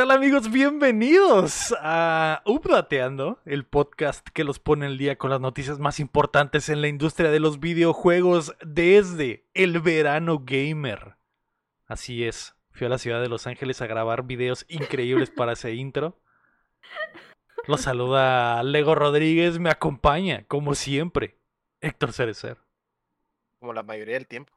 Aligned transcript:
tal 0.00 0.12
amigos? 0.12 0.50
Bienvenidos 0.50 1.74
a 1.78 2.40
Updateando, 2.46 3.38
el 3.44 3.66
podcast 3.66 4.26
que 4.30 4.44
los 4.44 4.58
pone 4.58 4.86
el 4.86 4.96
día 4.96 5.18
con 5.18 5.28
las 5.28 5.42
noticias 5.42 5.78
más 5.78 6.00
importantes 6.00 6.70
en 6.70 6.80
la 6.80 6.88
industria 6.88 7.30
de 7.30 7.38
los 7.38 7.60
videojuegos 7.60 8.56
desde 8.64 9.44
el 9.52 9.78
verano 9.80 10.38
gamer. 10.42 11.16
Así 11.86 12.24
es, 12.24 12.54
fui 12.70 12.86
a 12.86 12.88
la 12.88 12.96
ciudad 12.96 13.20
de 13.20 13.28
Los 13.28 13.46
Ángeles 13.46 13.82
a 13.82 13.86
grabar 13.86 14.22
videos 14.22 14.64
increíbles 14.70 15.28
para 15.30 15.52
ese 15.52 15.74
intro. 15.74 16.18
Los 17.66 17.82
saluda 17.82 18.62
Lego 18.62 18.94
Rodríguez, 18.94 19.58
me 19.58 19.68
acompaña, 19.68 20.46
como 20.48 20.74
siempre, 20.74 21.36
Héctor 21.82 22.14
Cerecer. 22.14 22.56
Como 23.58 23.74
la 23.74 23.82
mayoría 23.82 24.14
del 24.14 24.26
tiempo. 24.26 24.54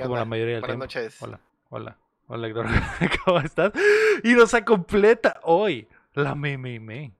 Como 0.00 0.14
la 0.14 0.24
mayoría 0.24 0.54
del 0.54 0.62
Buenas 0.62 0.88
tiempo. 0.88 1.08
noches. 1.08 1.22
Hola, 1.22 1.40
hola, 1.70 1.98
hola 2.28 2.48
Héctor, 2.48 2.66
¿cómo 3.24 3.38
estás? 3.40 3.72
Y 4.22 4.34
nos 4.34 4.54
completa 4.64 5.40
hoy 5.42 5.88
la 6.14 6.34
Meme 6.34 6.80
Me. 6.80 7.12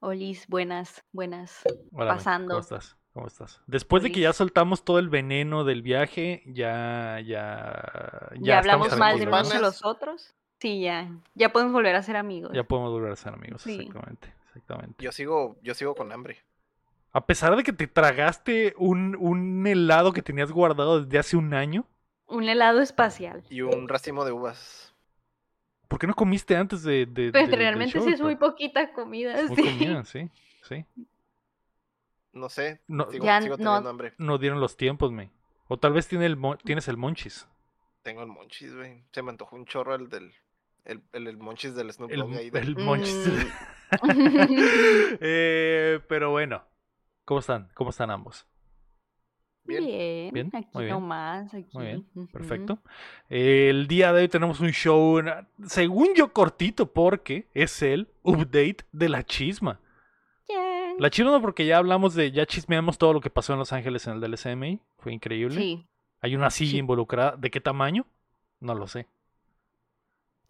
Olis, 0.00 0.46
buenas, 0.48 1.04
buenas. 1.12 1.62
Hola, 1.92 2.14
Pasando. 2.14 2.54
¿Cómo 2.54 2.60
estás? 2.60 2.96
¿Cómo 3.12 3.26
estás? 3.26 3.60
Después 3.66 4.02
de 4.02 4.12
que 4.12 4.20
ya 4.20 4.32
soltamos 4.32 4.84
todo 4.84 4.98
el 4.98 5.08
veneno 5.08 5.64
del 5.64 5.82
viaje, 5.82 6.42
ya, 6.46 7.20
ya, 7.26 8.30
¿Ya, 8.38 8.58
hablamos 8.58 8.86
estamos 8.86 8.98
mal 8.98 9.18
de 9.18 9.26
unos 9.26 9.52
de 9.52 9.60
los 9.60 9.84
otros? 9.84 10.32
Sí, 10.58 10.80
ya. 10.80 11.10
Ya 11.34 11.52
podemos 11.52 11.72
volver 11.72 11.96
a 11.96 12.02
ser 12.02 12.16
amigos. 12.16 12.52
Ya 12.54 12.64
podemos 12.64 12.92
volver 12.92 13.12
a 13.12 13.16
ser 13.16 13.34
amigos, 13.34 13.62
Sí. 13.62 13.74
exactamente, 13.80 14.32
exactamente. 14.46 15.04
Yo 15.04 15.12
sigo, 15.12 15.56
yo 15.62 15.74
sigo 15.74 15.94
con 15.94 16.12
hambre. 16.12 16.38
A 17.12 17.26
pesar 17.26 17.56
de 17.56 17.64
que 17.64 17.72
te 17.72 17.88
tragaste 17.88 18.74
un, 18.78 19.16
un 19.16 19.66
helado 19.66 20.12
que 20.12 20.22
tenías 20.22 20.52
guardado 20.52 21.02
desde 21.02 21.18
hace 21.18 21.36
un 21.36 21.52
año, 21.54 21.86
Un 22.30 22.48
helado 22.48 22.80
espacial. 22.80 23.42
Y 23.50 23.60
un 23.62 23.88
racimo 23.88 24.24
de 24.24 24.32
uvas. 24.32 24.86
¿por 25.88 25.98
qué 25.98 26.06
no 26.06 26.14
comiste 26.14 26.54
antes 26.54 26.84
de, 26.84 27.04
de- 27.06 27.32
Pues 27.32 27.50
del 27.50 27.58
realmente 27.58 27.98
show, 27.98 28.06
sí 28.06 28.12
es 28.14 28.20
muy 28.20 28.36
poquita 28.36 28.92
comida. 28.92 29.34
Es 29.34 29.48
muy 29.48 29.56
sí. 29.56 29.62
comida, 29.64 30.04
sí, 30.04 30.30
sí. 30.62 30.84
No 32.32 32.48
sé. 32.48 32.80
No- 32.86 33.10
sigo, 33.10 33.24
Ya 33.24 33.42
sigo 33.42 33.56
no- 33.56 33.64
teniendo 33.64 33.90
hambre. 33.90 34.14
No 34.18 34.38
dieron 34.38 34.60
los 34.60 34.76
tiempos, 34.76 35.10
me. 35.10 35.30
O 35.66 35.78
tal 35.78 35.92
vez 35.92 36.06
tiene 36.06 36.26
el 36.26 36.38
tienes 36.64 36.86
el 36.86 36.96
monchis. 36.96 37.48
Tengo 38.02 38.22
el 38.22 38.28
monchis, 38.28 38.74
güey. 38.74 39.02
Se 39.12 39.22
me 39.22 39.30
antojó 39.30 39.56
un 39.56 39.66
chorro 39.66 39.94
el 39.96 40.08
del. 40.08 40.32
El, 40.84 41.02
el, 41.12 41.26
el 41.26 41.36
monchis 41.38 41.74
del 41.74 41.92
Snoop 41.92 42.10
El, 42.12 42.20
Dogg 42.20 42.34
ahí. 42.36 42.50
del- 42.50 42.68
el 42.68 42.76
monchis. 42.78 43.26
Mm. 43.26 43.50
Eh, 45.20 46.00
pero 46.08 46.30
bueno, 46.30 46.62
¿cómo 47.24 47.40
están? 47.40 47.68
¿Cómo 47.74 47.90
están 47.90 48.10
ambos? 48.12 48.46
Bien. 49.78 50.32
Bien, 50.32 50.34
Bien, 50.34 50.50
aquí 50.54 50.68
muy 50.74 50.84
bien. 50.84 50.94
nomás, 50.94 51.52
aquí. 51.54 51.68
Muy 51.72 51.86
bien, 51.86 52.06
ujú. 52.14 52.26
perfecto. 52.28 52.78
El 53.28 53.86
día 53.86 54.12
de 54.12 54.22
hoy 54.22 54.28
tenemos 54.28 54.60
un 54.60 54.70
show, 54.70 55.20
según 55.66 56.08
yo, 56.14 56.32
cortito, 56.32 56.86
porque 56.92 57.46
es 57.54 57.82
el 57.82 58.08
update 58.22 58.78
de 58.92 59.08
la 59.08 59.22
chisma. 59.24 59.80
La 60.98 61.08
chisma 61.08 61.30
no 61.30 61.40
porque 61.40 61.64
ya 61.64 61.78
hablamos 61.78 62.14
de, 62.14 62.30
ya 62.30 62.44
chismeamos 62.44 62.98
todo 62.98 63.14
lo 63.14 63.20
que 63.22 63.30
pasó 63.30 63.54
en 63.54 63.58
Los 63.58 63.72
Ángeles 63.72 64.06
en 64.06 64.14
el 64.14 64.20
DLCMI. 64.20 64.80
Fue 64.98 65.14
increíble. 65.14 65.56
Sí. 65.58 65.86
Hay 66.20 66.36
una 66.36 66.50
silla 66.50 66.72
Sí. 66.72 66.76
involucrada. 66.78 67.36
¿De 67.38 67.50
qué 67.50 67.58
tamaño? 67.60 68.04
No 68.58 68.74
lo 68.74 68.86
sé. 68.86 69.06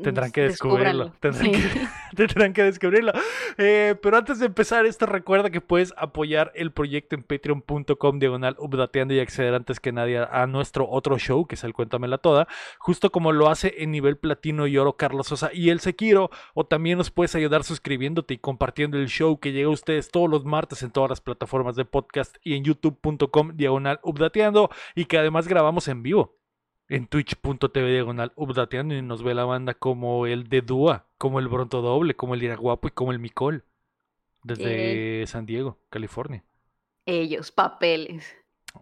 Tendrán 0.03 0.33
que 0.33 0.43
descubrirlo. 0.43 1.13
Tendrán, 1.21 1.45
Sí. 1.45 1.51
que, 1.53 1.87
tendrán 2.17 2.53
que 2.53 2.63
descubrirlo. 2.65 3.13
Eh, 3.59 3.95
pero 4.03 4.17
antes 4.17 4.39
de 4.39 4.47
empezar 4.47 4.87
esto, 4.87 5.07
recuerda 5.07 5.51
que 5.51 5.61
puedes 5.61 5.93
apoyar 5.97 6.53
el 6.55 6.73
proyecto 6.73 7.15
en 7.15 7.23
patreon.com 7.23 8.19
diagonal 8.19 8.57
updateando 8.59 9.15
y 9.15 9.21
acceder 9.21 9.55
antes 9.55 9.81
que 9.81 9.93
nadie 9.93 10.19
a 10.19 10.47
nuestro 10.47 10.89
otro 10.89 11.19
show, 11.19 11.47
que 11.47 11.55
es 11.55 11.65
el 11.65 11.75
Cuéntamela 11.75 12.19
Toda, 12.19 12.49
justo 12.79 13.11
como 13.11 13.33
lo 13.33 13.49
hace 13.49 13.75
en 13.79 13.91
nivel 13.91 14.17
platino 14.17 14.67
y 14.67 14.77
oro 14.79 14.95
Carlos 14.97 15.27
Sosa 15.29 15.51
y 15.53 15.71
el 15.71 15.81
Sekiro, 15.81 16.31
o 16.55 16.65
también 16.65 16.99
nos 16.99 17.11
puedes 17.11 17.35
ayudar 17.35 17.65
suscribiéndote 17.65 18.35
y 18.35 18.39
compartiendo 18.39 18.99
el 18.99 19.09
show 19.09 19.39
que 19.39 19.53
llega 19.53 19.69
a 19.69 19.73
ustedes 19.73 20.11
todos 20.11 20.29
los 20.29 20.45
martes 20.45 20.83
en 20.83 20.91
todas 20.91 21.11
las 21.11 21.21
plataformas 21.21 21.77
de 21.77 21.85
podcast 21.85 22.37
y 22.43 22.55
en 22.55 22.65
youtube.com 22.65 23.53
diagonal 23.55 24.01
updateando 24.03 24.71
y 24.95 25.05
que 25.05 25.19
además 25.19 25.47
grabamos 25.49 25.89
en 25.89 26.03
vivo 26.03 26.40
en 26.91 27.07
twitch.tv 27.07 27.93
diagonal 27.93 28.33
updateando 28.35 28.95
y 28.95 29.01
nos 29.01 29.23
ve 29.23 29.33
la 29.33 29.45
banda 29.45 29.75
como 29.75 30.27
el 30.27 30.49
de 30.49 30.61
Dúa, 30.61 31.07
como 31.19 31.39
el 31.39 31.47
Bronto 31.47 31.81
Doble, 31.81 32.17
como 32.17 32.35
el 32.35 32.43
Iraguapo 32.43 32.89
y 32.89 32.91
como 32.91 33.13
el 33.13 33.21
Micol. 33.21 33.65
Desde 34.43 35.27
San 35.27 35.47
Diego, 35.47 35.79
California. 35.91 36.43
Ellos, 37.07 37.53
papeles. 37.53 38.35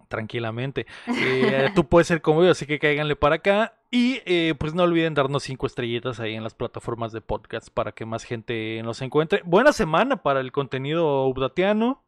Tranquilamente. 0.09 0.87
Eh, 1.07 1.71
tú 1.75 1.85
puedes 1.85 2.07
ser 2.07 2.23
como 2.23 2.45
yo, 2.45 2.51
así 2.51 2.65
que 2.65 2.79
cáiganle 2.79 3.17
para 3.17 3.37
acá. 3.37 3.75
Y 3.91 4.21
eh, 4.25 4.55
pues 4.59 4.73
no 4.73 4.85
olviden 4.85 5.15
darnos 5.15 5.43
cinco 5.43 5.67
estrellitas 5.67 6.21
ahí 6.21 6.35
en 6.35 6.45
las 6.45 6.55
plataformas 6.55 7.13
de 7.13 7.21
podcast 7.21 7.69
para 7.71 7.93
que 7.93 8.07
más 8.07 8.25
gente 8.25 8.81
nos 8.85 9.03
encuentre. 9.03 9.43
Buena 9.45 9.73
semana 9.73 10.23
para 10.23 10.41
el 10.41 10.53
contenido 10.53 11.27
updateano. 11.27 12.03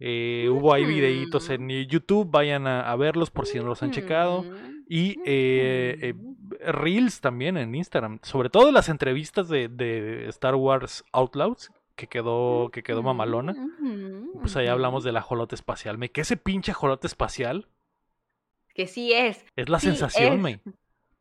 Eh, 0.00 0.48
hubo 0.50 0.72
ahí 0.72 0.84
videitos 0.84 1.50
en 1.50 1.68
YouTube, 1.88 2.30
vayan 2.30 2.66
a, 2.66 2.90
a 2.90 2.96
verlos 2.96 3.30
por 3.30 3.46
si 3.46 3.58
no 3.58 3.64
los 3.64 3.82
han 3.82 3.90
checado. 3.90 4.42
Mm. 4.42 4.84
Y 4.88 5.16
eh, 5.26 5.98
eh, 6.00 6.14
Reels 6.72 7.20
también 7.20 7.56
en 7.56 7.74
Instagram. 7.74 8.20
Sobre 8.22 8.48
todo 8.50 8.70
las 8.72 8.88
entrevistas 8.88 9.48
de, 9.48 9.68
de 9.68 10.26
Star 10.28 10.54
Wars 10.54 11.04
Outlaws, 11.12 11.70
que 11.94 12.06
quedó, 12.06 12.70
que 12.72 12.82
quedó 12.82 13.02
mamalona. 13.02 13.54
Pues 14.40 14.56
ahí 14.56 14.66
hablamos 14.68 15.04
del 15.04 15.16
ajolote 15.16 15.54
espacial. 15.56 15.98
Me 15.98 16.10
que 16.10 16.20
ese 16.22 16.36
pinche 16.36 16.70
ajolote 16.70 17.06
espacial 17.06 17.66
Que 18.74 18.86
sí 18.86 19.12
es. 19.12 19.44
es 19.56 19.68
la 19.68 19.80
Sí, 19.80 19.88
sensación, 19.88 20.34
es. 20.34 20.40
me. 20.40 20.60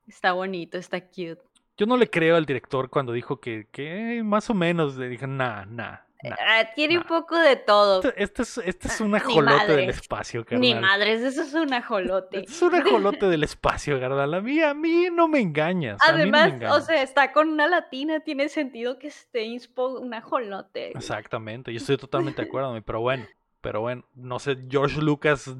Está 0.07 0.33
bonito, 0.33 0.77
está 0.77 1.01
cute. 1.01 1.39
Yo 1.77 1.85
no 1.85 1.97
le 1.97 2.09
creo 2.09 2.37
al 2.37 2.45
director 2.45 2.89
cuando 2.89 3.11
dijo 3.11 3.39
que, 3.41 3.67
que 3.71 4.21
más 4.23 4.49
o 4.49 4.53
menos. 4.53 4.95
Le 4.97 5.09
dije, 5.09 5.27
nah, 5.27 5.65
nah, 5.65 5.97
nah. 6.23 6.35
Ah, 6.39 6.69
tiene 6.75 6.97
un 6.97 7.03
poco 7.03 7.37
de 7.37 7.55
todo. 7.55 8.01
Este, 8.03 8.23
este 8.23 8.41
es, 8.41 8.57
este 8.59 8.87
es 8.87 9.01
un 9.01 9.11
Ni 9.11 9.17
ajolote 9.17 9.75
del 9.75 9.89
espacio, 9.89 10.45
Ni 10.51 10.73
carnal. 10.73 10.81
madres, 10.81 11.21
eso 11.21 11.41
es 11.41 11.53
un 11.53 11.73
ajolote. 11.73 12.39
Este 12.39 12.51
es 12.51 12.61
un 12.61 12.75
ajolote 12.75 13.25
del 13.29 13.43
espacio, 13.43 13.99
carnal. 13.99 14.33
A 14.33 14.41
mí, 14.41 14.61
a 14.61 14.73
mí 14.73 15.07
no 15.11 15.27
me 15.27 15.39
engañas. 15.39 15.97
no 16.05 16.13
me 16.13 16.21
Además, 16.21 16.53
o 16.71 16.81
sea, 16.81 17.01
está 17.01 17.31
con 17.31 17.49
una 17.49 17.67
latina, 17.67 18.19
tiene 18.21 18.49
sentido 18.49 18.99
que 18.99 19.07
esté 19.07 19.43
inspo 19.43 19.99
un 19.99 20.13
ajolote. 20.13 20.91
Exactamente, 20.91 21.71
yo 21.71 21.77
estoy 21.77 21.97
totalmente 21.97 22.41
de 22.41 22.47
acuerdo, 22.49 22.79
pero 22.83 23.01
bueno, 23.01 23.25
pero 23.61 23.81
bueno, 23.81 24.03
no 24.15 24.39
sé, 24.39 24.57
George 24.69 25.01
Lucas 25.01 25.55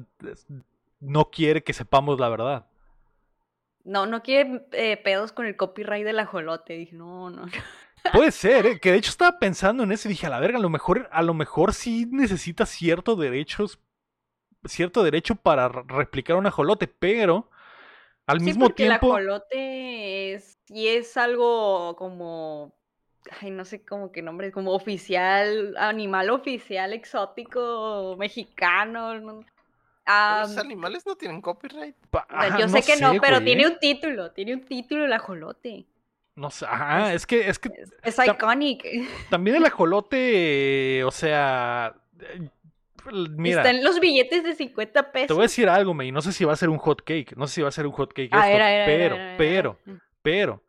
no 1.00 1.30
quiere 1.30 1.62
que 1.62 1.72
sepamos 1.72 2.18
la 2.18 2.28
verdad. 2.28 2.66
No, 3.84 4.06
no 4.06 4.22
quiere 4.22 4.66
eh, 4.72 4.96
pedos 4.98 5.32
con 5.32 5.46
el 5.46 5.56
copyright 5.56 6.04
del 6.04 6.18
ajolote. 6.18 6.74
Dije, 6.74 6.94
no, 6.94 7.30
no. 7.30 7.46
no. 7.46 7.52
Puede 8.10 8.32
ser, 8.32 8.66
¿eh? 8.66 8.80
que 8.80 8.92
de 8.92 8.98
hecho 8.98 9.10
estaba 9.10 9.38
pensando 9.38 9.82
en 9.82 9.92
eso 9.92 10.08
y 10.08 10.12
dije, 10.12 10.26
a 10.26 10.30
la 10.30 10.40
verga, 10.40 10.58
a 10.58 10.62
lo 10.62 10.70
mejor, 10.70 11.08
a 11.12 11.22
lo 11.22 11.34
mejor 11.34 11.74
sí 11.74 12.06
necesita 12.10 12.64
ciertos 12.66 13.18
derechos, 13.18 13.78
cierto 14.66 15.02
derecho 15.04 15.36
para 15.36 15.68
replicar 15.68 16.36
un 16.36 16.46
ajolote, 16.46 16.88
pero 16.88 17.50
al 18.26 18.40
Sí, 18.40 18.54
mismo 18.54 18.70
porque 18.70 18.82
tiempo, 18.82 18.86
el 18.86 18.92
ajolote 18.92 20.34
es, 20.34 20.58
y 20.68 20.88
es 20.88 21.16
algo 21.16 21.96
como, 21.96 22.74
ay, 23.40 23.50
no 23.50 23.64
sé 23.64 23.84
cómo 23.84 24.12
qué 24.12 24.22
nombre, 24.22 24.52
como 24.52 24.72
oficial, 24.72 25.74
animal 25.78 26.30
oficial 26.30 26.92
exótico 26.92 28.16
mexicano. 28.18 29.18
¿no? 29.20 29.44
Ah, 30.06 30.46
Los 30.46 30.56
animales 30.58 31.04
no 31.06 31.16
tienen 31.16 31.40
copyright. 31.42 31.96
pa- 32.10 32.26
ajá, 32.30 32.60
yo 32.60 32.68
sé 32.68 32.84
que 32.84 32.96
no, 32.96 33.20
pero 33.20 33.42
güey, 33.42 33.44
tiene 33.44 33.66
¿eh? 33.66 33.66
un 33.66 33.78
título, 33.78 34.30
tiene 34.32 34.54
un 34.54 34.64
título 34.64 35.04
el 35.04 35.12
ajolote. 35.12 35.86
No 36.38 36.50
sé, 36.50 36.66
ajá, 36.66 37.12
es 37.14 37.26
que, 37.26 37.48
es 37.48 37.58
que 37.58 37.68
Es, 38.04 38.14
Ta- 38.16 38.26
iconic. 38.26 38.84
también 39.28 39.56
el 39.56 39.66
ajolote, 39.66 41.02
o 41.04 41.10
sea, 41.10 41.94
eh, 42.20 42.48
mira. 43.36 43.62
Está 43.62 43.70
en 43.70 43.82
los 43.82 43.98
billetes 43.98 44.44
de 44.44 44.54
50 44.54 45.10
pesos. 45.12 45.26
Te 45.28 45.34
voy 45.34 45.42
a 45.42 45.46
decir 45.46 45.68
algo, 45.68 45.94
May. 45.94 46.12
No 46.12 46.20
sé 46.22 46.32
si 46.32 46.44
va 46.44 46.52
a 46.52 46.56
ser 46.56 46.68
un 46.68 46.78
hot 46.78 47.02
cake. 47.02 47.36
No 47.36 47.46
sé 47.48 47.54
si 47.56 47.62
va 47.62 47.68
a 47.68 47.72
ser 47.72 47.86
un 47.86 47.92
hot 47.92 48.12
cake 48.12 48.30
A 48.32 48.50
esto. 48.50 48.86
pero, 48.86 49.16
pero, 49.36 49.78
pero. 50.22 50.62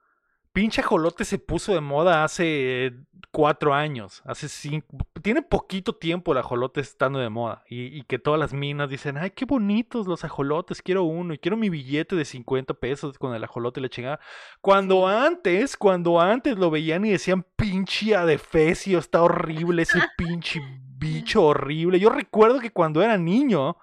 Pinche 0.51 0.81
ajolote 0.81 1.25
se 1.25 1.37
puso 1.37 1.73
de 1.73 1.81
moda 1.81 2.23
hace 2.23 2.93
cuatro 3.31 3.73
años. 3.73 4.21
Hace 4.25 4.49
cinco. 4.49 4.97
Tiene 5.21 5.41
poquito 5.41 5.93
tiempo 5.93 6.31
el 6.31 6.39
ajolote 6.39 6.81
estando 6.81 7.19
de 7.19 7.29
moda. 7.29 7.63
Y, 7.69 7.85
y 7.97 8.03
que 8.03 8.19
todas 8.19 8.39
las 8.39 8.53
minas 8.53 8.89
dicen, 8.89 9.17
ay, 9.17 9.31
qué 9.31 9.45
bonitos 9.45 10.07
los 10.07 10.23
ajolotes. 10.23 10.81
Quiero 10.81 11.03
uno. 11.03 11.33
Y 11.33 11.37
quiero 11.37 11.55
mi 11.55 11.69
billete 11.69 12.15
de 12.15 12.25
50 12.25 12.73
pesos 12.75 13.17
con 13.17 13.35
el 13.35 13.43
ajolote 13.43 13.79
y 13.79 13.83
la 13.83 13.89
chingada. 13.89 14.19
Cuando 14.61 15.07
antes, 15.07 15.77
cuando 15.77 16.19
antes 16.19 16.57
lo 16.57 16.71
veían 16.71 17.05
y 17.05 17.11
decían, 17.11 17.45
pinche 17.55 18.15
adefesio, 18.15 18.99
está 18.99 19.21
horrible 19.21 19.83
ese 19.83 19.99
pinche 20.17 20.61
bicho 20.99 21.43
horrible. 21.43 21.99
Yo 21.99 22.09
recuerdo 22.09 22.59
que 22.59 22.71
cuando 22.71 23.01
era 23.01 23.17
niño, 23.17 23.77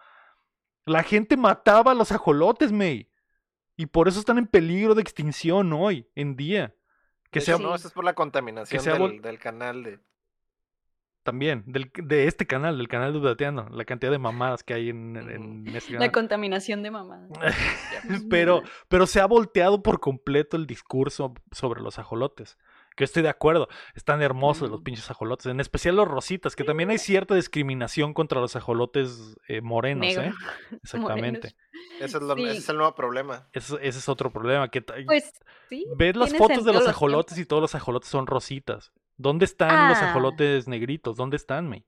la 0.85 1.03
gente 1.03 1.37
mataba 1.37 1.93
a 1.93 1.95
los 1.95 2.13
ajolotes, 2.13 2.73
May. 2.73 3.09
Y 3.77 3.87
por 3.87 4.09
eso 4.09 4.19
están 4.19 4.39
en 4.39 4.47
peligro 4.47 4.95
de 4.95 5.03
extinción 5.03 5.73
hoy, 5.73 6.09
en 6.15 6.37
día. 6.37 6.75
Que 7.31 7.41
sea 7.41 7.55
hecho, 7.57 7.63
No, 7.65 7.75
eso 7.75 7.89
es 7.89 7.95
por 7.95 8.05
la 8.05 8.15
contaminación 8.15 8.81
sea 8.83 8.95
del, 8.95 9.21
del 9.21 9.39
canal 9.39 9.83
de. 9.83 9.99
también, 11.23 11.65
del- 11.67 11.91
de 11.95 12.27
este 12.29 12.47
canal, 12.47 12.79
del 12.79 12.89
canal 12.89 13.13
de 13.13 13.19
Udateando, 13.19 13.69
la 13.71 13.85
cantidad 13.85 14.13
de 14.13 14.19
mamadas 14.19 14.63
que 14.63 14.75
hay 14.75 14.91
en, 14.91 15.17
en 15.17 15.67
ese 15.77 15.93
La 15.93 15.99
canal. 15.99 16.13
contaminación 16.13 16.83
de 16.85 16.91
mamá. 16.93 17.27
pero, 18.31 18.63
pero 18.89 19.07
se 19.07 19.21
ha 19.21 19.27
volteado 19.27 19.83
por 19.83 20.01
completo 20.01 20.57
el 20.57 20.67
discurso 20.67 21.35
sobre 21.51 21.81
los 21.83 21.99
ajolotes. 21.99 22.57
Que 22.97 23.05
estoy 23.05 23.23
de 23.23 23.29
acuerdo, 23.29 23.69
están 23.95 24.23
hermosos 24.23 24.71
los 24.71 24.81
pinches 24.81 25.11
ajolotes, 25.11 25.47
en 25.47 25.61
especial 25.61 25.97
los 25.97 26.09
rositas, 26.09 26.57
que 26.57 26.65
también 26.65 26.89
hay 26.91 26.97
cierta 26.99 27.35
discriminación 27.35 28.15
contra 28.15 28.41
los 28.41 28.57
ajolotes 28.57 29.37
eh, 29.49 29.61
morenos, 29.61 30.07
Negro. 30.07 30.23
¿eh? 30.23 30.33
Exactamente. 30.83 31.55
Ese 32.01 32.17
es, 32.17 32.23
lo- 32.23 32.35
ese 32.37 32.53
Sí. 32.53 32.57
es 32.59 32.69
el 32.71 32.77
nuevo 32.79 32.95
problema. 32.95 33.49
Ese, 33.53 33.75
ese 33.83 33.99
es 33.99 34.09
otro 34.09 34.33
problema. 34.33 34.71
Que 34.71 34.81
Pues 34.81 35.33
sí. 35.69 35.87
ves 35.97 36.17
las 36.17 36.35
fotos 36.37 36.65
de 36.65 36.73
los 36.73 36.89
ajolotes 36.89 37.35
tiempos. 37.35 37.47
y 37.47 37.49
todos 37.49 37.61
los 37.63 37.75
ajolotes 37.75 38.09
son 38.09 38.27
rositas. 38.27 38.93
¿Dónde 39.19 39.45
están 39.45 39.91
los 39.91 39.99
Ah. 39.99 40.11
ajolotes 40.11 40.67
negritos? 40.67 41.17
¿Dónde 41.17 41.37
están, 41.37 41.69
May? 41.69 41.85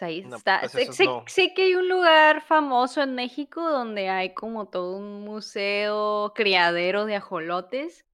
Ahí 0.00 0.22
No, 0.24 0.36
está. 0.36 0.60
pues 0.60 0.70
sé, 0.72 0.92
sé- 0.92 1.04
no. 1.06 1.24
sé 1.26 1.52
que 1.54 1.64
hay 1.64 1.74
un 1.74 1.88
lugar 1.88 2.42
famoso 2.46 3.02
en 3.02 3.16
México 3.16 3.68
donde 3.68 4.08
hay 4.08 4.32
como 4.32 4.68
todo 4.68 4.96
un 4.96 5.22
museo 5.24 6.32
criadero 6.36 7.04
de 7.04 7.16
ajolotes, 7.16 8.06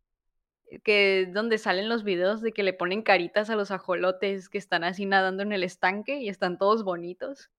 que 0.83 1.29
donde 1.33 1.59
salen 1.59 1.89
los 1.89 2.05
videos 2.05 2.43
de 2.43 2.53
que 2.53 2.63
le 2.63 2.73
ponen 2.73 3.03
caritas 3.03 3.51
a 3.51 3.57
los 3.57 3.71
ajolotes 3.71 4.49
que 4.49 4.59
están 4.59 4.85
así 4.85 5.07
nadando 5.07 5.43
en 5.43 5.53
el 5.53 5.63
estanque 5.65 6.19
y 6.21 6.29
están 6.29 6.59
todos 6.59 6.85
bonitos. 6.85 7.51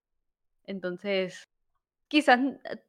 Entonces, 0.65 1.47
quizás 2.07 2.39
eh, 2.39 2.83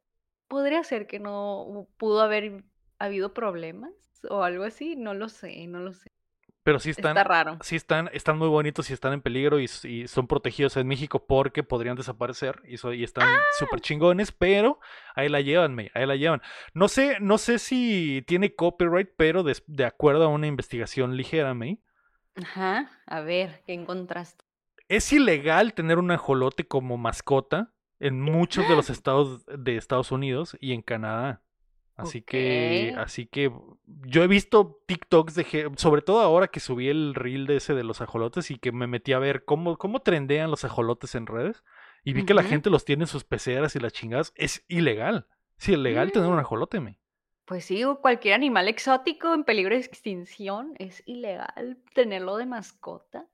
podría 0.47 0.83
ser 0.83 1.07
que 1.07 1.19
no 1.19 1.87
pudo 1.97 2.21
haber 2.21 2.63
habido 2.99 3.33
problemas 3.33 3.93
o 4.29 4.43
algo 4.43 4.63
así, 4.63 4.95
no 4.95 5.13
lo 5.13 5.29
sé, 5.29 5.67
no 5.67 5.79
lo 5.79 5.93
sé. 5.93 6.09
Pero 6.67 6.79
sí 6.79 6.89
están, 6.89 7.15
Está 7.15 7.23
raro. 7.23 7.57
sí 7.61 7.77
están, 7.77 8.09
están 8.11 8.37
muy 8.37 8.49
bonitos 8.49 8.89
y 8.89 8.93
están 8.93 9.13
en 9.13 9.21
peligro 9.21 9.57
y, 9.61 9.69
son 9.69 10.27
protegidos 10.27 10.75
en 10.75 10.85
México 10.85 11.25
porque 11.25 11.63
podrían 11.63 11.95
desaparecer 11.95 12.61
y, 12.67 12.75
so- 12.75 12.91
y 12.91 13.05
están 13.05 13.25
¡Ah! 13.25 13.39
súper 13.57 13.79
chingones, 13.79 14.33
pero 14.33 14.77
ahí 15.15 15.29
la 15.29 15.39
llevan, 15.39 15.75
May, 15.75 15.89
ahí 15.93 16.05
la 16.05 16.17
llevan. 16.17 16.41
No 16.73 16.89
sé, 16.89 17.19
no 17.21 17.37
sé 17.37 17.57
si 17.57 18.21
tiene 18.27 18.53
copyright, 18.53 19.11
pero 19.15 19.43
de, 19.43 19.85
acuerdo 19.85 20.25
a 20.25 20.27
una 20.27 20.47
investigación 20.47 21.15
ligera, 21.15 21.53
May, 21.53 21.79
Ajá, 22.35 22.91
a 23.05 23.21
ver, 23.21 23.63
¿qué 23.65 23.73
encontraste? 23.73 24.43
es 24.89 25.13
ilegal 25.13 25.73
tener 25.73 25.99
un 25.99 26.11
ajolote 26.11 26.67
como 26.67 26.97
mascota 26.97 27.71
en 28.01 28.19
muchos 28.19 28.67
de 28.67 28.75
los 28.75 28.89
estados 28.89 29.45
de 29.45 29.77
Estados 29.77 30.11
Unidos 30.11 30.57
y 30.59 30.73
en 30.73 30.81
Canadá. 30.81 31.41
Así 31.97 32.21
que, 32.21 32.93
así 32.95 33.25
que 33.25 33.51
yo 33.85 34.23
he 34.23 34.27
visto 34.27 34.79
TikToks 34.85 35.33
de, 35.33 35.71
sobre 35.77 36.03
todo 36.03 36.21
ahora 36.21 36.47
que 36.47 36.59
subí 36.59 36.89
el 36.89 37.15
reel 37.15 37.47
de 37.47 37.55
ese 37.57 37.73
de 37.73 37.83
los 37.83 38.01
ajolotes 38.01 38.51
y 38.51 38.59
que 38.59 38.71
me 38.71 38.85
metí 38.85 39.13
a 39.13 39.19
ver 39.19 39.45
cómo, 39.45 39.77
cómo 39.77 39.99
trendean 40.01 40.51
los 40.51 40.63
ajolotes 40.63 41.15
en 41.15 41.25
redes 41.25 41.63
y 42.03 42.13
vi 42.13 42.23
que 42.23 42.35
la 42.35 42.43
gente 42.43 42.69
los 42.69 42.85
tiene 42.85 43.03
en 43.05 43.07
sus 43.07 43.23
peceras 43.23 43.75
y 43.75 43.79
las 43.79 43.93
chingadas. 43.93 44.31
Es 44.35 44.63
ilegal. 44.67 45.27
Sí, 45.57 45.73
ilegal 45.73 46.11
tener 46.11 46.29
un 46.29 46.35
Mm. 46.35 46.39
ajolote, 46.39 46.79
me. 46.79 46.99
Pues 47.45 47.65
sí, 47.65 47.81
cualquier 48.01 48.35
animal 48.35 48.67
exótico 48.67 49.33
en 49.33 49.43
peligro 49.43 49.73
de 49.73 49.81
extinción 49.81 50.73
es 50.77 51.01
ilegal 51.07 51.77
tenerlo 51.95 52.37
de 52.37 52.45
mascota. 52.45 53.25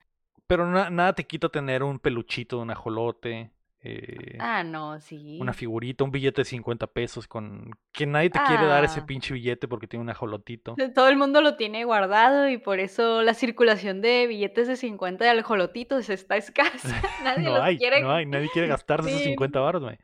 Pero 0.48 0.68
na- 0.68 0.90
nada 0.90 1.14
te 1.14 1.26
quita 1.26 1.50
tener 1.50 1.84
un 1.84 2.00
peluchito 2.00 2.58
de 2.58 2.62
un 2.64 2.72
ajolote. 2.72 3.52
Eh, 3.86 4.38
Ah, 4.40 4.64
no, 4.64 5.00
sí. 5.02 5.38
una 5.42 5.52
figurita, 5.54 6.04
un 6.04 6.12
billete 6.12 6.42
de 6.42 6.46
50 6.46 6.88
pesos 6.88 7.28
con 7.28 7.72
que 7.92 8.06
nadie 8.06 8.30
te 8.30 8.40
quiere 8.48 8.66
dar 8.66 8.84
ese 8.86 9.02
Ah. 9.02 9.06
pinche 9.06 9.34
billete 9.34 9.68
porque 9.68 9.88
tiene 9.88 10.04
un 10.04 10.10
ajolotito. 10.10 10.76
Todo 10.96 11.10
el 11.10 11.18
mundo 11.18 11.42
lo 11.42 11.56
tiene 11.58 11.84
guardado 11.84 12.48
y 12.50 12.58
por 12.58 12.80
eso 12.80 13.22
la 13.24 13.34
circulación 13.34 14.02
de 14.02 14.26
billetes 14.28 14.68
de 14.68 14.78
50 14.78 15.26
de 15.26 15.40
ajolotitos 15.40 16.10
está 16.10 16.38
escasa. 16.38 17.02
Nadie 17.24 17.44
No 17.44 17.52
los 17.56 17.62
hay, 17.62 17.78
quiere. 17.78 18.02
no 18.02 18.12
hay, 18.12 18.26
nadie 18.26 18.50
quiere 18.54 18.68
gastarse 18.70 19.10
esos 19.10 19.22
Sí. 19.22 19.30
50 19.30 19.60
baros, 19.60 19.84
güey. 19.84 19.98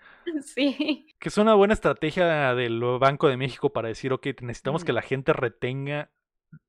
Sí. 0.43 1.07
Que 1.19 1.29
es 1.29 1.37
una 1.37 1.53
buena 1.55 1.73
estrategia 1.73 2.53
del 2.55 2.79
Banco 2.99 3.27
de 3.29 3.37
México 3.37 3.71
para 3.71 3.87
decir, 3.87 4.11
ok, 4.13 4.27
necesitamos 4.41 4.83
que 4.83 4.93
la 4.93 5.01
gente 5.01 5.33
retenga 5.33 6.09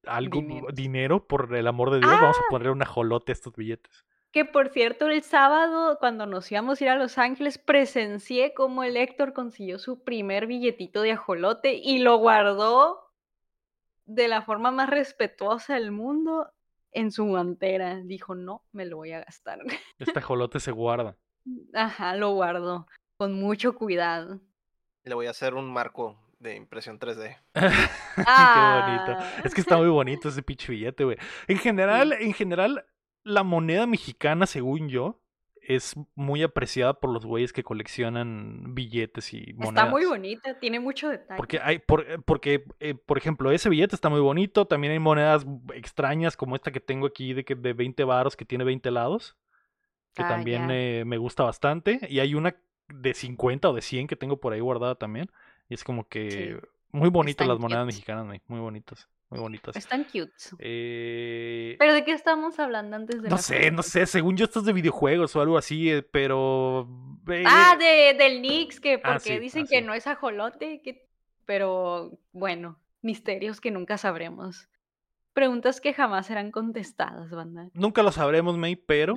algo, 0.06 0.40
Dinero. 0.40 0.66
dinero, 0.72 1.26
por 1.26 1.54
el 1.56 1.66
amor 1.66 1.90
de 1.90 1.98
Dios, 2.00 2.10
vamos 2.10 2.36
a 2.38 2.42
poner 2.50 2.70
un 2.70 2.82
ajolote 2.82 3.32
a 3.32 3.34
estos 3.34 3.54
billetes. 3.56 4.04
Que 4.32 4.44
por 4.44 4.69
cierto, 4.69 5.09
el 5.09 5.23
sábado, 5.23 5.99
cuando 5.99 6.25
nos 6.27 6.50
íbamos 6.53 6.81
a 6.81 6.85
ir 6.85 6.91
a 6.91 6.97
Los 6.97 7.19
Ángeles, 7.19 7.59
presencié 7.59 8.55
cómo 8.55 8.85
el 8.85 8.97
Héctor 8.97 9.32
consiguió 9.32 9.79
su 9.79 10.05
primer 10.05 10.47
billetito 10.47 11.03
de 11.03 11.12
ajolote 11.12 11.75
y 11.75 11.99
lo 11.99 12.17
guardó 12.19 13.11
de 14.06 14.29
la 14.29 14.43
forma 14.43 14.71
más 14.71 14.88
respetuosa 14.88 15.75
del 15.75 15.91
mundo 15.91 16.53
en 16.93 17.11
su 17.11 17.25
guantera. 17.25 17.97
Dijo, 18.03 18.35
no, 18.35 18.62
me 18.73 18.87
lo 18.87 18.99
voy 18.99 19.12
a 19.12 19.25
gastar. 19.25 19.59
Este 19.99 20.19
ajolote 20.19 20.61
se 20.61 20.71
guarda. 20.71 21.17
Ajá, 21.75 22.15
lo 22.15 22.31
guardó 22.31 22.87
con 23.17 23.35
mucho 23.35 23.75
cuidado. 23.75 24.41
Le 25.05 25.15
voy 25.15 25.27
a 25.27 25.31
hacer 25.31 25.55
un 25.55 25.73
marco 25.73 26.17
de 26.38 26.56
impresión 26.56 26.99
3D. 26.99 27.37
Qué 27.53 27.61
bonito. 27.61 29.12
Ah. 29.12 29.43
Es 29.44 29.55
que 29.55 29.61
está 29.61 29.77
muy 29.77 29.88
bonito 29.88 30.29
ese 30.29 30.43
pinche 30.43 30.73
billete, 30.73 31.05
güey. 31.05 31.19
En 31.47 31.59
general, 31.59 32.12
en 32.12 32.32
general, 32.32 32.85
la 33.25 33.43
moneda 33.43 33.87
mexicana, 33.87 34.46
según 34.46 34.88
yo, 34.88 35.20
es 35.62 35.94
muy 36.14 36.43
apreciada 36.43 36.94
por 36.94 37.11
los 37.11 37.25
güeyes 37.25 37.52
que 37.52 37.62
coleccionan 37.62 38.75
billetes 38.75 39.32
y 39.34 39.52
monedas. 39.52 39.84
Está 39.84 39.87
muy 39.87 40.05
bonita, 40.05 40.58
tiene 40.58 40.81
mucho 40.81 41.08
detalle. 41.08 41.37
Porque 41.37 41.61
hay, 41.62 41.78
por, 41.78 42.11
eh, 42.11 42.19
porque, 42.25 42.64
eh, 42.81 42.94
por 42.94 43.19
ejemplo, 43.19 43.52
ese 43.52 43.69
billete 43.69 43.94
está 43.94 44.08
muy 44.08 44.20
bonito. 44.20 44.67
También 44.67 44.93
hay 44.93 44.99
monedas 44.99 45.46
extrañas 45.75 46.37
como 46.37 46.56
esta 46.56 46.72
que 46.72 46.81
tengo 46.81 47.06
aquí 47.06 47.34
de, 47.34 47.44
que, 47.44 47.55
de 47.55 47.72
20 47.72 48.02
varos 48.05 48.37
que 48.37 48.44
tiene 48.44 48.64
20 48.64 48.90
lados. 48.90 49.37
Que 50.14 50.22
Ah, 50.25 50.28
también 50.28 50.69
eh, 50.70 51.05
me 51.06 51.19
gusta 51.19 51.44
bastante. 51.44 52.00
Y 52.08 52.19
hay 52.19 52.34
una 52.34 52.56
de 52.88 53.14
50 53.14 53.69
o 53.69 53.72
de 53.72 53.82
100 53.82 54.08
que 54.08 54.17
tengo 54.17 54.40
por 54.40 54.52
ahí 54.52 54.61
guardada 54.61 54.96
también. 54.96 55.31
Y 55.69 55.75
es 55.75 55.84
como 55.84 56.08
que 56.08 56.61
muy 56.90 57.11
bonitas 57.11 57.46
las 57.46 57.61
monedas 57.61 57.87
mexicanas, 57.87 58.26
muy 58.49 58.61
bonitas. 58.61 59.08
Muy 59.31 59.38
bonitas. 59.41 59.77
Están 59.77 60.05
cute. 60.05 60.32
Eh, 60.59 61.77
¿Pero 61.79 61.94
de 61.94 62.05
qué 62.05 62.11
estamos 62.12 62.59
hablando 62.59 62.97
antes 62.97 63.23
de 63.23 63.29
no 63.29 63.38
sé, 63.38 63.71
no 63.71 63.82
sé. 63.85 64.05
Según 64.06 64.37
yo, 64.37 64.44
esto 64.44 64.59
es 64.59 64.65
de 64.65 64.73
videojuegos 64.73 65.37
o 65.37 65.41
algo 65.41 65.56
así, 65.56 65.88
eh, 65.91 66.03
pero. 66.03 66.89
eh, 67.31 67.44
Ah, 67.46 67.77
de, 67.79 68.15
del 68.19 68.43
Nix, 68.43 68.81
que 68.81 68.94
Ah, 68.94 69.13
porque 69.13 69.34
sí, 69.34 69.39
dicen 69.39 69.65
ah, 69.65 69.69
que 69.70 69.79
sí. 69.79 69.84
no 69.84 69.94
es 69.94 70.06
ajolote, 70.08 70.82
que... 70.82 71.08
pero 71.44 72.19
bueno, 72.32 72.81
misterios 73.03 73.60
que 73.60 73.70
nunca 73.70 73.99
sabremos. 73.99 74.69
Preguntas 75.32 75.81
que 75.81 75.94
jamás 75.94 76.27
serán 76.27 76.51
contestadas, 76.51 77.31
banda. 77.31 77.69
Nunca 77.72 78.03
lo 78.03 78.10
sabremos, 78.10 78.58
May, 78.58 78.75
pero. 78.75 79.15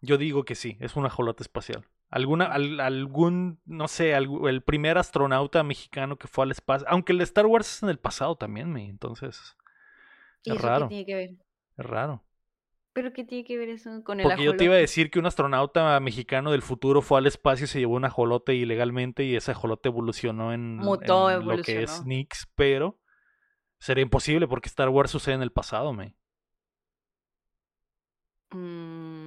Yo 0.00 0.18
digo 0.18 0.44
que 0.44 0.54
sí, 0.54 0.76
es 0.80 0.94
un 0.94 1.04
ajolote 1.04 1.42
espacial. 1.42 1.84
Alguna, 2.12 2.44
al- 2.46 2.78
algún, 2.80 3.60
no 3.64 3.88
sé, 3.88 4.12
el 4.14 4.62
primer 4.62 4.98
astronauta 4.98 5.64
mexicano 5.64 6.16
que 6.18 6.28
fue 6.28 6.44
al 6.44 6.52
espacio. 6.52 6.86
Aunque 6.90 7.12
el 7.12 7.18
de 7.18 7.24
Star 7.24 7.46
Wars 7.46 7.76
es 7.76 7.82
en 7.82 7.88
el 7.88 7.98
pasado 7.98 8.36
también, 8.36 8.72
me, 8.72 8.86
entonces 8.88 9.56
¿Y 10.44 10.50
es 10.50 10.56
eso 10.56 10.62
raro, 10.62 10.86
qué 10.88 10.88
tiene 10.94 11.06
que 11.06 11.14
ver? 11.14 11.30
es 11.78 11.86
raro. 11.86 12.22
¿Pero 12.92 13.12
qué 13.12 13.24
tiene 13.24 13.44
que 13.44 13.56
ver 13.56 13.70
eso 13.70 13.90
con 14.04 14.20
el 14.20 14.26
Porque 14.26 14.44
yo 14.44 14.56
te 14.56 14.64
iba 14.64 14.74
a 14.74 14.78
decir 14.78 15.10
que 15.10 15.18
un 15.18 15.26
astronauta 15.26 15.98
mexicano 16.00 16.52
del 16.52 16.62
futuro 16.62 17.00
fue 17.02 17.18
al 17.18 17.26
espacio 17.26 17.64
y 17.64 17.68
se 17.68 17.78
llevó 17.80 17.94
un 17.96 18.04
ajolote 18.04 18.54
ilegalmente 18.54 19.24
y 19.24 19.34
ese 19.34 19.52
ajolote 19.52 19.88
evolucionó 19.88 20.52
en, 20.52 20.78
Mutó, 20.78 21.30
en 21.30 21.48
lo 21.48 21.56
que 21.58 21.82
es. 21.82 22.02
Nix, 22.04 22.46
pero 22.54 22.98
sería 23.80 24.02
imposible 24.02 24.48
porque 24.48 24.68
Star 24.68 24.90
Wars 24.90 25.10
sucede 25.10 25.36
en 25.36 25.42
el 25.42 25.52
pasado, 25.52 25.92
me. 25.92 26.16
Mm, 28.54 29.21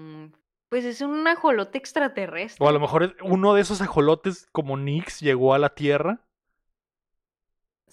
pues 0.69 0.85
es 0.85 1.01
un 1.01 1.27
ajolote 1.27 1.77
extraterrestre. 1.77 2.65
O 2.65 2.69
a 2.69 2.71
lo 2.71 2.79
mejor 2.79 3.15
uno 3.21 3.53
de 3.53 3.61
esos 3.61 3.81
ajolotes 3.81 4.47
como 4.51 4.77
Nix 4.77 5.19
llegó 5.19 5.53
a 5.53 5.59
la 5.59 5.69
Tierra 5.75 6.21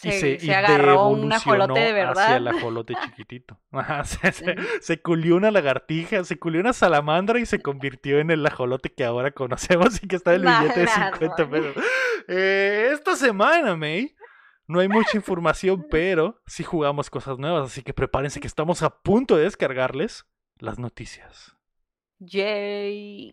y 0.03 0.11
se, 0.11 0.13
se, 0.13 0.41
se 0.41 0.47
y 0.47 0.51
agarró 0.51 1.09
un 1.09 1.33
ajolote 1.33 1.79
de 1.79 1.87
hacia 1.87 1.95
verdad. 1.95 2.37
el 2.37 2.49
ajolote 2.49 2.95
chiquitito. 3.05 3.61
Ajá, 3.73 4.05
se, 4.05 4.33
se, 4.33 4.57
se 4.81 5.01
culió 5.03 5.37
una 5.37 5.51
lagartija, 5.51 6.25
se 6.25 6.39
culió 6.39 6.61
una 6.61 6.73
salamandra 6.73 7.39
y 7.39 7.47
se 7.47 7.61
convirtió 7.61 8.19
en 8.19 8.31
el 8.31 8.45
ajolote 8.45 8.93
que 8.93 9.05
ahora 9.05 9.31
conocemos 9.31 10.03
y 10.03 10.09
que 10.09 10.17
está 10.17 10.35
en 10.35 10.47
el 10.47 10.49
billete 10.49 10.81
de 10.81 10.87
50 10.89 11.47
Malandro. 11.47 11.75
pesos. 11.75 11.85
Eh, 12.29 12.91
esta 12.93 13.15
semana, 13.17 13.77
May, 13.77 14.17
no 14.67 14.81
hay 14.81 14.89
mucha 14.89 15.17
información, 15.17 15.87
pero 15.91 16.41
sí 16.47 16.65
jugamos 16.65 17.11
cosas 17.11 17.39
nuevas, 17.39 17.67
así 17.67 17.83
que 17.83 17.95
prepárense 17.95 18.41
que 18.41 18.47
estamos 18.47 18.83
a 18.83 18.91
punto 19.03 19.37
de 19.37 19.45
descargarles 19.45 20.27
las 20.59 20.79
noticias. 20.79 21.57
Yay. 22.25 23.33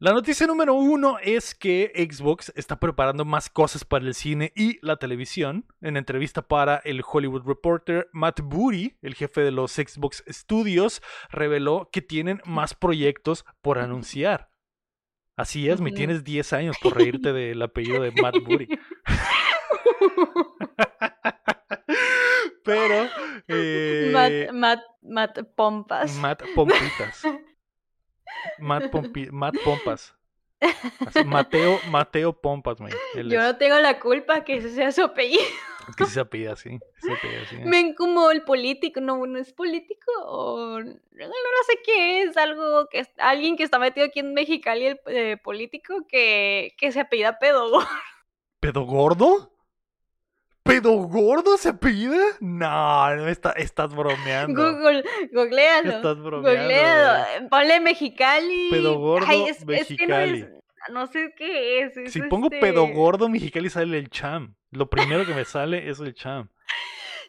La 0.00 0.12
noticia 0.12 0.46
número 0.46 0.74
uno 0.74 1.18
es 1.20 1.56
que 1.56 1.92
Xbox 1.96 2.52
está 2.54 2.78
preparando 2.78 3.24
más 3.24 3.50
cosas 3.50 3.84
para 3.84 4.04
el 4.04 4.14
cine 4.14 4.52
y 4.54 4.78
la 4.80 4.96
televisión. 4.96 5.66
En 5.80 5.96
entrevista 5.96 6.42
para 6.42 6.76
el 6.76 7.02
Hollywood 7.04 7.42
Reporter, 7.44 8.08
Matt 8.12 8.40
Booty, 8.42 8.96
el 9.02 9.16
jefe 9.16 9.40
de 9.40 9.50
los 9.50 9.72
Xbox 9.72 10.22
Studios, 10.28 11.02
reveló 11.30 11.88
que 11.92 12.00
tienen 12.00 12.40
más 12.44 12.74
proyectos 12.74 13.44
por 13.60 13.80
anunciar. 13.80 14.50
Así 15.36 15.68
es, 15.68 15.80
me 15.80 15.90
tienes 15.90 16.22
10 16.22 16.52
años 16.52 16.76
por 16.80 16.96
reírte 16.96 17.32
del 17.34 17.60
apellido 17.60 18.00
de 18.00 18.12
Matt 18.12 18.36
Booty. 18.44 18.68
Pero, 22.64 23.08
eh, 23.48 24.48
Matt, 24.52 24.52
Matt, 24.52 24.80
Matt 25.02 25.38
Pompas. 25.56 26.14
Matt 26.18 26.42
Pompitas. 26.54 27.24
Matt, 28.58 28.84
Pompi- 28.92 29.30
Matt 29.30 29.54
Pompas. 29.64 30.14
Así, 31.06 31.24
Mateo, 31.24 31.78
Mateo 31.88 32.32
Pompas. 32.32 32.78
Él 33.14 33.30
Yo 33.30 33.40
es. 33.40 33.46
no 33.46 33.56
tengo 33.56 33.78
la 33.78 34.00
culpa 34.00 34.44
que 34.44 34.56
ese 34.56 34.70
sea 34.70 34.90
su 34.92 35.02
apellido. 35.02 35.42
Es 35.88 35.96
que 35.96 36.04
se 36.04 36.20
apellida 36.20 36.52
así. 36.52 36.70
sí 36.70 37.06
se 37.06 37.12
apellida 37.12 37.42
así. 37.42 37.56
Ven 37.64 37.94
como 37.94 38.30
el 38.30 38.42
político, 38.42 39.00
no, 39.00 39.26
no 39.26 39.38
es 39.38 39.52
político, 39.54 40.10
o 40.26 40.80
no, 40.80 40.84
no 40.86 41.64
sé 41.66 41.78
qué 41.82 42.22
es, 42.22 42.36
algo 42.36 42.88
que 42.90 43.06
alguien 43.16 43.56
que 43.56 43.62
está 43.62 43.78
metido 43.78 44.06
aquí 44.06 44.20
en 44.20 44.34
Mexicali, 44.34 44.86
el 44.86 45.00
eh, 45.06 45.38
político, 45.42 46.06
que, 46.06 46.74
que 46.76 46.92
se 46.92 47.00
apellida 47.00 47.38
pedo. 47.38 47.80
¿Pedo 48.60 48.82
gordo? 48.84 49.50
¿Pedo 50.68 50.92
gordo 50.92 51.56
se 51.56 51.70
apellida? 51.70 52.24
No, 52.40 53.16
no 53.16 53.28
está, 53.28 53.52
estás 53.52 53.94
bromeando. 53.94 54.72
Google, 54.72 55.04
googlealo. 55.32 55.90
Estás 55.96 56.18
bromeando. 56.18 56.50
Googlealo, 56.60 57.48
ponle 57.48 57.80
Mexicali. 57.80 58.68
Pedo 58.70 58.98
gordo, 58.98 59.26
Ay, 59.28 59.42
es, 59.48 59.64
es 59.68 59.88
que 59.88 60.06
no 60.06 60.18
es, 60.18 60.30
Mexicali. 60.30 60.46
no 60.92 61.06
sé 61.06 61.34
qué 61.36 61.80
es. 61.82 61.96
es 61.96 62.12
Si 62.12 62.22
pongo 62.22 62.50
pedo 62.50 62.84
este- 62.84 62.94
gordo 62.94 63.28
Mexicali 63.28 63.70
sale 63.70 63.98
el 63.98 64.10
cham. 64.10 64.54
Lo 64.70 64.88
primero 64.90 65.24
que 65.26 65.34
me 65.34 65.44
sale 65.44 65.88
es 65.88 65.98
el 66.00 66.14
cham. 66.14 66.48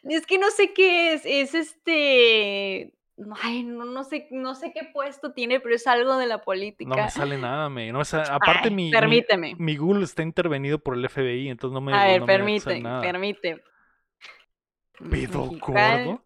Es 0.04 0.26
que 0.26 0.38
no 0.38 0.50
sé 0.52 0.72
qué 0.74 1.12
es, 1.14 1.24
es 1.26 1.54
este. 1.54 2.94
Ay, 3.42 3.64
no, 3.64 3.84
no 3.86 4.04
sé, 4.04 4.28
no 4.32 4.56
sé 4.56 4.72
qué 4.74 4.90
puesto 4.94 5.34
tiene, 5.34 5.60
pero 5.60 5.76
es 5.76 5.86
algo 5.88 6.18
de 6.18 6.26
la 6.28 6.38
No 6.38 6.44
política. 6.44 6.96
me 6.96 7.10
sale 7.10 7.38
nada, 7.38 7.70
me. 7.70 7.92
No 7.92 8.00
me 8.00 8.06
sale- 8.06 8.24
Aparte, 8.32 8.70
Ay, 8.70 8.76
mi, 8.76 8.92
permíteme. 8.92 9.56
mi 9.58 9.76
Google 9.76 10.06
está 10.06 10.24
intervenido 10.24 10.80
por 10.80 10.96
el 10.96 11.08
FBI, 11.10 11.50
entonces 11.50 11.74
no 11.74 11.82
me. 11.82 11.94
A 11.94 12.06
ver, 12.06 12.22
no 12.22 12.28
me 12.28 12.34
permite, 12.34 12.80
nada. 12.80 13.02
permite. 13.02 13.62
¿Pedo 15.10 15.50
gordo? 15.60 16.24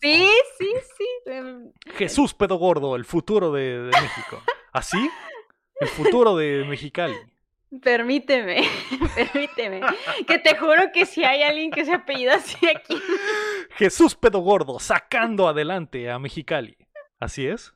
Sí, 0.00 0.28
sí, 0.58 0.72
sí. 0.96 1.06
em, 1.26 1.72
Jesús 1.94 2.34
Pedo 2.34 2.56
Gordo, 2.56 2.96
el 2.96 3.04
futuro 3.04 3.50
de, 3.52 3.80
de 3.82 4.00
México. 4.00 4.42
¿Así? 4.72 5.10
El 5.80 5.88
futuro 5.88 6.36
de 6.36 6.64
Mexicali. 6.68 7.16
Permíteme, 7.82 8.62
permíteme. 9.14 9.80
Que 10.26 10.38
te 10.38 10.56
juro 10.56 10.92
que 10.92 11.04
si 11.04 11.24
hay 11.24 11.42
alguien 11.42 11.70
que 11.70 11.84
se 11.84 11.92
apellida 11.92 12.36
así 12.36 12.56
aquí. 12.68 13.00
Jesús 13.70 14.14
Pedo 14.14 14.40
Gordo, 14.40 14.78
sacando 14.78 15.48
adelante 15.48 16.10
a 16.10 16.18
Mexicali. 16.18 16.76
¿Así 17.18 17.46
es? 17.46 17.74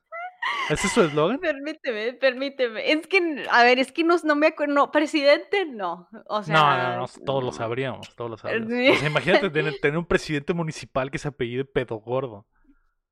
¿Ese 0.70 0.86
es 0.86 0.92
su 0.92 1.02
eslogan? 1.02 1.38
Permíteme, 1.38 2.12
permíteme. 2.14 2.92
Es 2.92 3.06
que, 3.06 3.44
a 3.50 3.62
ver, 3.64 3.78
es 3.78 3.92
que 3.92 4.04
no, 4.04 4.16
no 4.24 4.36
me 4.36 4.48
acuerdo. 4.48 4.74
No, 4.74 4.90
presidente, 4.90 5.66
no. 5.66 6.08
O 6.26 6.42
sea. 6.42 6.54
No, 6.54 6.76
no, 6.76 6.96
no, 7.00 7.06
todos 7.26 7.44
lo 7.44 7.52
sabríamos, 7.52 8.14
todos 8.14 8.30
lo 8.30 8.36
sabríamos. 8.38 8.70
Sí. 8.70 8.88
O 8.88 8.94
sea, 8.94 9.08
imagínate 9.08 9.50
tener, 9.50 9.78
tener 9.80 9.98
un 9.98 10.06
presidente 10.06 10.54
municipal 10.54 11.10
que 11.10 11.18
se 11.18 11.28
apellide 11.28 11.64
Pedo 11.64 11.96
Gordo. 11.96 12.46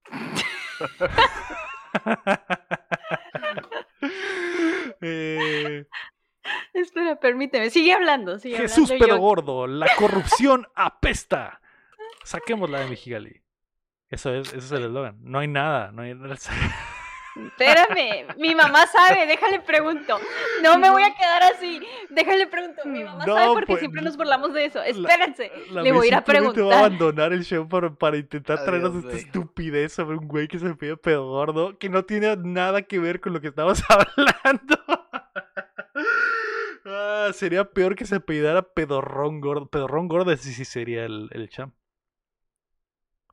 Eh, 5.01 5.85
Espera, 6.73 7.17
permíteme. 7.19 7.71
Sigue 7.71 7.93
hablando, 7.93 8.39
sigue 8.39 8.57
Jesús 8.59 8.91
hablando. 8.91 9.07
Pedo 9.07 9.17
yo- 9.17 9.23
Gordo, 9.23 9.67
la 9.67 9.87
corrupción 9.97 10.67
apesta. 10.75 11.61
Saquémosla 12.25 12.81
de 12.81 12.87
Mexicali. 12.89 13.43
Eso 14.11 14.33
es, 14.35 14.49
ese 14.49 14.59
es 14.59 14.73
el 14.73 14.85
eslogan. 14.85 15.17
No 15.21 15.39
hay 15.39 15.49
nada, 15.49 15.93
no 15.93 16.03
hay 16.03 16.13
Espérame, 17.39 18.27
mi 18.39 18.53
mamá 18.55 18.85
sabe, 18.89 19.25
déjale 19.27 19.61
pregunto. 19.61 20.19
No 20.63 20.77
me 20.79 20.91
voy 20.91 21.05
a 21.05 21.15
quedar 21.15 21.43
así. 21.45 21.81
Déjale 22.11 22.49
pregunto. 22.49 22.83
Mi 22.85 23.05
mamá 23.05 23.25
No, 23.27 23.35
sabe 23.35 23.47
porque 23.53 23.67
pues, 23.67 23.79
siempre 23.81 24.03
nos 24.03 24.17
burlamos 24.17 24.53
de 24.55 24.65
eso. 24.65 24.83
Espérense. 24.83 25.53
La 25.71 25.83
Le 25.83 25.93
voy 25.93 26.07
a 26.07 26.09
ir 26.09 26.15
a 26.15 26.19
simplemente 26.19 26.61
va 26.63 26.67
a 26.67 26.69
preguntar. 26.71 26.79
abandonar 26.79 27.33
el 27.33 27.45
show 27.45 27.69
para, 27.69 27.91
para 27.95 28.17
intentar 28.17 28.65
traernos 28.65 28.97
esta 28.97 29.11
güey. 29.11 29.21
estupidez 29.23 29.93
sobre 29.93 30.17
un 30.17 30.27
güey 30.27 30.49
que 30.49 30.59
se 30.59 30.75
pide 30.75 30.97
pedo 30.97 31.29
gordo 31.29 31.79
que 31.79 31.89
no 31.89 32.05
tiene 32.05 32.35
nada 32.39 32.83
que 32.83 32.99
ver 32.99 33.21
con 33.21 33.33
lo 33.35 33.41
que 33.41 33.49
estamos 33.49 33.85
hablando. 33.89 34.77
Sería 37.33 37.73
peor 37.73 37.95
que 37.97 38.07
se 38.07 38.17
apellidara 38.17 38.63
pedorrón 38.75 39.41
gordo. 39.41 39.67
Pedorrón 39.71 40.09
gordo, 40.09 40.33
ese 40.33 40.53
sí 40.53 40.65
sería 40.65 41.05
el, 41.05 41.29
el 41.33 41.49
cham. 41.49 41.73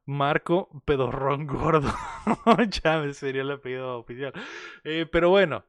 Marco 0.05 0.69
Pedorrón 0.85 1.47
Gordo. 1.47 1.91
Ese 2.57 3.13
sería 3.13 3.41
el 3.41 3.51
apellido 3.51 3.97
oficial. 3.99 4.33
Eh, 4.83 5.05
pero 5.11 5.29
bueno, 5.29 5.65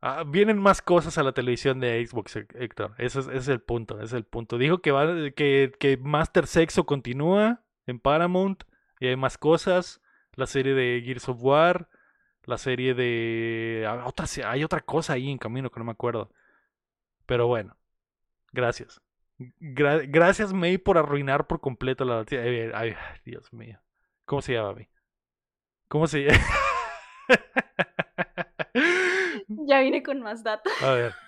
ah, 0.00 0.24
vienen 0.26 0.58
más 0.60 0.82
cosas 0.82 1.18
a 1.18 1.22
la 1.24 1.32
televisión 1.32 1.80
de 1.80 2.04
Xbox, 2.06 2.36
Hé- 2.36 2.46
Héctor. 2.54 2.94
Ese 2.98 3.20
es, 3.34 3.48
el 3.48 3.60
punto, 3.60 4.00
es 4.00 4.12
el 4.12 4.24
punto. 4.24 4.58
Dijo 4.58 4.80
que, 4.80 4.92
va, 4.92 5.06
que, 5.36 5.72
que 5.78 5.96
Master 5.98 6.46
Sexo 6.46 6.86
continúa 6.86 7.64
en 7.86 7.98
Paramount 8.00 8.64
y 9.00 9.08
hay 9.08 9.16
más 9.16 9.38
cosas. 9.38 10.00
La 10.34 10.46
serie 10.46 10.74
de 10.74 11.02
Gears 11.04 11.28
of 11.28 11.38
War, 11.42 11.88
la 12.44 12.58
serie 12.58 12.94
de... 12.94 13.84
ah, 13.88 14.04
Otra, 14.06 14.26
hay 14.50 14.64
otra 14.64 14.80
cosa 14.80 15.14
ahí 15.14 15.30
en 15.30 15.38
camino 15.38 15.70
que 15.70 15.80
no 15.80 15.86
me 15.86 15.92
acuerdo. 15.92 16.30
Pero 17.32 17.46
bueno, 17.46 17.74
gracias. 18.52 19.00
Gra- 19.58 20.04
gracias, 20.06 20.52
May, 20.52 20.76
por 20.76 20.98
arruinar 20.98 21.46
por 21.46 21.62
completo 21.62 22.04
la 22.04 22.16
noticia. 22.16 22.44
Eh, 22.44 22.70
Ay, 22.74 22.90
ay, 22.90 23.20
Dios 23.24 23.50
mío. 23.54 23.80
¿Cómo 24.26 24.42
se 24.42 24.52
llama, 24.52 24.74
May? 24.74 24.90
¿Cómo 25.88 26.06
se 26.06 26.24
llama? 26.24 26.38
Ya 29.48 29.80
vine 29.80 30.02
con 30.02 30.20
más 30.20 30.42
datos. 30.42 30.70
A 30.82 30.90
ver. 30.92 31.14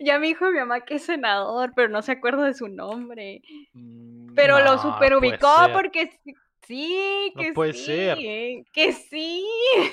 Ya 0.00 0.18
me 0.18 0.26
dijo 0.28 0.50
mi 0.50 0.58
mamá 0.58 0.80
que 0.82 0.94
es 0.96 1.04
senador, 1.04 1.72
pero 1.76 1.88
no 1.88 2.00
se 2.02 2.12
acuerda 2.12 2.44
de 2.44 2.52
su 2.54 2.68
nombre. 2.68 3.40
Mm, 3.74 4.34
Pero 4.34 4.58
No, 4.58 4.64
lo 4.64 4.78
super 4.78 5.12
puede 5.14 5.30
ubicó 5.32 5.56
ser. 5.64 5.72
porque 5.72 6.20
sí- 6.70 6.86
sí, 6.86 7.32
No 7.34 7.42
que 7.42 7.52
puede 7.52 7.72
sí, 7.72 7.84
ser. 7.84 8.18
eh, 8.20 8.64
que 8.72 8.92
sí. 8.92 9.44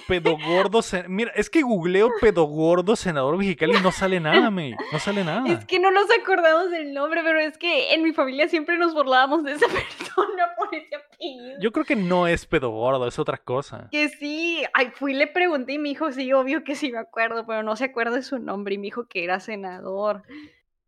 Pedo 0.08 0.38
gordo. 0.38 0.80
sen- 0.80 1.08
Mira, 1.08 1.32
es 1.36 1.50
que 1.50 1.62
googleo 1.62 2.10
pedo 2.22 2.44
gordo 2.46 2.96
senador 2.96 3.36
mexicano 3.38 3.74
y 3.78 3.82
no 3.82 3.92
sale 3.92 4.20
nada, 4.20 4.50
May. 4.52 4.76
No 4.92 5.00
sale 5.00 5.24
nada. 5.24 5.48
Es 5.52 5.66
que 5.66 5.80
no 5.80 5.92
nos 5.92 6.06
acordamos 6.12 6.70
del 6.72 6.94
nombre, 6.94 7.22
pero 7.24 7.40
es 7.40 7.58
que 7.58 7.94
en 7.94 8.04
mi 8.04 8.14
familia 8.14 8.48
siempre 8.48 8.78
nos 8.78 8.94
burlábamos 8.94 9.44
de 9.44 9.54
esa 9.54 9.66
persona 9.68 10.50
por 10.58 10.74
ese 10.74 10.96
apellido. 10.96 11.58
Yo 11.60 11.72
creo 11.72 11.86
que 11.86 11.96
no 11.96 12.28
es 12.28 12.46
pedo 12.46 12.70
gordo, 12.70 13.08
es 13.08 13.18
otra 13.20 13.38
cosa. 13.38 13.88
Que 13.92 14.10
sí, 14.10 14.64
ay, 14.74 14.92
fui 14.94 15.14
y 15.14 15.16
le 15.16 15.28
pregunté 15.28 15.74
y 15.74 15.78
me 15.80 15.90
dijo, 15.90 16.12
sí, 16.12 16.32
obvio 16.34 16.64
que 16.64 16.76
sí 16.76 16.92
me 16.92 17.00
acuerdo, 17.00 17.46
pero 17.48 17.64
no 17.64 17.76
se 17.76 17.86
acuerda 17.86 18.16
de 18.16 18.24
su 18.24 18.38
nombre 18.40 18.76
y 18.76 18.78
me 18.78 18.84
dijo 18.86 19.08
que 19.08 19.24
era 19.24 19.40
senador. 19.40 20.24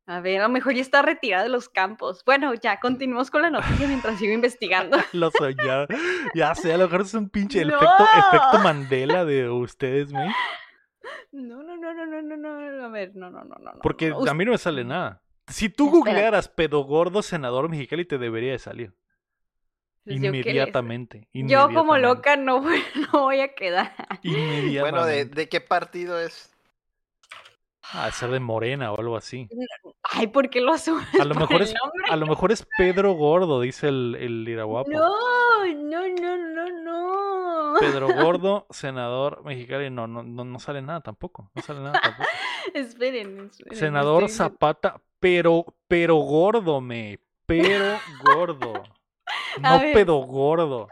A 0.10 0.22
ver, 0.22 0.39
a 0.39 0.44
lo 0.44 0.50
mejor 0.50 0.74
ya 0.74 0.82
está 0.82 1.04
retirado 1.04 1.44
de 1.44 1.50
los 1.50 1.70
campos. 1.70 2.24
Bueno, 2.25 2.54
ya, 2.56 2.80
continuamos 2.80 3.30
con 3.30 3.44
la 3.44 3.51
noticia 3.51 3.88
mientras 3.88 4.18
sigo 4.18 4.34
investigando. 4.34 4.98
Lo 5.13 5.30
soñaba. 5.30 5.86
Ya 6.34 6.56
sé, 6.56 6.74
a 6.74 6.78
lo 6.78 6.86
mejor 6.86 7.01
es 7.01 7.13
un 7.13 7.30
pinche 7.30 7.63
No. 7.63 7.75
efecto, 7.75 8.04
efecto 8.18 8.60
Mandela 8.63 9.24
de 9.24 9.50
ustedes, 9.50 10.12
May. 10.12 10.30
No, 11.32 11.62
no, 11.62 11.78
no, 11.78 11.94
no, 11.94 12.06
no, 12.08 12.22
no, 12.24 12.38
no, 12.38 12.86
a 12.86 12.89
ver, 12.89 13.16
no, 13.16 13.30
no, 13.30 13.44
no, 13.44 13.56
no. 13.56 13.72
Porque 13.84 14.10
no. 14.10 14.25
a 14.28 14.34
mí 14.34 14.46
no 14.46 14.51
me 14.51 14.58
sale 14.58 14.84
nada. 14.84 15.22
Si 15.48 15.70
tú 15.70 15.86
Espérate. 15.86 16.10
googlearas 16.12 16.48
pedo 16.50 16.84
gordo 16.86 17.22
senador 17.22 17.70
mexicali, 17.70 18.04
te 18.06 18.18
debería 18.18 18.51
de 18.54 18.60
salir. 18.60 18.94
Pues, 20.06 20.16
¿yo 20.16 20.22
qué 20.24 20.38
les- 20.38 20.46
Inmediatamente. 20.46 21.28
Yo 21.34 21.70
como 21.72 21.98
loca 22.00 22.36
no 22.36 22.62
voy, 22.62 22.82
no 23.13 23.22
voy 23.22 23.42
a 23.42 23.54
quedar. 23.54 23.94
Inmediatamente. 24.24 24.80
Bueno, 24.82 25.06
¿de, 25.06 25.25
¿de 25.25 25.50
qué 25.50 25.62
partido 25.62 26.20
es? 26.20 26.51
De 27.93 28.12
ser 28.12 28.29
de 28.29 28.39
morena 28.39 28.91
o 28.91 29.00
algo 29.00 29.17
así. 29.17 29.48
Ay, 30.03 30.27
¿por 30.27 30.50
qué 30.50 30.62
lo 30.62 30.74
asumes 30.74 31.08
A 31.19 31.25
lo 31.25 31.36
mejor 31.36 31.62
es, 31.62 31.74
a 32.10 32.15
lo 32.15 32.27
mejor 32.27 32.51
es 32.51 32.67
Pedro 32.77 33.13
Gordo, 33.13 33.62
dice 33.62 33.88
el, 33.88 34.15
el 34.19 34.48
Iraguapo. 34.48 34.91
No, 34.91 35.65
no, 35.65 36.08
no, 36.08 36.38
no, 36.38 36.69
no. 36.84 37.74
Pedro 37.79 38.08
Gordo, 38.24 38.67
senador 38.69 39.43
mexicano. 39.43 39.89
No, 39.89 40.08
no, 40.08 40.24
no, 40.24 40.43
no 40.43 40.60
sale 40.60 40.81
nada 40.81 41.01
tampoco. 41.01 41.51
No 41.55 41.62
sale 41.62 41.79
nada 41.79 42.00
tampoco. 42.01 42.29
Esperen, 42.74 43.50
esperen. 43.50 43.77
Senador 43.77 44.29
Zapata, 44.29 45.01
pero, 45.19 45.65
pero 45.88 46.15
gordo, 46.17 46.81
me. 46.81 47.19
Pero 47.46 48.00
gordo. 48.24 48.74
A 49.63 49.77
No 49.77 49.79
pedo 49.93 50.17
gordo. 50.17 50.88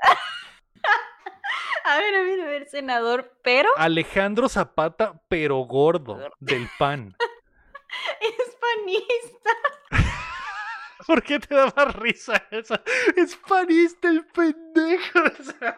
A 1.87 1.99
ver, 1.99 2.15
a 2.15 2.21
ver, 2.21 2.41
a 2.41 2.45
ver, 2.47 2.67
senador, 2.67 3.31
pero 3.43 3.69
Alejandro 3.77 4.49
Zapata, 4.49 5.21
pero 5.29 5.55
gordo, 5.59 6.19
del 6.41 6.67
PAN. 6.77 7.15
es 8.19 8.57
panista. 8.59 9.49
¿Por 11.07 11.23
qué 11.23 11.39
te 11.39 11.55
daba 11.55 11.85
risa 11.85 12.45
esa? 12.51 12.83
Es 13.15 13.37
panista 13.37 14.09
el 14.09 14.25
pendejo. 14.25 15.19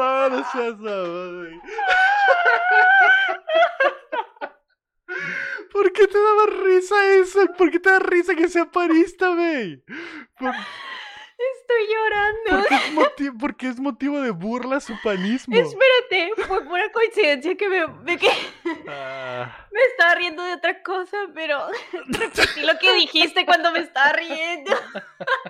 Ah, 0.00 0.28
no 0.30 0.44
seas 0.52 0.78
mamón, 0.78 1.38
güey. 1.38 1.60
¿Por 1.60 3.27
qué 5.98 6.06
te 6.06 6.18
daba 6.18 6.46
risa 6.64 7.06
eso? 7.16 7.46
¿Por 7.56 7.70
qué 7.70 7.78
te 7.80 7.90
da 7.90 7.98
risa 7.98 8.34
que 8.34 8.48
sea 8.48 8.64
panista, 8.70 9.28
güey? 9.34 9.82
¿Por, 10.38 10.54
Estoy 11.60 11.86
llorando. 11.94 12.50
por 12.50 12.68
qué 12.68 12.74
es 12.74 12.92
motivo, 12.94 13.34
porque 13.38 13.68
es 13.68 13.78
motivo 13.78 14.20
de 14.20 14.30
burla 14.30 14.80
su 14.80 14.94
panismo? 15.02 15.54
Espérate, 15.56 16.32
fue 16.48 16.64
pura 16.64 16.90
coincidencia 16.90 17.56
que 17.56 17.68
me, 17.68 17.86
me, 17.86 18.18
que 18.18 18.28
Ah. 18.88 19.66
me 19.70 19.80
estaba 19.82 20.14
riendo 20.16 20.42
de 20.42 20.54
otra 20.54 20.82
cosa, 20.82 21.16
pero 21.34 21.60
repetí 22.08 22.62
lo 22.62 22.76
que 22.78 22.92
dijiste 22.94 23.44
cuando 23.44 23.70
me 23.70 23.80
estaba 23.80 24.12
riendo. 24.14 24.72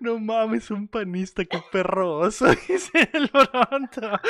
No 0.00 0.18
mames, 0.18 0.70
un 0.70 0.88
panista, 0.88 1.44
qué 1.44 1.60
perroso, 1.72 2.46
dice 2.68 3.10
el 3.12 3.28
pronto. 3.28 4.20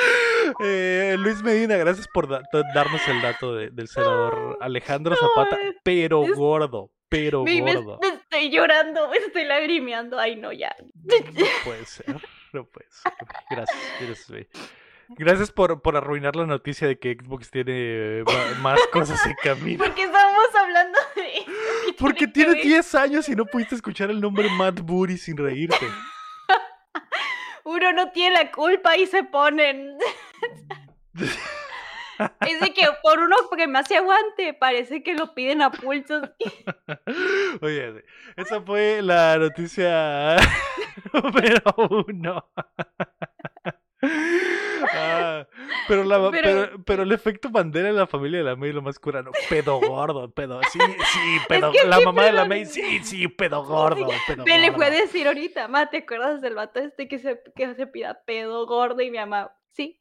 Eh, 0.63 1.15
Luis 1.19 1.41
Medina, 1.43 1.77
gracias 1.77 2.07
por 2.13 2.27
da- 2.27 2.41
da- 2.51 2.63
darnos 2.73 3.01
el 3.07 3.21
dato 3.21 3.53
de- 3.55 3.69
del 3.69 3.87
senador 3.87 4.57
Alejandro 4.61 5.15
Zapata, 5.15 5.57
pero 5.83 6.23
es- 6.25 6.33
gordo, 6.35 6.91
pero 7.07 7.43
Me, 7.43 7.59
gordo. 7.61 7.99
me 8.01 8.09
estoy 8.09 8.49
llorando, 8.51 9.09
me 9.09 9.17
estoy 9.17 9.45
lagrimeando. 9.45 10.19
Ay, 10.19 10.35
no, 10.35 10.51
ya. 10.51 10.75
No 11.03 11.15
puede 11.65 11.85
ser, 11.85 12.05
no 12.53 12.65
puede 12.65 12.87
ser. 12.89 13.13
Gracias, 13.49 13.77
gracias, 13.99 14.29
güey. 14.29 14.47
Gracias 15.17 15.51
por, 15.51 15.81
por 15.81 15.97
arruinar 15.97 16.35
la 16.35 16.45
noticia 16.45 16.87
de 16.87 16.99
que 16.99 17.13
Xbox 17.19 17.49
tiene 17.51 18.23
ma- 18.25 18.59
más 18.61 18.79
cosas 18.91 19.25
en 19.25 19.35
camino. 19.43 19.83
¿Por 19.83 19.93
qué 19.95 20.03
estábamos 20.03 20.55
hablando 20.55 20.99
de 21.15 21.93
Porque 21.97 22.27
ver? 22.27 22.61
10 22.61 22.95
años 22.95 23.27
y 23.29 23.35
no 23.35 23.45
pudiste 23.45 23.75
escuchar 23.75 24.11
el 24.11 24.21
nombre 24.21 24.49
Matt 24.51 24.79
Booty 24.81 25.17
sin 25.17 25.35
reírte. 25.37 25.87
Uno 27.63 27.91
no 27.93 28.11
tiene 28.11 28.35
la 28.35 28.51
culpa 28.51 28.97
y 28.97 29.05
se 29.07 29.23
ponen. 29.23 29.97
Es 32.41 32.59
de 32.59 32.73
que 32.73 32.85
por 33.01 33.17
uno 33.19 33.37
que 33.55 33.65
me 33.65 33.79
hace 33.79 33.95
aguante, 33.95 34.53
parece 34.53 35.01
que 35.03 35.13
lo 35.13 35.33
piden 35.33 35.61
a 35.61 35.71
pulsos. 35.71 36.29
Oye, 37.61 38.03
esa 38.35 38.61
fue 38.61 39.01
la 39.01 39.37
noticia 39.37 40.35
número 41.13 41.61
uno. 42.07 42.45
Ah, 44.93 45.45
pero, 45.87 46.03
la, 46.03 46.31
Pero- 46.31 46.41
pero, 46.67 46.83
pero 46.83 47.03
el 47.03 47.11
efecto 47.11 47.49
bandera 47.49 47.89
en 47.89 47.95
la 47.95 48.07
familia 48.07 48.39
de 48.39 48.43
la 48.45 48.55
May 48.55 48.71
lo 48.71 48.81
más 48.81 48.97
curano. 48.99 49.31
Pedo 49.49 49.79
gordo, 49.79 50.31
pedo. 50.31 50.61
Sí, 50.71 50.79
sí, 50.79 51.19
pedo. 51.47 51.71
que 51.71 51.83
la 51.87 51.99
mamá 52.01 52.25
de 52.25 52.31
la 52.33 52.45
May, 52.45 52.65
sí, 52.65 52.99
sí, 53.03 53.27
pedo 53.27 53.63
gordo. 53.63 54.07
Pedo 54.27 54.43
Me 54.45 54.57
le 54.59 54.69
gordo. 54.69 54.77
fue 54.77 54.85
a 54.87 54.89
decir 54.91 55.27
ahorita, 55.27 55.67
ma, 55.67 55.89
¿te 55.89 55.97
acuerdas 55.97 56.41
del 56.41 56.55
vato 56.55 56.79
este 56.79 57.07
que 57.07 57.19
se, 57.19 57.41
que 57.55 57.73
se 57.75 57.87
pida 57.87 58.21
pedo 58.25 58.65
gordo? 58.65 59.01
Y 59.01 59.11
mi 59.11 59.17
mamá, 59.17 59.51
sí. 59.71 59.99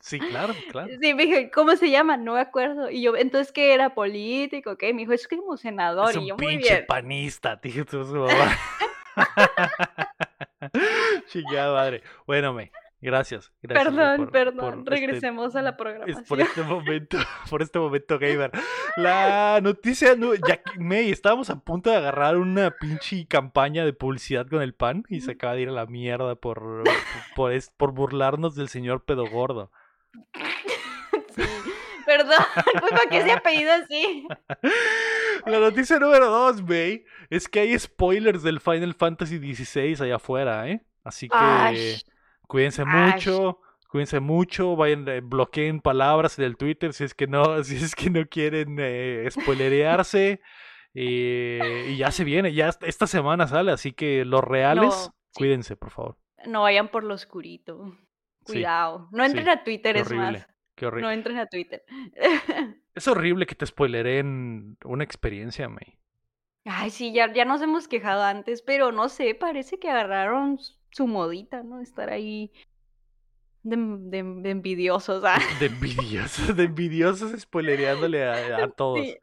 Sí, 0.00 0.18
claro, 0.18 0.52
claro. 0.70 0.88
Sí, 1.00 1.14
me 1.14 1.26
dije, 1.26 1.50
¿cómo 1.52 1.76
se 1.76 1.88
llama? 1.88 2.16
No 2.16 2.34
me 2.34 2.40
acuerdo. 2.40 2.90
Y 2.90 3.02
yo, 3.02 3.14
entonces, 3.16 3.52
¿qué 3.52 3.72
era 3.72 3.94
político? 3.94 4.76
¿Qué? 4.76 4.92
Me 4.92 5.02
dijo, 5.02 5.12
es 5.12 5.28
como 5.28 5.56
senador. 5.56 6.10
Es 6.10 6.16
y 6.16 6.26
yo, 6.26 6.36
muy 6.36 6.46
pinche 6.56 6.72
bien. 6.74 6.86
panista, 6.86 7.60
tío, 7.60 7.84
tu 7.86 8.04
su 8.04 8.16
mamá. 8.16 8.58
Chingada 11.28 11.72
madre. 11.72 12.02
Bueno, 12.26 12.52
me. 12.52 12.72
Gracias. 13.02 13.52
gracias 13.62 13.92
Perdón, 13.94 14.16
por- 14.16 14.30
perdón. 14.30 14.56
por 14.58 14.78
este- 14.78 14.90
Regresemos 14.90 15.56
a 15.56 15.62
la 15.62 15.70
Es 15.70 15.76
programación. 15.76 16.24
por 16.24 16.40
este 16.40 16.62
momento, 16.62 17.18
por 17.50 17.60
este 17.62 17.78
momento 17.80 18.18
gamer. 18.18 18.50
La 18.96 19.58
noticia, 19.62 20.14
no, 20.16 20.30
que- 20.32 20.62
May, 20.78 21.10
estábamos 21.10 21.50
a 21.50 21.58
punto 21.60 21.90
de 21.90 21.96
agarrar 21.96 22.36
una 22.36 22.70
pinche 22.70 23.26
campaña 23.26 23.84
de 23.84 23.92
publicidad 23.92 24.46
con 24.46 24.62
el 24.62 24.72
pan 24.74 25.02
y 25.08 25.20
se 25.20 25.32
acaba 25.32 25.54
de 25.54 25.62
ir 25.62 25.68
a 25.68 25.72
la 25.72 25.86
mierda 25.86 26.36
por, 26.36 26.84
por, 27.34 27.52
es- 27.52 27.70
por 27.76 27.92
burlarnos 27.92 28.54
del 28.54 28.68
señor 28.68 29.04
pedo 29.04 29.26
gordo. 29.26 29.70
Sí, 31.34 31.42
Perdón, 32.04 32.36
pues 32.80 32.90
para 32.90 33.08
qué 33.08 33.22
se 33.22 33.32
apellido 33.32 33.72
así. 33.72 34.26
La 35.46 35.58
noticia 35.60 35.98
número 35.98 36.26
dos, 36.28 36.62
May, 36.62 37.04
es 37.30 37.48
que 37.48 37.60
hay 37.60 37.78
spoilers 37.78 38.42
del 38.42 38.60
Final 38.60 38.92
Fantasy 38.94 39.38
XVI 39.54 39.96
allá 40.04 40.16
afuera, 40.16 40.68
¿eh? 40.68 40.84
Así 41.04 41.28
que 41.28 41.36
Ay, 41.38 41.96
cuídense 42.52 42.84
Ay. 42.86 43.12
mucho. 43.14 43.58
Cuídense 43.88 44.20
mucho, 44.20 44.76
vayan, 44.76 45.06
eh, 45.08 45.20
bloqueen 45.20 45.80
palabras 45.80 46.38
en 46.38 46.44
el 46.46 46.56
Twitter 46.56 46.92
si 46.94 47.04
es 47.04 47.14
que 47.14 47.26
no, 47.26 47.42
si 47.64 47.76
es 47.76 47.94
que 47.94 48.08
no 48.10 48.26
quieren 48.26 48.76
eh, 48.78 49.26
spoilerearse. 49.30 50.40
Eh, 50.94 51.86
y 51.90 51.96
ya 51.96 52.10
se 52.10 52.24
viene, 52.24 52.52
ya 52.52 52.68
est- 52.68 52.82
esta 52.84 53.06
semana 53.06 53.46
sale, 53.48 53.72
así 53.72 53.92
que 53.92 54.24
los 54.26 54.44
reales, 54.44 54.84
No, 54.84 54.90
sí. 54.92 55.10
cuídense, 55.34 55.76
por 55.76 55.90
favor. 55.90 56.18
no 56.46 56.62
vayan 56.62 56.88
por 56.88 57.04
lo 57.04 57.14
oscurito. 57.14 57.96
Sí, 58.46 58.54
Cuidado. 58.54 59.08
No 59.12 59.24
entren 59.24 59.44
sí, 59.44 59.50
a 59.50 59.64
Twitter, 59.64 59.96
es 59.96 60.12
más. 60.12 60.46
Qué 60.74 60.86
horrible. 60.86 61.06
No 61.06 61.10
entren 61.12 61.38
a 61.38 61.46
Twitter. 61.46 61.82
Es 62.94 63.08
horrible 63.08 63.46
que 63.46 63.54
te 63.54 63.64
spoilereen 63.66 64.76
una 64.84 65.04
experiencia, 65.04 65.68
May. 65.68 65.98
Ay, 66.64 66.90
sí, 66.90 67.12
ya, 67.12 67.32
ya 67.32 67.44
nos 67.44 67.60
hemos 67.62 67.88
quejado 67.88 68.22
antes, 68.22 68.62
pero 68.62 68.92
no 68.92 69.08
sé, 69.08 69.34
parece 69.34 69.78
que 69.78 69.90
agarraron 69.90 70.58
su 70.90 71.06
modita, 71.06 71.62
¿no? 71.62 71.80
Estar 71.80 72.10
ahí 72.10 72.52
de, 73.62 73.76
de- 73.76 74.22
de 74.42 74.50
envidiosos. 74.50 75.22
ah. 75.24 75.38
De 75.58 75.66
envidiosos, 75.66 76.56
de 76.56 76.64
envidiosos 76.64 77.38
spoilereándole 77.40 78.24
a, 78.24 78.64
a 78.64 78.68
todos. 78.68 79.16
Sí, 79.16 79.18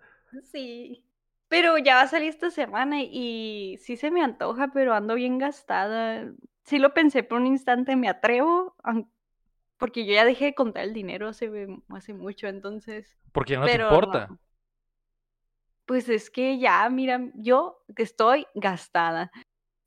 sí. 0.51 1.05
Pero 1.47 1.77
ya 1.79 1.95
va 1.95 2.01
a 2.03 2.07
salir 2.07 2.29
esta 2.29 2.51
semana 2.51 3.01
y 3.01 3.77
sí 3.81 3.97
se 3.97 4.11
me 4.11 4.21
antoja, 4.23 4.69
pero 4.73 4.93
ando 4.93 5.15
bien 5.15 5.37
gastada. 5.39 6.31
Sí 6.63 6.77
lo 6.79 6.93
pensé 6.93 7.23
por 7.23 7.39
un 7.39 7.47
instante, 7.47 7.95
me 7.95 8.07
atrevo, 8.07 8.75
porque 9.77 10.05
yo 10.05 10.13
ya 10.13 10.25
dejé 10.25 10.45
de 10.45 10.55
contar 10.55 10.83
el 10.83 10.93
dinero 10.93 11.27
hace, 11.29 11.49
hace 11.89 12.13
mucho, 12.13 12.47
entonces, 12.47 13.17
Porque 13.31 13.53
ya 13.53 13.59
no 13.59 13.69
te 13.69 13.75
pero 13.75 13.77
importa. 13.77 14.27
no. 14.27 14.39
Pues 15.89 16.07
es 16.07 16.29
que 16.29 16.59
ya, 16.59 16.87
mira, 16.91 17.19
yo 17.33 17.83
que 17.95 18.03
estoy 18.03 18.45
gastada 18.53 19.31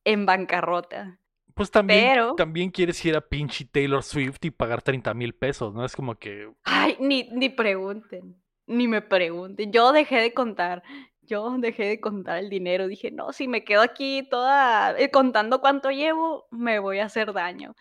en 0.03 0.27
bancarrota. 0.27 1.21
Pues 1.55 1.71
también, 1.71 2.09
Pero- 2.11 2.35
también 2.35 2.73
quieres 2.73 3.05
ir 3.05 3.15
a 3.15 3.21
pinche 3.21 3.65
Taylor 3.67 4.03
Swift 4.03 4.39
y 4.45 4.51
pagar 4.51 4.83
30 4.83 5.15
mil 5.15 5.33
pesos, 5.33 5.73
¿no? 5.73 5.85
Es 5.85 5.95
como 5.95 6.17
que 6.17 6.51
Ay, 6.65 6.97
ni, 6.99 7.29
ni 7.31 7.51
pregunten, 7.51 8.43
ni 8.67 8.89
me 8.89 9.01
pregunten. 9.01 9.71
Yo 9.71 9.93
dejé 9.93 10.17
de 10.21 10.35
contar, 10.35 10.83
yo 11.21 11.57
dejé 11.59 11.85
de 11.85 12.01
contar 12.01 12.39
el 12.39 12.51
dinero. 12.51 12.89
Dije, 12.89 13.13
no, 13.13 13.33
si 13.33 13.47
me 13.47 13.63
quedo 13.63 13.83
aquí 13.83 14.27
toda 14.29 14.99
eh, 14.99 15.13
contando 15.13 15.61
cuánto 15.61 15.93
llevo, 15.93 16.49
me 16.51 16.81
voy 16.81 16.99
a 16.99 17.05
hacer 17.05 17.33
daño. 17.33 17.77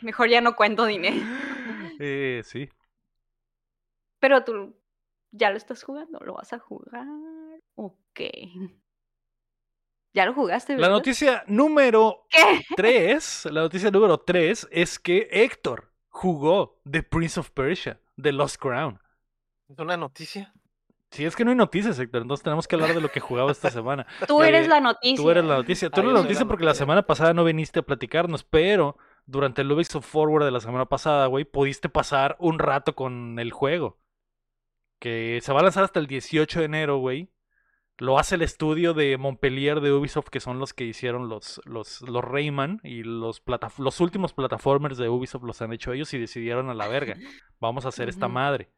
Mejor 0.00 0.28
ya 0.28 0.40
no 0.40 0.56
cuento 0.56 0.86
dinero. 0.86 1.14
Eh, 2.02 2.40
sí. 2.44 2.68
Pero 4.18 4.42
tú 4.42 4.74
ya 5.30 5.50
lo 5.50 5.56
estás 5.58 5.84
jugando, 5.84 6.18
¿lo 6.20 6.32
vas 6.34 6.52
a 6.54 6.58
jugar? 6.58 7.06
Ok. 7.84 8.20
Ya 10.12 10.26
lo 10.26 10.34
jugaste, 10.34 10.72
La 10.72 10.78
¿verdad? 10.88 10.96
noticia 10.96 11.44
número 11.46 12.26
¿Qué? 12.30 12.64
3, 12.76 13.46
la 13.52 13.60
noticia 13.60 13.92
número 13.92 14.18
3 14.18 14.66
es 14.72 14.98
que 14.98 15.28
Héctor 15.30 15.92
jugó 16.08 16.80
The 16.90 17.04
Prince 17.04 17.38
of 17.38 17.50
Persia, 17.50 18.00
The 18.20 18.32
Lost 18.32 18.56
Crown. 18.60 19.00
¿Es 19.68 19.78
una 19.78 19.96
noticia? 19.96 20.52
Si 21.12 21.24
es 21.24 21.36
que 21.36 21.44
no 21.44 21.50
hay 21.52 21.56
noticias, 21.56 21.96
Héctor, 21.96 22.22
entonces 22.22 22.42
tenemos 22.42 22.66
que 22.66 22.74
hablar 22.74 22.92
de 22.92 23.00
lo 23.00 23.08
que 23.12 23.20
jugaba 23.20 23.52
esta 23.52 23.70
semana. 23.70 24.04
Tú 24.26 24.42
eres 24.42 24.66
Eh, 24.66 24.68
la 24.68 24.80
noticia. 24.80 25.16
Tú 25.16 25.30
eres 25.30 25.44
la 25.44 25.54
noticia. 25.58 25.90
Tú 25.90 26.00
eres 26.00 26.12
la 26.12 26.18
la 26.18 26.22
noticia 26.24 26.44
porque 26.44 26.64
la 26.64 26.74
semana 26.74 27.02
pasada 27.06 27.32
no 27.32 27.44
viniste 27.44 27.78
a 27.78 27.82
platicarnos, 27.82 28.42
pero 28.42 28.96
durante 29.26 29.62
el 29.62 29.70
Ubisoft 29.70 30.06
Forward 30.08 30.44
de 30.44 30.50
la 30.50 30.58
semana 30.60 30.86
pasada, 30.86 31.26
güey, 31.26 31.44
pudiste 31.44 31.88
pasar 31.88 32.34
un 32.40 32.58
rato 32.58 32.96
con 32.96 33.38
el 33.38 33.52
juego. 33.52 34.00
Que 34.98 35.38
se 35.40 35.52
va 35.52 35.60
a 35.60 35.62
lanzar 35.62 35.84
hasta 35.84 36.00
el 36.00 36.08
18 36.08 36.58
de 36.58 36.64
enero, 36.66 36.98
güey. 36.98 37.30
Lo 38.00 38.18
hace 38.18 38.34
el 38.36 38.42
estudio 38.42 38.94
de 38.94 39.18
Montpellier 39.18 39.80
de 39.80 39.92
Ubisoft, 39.92 40.28
que 40.30 40.40
son 40.40 40.58
los 40.58 40.72
que 40.72 40.84
hicieron 40.84 41.28
los, 41.28 41.60
los, 41.66 42.00
los 42.00 42.24
Rayman 42.24 42.80
y 42.82 43.02
los, 43.02 43.44
plataf- 43.44 43.78
los 43.78 44.00
últimos 44.00 44.32
plataformers 44.32 44.96
de 44.96 45.08
Ubisoft 45.10 45.44
los 45.44 45.60
han 45.60 45.72
hecho 45.74 45.92
ellos 45.92 46.12
y 46.14 46.18
decidieron 46.18 46.70
a 46.70 46.74
la 46.74 46.88
verga. 46.88 47.18
Vamos 47.60 47.84
a 47.84 47.90
hacer 47.90 48.08
esta 48.08 48.26
madre. 48.26 48.70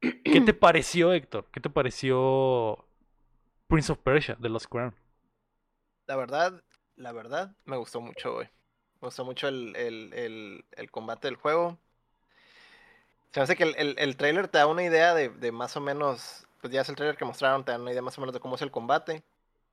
¿Qué 0.00 0.40
te 0.40 0.54
pareció, 0.54 1.12
Héctor? 1.12 1.48
¿Qué 1.52 1.60
te 1.60 1.70
pareció 1.70 2.86
Prince 3.66 3.92
of 3.92 3.98
Persia 3.98 4.36
de 4.38 4.48
Lost 4.48 4.66
Crown? 4.66 4.94
La 6.06 6.16
verdad, 6.16 6.62
la 6.96 7.12
verdad, 7.12 7.56
me 7.64 7.76
gustó 7.76 8.00
mucho, 8.00 8.34
güey. 8.34 8.46
Me 9.00 9.08
gustó 9.08 9.24
mucho 9.24 9.48
el, 9.48 9.74
el, 9.74 10.12
el, 10.14 10.64
el 10.76 10.90
combate 10.92 11.26
del 11.26 11.36
juego. 11.36 11.78
Se 13.32 13.40
me 13.40 13.44
hace 13.44 13.56
que 13.56 13.64
el, 13.64 13.74
el, 13.76 13.96
el 13.98 14.16
trailer 14.16 14.46
te 14.48 14.58
da 14.58 14.66
una 14.66 14.84
idea 14.84 15.14
de, 15.14 15.28
de 15.30 15.52
más 15.52 15.76
o 15.76 15.80
menos, 15.80 16.46
pues 16.62 16.72
ya 16.72 16.80
es 16.80 16.88
el 16.88 16.96
trailer 16.96 17.16
que 17.18 17.26
mostraron, 17.26 17.64
te 17.64 17.72
da 17.72 17.78
una 17.78 17.90
idea 17.90 18.00
más 18.00 18.16
o 18.16 18.20
menos 18.22 18.32
de 18.32 18.40
cómo 18.40 18.54
es 18.54 18.62
el 18.62 18.70
combate. 18.70 19.22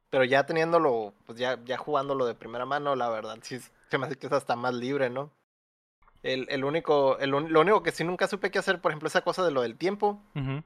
Pero 0.09 0.23
ya 0.25 0.45
teniéndolo, 0.45 1.13
pues 1.27 1.37
ya, 1.37 1.57
ya 1.63 1.77
jugándolo 1.77 2.25
de 2.25 2.33
primera 2.35 2.65
mano, 2.65 2.95
la 2.95 3.09
verdad, 3.09 3.37
sí 3.43 3.59
se 3.89 3.97
me 3.97 4.07
hace 4.07 4.17
que 4.17 4.25
es 4.27 4.33
hasta 4.33 4.55
más 4.55 4.73
libre, 4.73 5.09
¿no? 5.09 5.29
El, 6.23 6.47
el 6.49 6.65
único, 6.65 7.17
el, 7.19 7.29
lo 7.29 7.61
único 7.61 7.81
que 7.83 7.91
sí 7.91 8.03
nunca 8.03 8.27
supe 8.27 8.51
qué 8.51 8.59
hacer, 8.59 8.81
por 8.81 8.91
ejemplo, 8.91 9.07
esa 9.07 9.21
cosa 9.21 9.45
de 9.45 9.51
lo 9.51 9.61
del 9.61 9.77
tiempo. 9.77 10.19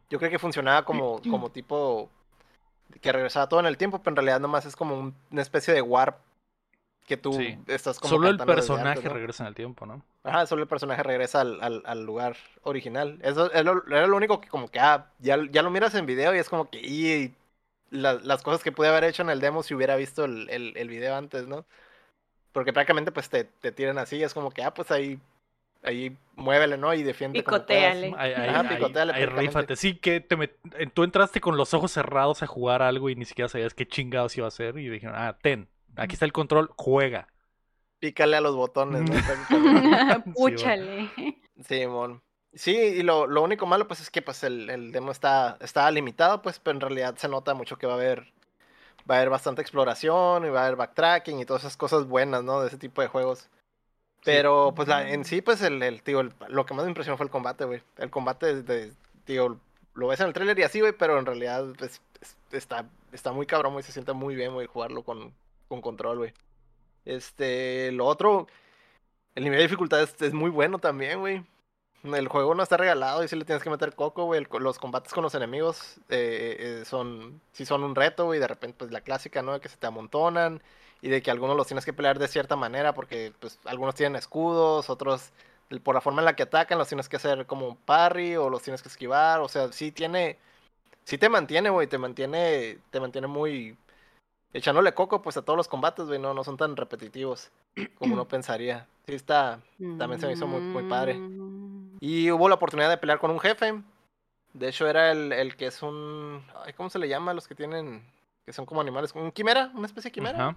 Yo 0.09 0.17
creo 0.17 0.31
que 0.31 0.39
funcionaba 0.39 0.85
como, 0.85 1.19
como 1.29 1.51
tipo 1.51 2.09
que 3.01 3.11
regresaba 3.11 3.49
todo 3.49 3.59
en 3.59 3.65
el 3.65 3.77
tiempo, 3.77 3.99
pero 3.99 4.11
en 4.13 4.15
realidad 4.17 4.39
nomás 4.39 4.65
es 4.65 4.75
como 4.75 4.95
un- 4.97 5.15
una 5.31 5.41
especie 5.41 5.73
de 5.73 5.81
warp 5.81 6.17
que 7.05 7.17
tú 7.17 7.33
Sí. 7.33 7.57
estás 7.67 7.99
como 7.99 8.09
Solo 8.11 8.29
el 8.29 8.37
personaje 8.37 8.89
antes, 8.89 9.03
¿no? 9.03 9.13
regresa 9.13 9.43
en 9.43 9.47
el 9.47 9.55
tiempo, 9.55 9.85
¿no? 9.85 10.03
Ajá, 10.23 10.45
solo 10.45 10.61
el 10.63 10.67
personaje 10.69 11.03
regresa 11.03 11.41
al, 11.41 11.61
al, 11.61 11.83
al 11.85 12.05
lugar 12.05 12.37
original. 12.63 13.19
Eso 13.21 13.49
lo- 13.63 13.85
era 13.87 14.07
lo 14.07 14.15
único 14.15 14.39
que 14.39 14.47
como 14.47 14.69
que 14.69 14.79
ah, 14.79 15.07
ya, 15.19 15.37
ya 15.51 15.61
lo 15.63 15.69
miras 15.69 15.93
en 15.95 16.05
video 16.05 16.33
y 16.33 16.39
es 16.39 16.49
como 16.49 16.69
que 16.69 16.79
y, 16.79 17.35
la- 17.89 18.13
las 18.15 18.41
cosas 18.41 18.63
que 18.63 18.71
pude 18.71 18.87
haber 18.87 19.03
hecho 19.03 19.21
en 19.21 19.29
el 19.29 19.39
demo 19.41 19.63
si 19.63 19.73
hubiera 19.75 19.95
visto 19.95 20.25
el, 20.25 20.49
el, 20.49 20.73
el 20.77 20.87
video 20.89 21.15
antes, 21.15 21.47
¿no? 21.47 21.65
Porque 22.51 22.71
prácticamente 22.73 23.11
pues 23.11 23.29
te, 23.29 23.43
te 23.45 23.71
tiran 23.71 23.97
así 23.97 24.17
y 24.17 24.23
es 24.23 24.33
como 24.33 24.51
que 24.51 24.63
ah, 24.63 24.73
pues 24.73 24.91
ahí, 24.91 25.19
ahí 25.83 26.15
muévele, 26.35 26.77
¿no? 26.77 26.93
Y 26.93 27.03
defiende. 27.03 27.39
Picotéale. 27.39 28.13
Ahí, 28.17 28.33
ahí- 28.33 28.49
Ajá, 28.49 28.59
ahí- 28.61 28.67
picoteale 28.77 29.13
ahí 29.13 29.25
rífate. 29.25 29.75
Sí, 29.75 29.95
que 29.95 30.21
te 30.21 30.37
met- 30.37 30.91
tú 30.93 31.03
entraste 31.03 31.41
con 31.41 31.57
los 31.57 31.73
ojos 31.73 31.91
cerrados 31.91 32.43
a 32.43 32.47
jugar 32.47 32.81
algo 32.81 33.09
y 33.09 33.15
ni 33.15 33.25
siquiera 33.25 33.49
sabías 33.49 33.73
qué 33.73 33.85
chingados 33.87 34.37
iba 34.37 34.45
a 34.45 34.49
hacer 34.49 34.77
y 34.77 34.87
dijeron, 34.87 35.15
ah, 35.17 35.37
ten, 35.41 35.67
Aquí 35.95 36.13
está 36.13 36.25
el 36.25 36.33
control, 36.33 36.71
juega. 36.75 37.27
Pícale 37.99 38.35
a 38.35 38.41
los 38.41 38.55
botones, 38.55 39.09
¿no? 39.09 39.13
Púchale. 40.33 41.09
Sí, 41.65 41.87
mon. 41.87 42.21
Sí, 42.53 42.75
y 42.75 43.03
lo, 43.03 43.25
lo, 43.25 43.41
único 43.41 43.65
malo, 43.65 43.87
pues, 43.87 44.01
es 44.01 44.11
que 44.11 44.21
pues 44.21 44.43
el, 44.43 44.69
el, 44.69 44.91
demo 44.91 45.11
está, 45.11 45.57
está 45.59 45.89
limitado, 45.89 46.41
pues, 46.41 46.59
pero 46.59 46.75
en 46.75 46.81
realidad 46.81 47.15
se 47.17 47.27
nota 47.27 47.53
mucho 47.53 47.77
que 47.77 47.87
va 47.87 47.93
a 47.93 47.95
haber. 47.95 48.31
Va 49.09 49.15
a 49.15 49.17
haber 49.17 49.29
bastante 49.31 49.61
exploración 49.61 50.45
y 50.45 50.49
va 50.49 50.61
a 50.61 50.65
haber 50.65 50.77
backtracking 50.77 51.39
y 51.39 51.45
todas 51.45 51.63
esas 51.63 51.75
cosas 51.75 52.05
buenas, 52.07 52.43
¿no? 52.43 52.61
De 52.61 52.67
ese 52.67 52.77
tipo 52.77 53.01
de 53.01 53.07
juegos. 53.07 53.49
Pero, 54.23 54.73
pues, 54.75 54.87
la, 54.87 55.09
en 55.09 55.25
sí, 55.25 55.41
pues, 55.41 55.61
el, 55.61 55.81
el 55.83 56.03
tío, 56.03 56.23
lo 56.47 56.65
que 56.65 56.73
más 56.73 56.85
me 56.85 56.91
impresionó 56.91 57.17
fue 57.17 57.25
el 57.25 57.31
combate, 57.31 57.65
güey. 57.65 57.81
El 57.97 58.09
combate, 58.09 58.63
de, 58.63 58.93
tío, 59.25 59.59
lo 59.93 60.07
ves 60.07 60.21
en 60.21 60.27
el 60.27 60.33
trailer 60.33 60.57
y 60.59 60.63
así, 60.63 60.79
güey, 60.79 60.93
pero 60.93 61.19
en 61.19 61.25
realidad, 61.25 61.65
pues, 61.77 62.01
está, 62.51 62.85
está 63.11 63.33
muy 63.33 63.45
cabrón, 63.45 63.73
güey. 63.73 63.83
Se 63.83 63.91
siente 63.91 64.13
muy 64.13 64.35
bien, 64.35 64.53
güey, 64.53 64.67
jugarlo 64.67 65.03
con, 65.03 65.33
con 65.67 65.81
control, 65.81 66.17
güey. 66.17 66.33
Este, 67.05 67.91
lo 67.91 68.05
otro, 68.05 68.47
el 69.35 69.43
nivel 69.43 69.59
de 69.59 69.63
dificultad 69.63 70.01
es, 70.01 70.33
muy 70.33 70.49
bueno 70.49 70.79
también, 70.79 71.19
güey. 71.19 71.43
El 72.03 72.27
juego 72.27 72.53
no 72.53 72.63
está 72.63 72.77
regalado 72.77 73.23
y 73.23 73.27
si 73.29 73.35
le 73.35 73.45
tienes 73.45 73.63
que 73.63 73.69
meter 73.69 73.95
coco, 73.95 74.25
güey. 74.25 74.45
Los 74.59 74.77
combates 74.79 75.13
con 75.13 75.23
los 75.23 75.35
enemigos 75.35 75.97
eh, 76.09 76.81
eh, 76.81 76.85
son, 76.85 77.41
sí 77.53 77.65
son 77.65 77.83
un 77.83 77.95
reto, 77.95 78.25
güey. 78.25 78.39
De 78.39 78.47
repente, 78.47 78.77
pues 78.77 78.91
la 78.91 79.01
clásica, 79.01 79.41
¿no? 79.41 79.53
De 79.53 79.59
que 79.61 79.69
se 79.69 79.77
te 79.77 79.87
amontonan 79.87 80.61
y 81.01 81.09
de 81.09 81.21
que 81.21 81.31
algunos 81.31 81.57
los 81.57 81.67
tienes 81.67 81.85
que 81.85 81.93
pelear 81.93 82.19
de 82.19 82.27
cierta 82.27 82.55
manera 82.55 82.93
porque, 82.93 83.33
pues, 83.39 83.59
algunos 83.65 83.95
tienen 83.95 84.15
escudos, 84.17 84.89
otros, 84.89 85.31
por 85.83 85.95
la 85.95 86.01
forma 86.01 86.21
en 86.21 86.25
la 86.25 86.35
que 86.35 86.43
atacan, 86.43 86.77
los 86.77 86.87
tienes 86.87 87.09
que 87.09 87.17
hacer 87.17 87.45
como 87.45 87.67
un 87.67 87.77
parry 87.77 88.35
o 88.37 88.49
los 88.49 88.61
tienes 88.63 88.81
que 88.81 88.89
esquivar. 88.89 89.41
O 89.41 89.47
sea, 89.49 89.71
sí 89.71 89.91
tiene, 89.91 90.37
sí 91.05 91.17
te 91.17 91.29
mantiene, 91.29 91.69
güey. 91.69 91.87
Te 91.87 91.97
mantiene, 91.97 92.79
te 92.91 92.99
mantiene 92.99 93.27
muy, 93.27 93.77
echándole 94.53 94.93
coco, 94.93 95.21
pues, 95.21 95.35
a 95.37 95.41
todos 95.41 95.57
los 95.57 95.67
combates, 95.67 96.05
güey. 96.05 96.19
No, 96.19 96.33
no 96.33 96.43
son 96.43 96.57
tan 96.57 96.75
repetitivos 96.75 97.51
como 97.97 98.13
uno 98.13 98.25
pensaría. 98.27 98.87
Sí 99.07 99.15
está, 99.15 99.59
también 99.97 100.19
se 100.21 100.27
me 100.27 100.33
hizo 100.33 100.47
muy, 100.47 100.61
muy 100.61 100.83
padre. 100.83 101.15
Mm. 101.15 101.97
Y 101.99 102.31
hubo 102.31 102.47
la 102.49 102.55
oportunidad 102.55 102.89
de 102.89 102.97
pelear 102.97 103.19
con 103.19 103.31
un 103.31 103.39
jefe. 103.39 103.81
De 104.53 104.69
hecho, 104.69 104.87
era 104.87 105.11
el, 105.11 105.31
el 105.33 105.55
que 105.55 105.65
es 105.67 105.81
un. 105.81 106.43
Ay, 106.65 106.73
¿Cómo 106.73 106.89
se 106.89 106.99
le 106.99 107.07
llama 107.09 107.31
a 107.31 107.33
los 107.33 107.47
que 107.47 107.55
tienen. 107.55 108.03
que 108.45 108.53
son 108.53 108.65
como 108.65 108.81
animales? 108.81 109.11
¿Un 109.15 109.31
quimera? 109.31 109.71
¿Una 109.73 109.87
especie 109.87 110.09
de 110.09 110.13
quimera? 110.13 110.55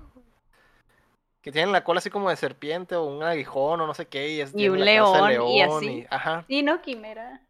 Que 1.42 1.52
tienen 1.52 1.70
la 1.72 1.85
cola 1.85 1.98
así 1.98 2.11
como 2.11 2.28
de 2.28 2.37
serpiente 2.37 2.96
o 2.96 3.04
un 3.04 3.22
aguijón 3.22 3.80
o 3.80 3.87
no 3.87 3.94
sé 3.94 4.06
qué. 4.06 4.28
Y, 4.30 4.40
es, 4.40 4.52
Y 4.54 4.68
un 4.68 4.78
de 4.78 4.85
león, 4.85 5.48
y 5.48 5.62
así. 5.62 6.06
ajá. 6.11 6.44
Sí, 6.48 6.62
¿no, 6.62 6.82
Quimera? 6.82 7.40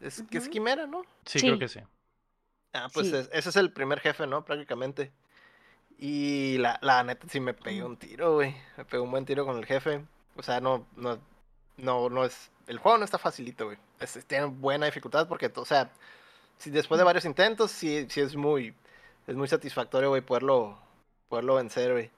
Es 0.00 0.22
que 0.28 0.38
es 0.38 0.48
quimera, 0.48 0.86
¿no? 0.86 1.02
Sí, 1.24 1.38
Sí. 1.38 1.46
creo 1.46 1.58
que 1.58 1.68
sí. 1.68 1.80
Ah, 2.72 2.88
pues 2.92 3.08
Sí. 3.08 3.16
es- 3.16 3.30
ese 3.32 3.48
es 3.48 3.56
el 3.56 3.72
primer 3.72 4.00
jefe, 4.00 4.26
¿no? 4.26 4.44
Prácticamente. 4.44 5.12
Y 5.98 6.58
la, 6.58 6.78
la 6.82 7.02
neta 7.04 7.26
sí 7.28 7.40
me 7.40 7.54
pegué 7.54 7.84
un 7.84 7.96
tiro, 7.96 8.34
güey. 8.34 8.54
Me 8.76 8.84
pegué 8.84 9.00
un 9.02 9.10
buen 9.10 9.24
tiro 9.24 9.46
con 9.46 9.56
el 9.56 9.66
jefe. 9.66 10.04
O 10.36 10.42
sea, 10.42 10.60
no, 10.60 10.86
no, 10.96 11.18
no, 11.76 12.10
no 12.10 12.24
es. 12.24 12.50
El 12.66 12.78
juego 12.78 12.98
no 12.98 13.04
está 13.04 13.18
facilito, 13.18 13.66
güey. 13.66 13.78
Es- 14.00 14.24
tiene 14.26 14.46
buena 14.46 14.86
dificultad 14.86 15.28
porque, 15.28 15.52
o 15.54 15.64
sea, 15.64 15.90
si 16.58 16.70
después 16.70 16.98
de 16.98 17.04
varios 17.04 17.24
intentos, 17.26 17.70
sí, 17.72 18.06
sí 18.10 18.20
es 18.22 18.36
muy, 18.36 18.74
es 19.26 19.36
muy 19.36 19.48
satisfactorio, 19.48 20.10
güey, 20.10 20.22
poderlo, 20.22 20.78
poderlo 21.28 21.56
vencer, 21.56 21.92
güey. 21.92 22.10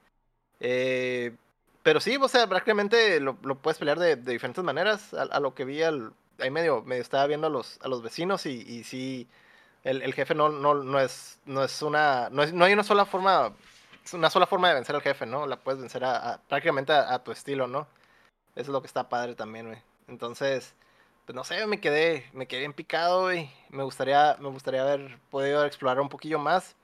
Eh, 0.59 1.35
pero 1.83 1.99
sí, 1.99 2.17
o 2.17 2.27
sea, 2.27 2.47
prácticamente 2.47 3.19
lo, 3.19 3.37
lo 3.43 3.55
puedes 3.61 3.77
pelear 3.79 3.99
de, 3.99 4.15
de 4.17 4.33
diferentes 4.33 4.63
maneras. 4.63 5.13
A, 5.13 5.23
a 5.23 5.39
lo 5.39 5.53
que 5.55 5.65
vi, 5.65 5.83
al, 5.83 6.13
ahí 6.39 6.51
medio, 6.51 6.83
medio 6.83 7.01
estaba 7.01 7.27
viendo 7.27 7.47
a 7.47 7.49
los, 7.49 7.79
a 7.81 7.87
los 7.87 8.01
vecinos 8.03 8.45
y, 8.45 8.61
y 8.61 8.83
sí, 8.83 9.27
el, 9.83 10.01
el 10.01 10.13
jefe 10.13 10.35
no, 10.35 10.49
no, 10.49 10.75
no 10.75 10.99
es, 10.99 11.39
no 11.45 11.63
es 11.63 11.81
una, 11.81 12.29
no, 12.31 12.43
es, 12.43 12.53
no 12.53 12.65
hay 12.65 12.73
una 12.73 12.83
sola 12.83 13.05
forma, 13.05 13.53
una 14.13 14.29
sola 14.29 14.47
forma 14.47 14.69
de 14.69 14.75
vencer 14.75 14.95
al 14.95 15.01
jefe, 15.01 15.25
¿no? 15.25 15.47
La 15.47 15.57
puedes 15.57 15.79
vencer 15.81 16.03
a, 16.03 16.33
a- 16.33 16.37
prácticamente 16.39 16.93
a, 16.93 17.13
a 17.13 17.23
tu 17.23 17.31
estilo, 17.31 17.67
¿no? 17.67 17.81
Eso 18.55 18.63
es 18.63 18.67
lo 18.69 18.81
que 18.81 18.87
está 18.87 19.09
padre 19.09 19.35
también, 19.35 19.67
güey. 19.67 19.79
Entonces, 20.07 20.75
pues 21.25 21.35
no 21.35 21.43
sé, 21.43 21.65
me 21.67 21.79
quedé, 21.81 22.29
me 22.33 22.47
quedé 22.47 22.61
bien 22.61 22.73
picado, 22.73 23.23
güey. 23.23 23.51
Me 23.69 23.83
gustaría, 23.83 24.37
me 24.39 24.49
gustaría 24.49 24.81
haber 24.83 25.19
podido 25.31 25.65
explorar 25.65 26.01
un 26.01 26.09
poquillo 26.09 26.39
más. 26.39 26.75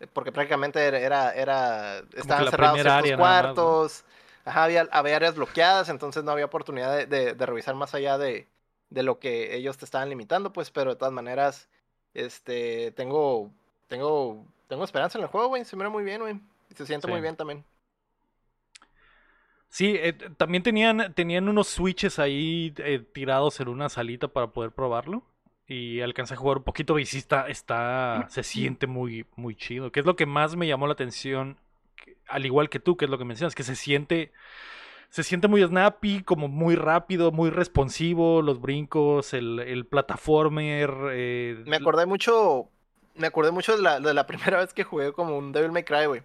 eh, 0.00 0.06
Porque 0.12 0.32
prácticamente 0.32 0.84
era, 0.86 0.98
era, 0.98 1.32
era 1.34 1.98
estaban 2.16 2.44
cerrados 2.50 2.80
ciertos 2.82 3.12
cuartos. 3.16 4.04
Ajá, 4.44 4.64
había, 4.64 4.88
había 4.92 5.16
áreas 5.16 5.34
bloqueadas, 5.34 5.88
entonces 5.88 6.22
no 6.24 6.30
había 6.32 6.44
oportunidad 6.46 6.96
de, 6.96 7.06
de- 7.06 7.34
de 7.34 7.46
revisar 7.46 7.74
más 7.74 7.94
allá 7.94 8.16
de, 8.18 8.48
de 8.90 9.02
lo 9.02 9.18
que 9.18 9.56
ellos 9.56 9.76
te 9.78 9.84
estaban 9.84 10.08
limitando, 10.08 10.52
pues, 10.52 10.70
pero 10.70 10.90
de 10.90 10.96
todas 10.96 11.12
maneras, 11.12 11.68
este, 12.16 12.92
tengo, 12.92 13.50
tengo, 13.88 14.44
tengo 14.68 14.84
esperanza 14.84 15.18
en 15.18 15.24
el 15.24 15.30
juego, 15.30 15.48
güey, 15.48 15.64
se 15.64 15.76
mira 15.76 15.88
muy 15.90 16.04
bien, 16.04 16.20
güey, 16.22 16.40
se 16.74 16.86
siente 16.86 17.06
Sí. 17.06 17.12
muy 17.12 17.20
bien 17.20 17.36
también. 17.36 17.64
Sí, 19.68 19.94
eh, 19.98 20.12
también 20.36 20.62
tenían, 20.62 21.12
tenían 21.14 21.48
unos 21.48 21.68
switches 21.68 22.18
ahí 22.18 22.72
eh, 22.78 23.00
tirados 23.12 23.60
en 23.60 23.68
una 23.68 23.88
salita 23.88 24.28
para 24.28 24.48
poder 24.48 24.72
probarlo. 24.72 25.22
Y 25.68 26.00
alcancé 26.00 26.34
a 26.34 26.36
jugar 26.36 26.58
un 26.58 26.62
poquito 26.64 26.96
y 26.98 27.06
sí 27.06 27.18
está, 27.18 27.48
está, 27.48 28.26
se 28.30 28.44
siente 28.44 28.86
muy, 28.86 29.26
muy 29.34 29.56
chido. 29.56 29.90
Que 29.90 29.98
es 30.00 30.06
lo 30.06 30.14
que 30.16 30.24
más 30.24 30.54
me 30.56 30.68
llamó 30.68 30.86
la 30.86 30.92
atención, 30.92 31.58
al 32.28 32.46
igual 32.46 32.70
que 32.70 32.80
tú, 32.80 32.96
que 32.96 33.06
es 33.06 33.10
lo 33.10 33.18
que 33.18 33.24
mencionas, 33.24 33.54
que 33.56 33.64
se 33.64 33.76
siente, 33.76 34.32
se 35.10 35.22
siente 35.22 35.48
muy 35.48 35.62
snappy, 35.64 36.22
como 36.22 36.48
muy 36.48 36.76
rápido, 36.76 37.32
muy 37.32 37.50
responsivo, 37.50 38.42
los 38.42 38.60
brincos, 38.60 39.32
el, 39.34 39.60
el 39.60 39.86
plataformer. 39.86 40.90
eh, 41.12 41.66
Me 41.66 41.76
acordé 41.76 42.06
mucho, 42.06 42.68
me 43.14 43.26
acordé 43.28 43.50
mucho 43.50 43.76
de 43.76 43.82
la, 43.82 44.00
de 44.00 44.14
la 44.14 44.26
primera 44.26 44.58
vez 44.58 44.72
que 44.74 44.84
jugué 44.84 45.12
como 45.12 45.36
un 45.38 45.52
Devil 45.52 45.72
May 45.72 45.84
Cry, 45.84 46.06
güey, 46.06 46.22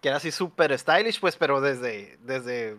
que 0.00 0.08
era 0.08 0.18
así 0.18 0.30
súper 0.32 0.78
stylish, 0.78 1.20
pues, 1.20 1.36
pero 1.36 1.60
desde, 1.60 2.18
desde, 2.22 2.76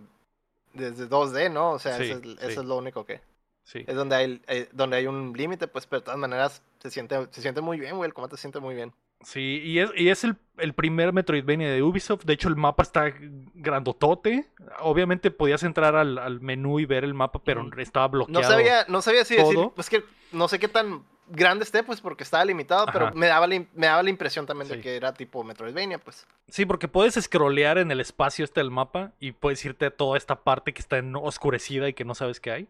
desde 0.74 1.08
2D, 1.08 1.50
¿no? 1.50 1.72
O 1.74 1.80
sea, 1.80 1.98
Sí, 1.98 2.04
eso, 2.04 2.20
es, 2.20 2.26
eso 2.42 2.50
sí. 2.50 2.60
es 2.62 2.66
lo 2.66 2.78
único 2.78 3.06
que... 3.06 3.22
sí. 3.64 3.84
Es 3.88 3.96
donde 3.96 4.16
hay, 4.16 4.42
eh, 4.48 4.70
donde 4.74 4.98
hay 4.98 5.08
un 5.08 5.34
límite, 5.34 5.68
pues, 5.68 5.88
pero 5.88 6.02
de 6.02 6.06
todas 6.06 6.20
maneras 6.20 6.64
se 6.80 6.92
siente, 6.92 7.28
se 7.32 7.42
siente 7.42 7.62
muy 7.62 7.80
bien, 7.80 7.98
güey. 7.98 8.08
El 8.10 8.14
combate 8.14 8.38
se 8.38 8.42
siente 8.44 8.60
muy 8.60 8.76
bien. 8.76 8.94
Sí, 9.26 9.60
y 9.66 9.80
es, 9.80 9.90
y 9.96 10.10
es 10.10 10.24
el, 10.24 10.38
el 10.60 10.74
primer 10.74 11.12
Metroidvania 11.12 11.72
de 11.72 11.82
Ubisoft. 11.82 12.24
De 12.26 12.34
hecho, 12.34 12.48
el 12.48 12.56
mapa 12.56 12.84
está 12.84 13.12
grandotote. 13.56 14.46
Obviamente 14.80 15.32
podías 15.32 15.64
entrar 15.64 15.96
al, 15.96 16.18
al 16.18 16.42
menú 16.42 16.80
y 16.80 16.86
ver 16.86 17.04
el 17.04 17.14
mapa, 17.14 17.42
pero 17.44 17.68
estaba 17.78 18.06
No 18.08 18.12
bloqueado. 18.12 18.44
sabía, 18.44 18.86
no 18.88 19.02
sabía 19.02 19.26
si 19.26 19.36
decir, 19.36 19.56
todo. 19.56 19.72
pues 19.72 19.90
que 19.90 20.04
no 20.32 20.48
sé 20.48 20.60
qué 20.60 20.68
tan 20.68 21.04
grande 21.28 21.64
esté, 21.64 21.82
pues, 21.82 22.02
porque 22.02 22.24
estaba 22.24 22.46
limitado, 22.46 22.86
pero 22.94 23.12
me 23.16 23.26
daba, 23.26 23.48
la, 23.48 23.64
me 23.74 23.88
daba 23.88 24.04
la 24.04 24.12
impresión 24.12 24.46
también 24.46 24.68
Sí. 24.70 24.76
de 24.76 24.82
que 24.82 24.96
era 24.96 25.12
tipo 25.14 25.44
Metroidvania, 25.44 25.98
pues. 25.98 26.28
Sí, 26.50 26.66
porque 26.68 26.88
puedes 26.88 27.16
scrollear 27.16 27.80
en 27.80 27.90
el 27.90 28.00
espacio 28.00 28.46
este 28.46 28.60
del 28.60 28.70
mapa 28.70 29.12
y 29.20 29.32
puedes 29.32 29.66
irte 29.66 29.88
a 29.88 29.92
toda 29.92 30.18
esta 30.20 30.36
parte 30.44 30.72
que 30.74 30.82
está 30.82 30.98
en 31.00 31.16
oscurecida 31.16 31.90
y 31.90 31.94
que 31.94 32.06
no 32.06 32.14
sabes 32.14 32.40
qué 32.40 32.52
hay. 32.52 32.68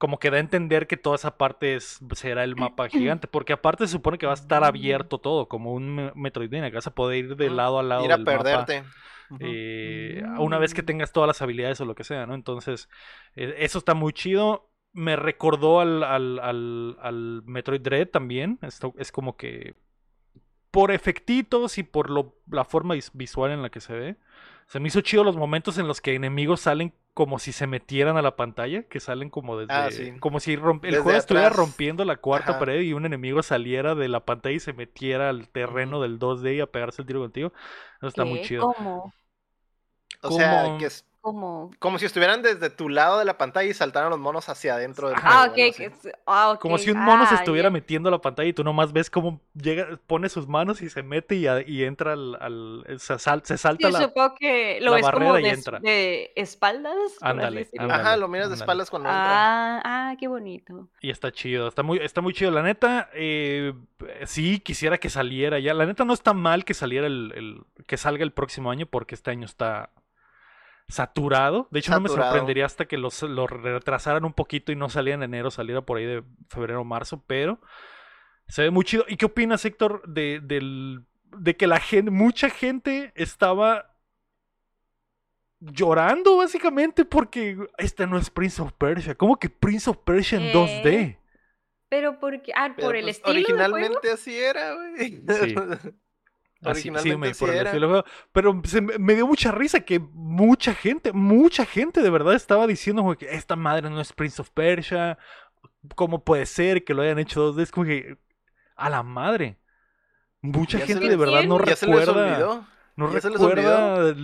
Como 0.00 0.18
que 0.18 0.30
da 0.30 0.38
a 0.38 0.40
entender 0.40 0.88
que 0.88 0.96
toda 0.98 1.16
esa 1.16 1.38
parte 1.38 1.76
es, 1.76 2.00
será 2.14 2.44
el 2.44 2.56
mapa 2.56 2.88
gigante, 2.90 3.28
porque 3.28 3.52
aparte 3.54 3.86
se 3.86 3.92
supone 3.92 4.18
que 4.18 4.26
va 4.26 4.32
a 4.32 4.36
estar 4.36 4.64
abierto 4.64 5.20
todo, 5.20 5.48
como 5.48 5.74
un 5.74 5.94
me- 5.94 6.12
Metroidvania, 6.16 6.70
que 6.70 6.76
vas 6.76 6.88
a 6.88 6.94
poder 6.94 7.18
ir 7.26 7.36
de 7.36 7.46
Ujú. 7.46 7.54
lado 7.56 7.78
a 7.78 7.82
lado 7.84 8.04
Ir 8.06 8.12
a 8.12 8.16
del 8.16 8.26
mapa. 8.26 8.64
perderte. 8.64 8.84
Ujú. 9.30 9.38
eh, 9.44 10.22
una 10.38 10.58
vez 10.58 10.74
que 10.74 10.82
Mm. 10.82 10.86
tengas 10.86 11.12
todas 11.12 11.28
las 11.28 11.42
habilidades 11.42 11.80
o 11.80 11.84
lo 11.84 11.94
que 11.94 12.04
sea, 12.04 12.26
¿no? 12.26 12.34
Entonces, 12.34 12.88
eh, 13.36 13.54
eso 13.58 13.78
está 13.78 13.94
muy 13.94 14.12
chido. 14.12 14.70
Me 14.92 15.16
recordó 15.16 15.80
al, 15.80 16.02
al, 16.02 16.38
al, 16.40 16.96
al 17.00 17.42
Metroid 17.46 17.80
Dread 17.82 18.08
también. 18.08 18.58
Esto 18.62 18.94
es 18.98 19.12
como 19.12 19.36
que 19.36 19.76
por 20.70 20.90
efectitos 20.92 21.78
y 21.78 21.82
por 21.82 22.10
lo, 22.10 22.34
la 22.50 22.64
forma 22.64 22.94
vis- 22.94 23.10
visual 23.14 23.50
en 23.52 23.62
la 23.62 23.70
que 23.70 23.80
se 23.80 23.92
ve. 23.94 24.16
Se 24.66 24.78
me 24.80 24.88
hizo 24.88 25.00
chido 25.00 25.24
los 25.24 25.36
momentos 25.36 25.78
en 25.78 25.88
los 25.88 26.00
que 26.00 26.14
enemigos 26.14 26.60
salen 26.60 26.94
como 27.12 27.40
si 27.40 27.50
se 27.52 27.66
metieran 27.66 28.16
a 28.16 28.22
la 28.22 28.36
pantalla, 28.36 28.84
que 28.84 29.00
salen 29.00 29.30
como 29.30 29.58
desde... 29.58 29.72
Ah, 29.74 29.90
sí. 29.90 30.12
Como 30.20 30.38
si 30.40 30.56
romp- 30.56 30.84
el 30.84 30.92
Desde 30.92 31.02
juego 31.02 31.18
estuviera 31.18 31.50
rompiendo 31.50 32.04
la 32.04 32.16
cuarta 32.16 32.52
Ajá. 32.52 32.60
pared 32.60 32.80
y 32.82 32.92
un 32.92 33.04
enemigo 33.04 33.42
saliera 33.42 33.94
de 33.96 34.08
la 34.08 34.24
pantalla 34.24 34.54
y 34.56 34.60
se 34.60 34.72
metiera 34.72 35.28
al 35.28 35.48
terreno 35.48 36.00
del 36.00 36.18
2D 36.20 36.54
y 36.54 36.60
a 36.60 36.66
pegarse 36.66 37.02
el 37.02 37.06
tiro 37.08 37.20
contigo. 37.20 37.52
Eso 37.98 38.06
está 38.06 38.24
muy 38.24 38.42
chido. 38.42 38.72
¿Cómo? 38.72 39.12
O 40.22 40.30
sea, 40.30 40.62
como- 40.64 40.78
que 40.78 40.86
es 40.86 41.04
¿Cómo? 41.22 41.70
como 41.78 41.98
si 41.98 42.06
estuvieran 42.06 42.40
desde 42.40 42.70
tu 42.70 42.88
lado 42.88 43.18
de 43.18 43.24
la 43.26 43.36
pantalla 43.36 43.68
y 43.68 43.74
saltaran 43.74 44.08
los 44.08 44.18
monos 44.18 44.48
hacia 44.48 44.74
adentro 44.74 45.08
del. 45.08 45.18
Ah, 45.22 45.50
juego, 45.54 45.94
ah, 46.26 46.58
Como 46.60 46.78
si 46.78 46.90
un 46.90 46.98
mono 46.98 47.26
se 47.26 47.34
Ah, 47.34 47.38
estuviera 47.38 47.68
metiendo 47.68 48.08
a 48.08 48.12
la 48.12 48.20
pantalla 48.20 48.48
y 48.48 48.52
tú 48.54 48.64
nomás 48.64 48.92
ves 48.92 49.10
cómo 49.10 49.40
llega, 49.54 49.98
pone 50.06 50.28
sus 50.30 50.48
manos 50.48 50.80
y 50.80 50.88
se 50.88 51.02
mete 51.02 51.34
y, 51.36 51.46
a- 51.46 51.60
y 51.60 51.84
entra 51.84 52.14
al, 52.14 52.36
al- 52.40 52.84
se, 52.98 53.18
sal- 53.18 53.42
se 53.44 53.58
salta 53.58 53.88
Sí, 53.88 53.92
la... 53.92 54.00
supongo 54.00 54.34
que 54.38 54.78
lo 54.80 54.92
la 54.92 54.96
ves 54.96 55.10
como 55.10 55.26
barrera 55.32 55.40
y 55.40 55.42
de, 55.42 55.50
entra. 55.50 55.78
de 55.80 56.32
espaldas. 56.36 56.94
Ándale. 57.20 57.68
Ajá, 57.78 58.16
lo 58.16 58.26
miras 58.28 58.48
de 58.48 58.54
espaldas 58.54 58.88
cuando 58.88 59.08
entra. 59.10 59.76
Ah, 59.76 59.82
ah, 59.84 60.14
qué 60.18 60.26
bonito. 60.26 60.88
Y 61.02 61.10
está 61.10 61.30
chido, 61.32 61.68
está 61.68 61.82
muy, 61.82 61.98
está 61.98 62.22
muy 62.22 62.32
chido. 62.32 62.50
La 62.50 62.62
neta, 62.62 63.10
eh, 63.12 63.74
sí 64.24 64.58
quisiera 64.60 64.96
que 64.98 65.10
saliera 65.10 65.58
ya. 65.58 65.74
La 65.74 65.84
neta 65.84 66.04
no 66.06 66.14
está 66.14 66.32
mal 66.32 66.64
que 66.64 66.72
saliera 66.74 67.06
el, 67.06 67.32
el- 67.34 67.84
que 67.86 67.96
salga 67.98 68.22
el 68.24 68.32
próximo 68.32 68.70
año 68.70 68.86
porque 68.86 69.14
este 69.14 69.30
año 69.30 69.44
está 69.44 69.90
saturado. 70.90 71.68
De 71.70 71.80
hecho, 71.80 71.92
no 71.92 72.00
me 72.00 72.08
sorprendería 72.08 72.66
hasta 72.66 72.86
que 72.86 72.98
los, 72.98 73.22
lo 73.22 73.46
retrasaran 73.46 74.24
un 74.24 74.32
poquito 74.32 74.72
y 74.72 74.76
no 74.76 74.88
saliera 74.88 75.16
en 75.16 75.22
enero, 75.22 75.50
saliera 75.50 75.82
por 75.82 75.98
ahí 75.98 76.04
de 76.04 76.22
febrero 76.48 76.82
o 76.82 76.84
marzo, 76.84 77.24
pero 77.26 77.60
se 78.48 78.62
ve 78.62 78.70
muy 78.70 78.84
chido. 78.84 79.04
¿Y 79.08 79.16
qué 79.16 79.26
opinas, 79.26 79.64
Héctor, 79.64 80.02
de, 80.06 80.40
del, 80.42 81.04
de 81.38 81.56
que 81.56 81.66
la 81.66 81.80
gente, 81.80 82.10
mucha 82.10 82.50
gente 82.50 83.12
estaba 83.14 83.96
llorando 85.60 86.38
básicamente 86.38 87.04
porque 87.04 87.56
este 87.78 88.06
no 88.06 88.18
es 88.18 88.30
Prince 88.30 88.60
of 88.62 88.72
Persia. 88.72 89.14
¿Cómo 89.14 89.38
que 89.38 89.50
Prince 89.50 89.90
of 89.90 89.98
Persia 89.98 90.38
en 90.38 90.52
2D? 90.52 90.86
Eh, 90.86 91.18
Pero 91.88 92.18
porque, 92.18 92.52
ah, 92.54 92.72
Pero, 92.74 92.88
por 92.88 92.96
el 92.96 93.04
pues, 93.04 93.16
estilo 93.16 93.34
del 93.34 93.44
juego. 93.44 93.74
Originalmente 93.74 94.10
así 94.10 94.36
era, 94.36 94.74
güey. 94.74 95.22
Sí. 95.28 95.54
Así, 96.62 96.82
sí, 96.82 97.16
me- 97.16 97.28
el 97.28 97.50
era. 97.54 97.70
juego. 97.70 98.04
Pero 98.32 98.60
se 98.64 98.80
me, 98.82 99.14
dio 99.14 99.26
mucha 99.26 99.50
risa 99.50 99.80
que 99.80 99.98
mucha 99.98 100.74
gente, 100.74 101.12
mucha 101.12 101.64
gente 101.64 102.02
de 102.02 102.10
verdad 102.10 102.34
estaba 102.34 102.66
diciendo 102.66 103.02
como 103.02 103.16
que 103.16 103.34
esta 103.34 103.56
madre 103.56 103.88
no 103.88 104.00
es 104.00 104.12
Prince 104.12 104.42
of 104.42 104.50
Persia. 104.50 105.16
¿Cómo 105.94 106.22
puede 106.22 106.44
ser 106.44 106.84
que 106.84 106.92
lo 106.92 107.02
hayan 107.02 107.18
hecho 107.18 107.40
dos 107.40 107.56
veces? 107.56 107.72
Como 107.72 107.86
que 107.86 108.18
a 108.76 108.90
la 108.90 109.02
madre. 109.02 109.56
Mucha 110.42 110.78
gente 110.80 111.08
de 111.08 111.16
verdad 111.16 111.44
no 111.44 111.62
¿Ya 111.64 111.76
se 111.76 111.86
les 111.86 112.06
recuerda. 112.06 112.66
No 112.96 113.12
¿Ya 113.12 113.20
se 113.20 113.30
les 113.30 113.40
recuerda. 113.40 114.14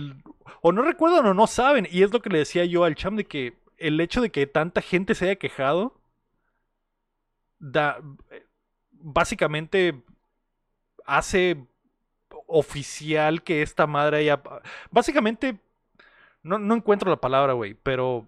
o 0.61 0.71
no 0.71 0.81
recuerdan 0.83 1.25
o 1.25 1.33
no 1.33 1.47
saben. 1.47 1.87
Y 1.89 2.03
es 2.03 2.13
lo 2.13 2.21
que 2.21 2.29
le 2.29 2.39
decía 2.39 2.65
yo 2.65 2.83
al 2.83 2.95
cham 2.95 3.15
de 3.15 3.25
que 3.25 3.57
el 3.77 3.99
hecho 3.99 4.21
de 4.21 4.29
que 4.31 4.45
tanta 4.45 4.81
gente 4.81 5.15
se 5.15 5.25
haya 5.25 5.35
quejado. 5.37 5.99
Da. 7.57 7.99
Básicamente. 8.91 10.03
Hace 11.05 11.65
oficial 12.47 13.43
que 13.43 13.61
esta 13.61 13.87
madre 13.87 14.17
haya. 14.19 14.41
Básicamente. 14.91 15.59
No, 16.43 16.59
no 16.59 16.75
encuentro 16.75 17.09
la 17.11 17.21
palabra, 17.21 17.53
güey. 17.53 17.75
Pero 17.75 18.27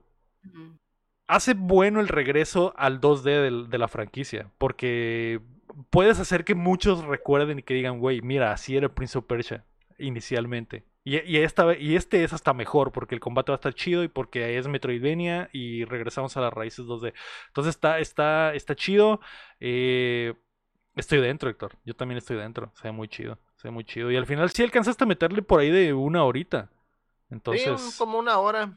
hace 1.28 1.54
bueno 1.54 2.00
el 2.00 2.08
regreso 2.08 2.74
al 2.78 3.00
2D 3.00 3.42
del- 3.42 3.70
de 3.70 3.78
la 3.78 3.88
franquicia. 3.88 4.52
Porque 4.58 5.42
puedes 5.90 6.20
hacer 6.20 6.44
que 6.46 6.56
muchos 6.56 7.04
recuerden 7.06 7.60
y 7.60 7.64
que 7.64 7.74
digan, 7.74 8.00
güey, 8.00 8.22
mira, 8.22 8.52
así 8.52 8.76
era 8.78 8.90
Prince 8.94 9.18
of 9.18 9.26
Persia 9.26 9.66
inicialmente. 9.98 10.86
Y, 11.04 11.18
y, 11.22 11.38
esta, 11.38 11.76
y 11.78 11.96
este 11.96 12.24
es 12.24 12.34
hasta 12.34 12.54
mejor 12.54 12.92
porque 12.92 13.16
el 13.16 13.22
combate 13.22 13.52
va 13.52 13.56
a 13.56 13.58
estar 13.58 13.74
chido 13.74 14.04
y 14.04 14.08
porque 14.08 14.58
es 14.58 14.68
Metroidvania 14.68 15.50
y 15.54 15.86
regresamos 15.86 16.36
a 16.38 16.42
las 16.42 16.54
raíces 16.54 16.86
2D. 16.86 17.14
Entonces 17.48 17.76
está, 17.76 18.00
está, 18.00 18.54
está 18.54 18.76
chido. 18.76 19.20
eh, 19.60 20.34
estoy 20.96 21.20
dentro, 21.22 21.50
Héctor. 21.50 21.78
Yo 21.86 21.96
también 21.96 22.18
estoy 22.18 22.38
dentro. 22.38 22.72
Se 22.76 22.84
ve 22.88 22.92
muy 22.92 23.08
chido. 23.08 23.40
Se 23.62 23.68
ve 23.68 23.72
muy 23.72 23.84
chido. 23.84 24.10
Y 24.10 24.16
al 24.16 24.26
final 24.26 24.50
sí 24.52 24.64
alcanzaste 24.64 25.04
a 25.04 25.08
meterle 25.08 25.42
por 25.42 25.60
ahí 25.60 25.70
de 25.70 25.94
una 25.94 26.24
horita. 26.24 26.70
Sí, 26.72 27.36
Entonces... 27.36 27.68
un- 27.84 27.92
como 27.98 28.18
una 28.18 28.38
hora. 28.40 28.72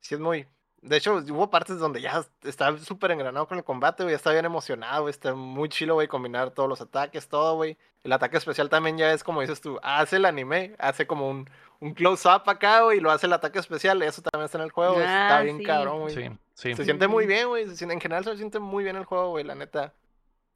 Sí, 0.00 0.14
es 0.14 0.20
muy. 0.20 0.46
De 0.80 0.96
hecho, 0.96 1.14
hubo 1.16 1.48
partes 1.50 1.78
donde 1.78 2.00
ya 2.00 2.24
estaba 2.42 2.76
súper 2.78 3.12
engranado 3.12 3.46
con 3.46 3.56
el 3.58 3.64
combate, 3.64 4.02
güey. 4.02 4.12
Ya 4.12 4.16
estaba 4.16 4.34
bien 4.34 4.44
emocionado, 4.44 5.02
güey. 5.02 5.10
Está 5.10 5.34
muy 5.34 5.68
chilo, 5.68 5.94
güey, 5.94 6.08
combinar 6.08 6.50
todos 6.50 6.68
los 6.68 6.80
ataques, 6.80 7.28
todo, 7.28 7.54
güey. 7.56 7.76
El 8.02 8.12
ataque 8.12 8.36
especial 8.36 8.68
también 8.68 8.98
ya 8.98 9.12
es 9.12 9.22
como 9.22 9.40
dices 9.42 9.60
tú, 9.60 9.78
hace 9.82 10.16
el 10.16 10.24
anime, 10.24 10.74
hace 10.80 11.06
como 11.06 11.28
un, 11.30 11.48
un 11.78 11.94
close-up 11.94 12.42
acá, 12.48 12.82
güey, 12.82 12.98
y 12.98 13.00
lo 13.00 13.12
hace 13.12 13.26
el 13.26 13.32
ataque 13.32 13.60
especial. 13.60 14.02
Eso 14.02 14.22
también 14.22 14.46
está 14.46 14.58
en 14.58 14.64
el 14.64 14.72
juego, 14.72 14.94
está 14.98 15.38
Ah, 15.38 15.42
bien 15.42 15.58
sí. 15.58 15.64
cabrón, 15.64 16.00
güey. 16.00 16.14
Sí, 16.14 16.28
sí. 16.54 16.74
Se 16.74 16.84
siente 16.84 17.06
muy 17.06 17.26
bien, 17.26 17.46
güey. 17.48 17.64
En 17.64 18.00
general 18.00 18.24
se 18.24 18.36
siente 18.36 18.58
muy 18.58 18.82
bien 18.82 18.96
el 18.96 19.04
juego, 19.04 19.30
güey, 19.30 19.44
la 19.44 19.54
neta. 19.54 19.94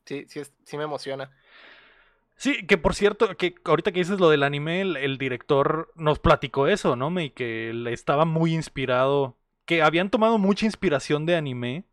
Sí, 0.07 0.25
sí, 0.29 0.41
es- 0.41 0.53
sí 0.65 0.77
me 0.77 0.85
emociona. 0.85 1.31
Sí, 2.37 2.67
que 2.67 2.77
por 2.77 2.95
cierto, 2.95 3.35
que 3.37 3.55
ahorita 3.65 3.93
que 3.93 4.01
dices 4.01 4.21
lo 4.21 4.29
del 4.29 4.43
anime, 4.43 4.83
el, 4.83 4.97
el 4.99 5.17
director 5.19 5.91
nos 5.97 6.19
platicó 6.19 6.67
eso, 6.69 6.95
¿no? 6.97 7.09
Me 7.11 7.33
que 7.33 7.71
él 7.71 7.87
estaba 7.87 8.25
muy 8.27 8.55
inspirado, 8.55 9.37
que 9.65 9.83
habían 9.83 10.11
tomado 10.11 10.37
mucha 10.39 10.67
inspiración 10.67 11.25
de 11.27 11.37
anime 11.37 11.85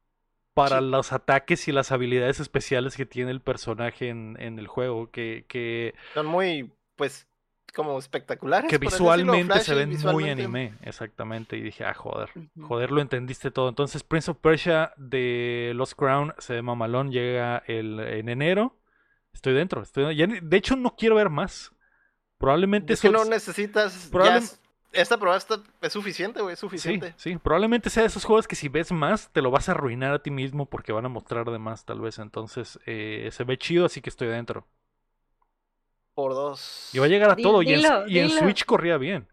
para 0.54 0.80
Sí. 0.80 0.86
los 0.86 1.14
ataques 1.14 1.68
y 1.68 1.72
las 1.72 1.92
habilidades 1.92 2.40
especiales 2.40 2.96
que 2.98 3.06
tiene 3.06 3.32
el 3.32 3.42
personaje 3.42 4.10
en, 4.10 4.38
en 4.40 4.60
el 4.60 4.68
juego, 4.68 5.10
que, 5.10 5.46
que, 5.48 5.96
Son 6.14 6.26
muy, 6.28 6.70
pues, 6.96 7.26
como 7.74 7.98
espectaculares. 7.98 8.70
que 8.70 8.78
visualmente 8.78 9.60
se 9.62 9.74
ven 9.74 9.98
muy 10.12 10.30
anime, 10.30 10.74
exactamente, 10.84 11.58
y 11.58 11.62
dije, 11.62 11.86
ah, 11.86 11.94
joder, 11.96 12.30
joder, 12.62 12.92
lo 12.92 13.02
entendiste 13.02 13.50
todo. 13.50 13.70
Entonces, 13.70 14.04
Prince 14.04 14.30
of 14.30 14.38
Persia 14.38 14.92
de 14.98 15.72
Lost 15.74 15.94
Crown 15.94 16.36
se 16.38 16.54
ve 16.54 16.62
mamalón, 16.62 17.12
llega 17.12 17.64
el, 17.66 18.00
en 18.00 18.30
enero. 18.30 18.76
Estoy 19.34 19.54
dentro, 19.54 19.82
estoy, 19.82 20.16
ya 20.16 20.28
de 20.28 20.58
hecho 20.58 20.76
no 20.76 20.96
quiero 20.96 21.16
ver 21.16 21.30
más. 21.30 21.72
Probablemente 22.38 22.94
Es 22.94 23.02
que 23.02 23.10
no 23.10 23.26
necesitas. 23.26 24.06
ya 24.06 24.12
probable- 24.12 24.38
es- 24.40 24.60
esta 24.92 25.18
prueba 25.18 25.38
está- 25.38 25.62
es 25.82 25.92
suficiente, 25.94 26.42
güey, 26.42 26.54
es 26.54 26.60
Sí, 26.60 26.66
suficiente. 26.68 27.14
sí, 27.18 27.36
probablemente 27.38 27.90
sea 27.90 28.04
de 28.04 28.08
esos 28.08 28.26
juegos 28.26 28.48
que 28.48 28.56
si 28.56 28.70
ves 28.70 28.92
más 28.92 29.30
te 29.32 29.42
lo 29.42 29.50
vas 29.50 29.68
a 29.70 29.72
arruinar 29.74 30.14
a 30.14 30.20
ti 30.22 30.30
mismo 30.32 30.66
porque 30.68 30.92
van 30.92 31.06
a 31.06 31.10
mostrar 31.10 31.50
de 31.50 31.58
más 31.60 31.84
tal 31.86 32.00
vez. 32.02 32.20
Entonces 32.20 32.80
eh, 32.86 33.30
se 33.32 33.44
ve 33.44 33.58
chido, 33.58 33.86
así 33.86 34.02
que 34.02 34.10
estoy 34.10 34.28
dentro. 34.28 34.68
Por 36.14 36.34
dos. 36.34 36.90
Y 36.94 37.00
va 37.00 37.06
a 37.06 37.10
llegar 37.10 37.32
a 37.32 37.36
todo. 37.36 37.64
y 37.64 37.74
en, 37.74 37.82
y. 38.08 38.30
Switch 38.30 38.66
corría 38.66 38.98
bien. 38.98 39.28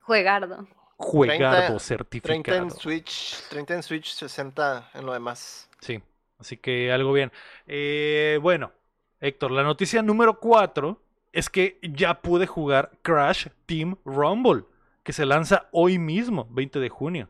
Juegardo. 0.00 0.66
Juegardo 0.98 1.56
30 1.66 1.78
certificado. 1.78 2.58
en 2.58 2.70
Switch, 2.70 3.42
30 3.48 3.74
en 3.74 3.82
Switch, 3.82 4.12
60 4.14 4.90
en 4.94 5.04
lo 5.06 5.12
demás. 5.12 5.68
Sí, 5.80 6.02
así 6.38 6.56
que 6.56 6.90
algo 6.92 7.12
bien. 7.12 7.32
Eh, 7.66 8.38
bueno, 8.42 8.72
Héctor, 9.20 9.50
la 9.50 9.62
noticia 9.62 10.02
número 10.02 10.38
4 10.40 11.00
es 11.32 11.48
que 11.50 11.78
ya 11.82 12.20
pude 12.20 12.46
jugar 12.46 12.90
Crash 13.02 13.48
Team 13.66 13.96
Rumble, 14.04 14.64
que 15.02 15.12
se 15.12 15.26
lanza 15.26 15.68
hoy 15.72 15.98
mismo, 15.98 16.46
20 16.50 16.78
de 16.80 16.88
junio. 16.88 17.28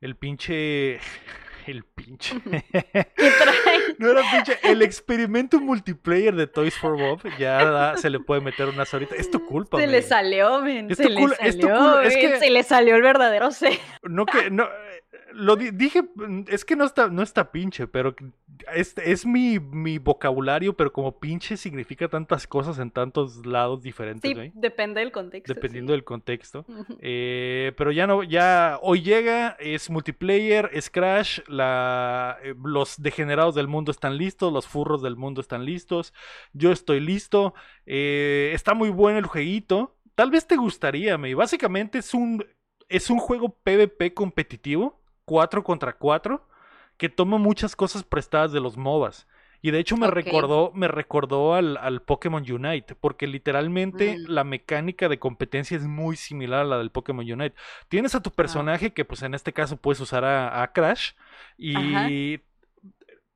El 0.00 0.16
pinche... 0.16 0.98
El 1.66 1.84
pinche... 1.84 2.34
No 3.98 4.10
era 4.10 4.22
pinche. 4.32 4.58
El 4.64 4.82
experimento 4.82 5.60
multiplayer 5.60 6.34
de 6.34 6.46
Toys 6.48 6.74
for 6.76 6.96
Bob 6.98 7.20
ya 7.38 7.64
da- 7.64 7.96
se 7.96 8.10
le 8.10 8.18
puede 8.18 8.40
meter 8.40 8.68
unas 8.68 8.92
horitas. 8.94 9.16
Es 9.18 9.30
tu 9.30 9.44
culpa, 9.46 9.78
Se 9.78 9.86
me. 9.86 9.92
le 9.92 10.02
salió, 10.02 10.60
men. 10.60 10.90
Es 10.90 10.96
Se 10.96 11.04
tu 11.04 11.10
le 11.10 11.20
cul- 11.20 11.36
es 11.38 11.58
tu 11.58 11.68
salió, 11.68 12.00
es 12.00 12.16
que- 12.16 12.38
Se 12.40 12.50
le 12.50 12.62
salió 12.64 12.96
el 12.96 13.02
verdadero 13.02 13.50
ser. 13.52 13.78
No 14.02 14.26
que 14.26 14.50
no 14.50 14.68
lo 15.34 15.56
di- 15.56 15.70
dije 15.70 16.02
mm, 16.14 16.42
es 16.48 16.64
que 16.64 16.76
no 16.76 16.84
está 16.84 17.08
no 17.08 17.22
está 17.22 17.50
pinche, 17.52 17.86
pero 17.86 18.14
es, 18.74 18.94
es 18.98 19.26
mi, 19.26 19.58
mi 19.58 19.98
vocabulario, 19.98 20.76
pero 20.76 20.92
como 20.92 21.18
pinche 21.18 21.56
significa 21.56 22.08
tantas 22.08 22.46
cosas 22.46 22.78
en 22.78 22.90
tantos 22.90 23.44
lados 23.46 23.82
diferentes, 23.82 24.30
Sí, 24.30 24.52
depende 24.54 25.00
del 25.00 25.10
contexto. 25.12 25.52
dependiendo 25.52 25.90
sí. 25.92 25.96
del 25.96 26.04
contexto. 26.04 26.64
Eh, 27.00 27.72
pero 27.76 27.90
ya 27.92 28.06
no, 28.06 28.22
ya 28.22 28.78
hoy 28.82 29.02
llega, 29.02 29.56
es 29.58 29.90
multiplayer, 29.90 30.70
es 30.72 30.90
Crash, 30.90 31.40
la, 31.48 32.38
eh, 32.42 32.54
los 32.64 33.00
degenerados 33.02 33.54
del 33.54 33.68
mundo 33.68 33.90
están 33.90 34.16
listos, 34.16 34.52
los 34.52 34.66
furros 34.68 35.02
del 35.02 35.16
mundo 35.16 35.40
están 35.40 35.64
listos, 35.64 36.12
yo 36.52 36.72
estoy 36.72 37.00
listo, 37.00 37.54
eh, 37.86 38.52
está 38.54 38.74
muy 38.74 38.90
bueno 38.90 39.18
el 39.18 39.26
jueguito, 39.26 39.96
tal 40.14 40.30
vez 40.30 40.46
te 40.46 40.56
gustaría, 40.56 41.18
me 41.18 41.34
básicamente 41.34 41.98
es 41.98 42.14
un, 42.14 42.44
es 42.88 43.10
un 43.10 43.18
juego 43.18 43.56
PvP 43.62 44.14
competitivo, 44.14 45.01
4 45.24 45.62
contra 45.64 45.92
4, 45.94 46.46
que 46.96 47.08
toma 47.08 47.38
muchas 47.38 47.74
cosas 47.76 48.02
prestadas 48.04 48.52
de 48.52 48.60
los 48.60 48.76
MOBAs. 48.76 49.26
Y 49.64 49.70
de 49.70 49.78
hecho 49.78 49.96
me 49.96 50.08
recordó, 50.10 50.72
me 50.74 50.88
recordó 50.88 51.54
al, 51.54 51.76
al 51.76 52.02
Pokémon 52.02 52.42
Unite, 52.50 52.96
porque 52.96 53.28
literalmente 53.28 54.18
Mm. 54.18 54.24
la 54.28 54.42
mecánica 54.42 55.08
de 55.08 55.20
competencia 55.20 55.76
es 55.76 55.84
muy 55.84 56.16
similar 56.16 56.62
a 56.62 56.64
la 56.64 56.78
del 56.78 56.90
Pokémon 56.90 57.24
Unite. 57.30 57.54
Tienes 57.88 58.14
a 58.16 58.22
tu 58.22 58.32
personaje, 58.32 58.92
que 58.92 59.04
pues 59.04 59.22
en 59.22 59.34
este 59.34 59.52
caso 59.52 59.76
puedes 59.76 60.00
usar 60.00 60.24
a, 60.24 60.62
a 60.62 60.72
Crash, 60.72 61.12
y 61.56 62.40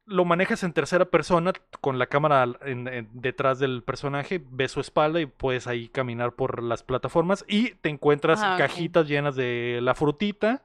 lo 0.05 0.25
manejas 0.25 0.63
en 0.63 0.73
tercera 0.73 1.05
persona 1.07 1.53
con 1.81 1.99
la 1.99 2.07
cámara 2.07 2.43
al- 2.43 2.59
en- 2.63 2.87
en- 2.89 3.09
detrás 3.13 3.59
del 3.59 3.83
personaje, 3.83 4.41
ves 4.51 4.71
su 4.73 4.81
espalda 4.81 5.21
y 5.21 5.27
puedes 5.27 5.67
ahí 5.67 5.89
caminar 5.89 6.33
por 6.33 6.63
las 6.63 6.83
plataformas 6.85 7.45
y 7.49 7.71
te 7.77 7.89
encuentras 7.89 8.41
Ah, 8.43 8.57
cajitas 8.59 9.09
llenas 9.09 9.35
de 9.37 9.81
la 9.83 9.95
frutita 9.95 10.65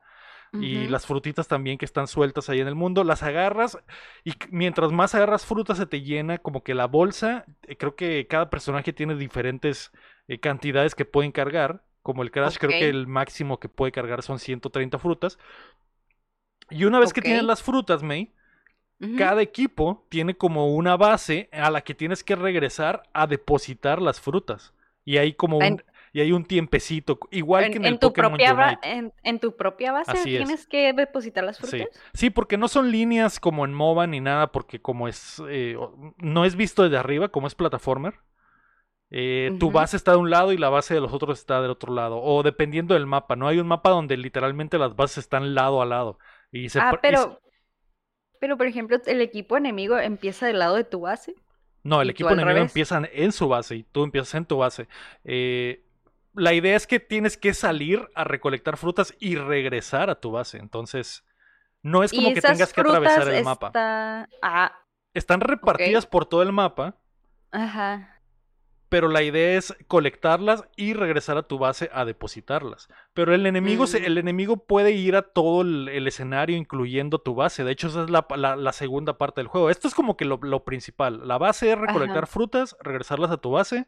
y 0.54 0.88
las 0.88 1.06
frutitas 1.06 1.48
también 1.48 1.78
que 1.78 1.86
están 1.86 2.08
sueltas 2.08 2.50
ahí 2.50 2.60
en 2.60 2.68
el 2.68 2.76
mundo, 2.76 3.04
las 3.06 3.24
agarras 3.24 3.78
y 4.26 4.34
mientras 4.50 4.92
más 4.92 5.16
agarras 5.16 5.46
frutas 5.46 5.78
se 5.78 5.86
te 5.86 6.02
llena 6.02 6.40
como 6.40 6.64
que 6.64 6.74
la 6.74 6.88
bolsa, 6.88 7.46
eh, 7.64 7.78
creo 7.78 7.96
que 7.96 8.28
cada 8.28 8.50
personaje 8.50 8.92
tiene 8.92 9.16
diferentes 9.16 9.92
eh, 10.28 10.40
cantidades 10.40 10.94
que 10.94 11.06
pueden 11.06 11.32
cargar, 11.32 11.84
como 12.02 12.24
el 12.24 12.32
Crash 12.32 12.58
creo 12.58 12.72
que 12.72 12.90
el 12.90 13.08
máximo 13.08 13.60
que 13.60 13.70
puede 13.70 13.92
cargar 13.92 14.24
son 14.24 14.40
130 14.40 15.00
frutas. 15.00 15.38
Y 16.70 16.86
una 16.86 17.00
vez 17.00 17.14
que 17.14 17.22
tienes 17.22 17.44
las 17.44 17.62
frutas, 17.62 18.02
May, 18.02 18.34
cada 19.18 19.42
equipo 19.42 20.06
tiene 20.10 20.36
como 20.36 20.74
una 20.74 20.96
base 20.96 21.50
a 21.52 21.70
la 21.70 21.82
que 21.82 21.94
tienes 21.96 22.24
que 22.24 22.36
regresar 22.36 23.04
a 23.14 23.28
depositar 23.28 24.02
las 24.02 24.20
frutas. 24.20 24.74
Y 25.04 25.18
hay 25.18 25.34
como 25.34 25.58
un, 25.58 25.84
y 26.14 26.22
hay 26.22 26.32
un 26.32 26.46
tiempecito, 26.46 27.20
igual 27.32 27.70
que 27.70 27.78
En, 27.78 27.86
el 27.86 27.94
en 27.94 28.00
tu 28.00 28.12
Pokémon 28.12 28.16
propia 28.16 28.54
Unite. 28.54 28.82
en, 28.84 29.14
en 29.24 29.40
tu 29.40 29.56
propia 29.56 29.92
base 29.92 30.12
Así 30.12 30.36
es. 30.36 30.38
tienes 30.38 30.68
que 30.68 30.94
depositar 30.94 31.44
las 31.44 31.60
frutas. 31.60 32.04
sí, 32.14 32.30
porque 32.30 32.58
no 32.58 32.68
son 32.68 32.92
líneas 32.92 33.40
como 33.40 33.66
en 33.66 33.74
MOBA 33.74 34.08
ni 34.08 34.20
nada, 34.20 34.52
porque 34.52 34.82
como 34.82 35.08
es, 35.08 35.42
eh, 35.50 35.78
no 36.18 36.46
es 36.46 36.56
visto 36.56 36.84
desde 36.84 36.98
arriba, 36.98 37.30
como 37.30 37.48
es 37.48 37.56
plataformer. 37.56 38.16
eh, 39.12 39.56
Tu 39.60 39.72
base 39.72 39.98
está 39.98 40.12
de 40.14 40.18
un 40.18 40.30
lado 40.30 40.54
y 40.54 40.58
la 40.58 40.70
base 40.70 40.94
de 40.96 41.02
los 41.02 41.14
otros 41.14 41.40
está 41.40 41.62
del 41.62 41.72
otro 41.72 41.94
lado. 41.94 42.20
O 42.22 42.44
dependiendo 42.44 42.94
del 42.96 43.08
mapa, 43.08 43.36
¿no? 43.36 43.48
Hay 43.48 43.60
un 43.60 43.68
mapa 43.68 43.90
donde 43.92 44.18
literalmente 44.18 44.78
las 44.80 44.96
bases 44.96 45.20
están 45.20 45.56
lado 45.56 45.82
a 45.82 45.86
lado. 45.86 46.20
Y 46.52 46.70
se 46.70 46.80
Ah, 46.80 46.90
y 47.10 47.16
pero, 47.16 47.42
pero 48.40 48.58
por 48.58 48.68
ejemplo, 48.68 48.98
el 49.06 49.22
equipo 49.22 49.58
enemigo 49.58 49.98
empieza 50.00 50.48
del 50.48 50.60
lado 50.60 50.76
de 50.76 50.84
tu 50.84 51.02
base. 51.02 51.36
No, 51.84 52.02
el 52.02 52.10
¿Y 52.10 52.14
tú 52.14 52.28
equipo 52.28 52.34
enemigo 52.34 52.62
revés? 52.62 52.62
empieza 52.62 53.02
en 53.12 53.32
su 53.32 53.48
base 53.48 53.76
y 53.78 53.84
tú 53.84 54.04
empiezas 54.04 54.36
en 54.36 54.46
tu 54.46 54.58
base. 54.58 54.88
Eh, 55.24 55.84
la 56.34 56.54
idea 56.54 56.76
es 56.76 56.88
que 56.88 57.00
tienes 57.00 57.38
que 57.38 57.54
salir 57.54 58.08
a 58.16 58.24
recolectar 58.24 58.78
frutas 58.78 59.14
y 59.20 59.36
regresar 59.36 60.10
a 60.10 60.20
tu 60.20 60.32
base. 60.32 60.58
Entonces, 60.58 61.26
no 61.82 62.04
es 62.04 62.12
como 62.12 62.34
que 62.34 62.42
tengas 62.42 62.74
que 62.74 62.82
atravesar 62.82 63.28
el 63.30 63.44
mapa. 63.44 63.72
Ah, 64.42 64.72
Están 65.14 65.42
repartidas 65.42 66.06
por 66.06 66.26
todo 66.26 66.42
el 66.42 66.52
mapa, 66.54 66.96
ajá. 67.52 68.18
pero 68.88 69.08
la 69.10 69.24
idea 69.24 69.58
es 69.58 69.76
colectarlas 69.88 70.64
y 70.76 70.94
regresar 70.94 71.38
a 71.38 71.44
tu 71.44 71.58
base 71.58 71.90
a 71.94 72.06
depositarlas. 72.06 72.88
Pero 73.14 73.34
el 73.34 73.46
enemigo, 73.46 73.88
se- 73.88 74.02
Mm. 74.02 74.06
el 74.06 74.18
enemigo 74.18 74.66
puede 74.66 74.92
ir 74.92 75.16
a 75.16 75.22
todo 75.22 75.62
el, 75.64 75.88
el 75.90 76.08
escenario, 76.08 76.56
incluyendo 76.58 77.20
tu 77.20 77.36
base. 77.36 77.64
De 77.64 77.72
hecho, 77.72 77.88
esa 77.88 78.04
es 78.04 78.10
la, 78.10 78.26
la- 78.38 78.56
la 78.56 78.72
segunda 78.74 79.18
parte 79.18 79.42
del 79.42 79.48
juego. 79.48 79.70
Esto 79.70 79.88
es 79.88 79.94
como 79.96 80.16
que 80.18 80.26
lo, 80.26 80.40
lo 80.42 80.64
principal. 80.64 81.28
La 81.28 81.38
base 81.38 81.72
es 81.72 81.78
recolectar 81.78 82.28
frutas, 82.28 82.76
regresarlas 82.82 83.32
a 83.32 83.38
tu 83.38 83.52
base, 83.52 83.88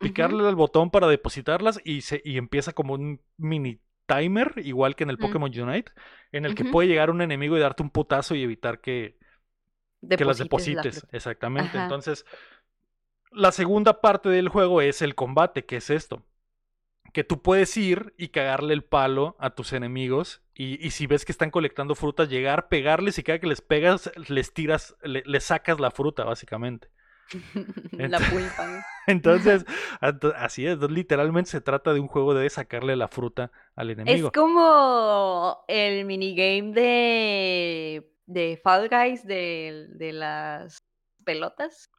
picarle 0.00 0.46
al 0.48 0.56
botón 0.56 0.90
para 0.90 1.06
depositarlas 1.08 1.80
y, 1.84 2.02
se, 2.02 2.22
y 2.24 2.38
empieza 2.38 2.72
como 2.72 2.94
un 2.94 3.20
mini 3.36 3.80
timer, 4.06 4.54
igual 4.56 4.96
que 4.96 5.04
en 5.04 5.10
el 5.10 5.16
Mm. 5.16 5.20
Pokémon 5.20 5.50
Unite, 5.60 5.92
en 6.32 6.44
el 6.46 6.54
que 6.54 6.64
puede 6.64 6.88
llegar 6.88 7.10
un 7.10 7.22
enemigo 7.22 7.56
y 7.56 7.60
darte 7.60 7.82
un 7.82 7.90
putazo 7.90 8.34
y 8.34 8.42
evitar 8.42 8.80
que, 8.80 9.18
que 10.16 10.24
las 10.24 10.38
Deposites 10.38 11.04
la. 11.04 11.16
Exactamente. 11.16 11.78
Ajá. 11.78 11.84
Entonces, 11.84 12.24
la 13.32 13.52
segunda 13.52 14.00
parte 14.00 14.28
del 14.28 14.48
juego 14.48 14.80
es 14.82 15.02
el 15.02 15.14
combate, 15.14 15.64
que 15.64 15.76
es 15.76 15.90
esto. 15.90 16.24
Que 17.12 17.24
tú 17.24 17.42
puedes 17.42 17.76
ir 17.76 18.14
y 18.18 18.28
cagarle 18.28 18.74
el 18.74 18.84
palo 18.84 19.36
a 19.40 19.50
tus 19.54 19.72
enemigos. 19.72 20.42
Y, 20.54 20.84
y 20.86 20.90
si 20.92 21.06
ves 21.06 21.24
que 21.24 21.32
están 21.32 21.50
colectando 21.50 21.94
frutas, 21.94 22.28
llegar, 22.28 22.68
pegarles 22.68 23.18
y 23.18 23.22
cada 23.24 23.40
que 23.40 23.46
les 23.48 23.60
pegas, 23.62 24.10
les 24.28 24.54
tiras, 24.54 24.96
le- 25.02 25.24
les 25.26 25.44
sacas 25.44 25.80
la 25.80 25.90
fruta, 25.90 26.24
básicamente. 26.24 26.90
la 27.92 28.18
pulpa. 28.18 28.84
Entonces, 29.06 29.64
así 30.36 30.66
es, 30.66 30.78
literalmente 30.78 31.50
se 31.50 31.60
trata 31.60 31.92
de 31.92 32.00
un 32.00 32.08
juego 32.08 32.34
de 32.34 32.48
sacarle 32.50 32.96
la 32.96 33.08
fruta 33.08 33.50
al 33.74 33.90
enemigo. 33.90 34.28
Es 34.28 34.32
como 34.32 35.64
el 35.68 36.04
minigame 36.04 36.72
de, 36.72 38.12
de 38.26 38.60
Fall 38.62 38.88
Guys 38.88 39.26
de, 39.26 39.86
de 39.90 40.12
las 40.12 40.84
pelotas. 41.24 41.90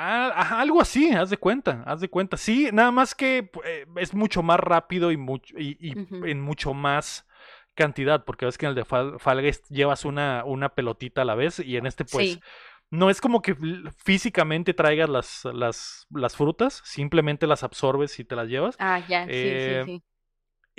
Ah, 0.00 0.60
algo 0.60 0.80
así, 0.80 1.10
haz 1.10 1.28
de 1.28 1.38
cuenta, 1.38 1.82
haz 1.84 2.00
de 2.00 2.08
cuenta. 2.08 2.36
Sí, 2.36 2.68
nada 2.72 2.92
más 2.92 3.16
que 3.16 3.50
eh, 3.64 3.86
es 3.96 4.14
mucho 4.14 4.44
más 4.44 4.60
rápido 4.60 5.10
y, 5.10 5.16
en 5.16 6.40
mucho 6.40 6.72
más 6.72 7.26
cantidad, 7.74 8.24
porque 8.24 8.44
ves 8.44 8.56
que 8.58 8.66
en 8.66 8.70
el 8.70 8.76
de 8.76 8.84
Fall, 8.84 9.18
Fall 9.18 9.40
Guys 9.40 9.64
llevas 9.70 10.04
una, 10.04 10.44
una 10.44 10.68
pelotita 10.68 11.22
a 11.22 11.24
la 11.24 11.34
vez 11.34 11.58
y 11.58 11.76
en 11.76 11.86
este 11.86 12.04
pues 12.04 12.34
sí. 12.34 12.40
No 12.90 13.10
es 13.10 13.20
como 13.20 13.42
que 13.42 13.56
físicamente 14.04 14.74
traigas 14.74 15.08
las, 15.08 15.44
las, 15.44 16.06
las 16.10 16.36
frutas, 16.36 16.82
simplemente 16.84 17.46
las 17.46 17.62
absorbes 17.62 18.18
y 18.18 18.24
te 18.24 18.36
las 18.36 18.48
llevas. 18.48 18.76
Ah, 18.78 19.00
ya, 19.08 19.24
sí, 19.26 19.32
eh, 19.32 19.82
sí, 19.86 19.92
sí. 19.92 20.02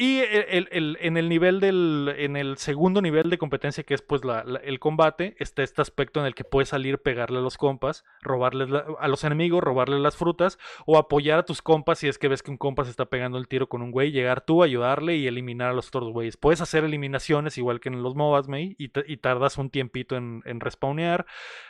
Y 0.02 0.20
el- 0.20 0.46
el- 0.48 0.70
el- 0.72 0.98
en 1.02 1.18
el 1.18 1.28
nivel 1.28 1.60
del, 1.60 2.16
en 2.18 2.38
el 2.38 2.56
segundo 2.56 3.02
nivel 3.02 3.30
de 3.30 3.38
competencia, 3.38 3.84
que 3.84 3.94
es 3.94 4.02
pues 4.02 4.24
la- 4.24 4.46
la- 4.46 4.60
el 4.60 4.80
combate, 4.80 5.36
está 5.40 5.62
este 5.62 5.82
aspecto 5.82 6.22
en 6.22 6.26
el 6.26 6.36
que 6.36 6.46
puedes 6.46 6.70
salir, 6.70 7.00
pegarle 7.00 7.40
a 7.40 7.42
los 7.42 7.58
compas, 7.58 8.06
robarles 8.22 8.70
la- 8.70 8.86
a 8.98 9.08
los 9.10 9.26
enemigos, 9.26 9.62
robarles 9.62 10.00
las 10.00 10.16
frutas, 10.16 10.58
o 10.86 10.98
apoyar 10.98 11.40
a 11.40 11.44
tus 11.44 11.62
compas 11.62 12.00
si 12.00 12.08
es 12.08 12.18
que 12.18 12.30
ves 12.30 12.42
que 12.42 12.50
un 12.52 12.56
compa 12.58 12.86
se 12.86 12.92
está 12.92 13.08
pegando 13.08 13.38
el 13.38 13.50
tiro 13.50 13.68
con 13.68 13.82
un 13.82 13.92
güey, 13.92 14.12
llegar 14.12 14.40
tú, 14.40 14.64
ayudarle 14.64 15.18
y 15.18 15.28
eliminar 15.28 15.72
a 15.72 15.74
los 15.74 15.90
otros 15.90 16.14
güeyes. 16.14 16.38
Puedes 16.38 16.62
hacer 16.62 16.86
eliminaciones 16.86 17.58
igual 17.58 17.82
que 17.82 17.90
en 17.90 18.02
los 18.02 18.16
MOBAs, 18.16 18.48
May, 18.48 18.76
y, 18.80 18.88
ta- 18.90 19.04
y 19.06 19.18
tardas 19.18 19.58
un 19.58 19.70
tiempito 19.70 20.16
en, 20.16 20.44
en 20.46 20.62
respawnear. 20.62 21.26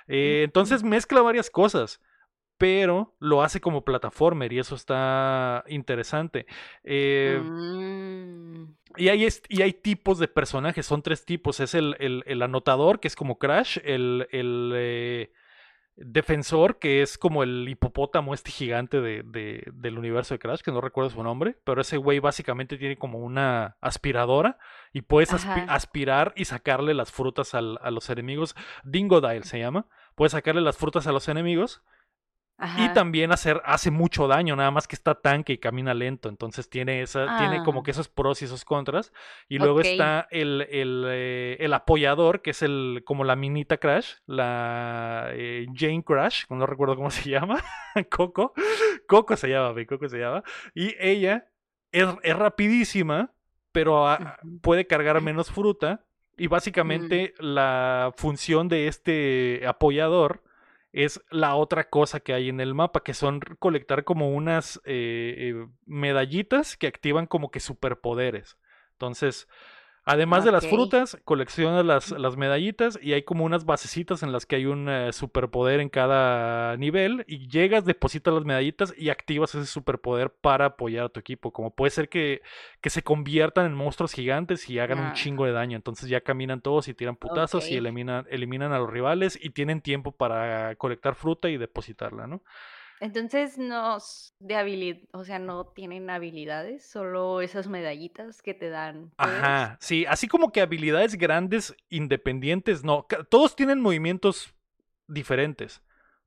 Eh, 0.08 0.44
entonces 0.44 0.84
mezcla 0.84 1.24
varias 1.24 1.50
cosas. 1.50 2.00
Pero 2.60 3.16
lo 3.20 3.42
hace 3.42 3.60
como 3.60 3.84
plataformer 3.84 4.54
y 4.54 4.60
eso 4.60 4.76
está 4.76 5.64
interesante. 5.68 6.46
Eh, 6.84 7.40
Mm, 7.42 8.76
y 8.98 9.08
hay, 9.10 9.28
y 9.48 9.62
hay 9.62 9.74
tipos 9.74 10.20
de 10.20 10.28
personajes, 10.28 10.86
son 10.86 11.02
tres 11.02 11.26
tipos. 11.26 11.60
Es 11.62 11.74
el, 11.74 11.96
el- 12.00 12.24
el 12.28 12.42
anotador, 12.42 13.00
que 13.00 13.08
es 13.08 13.16
como 13.16 13.38
Crash, 13.40 13.78
el, 13.84 14.28
el, 14.32 14.74
eh, 14.76 15.32
defensor, 15.96 16.80
que 16.80 17.02
es 17.02 17.18
como 17.18 17.44
el 17.44 17.68
hipopótamo 17.70 18.34
este 18.34 18.52
gigante 18.52 19.00
de, 19.02 19.24
de- 19.24 19.64
del 19.74 19.98
universo 19.98 20.34
de 20.34 20.40
Crash, 20.40 20.62
que 20.62 20.72
no 20.72 20.82
recuerdo 20.82 21.10
su 21.10 21.22
nombre, 21.24 21.58
pero 21.64 21.82
ese 21.82 21.98
güey 21.98 22.20
básicamente 22.20 22.78
tiene 22.78 22.98
como 22.98 23.20
una 23.20 23.78
aspiradora 23.82 24.58
y 24.94 25.02
puedes 25.02 25.34
aspi- 25.34 25.66
aspirar 25.70 26.34
y 26.36 26.46
sacarle 26.46 26.94
las 26.94 27.12
frutas 27.12 27.54
al- 27.54 27.80
a 27.82 27.92
los 27.92 28.10
enemigos. 28.10 28.56
Dingodile 28.84 29.44
se 29.44 29.60
llama. 29.60 29.86
Puedes 30.16 30.32
sacarle 30.34 30.62
las 30.62 30.78
frutas 30.78 31.08
a 31.08 31.12
los 31.12 31.28
enemigos 31.30 31.84
y 32.78 32.90
también 32.94 33.32
hacer, 33.32 33.62
hace 33.64 33.90
mucho 33.90 34.28
daño, 34.28 34.56
nada 34.56 34.72
más 34.72 34.88
que 34.88 34.96
está 34.96 35.16
tanque 35.16 35.54
y 35.54 35.58
camina 35.58 35.94
lento. 35.94 36.28
Entonces 36.28 36.70
tiene 36.70 37.02
esa, 37.02 37.38
tiene 37.38 37.64
como 37.64 37.80
Ah. 37.80 37.84
que 37.84 37.92
esos 37.92 38.10
pros 38.10 38.42
y 38.42 38.46
esos 38.46 38.66
contras. 38.66 39.14
Y 39.48 39.60
luego 39.60 39.80
está 39.82 40.28
el, 40.30 40.68
el, 40.70 41.06
eh, 41.08 41.58
el 41.60 41.74
apoyador, 41.74 42.42
que 42.42 42.52
es 42.52 42.62
el, 42.62 43.04
como 43.06 43.24
la 43.24 43.36
minita 43.36 43.78
Crash, 43.78 44.16
la 44.26 45.30
eh, 45.32 45.68
Jane 45.74 46.04
Crash, 46.04 46.44
no 46.50 46.66
recuerdo 46.66 46.96
cómo 46.96 47.12
se 47.12 47.30
llama, 47.30 47.64
Coco. 48.10 48.54
Coco 49.08 49.36
se 49.38 49.50
llama, 49.50 49.74
Coco 49.88 50.10
se 50.10 50.20
llama. 50.20 50.44
Y 50.76 50.96
ella 51.00 51.48
es, 51.92 52.08
es 52.24 52.36
rapidísima, 52.36 53.32
pero 53.72 54.06
puede 54.62 54.86
cargar 54.86 55.22
menos 55.22 55.50
fruta. 55.50 56.04
Y 56.38 56.48
básicamente 56.48 57.34
la 57.40 58.14
función 58.16 58.70
de 58.70 58.88
este 58.88 59.62
apoyador 59.68 60.42
es 60.92 61.22
la 61.30 61.56
otra 61.56 61.90
cosa 61.90 62.20
que 62.20 62.34
hay 62.34 62.50
en 62.50 62.60
el 62.60 62.74
mapa, 62.74 63.04
que 63.04 63.14
son 63.14 63.40
colectar 63.60 64.04
como 64.04 64.32
unas 64.32 64.82
eh, 64.86 65.36
eh, 65.38 65.68
medallitas 65.86 66.78
que 66.78 66.88
activan 66.88 67.28
como 67.28 67.52
que 67.52 67.60
superpoderes. 67.60 68.58
Entonces, 68.94 69.48
además 70.10 70.44
de 70.44 70.52
las 70.52 70.68
frutas, 70.68 71.18
coleccionas 71.24 71.86
las, 71.86 72.12
las 72.12 72.36
medallitas 72.38 73.00
y 73.02 73.14
hay 73.14 73.24
como 73.24 73.46
unas 73.46 73.66
basecitas 73.66 74.24
en 74.24 74.32
las 74.32 74.46
que 74.46 74.58
hay 74.58 74.66
un 74.66 74.90
eh, 74.90 75.14
superpoder 75.14 75.80
en 75.80 75.90
cada 75.90 76.76
nivel 76.78 77.24
y 77.28 77.48
llegas, 77.48 77.86
depositas 77.86 78.34
las 78.34 78.46
medallitas 78.46 78.94
y 78.98 79.10
activas 79.10 79.56
ese 79.56 79.66
superpoder 79.66 80.32
para 80.32 80.66
apoyar 80.66 81.06
a 81.06 81.10
tu 81.10 81.20
equipo. 81.20 81.52
Como 81.54 81.72
puede 81.74 81.92
ser 81.92 82.10
que, 82.10 82.42
que 82.82 82.90
se 82.90 83.04
conviertan 83.04 83.66
en 83.66 83.74
monstruos 83.74 84.14
gigantes 84.14 84.70
y 84.70 84.80
hagan 84.80 85.00
un 85.00 85.06
Ah. 85.06 85.14
chingo 85.14 85.46
de 85.46 85.52
daño. 85.52 85.76
Entonces 85.76 86.10
ya 86.10 86.22
caminan 86.22 86.62
todos 86.62 86.88
y 86.88 86.94
tiran 86.94 87.16
putazos 87.16 87.70
y 87.70 87.76
eliminan, 87.78 88.26
eliminan 88.30 88.72
a 88.74 88.80
los 88.80 88.90
rivales 88.90 89.40
y 89.42 89.52
tienen 89.52 89.82
tiempo 89.82 90.12
para 90.12 90.76
colectar 90.76 91.16
fruta 91.16 91.50
y 91.50 91.58
depositarla, 91.58 92.28
¿no? 92.28 92.42
Entonces 93.02 93.58
no 93.58 93.98
de 94.40 94.56
habilidad, 94.56 95.00
o 95.14 95.24
sea, 95.24 95.40
no 95.40 95.66
tienen 95.68 96.10
habilidades, 96.10 96.86
solo 96.86 97.42
esas 97.42 97.68
medallitas 97.68 98.42
que 98.42 98.54
te 98.54 98.70
dan. 98.70 99.12
poderes. 99.16 99.40
Ajá, 99.40 99.78
sí, 99.80 100.06
así 100.06 100.28
como 100.28 100.52
que 100.52 100.62
habilidades 100.62 101.16
grandes 101.16 101.76
independientes, 101.90 102.84
no, 102.84 103.06
todos 103.30 103.56
tienen 103.56 103.80
movimientos 103.80 104.54
diferentes, 105.08 105.82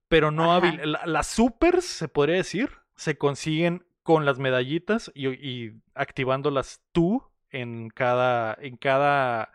pero 0.08 0.30
no 0.30 0.54
habil- 0.58 0.82
la- 0.84 1.06
las 1.06 1.26
supers, 1.26 1.84
se 1.84 2.08
podría 2.08 2.36
decir, 2.36 2.70
se 2.96 3.16
consiguen 3.18 3.84
con 4.02 4.24
las 4.24 4.38
medallitas 4.38 5.10
y, 5.14 5.28
y 5.28 5.80
activándolas 5.94 6.82
tú 6.92 7.22
en 7.50 7.90
cada, 7.90 8.56
en 8.60 8.76
cada 8.76 9.52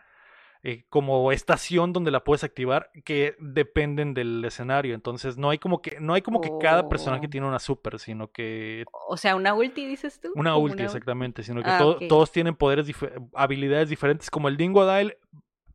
eh, 0.70 0.84
como 0.88 1.32
estación 1.32 1.92
donde 1.92 2.10
la 2.10 2.24
puedes 2.24 2.44
activar 2.44 2.90
que 3.04 3.36
dependen 3.38 4.12
del 4.14 4.44
escenario. 4.44 4.94
Entonces 4.94 5.38
no 5.38 5.50
hay 5.50 5.58
como 5.58 5.80
que, 5.80 5.98
no 6.00 6.14
hay 6.14 6.22
como 6.22 6.40
que 6.40 6.50
cada 6.60 6.88
personaje 6.88 7.26
Oh. 7.26 7.30
tiene 7.30 7.46
una 7.46 7.58
super, 7.58 7.98
sino 7.98 8.30
que 8.30 8.84
O 9.08 9.16
sea, 9.16 9.36
una 9.36 9.54
ulti, 9.54 9.86
dices 9.86 10.20
tú. 10.20 10.30
una 10.34 10.56
ulti, 10.56 10.74
una 10.82 10.84
exactamente, 10.84 11.42
sino 11.42 11.62
que 11.62 11.70
Ah, 11.70 11.78
to- 11.78 11.98
todos 12.08 12.32
tienen 12.32 12.54
poderes, 12.56 12.86
dife- 12.88 13.12
habilidades 13.34 13.88
diferentes, 13.88 14.30
como 14.30 14.48
el 14.48 14.56
Dingodile 14.56 15.18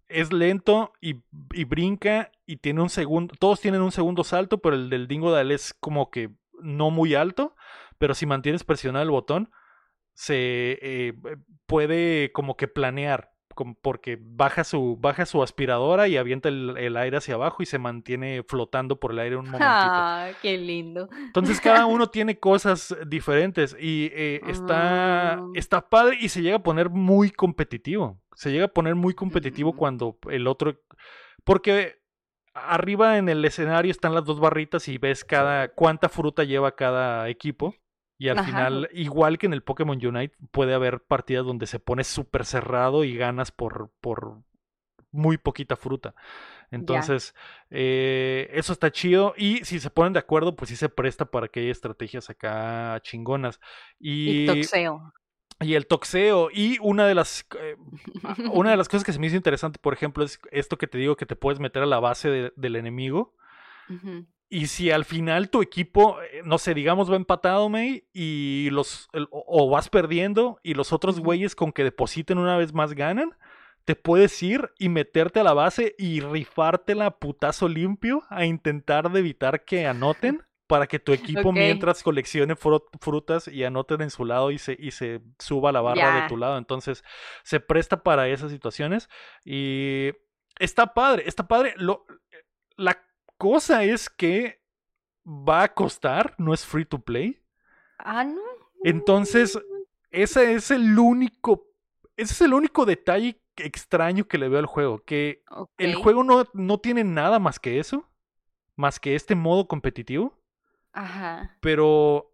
es 0.10 0.32
lento 0.32 0.94
y, 1.02 1.24
y 1.54 1.64
brinca 1.64 2.32
y 2.46 2.58
tiene 2.58 2.82
un 2.82 2.90
segundo, 2.90 3.34
todos 3.40 3.60
tienen 3.62 3.82
un 3.82 3.92
segundo 3.92 4.24
salto, 4.24 4.60
pero 4.60 4.76
el 4.76 4.90
del 4.90 5.08
Dingodile 5.08 5.54
es 5.56 5.74
como 5.74 6.12
que 6.12 6.30
no 6.62 6.92
muy 6.92 7.16
alto, 7.16 7.56
pero 7.98 8.14
si 8.14 8.26
mantienes 8.26 8.64
presionado 8.64 9.04
el 9.04 9.10
botón, 9.12 9.50
se 10.14 10.78
eh, 10.82 11.14
puede 11.66 12.32
como 12.34 12.56
que 12.56 12.68
planear, 12.68 13.32
como 13.54 13.76
porque 13.76 14.18
baja 14.22 14.64
su, 14.64 14.98
baja 15.00 15.26
su 15.26 15.42
aspiradora 15.44 16.08
y 16.08 16.18
avienta 16.18 16.50
el, 16.50 16.76
el 16.78 16.98
aire 16.98 17.18
hacia 17.18 17.36
abajo 17.36 17.64
y 17.64 17.66
se 17.66 17.80
mantiene 17.80 18.44
flotando 18.48 19.00
por 19.00 19.12
el 19.12 19.20
aire 19.20 19.36
un 19.38 19.46
momentito. 19.46 19.66
Ah, 19.70 20.30
qué 20.42 20.58
lindo. 20.58 21.10
Entonces 21.26 21.60
cada 21.62 21.86
uno 21.86 22.08
tiene 22.12 22.40
cosas 22.40 22.96
diferentes 23.08 23.76
y 23.80 24.10
eh, 24.14 24.42
está, 24.48 25.34
Ah. 25.34 25.48
está 25.56 25.90
padre 25.90 26.18
y 26.20 26.30
se 26.30 26.42
llega 26.42 26.58
a 26.58 26.64
poner 26.64 26.90
muy 26.90 27.30
competitivo. 27.32 28.20
Se 28.36 28.52
llega 28.52 28.66
a 28.66 28.70
poner 28.70 28.96
muy 28.96 29.14
competitivo 29.14 29.74
Mm. 29.74 29.78
cuando 29.78 30.18
el 30.30 30.48
otro... 30.48 30.80
Porque 31.44 32.02
arriba 32.54 33.18
en 33.18 33.30
el 33.30 33.44
escenario 33.46 33.92
están 33.92 34.14
las 34.14 34.26
dos 34.26 34.40
barritas 34.40 34.88
y 34.88 34.98
ves 34.98 35.24
cada 35.26 35.70
cuánta 35.70 36.10
fruta 36.10 36.44
lleva 36.44 36.76
cada 36.76 37.28
equipo. 37.30 37.76
Y 38.18 38.30
al 38.30 38.40
Ajá. 38.40 38.46
final, 38.46 38.90
igual 38.94 39.38
que 39.38 39.48
en 39.48 39.54
el 39.54 39.64
Pokémon 39.64 39.98
Unite, 40.06 40.36
puede 40.52 40.74
haber 40.74 41.02
partidas 41.02 41.46
donde 41.46 41.68
se 41.68 41.80
pone 41.80 42.04
súper 42.04 42.46
cerrado 42.46 43.04
y 43.04 43.18
ganas 43.18 43.52
por, 43.52 43.92
por, 44.02 44.38
muy 45.12 45.38
poquita 45.38 45.76
fruta. 45.76 46.16
Entonces, 46.72 47.36
eh, 47.70 48.50
eso 48.54 48.74
está 48.74 48.92
chido. 48.92 49.34
Y 49.38 49.64
si 49.66 49.80
se 49.80 49.90
ponen 49.90 50.14
de 50.14 50.20
acuerdo, 50.20 50.56
pues 50.56 50.70
sí 50.70 50.76
se 50.76 50.90
presta 50.90 51.26
para 51.26 51.48
que 51.48 51.62
haya 51.62 51.72
estrategias 51.72 52.30
acá 52.30 53.00
chingonas. 53.04 53.60
Y 54.00 54.44
Y, 54.44 54.46
toxeo. 54.46 55.14
y 55.62 55.76
el 55.76 55.88
toxeo. 55.88 56.50
Y 56.52 56.78
una 56.82 57.08
de 57.08 57.16
las 57.16 57.46
eh, 57.60 57.76
una 58.54 58.72
de 58.72 58.78
las 58.78 58.90
cosas 58.90 59.04
que 59.04 59.14
se 59.14 59.20
me 59.20 59.28
hizo 59.28 59.36
interesante, 59.36 59.80
por 59.80 59.94
ejemplo, 59.94 60.24
es 60.24 60.40
esto 60.52 60.78
que 60.78 60.88
te 60.88 60.98
digo 60.98 61.16
que 61.16 61.26
te 61.26 61.36
puedes 61.36 61.60
meter 61.60 61.84
a 61.84 61.88
la 61.88 62.00
base 62.00 62.30
de- 62.30 62.54
del 62.56 62.76
enemigo. 62.76 63.36
Ujú. 63.90 64.26
Y 64.54 64.68
si 64.68 64.92
al 64.92 65.04
final 65.04 65.50
tu 65.50 65.64
equipo, 65.64 66.22
eh, 66.22 66.42
no 66.46 66.60
sé, 66.60 66.76
digamos 66.76 67.12
va 67.12 67.16
empatado, 67.16 67.70
May, 67.70 68.08
y 68.14 68.70
los 68.72 69.10
el- 69.14 69.28
o, 69.32 69.68
vas 69.70 69.90
perdiendo 69.90 70.60
y 70.62 70.76
los 70.76 70.94
otros 70.94 71.20
güeyes 71.20 71.56
con 71.56 71.72
que 71.72 71.84
depositen 71.84 72.38
una 72.38 72.56
vez 72.56 72.72
más 72.72 72.94
ganan, 72.94 73.36
te 73.84 73.96
puedes 73.96 74.44
ir 74.44 74.72
y 74.78 74.90
meterte 74.90 75.40
a 75.40 75.44
la 75.44 75.54
base 75.54 75.96
y 75.98 76.20
rifártela 76.22 77.18
putazo 77.18 77.68
limpio 77.68 78.24
a 78.30 78.46
intentar 78.46 79.12
de 79.12 79.22
evitar 79.22 79.66
que 79.66 79.88
anoten 79.88 80.44
para 80.68 80.86
que 80.86 81.00
tu 81.00 81.14
equipo 81.14 81.52
mientras 81.52 82.04
coleccione 82.04 82.56
fru- 82.56 82.86
frutas 83.02 83.48
y 83.48 83.64
anoten 83.64 84.02
en 84.02 84.12
su 84.12 84.24
lado 84.24 84.52
y 84.52 84.60
se, 84.60 84.78
y 84.80 84.92
se 84.92 85.20
suba 85.40 85.72
la 85.72 85.82
barra 85.82 86.02
de 86.22 86.28
tu 86.30 86.38
lado. 86.38 86.60
Entonces 86.60 87.04
se 87.44 87.60
presta 87.60 88.04
para 88.04 88.28
esas 88.30 88.52
situaciones 88.52 89.10
y 89.44 90.12
está 90.60 90.94
padre, 90.94 91.24
está 91.26 91.48
padre. 91.48 91.74
Lo, 91.78 92.06
la 92.78 93.00
cosa 93.44 93.84
es 93.84 94.10
que 94.10 94.62
va 95.28 95.64
a 95.64 95.74
costar, 95.74 96.34
no 96.38 96.54
es 96.54 96.66
free 96.66 96.86
to 96.86 97.00
play. 97.00 97.44
Ah, 97.98 98.24
no. 98.24 98.42
Entonces, 98.86 99.60
ese 100.12 100.54
es 100.54 100.72
el 100.72 100.98
único, 100.98 101.68
ese 102.16 102.34
es 102.34 102.42
el 102.42 102.54
único 102.54 102.86
detalle 102.86 103.42
extraño 103.58 104.30
que 104.30 104.38
le 104.38 104.48
veo 104.48 104.60
al 104.60 104.66
juego, 104.66 105.04
que 105.04 105.44
el 105.78 105.96
juego 105.96 106.24
no, 106.24 106.46
no 106.54 106.78
tiene 106.78 107.04
nada 107.04 107.38
más 107.40 107.60
que 107.60 107.80
eso, 107.80 108.10
más 108.78 109.02
que 109.02 109.14
este 109.14 109.36
modo 109.36 109.68
competitivo, 109.68 110.40
Ajá. 110.94 111.58
pero 111.60 112.32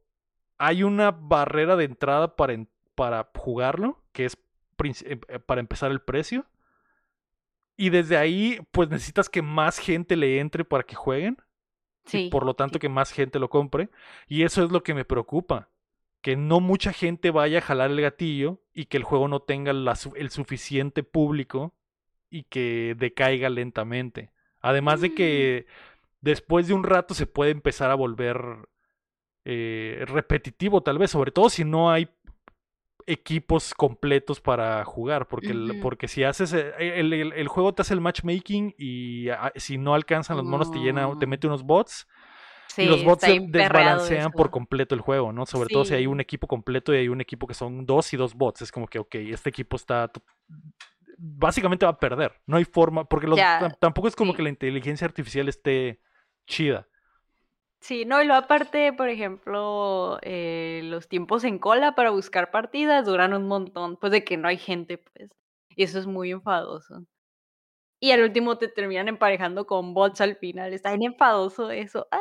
hay 0.59 0.83
una 0.83 1.09
barrera 1.09 1.75
de 1.75 1.85
entrada 1.85 2.35
para, 2.35 2.55
para 2.93 3.31
jugarlo, 3.35 3.99
que 4.11 4.25
es 4.25 4.37
eh, 4.83 5.19
eh, 5.27 5.39
para 5.39 5.59
empezar 5.59 5.89
el 5.89 6.01
precio. 6.01 6.45
Y 7.79 7.89
desde 7.91 8.17
ahí, 8.17 8.59
pues 8.71 8.89
necesitas 8.89 9.29
que 9.29 9.41
más 9.41 9.79
gente 9.79 10.15
le 10.17 10.39
entre 10.39 10.65
para 10.65 10.83
que 10.83 10.95
jueguen. 10.95 11.37
y 12.05 12.09
Sí. 12.11 12.29
por 12.31 12.45
lo 12.45 12.55
tanto 12.55 12.75
sí. 12.75 12.79
que 12.79 12.89
más 12.89 13.11
gente 13.11 13.39
lo 13.39 13.49
compre. 13.49 13.89
Y 14.27 14.43
eso 14.43 14.63
es 14.63 14.71
lo 14.71 14.83
que 14.83 14.93
me 14.95 15.05
preocupa. 15.05 15.69
Que 16.21 16.35
no 16.35 16.59
mucha 16.59 16.91
gente 16.93 17.31
vaya 17.31 17.59
a 17.59 17.61
jalar 17.61 17.91
el 17.91 18.01
gatillo 18.01 18.61
y 18.73 18.85
que 18.87 18.97
el 18.97 19.03
juego 19.03 19.27
no 19.27 19.41
tenga 19.41 19.71
la 19.73 19.93
el 20.15 20.29
suficiente 20.31 21.03
público 21.03 21.73
y 22.29 22.43
que 22.43 22.95
decaiga 22.97 23.49
lentamente. 23.49 24.31
Además 24.61 25.01
de 25.01 25.09
Mm. 25.09 25.15
que 25.15 25.65
después 26.21 26.67
de 26.67 26.73
un 26.73 26.83
rato 26.83 27.13
se 27.13 27.27
puede 27.27 27.51
empezar 27.51 27.91
a 27.91 27.95
volver 27.95 28.37
eh, 29.45 30.03
repetitivo 30.07 30.81
tal 30.83 30.97
vez, 30.97 31.11
sobre 31.11 31.31
todo 31.31 31.49
si 31.49 31.63
no 31.63 31.91
hay 31.91 32.09
equipos 33.11 33.73
completos 33.73 34.39
para 34.39 34.83
jugar, 34.85 35.27
porque, 35.27 35.51
el- 35.51 35.79
porque 35.81 36.07
si 36.07 36.23
haces 36.23 36.53
eh, 36.53 36.73
el, 36.99 37.11
el- 37.13 37.33
el 37.33 37.47
juego 37.47 37.73
te 37.73 37.81
hace 37.81 37.93
el 37.93 38.01
matchmaking 38.01 38.75
y 38.77 39.29
ah, 39.29 39.51
si 39.55 39.77
no 39.77 39.93
alcanzan 39.95 40.37
los 40.37 40.45
monos 40.45 40.71
te 40.71 40.79
llena, 40.79 41.07
te 41.17 41.25
Mm. 41.25 41.29
mete 41.29 41.47
unos 41.47 41.63
bots 41.63 42.07
Sí, 42.67 42.83
y 42.83 42.85
los 42.85 43.03
bots 43.03 43.25
desbalancean 43.47 44.31
por 44.31 44.51
completo 44.51 44.93
el 44.95 45.01
juego, 45.01 45.33
¿no? 45.33 45.45
Sobre 45.45 45.69
todo 45.69 45.85
si 45.85 45.95
hay 45.95 46.05
un 46.07 46.21
equipo 46.21 46.47
completo 46.47 46.93
y 46.93 46.97
hay 46.97 47.07
un 47.09 47.19
equipo 47.19 47.47
que 47.47 47.55
son 47.55 47.85
dos 47.85 48.13
y 48.13 48.17
dos 48.17 48.35
bots. 48.35 48.61
Es 48.61 48.71
como 48.71 48.87
que, 48.87 48.99
ok, 48.99 49.15
este 49.15 49.49
equipo 49.49 49.75
está... 49.75 50.11
Básicamente 51.17 51.85
va 51.85 51.91
a 51.91 51.99
perder. 51.99 52.33
No 52.45 52.57
hay 52.57 52.65
forma, 52.65 53.05
porque 53.05 53.27
los- 53.27 53.39
tampoco 53.79 54.07
es 54.07 54.15
como 54.15 54.31
sí. 54.33 54.37
que 54.37 54.43
la 54.43 54.49
inteligencia 54.49 55.05
artificial 55.05 55.49
esté 55.49 55.99
chida. 56.47 56.87
Sí, 57.81 58.05
no, 58.05 58.21
y 58.21 58.25
luego 58.25 58.43
aparte, 58.43 58.91
por 58.93 59.09
ejemplo, 59.09 60.19
eh, 60.21 60.81
los 60.83 61.07
tiempos 61.07 61.43
en 61.45 61.59
cola 61.59 61.95
para 61.95 62.09
buscar 62.11 62.51
partidas 62.51 63.05
duran 63.05 63.33
un 63.33 63.47
montón, 63.47 63.97
pues 63.97 64.11
de 64.11 64.23
que 64.23 64.37
no 64.37 64.47
hay 64.47 64.57
gente, 64.57 64.97
pues. 64.97 65.29
Y 65.75 65.83
eso 65.83 65.97
es 65.99 66.05
muy 66.05 66.31
enfadoso. 66.31 67.05
Y 68.01 68.11
al 68.11 68.21
último 68.23 68.57
te 68.57 68.67
terminan 68.67 69.07
emparejando 69.07 69.65
con 69.65 69.93
bots 69.93 70.21
al 70.21 70.35
final. 70.37 70.73
Está 70.73 70.89
bien 70.91 71.13
enfadoso 71.13 71.71
eso. 71.71 72.07
Ah, 72.11 72.19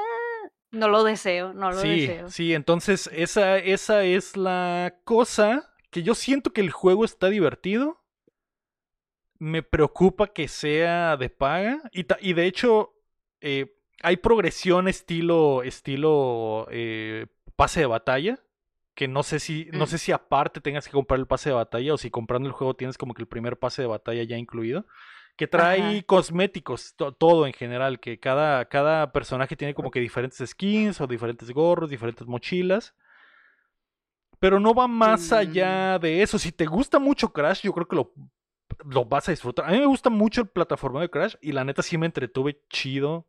no 0.73 0.89
lo 0.89 1.05
deseo, 1.05 1.53
no 1.55 1.71
lo 1.71 1.81
Sí, 1.81 2.07
deseo. 2.07 2.29
sí, 2.29 2.55
entonces 2.55 3.09
esa, 3.13 3.59
esa 3.59 4.05
es 4.05 4.37
la 4.37 4.97
cosa 5.05 5.73
que 5.91 6.03
yo 6.03 6.15
siento 6.15 6.53
que 6.53 6.61
el 6.61 6.71
juego 6.71 7.05
está 7.05 7.29
divertido. 7.29 8.01
Me 9.39 9.63
preocupa 9.63 10.33
que 10.33 10.49
sea 10.49 11.17
de 11.17 11.31
paga. 11.31 11.81
Y, 11.93 12.07
y 12.21 12.33
de 12.33 12.47
hecho, 12.47 12.95
eh, 13.41 13.78
hay 14.03 14.17
progresión 14.19 14.89
estilo, 14.89 15.63
estilo 15.63 16.67
eh, 16.71 17.27
pase 17.57 17.81
de 17.81 17.87
batalla. 17.87 18.39
Que 18.95 19.07
no 19.07 19.23
sé 19.23 19.39
si, 19.39 19.69
no 19.73 19.85
Mm. 19.85 19.89
sé 19.89 19.99
si 19.99 20.11
aparte 20.11 20.61
tengas 20.61 20.87
que 20.87 20.91
comprar 20.93 21.21
el 21.21 21.27
pase 21.29 21.51
de 21.51 21.55
batalla 21.55 21.95
o 21.95 21.99
si 21.99 22.11
comprando 22.11 22.49
el 22.49 22.53
juego 22.53 22.75
tienes 22.75 22.99
como 22.99 23.15
que 23.15 23.23
el 23.23 23.29
primer 23.29 23.57
pase 23.57 23.83
de 23.83 23.87
batalla 23.89 24.25
ya 24.25 24.37
incluido. 24.37 24.87
Que 25.37 25.47
trae 25.47 25.81
Ajá. 25.99 26.03
cosméticos, 26.05 26.97
to- 26.97 27.13
todo 27.13 27.47
en 27.47 27.53
general, 27.53 28.01
que 28.01 28.19
cada, 28.19 28.65
cada 28.65 29.13
personaje 29.13 29.55
tiene 29.55 29.73
como 29.73 29.93
que 29.93 30.01
diferentes 30.01 30.43
skins 30.51 31.01
o 31.01 31.07
diferentes 31.07 31.49
gorros, 31.53 31.91
diferentes 31.91 32.27
mochilas. 32.27 32.93
Pero 34.41 34.59
no 34.61 34.75
va 34.75 34.89
más 34.89 35.31
Mm. 35.31 35.35
allá 35.35 35.99
de 36.01 36.23
eso. 36.23 36.39
Si 36.39 36.51
te 36.51 36.67
gusta 36.67 36.99
mucho 36.99 37.33
Crash, 37.33 37.63
yo 37.63 37.73
creo 37.73 37.87
que 37.87 37.95
lo, 37.97 38.13
lo 38.85 39.05
vas 39.05 39.29
a 39.29 39.33
disfrutar. 39.33 39.67
A 39.67 39.71
mí 39.71 39.79
me 39.79 39.87
gusta 39.87 40.11
mucho 40.11 40.41
el 40.41 40.49
plataforma 40.49 41.01
de 41.01 41.09
Crash 41.11 41.37
y 41.41 41.53
la 41.53 41.65
neta 41.65 41.83
sí 41.83 41.97
me 41.99 42.07
entretuve 42.07 42.61
chido. 42.69 43.27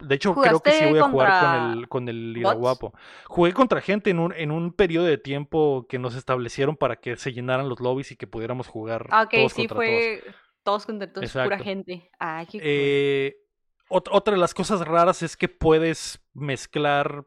De 0.00 0.14
hecho, 0.14 0.34
creo 0.34 0.60
que 0.60 0.70
sí 0.72 0.78
¿Jugaste 0.78 0.90
voy 0.90 0.98
a 1.00 1.08
jugar 1.10 1.28
con 1.30 1.40
contra 1.50 1.72
el, 1.72 1.88
con 1.88 2.08
el? 2.08 2.36
Iraguapo. 2.36 2.94
Jugué 3.26 3.52
contra 3.52 3.80
gente 3.80 4.10
en 4.10 4.18
un, 4.18 4.32
en 4.34 4.50
un 4.50 4.72
periodo 4.72 5.06
de 5.06 5.18
tiempo 5.18 5.86
que 5.88 5.98
nos 5.98 6.14
establecieron 6.14 6.76
para 6.76 6.96
que 6.96 7.16
se 7.16 7.32
llenaran 7.32 7.68
los 7.68 7.80
lobbies 7.80 8.10
y 8.12 8.16
que 8.16 8.26
pudiéramos 8.26 8.66
jugar 8.66 9.06
Ah, 9.10 9.22
ok, 9.22 9.30
todos 9.30 9.52
sí, 9.52 9.66
contra 9.68 9.76
todos. 9.76 9.88
fue 9.88 10.22
todos 10.62 10.86
pura 11.44 11.58
gente. 11.58 12.10
Ay, 12.18 12.46
qué 12.46 12.52
cool. 12.58 12.60
Eh, 12.64 13.36
ot- 13.88 14.08
otra 14.10 14.34
de 14.34 14.40
las 14.40 14.54
cosas 14.54 14.80
raras 14.86 15.22
es 15.22 15.36
que 15.36 15.48
puedes 15.48 16.20
mezclar 16.34 17.24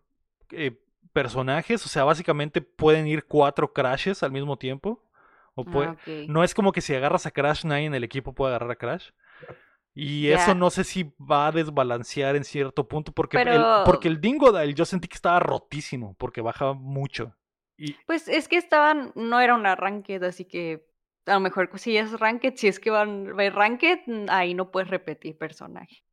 eh, 0.52 0.80
personajes, 1.14 1.86
o 1.86 1.90
sea, 1.90 2.04
básicamente 2.04 2.62
pueden 2.62 3.08
ir 3.08 3.26
cuatro 3.26 3.72
crashes 3.74 4.24
al 4.24 4.32
mismo 4.32 4.58
tiempo. 4.58 5.04
O 5.56 5.64
puede- 5.64 5.90
Ah. 5.90 5.98
No 6.28 6.44
es 6.44 6.56
como 6.56 6.72
que 6.72 6.82
si 6.82 6.96
agarras 6.96 7.28
a 7.28 7.32
Crash, 7.32 7.64
nadie 7.66 7.86
en 7.86 7.94
el 7.94 8.04
equipo 8.04 8.34
puede 8.34 8.50
agarrar 8.56 8.72
a 8.72 8.76
Crash. 8.76 9.10
Y 9.96 10.28
eso 10.30 10.56
no 10.56 10.70
sé 10.72 10.84
si 10.84 11.14
va 11.20 11.48
a 11.48 11.52
desbalancear 11.52 12.36
en 12.36 12.44
cierto 12.44 12.88
punto, 12.88 13.12
porque, 13.12 13.38
el, 13.38 13.64
porque 13.86 14.08
el 14.08 14.20
Dingodile 14.20 14.74
yo 14.74 14.86
sentí 14.86 15.08
que 15.08 15.16
estaba 15.16 15.40
rotísimo, 15.40 16.16
porque 16.18 16.42
bajaba 16.42 16.74
mucho. 16.74 17.36
Y 17.78 17.94
Pues 18.08 18.28
es 18.28 18.48
que 18.48 18.58
estaban, 18.58 19.12
no 19.16 19.40
era 19.40 19.54
una 19.56 19.76
ranked, 19.76 20.24
así 20.24 20.46
que 20.46 20.86
a 21.26 21.36
lo 21.36 21.40
mejor 21.42 21.70
si 21.78 21.96
es 21.98 22.20
ranked, 22.20 22.54
si 22.56 22.68
es 22.68 22.80
que 22.80 22.90
van 22.90 23.40
a 23.40 23.50
ranked, 23.50 24.00
mm, 24.08 24.26
ahí 24.30 24.54
no 24.56 24.72
puedes 24.72 24.90
repetir 24.90 25.38
personaje. 25.38 26.04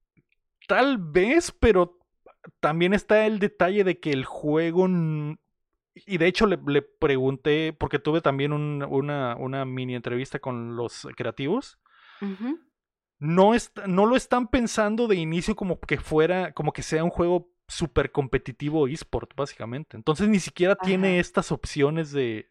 Tal 0.69 0.99
vez, 0.99 1.51
pero 1.51 1.99
también 2.61 2.93
está 2.95 3.27
el 3.27 3.39
detalle 3.39 3.83
de 3.85 3.99
que 3.99 4.11
el 4.11 4.25
juego. 4.25 4.87
Y 5.95 6.19
de 6.19 6.27
hecho 6.27 6.47
le, 6.47 6.59
le 6.67 6.83
pregunté, 6.83 7.73
porque 7.73 7.99
tuve 7.99 8.21
también 8.21 8.53
un- 8.53 8.83
una, 8.89 9.37
una 9.37 9.65
mini 9.65 9.95
entrevista 9.95 10.39
con 10.39 10.77
los 10.77 11.07
creativos. 11.17 11.79
Ujú. 12.23 12.59
No, 13.21 13.53
no 13.87 14.07
lo 14.07 14.17
están 14.17 14.49
pensando 14.49 15.07
de 15.07 15.17
inicio 15.17 15.55
como 15.55 15.79
que 15.79 15.99
fuera, 15.99 16.53
como 16.53 16.73
que 16.73 16.83
sea 16.83 17.05
un 17.05 17.11
juego 17.11 17.53
súper 17.69 18.11
competitivo 18.11 18.89
eSport, 18.89 19.35
básicamente. 19.37 19.97
Entonces 19.97 20.29
ni 20.29 20.41
siquiera 20.41 20.75
tiene 20.75 21.21
estas 21.21 21.53
opciones 21.53 22.11
de, 22.13 22.51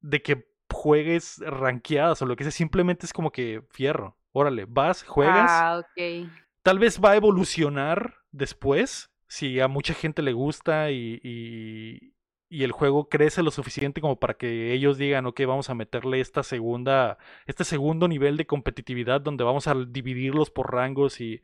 de 0.00 0.22
que 0.22 0.48
juegues 0.70 1.38
rankeadas 1.38 2.20
o 2.20 2.26
lo 2.26 2.36
que 2.36 2.44
sea. 2.44 2.50
Simplemente 2.50 3.06
es 3.06 3.12
como 3.12 3.30
que 3.30 3.62
fierro. 3.70 4.18
Órale, 4.32 4.66
vas, 4.68 5.04
juegas. 5.04 5.50
Ah, 5.50 5.78
ok. 5.78 6.28
Tal 6.62 6.78
vez 6.78 7.00
va 7.02 7.12
a 7.12 7.16
evolucionar 7.16 8.16
después, 8.32 9.10
si 9.28 9.60
a 9.60 9.68
mucha 9.68 9.94
gente 9.94 10.20
le 10.20 10.32
gusta 10.32 10.90
y, 10.90 11.20
y- 11.22 12.15
y 12.48 12.62
el 12.62 12.72
juego 12.72 13.08
crece 13.08 13.42
lo 13.42 13.50
suficiente 13.50 14.00
como 14.00 14.16
para 14.18 14.34
que 14.34 14.72
ellos 14.72 14.98
digan, 14.98 15.26
ok, 15.26 15.40
vamos 15.46 15.68
a 15.68 15.74
meterle 15.74 16.20
esta 16.20 16.42
segunda, 16.42 17.18
este 17.46 17.64
segundo 17.64 18.06
nivel 18.06 18.36
de 18.36 18.46
competitividad 18.46 19.20
donde 19.20 19.44
vamos 19.44 19.66
a 19.66 19.74
dividirlos 19.74 20.50
por 20.50 20.72
rangos 20.72 21.20
y, 21.20 21.42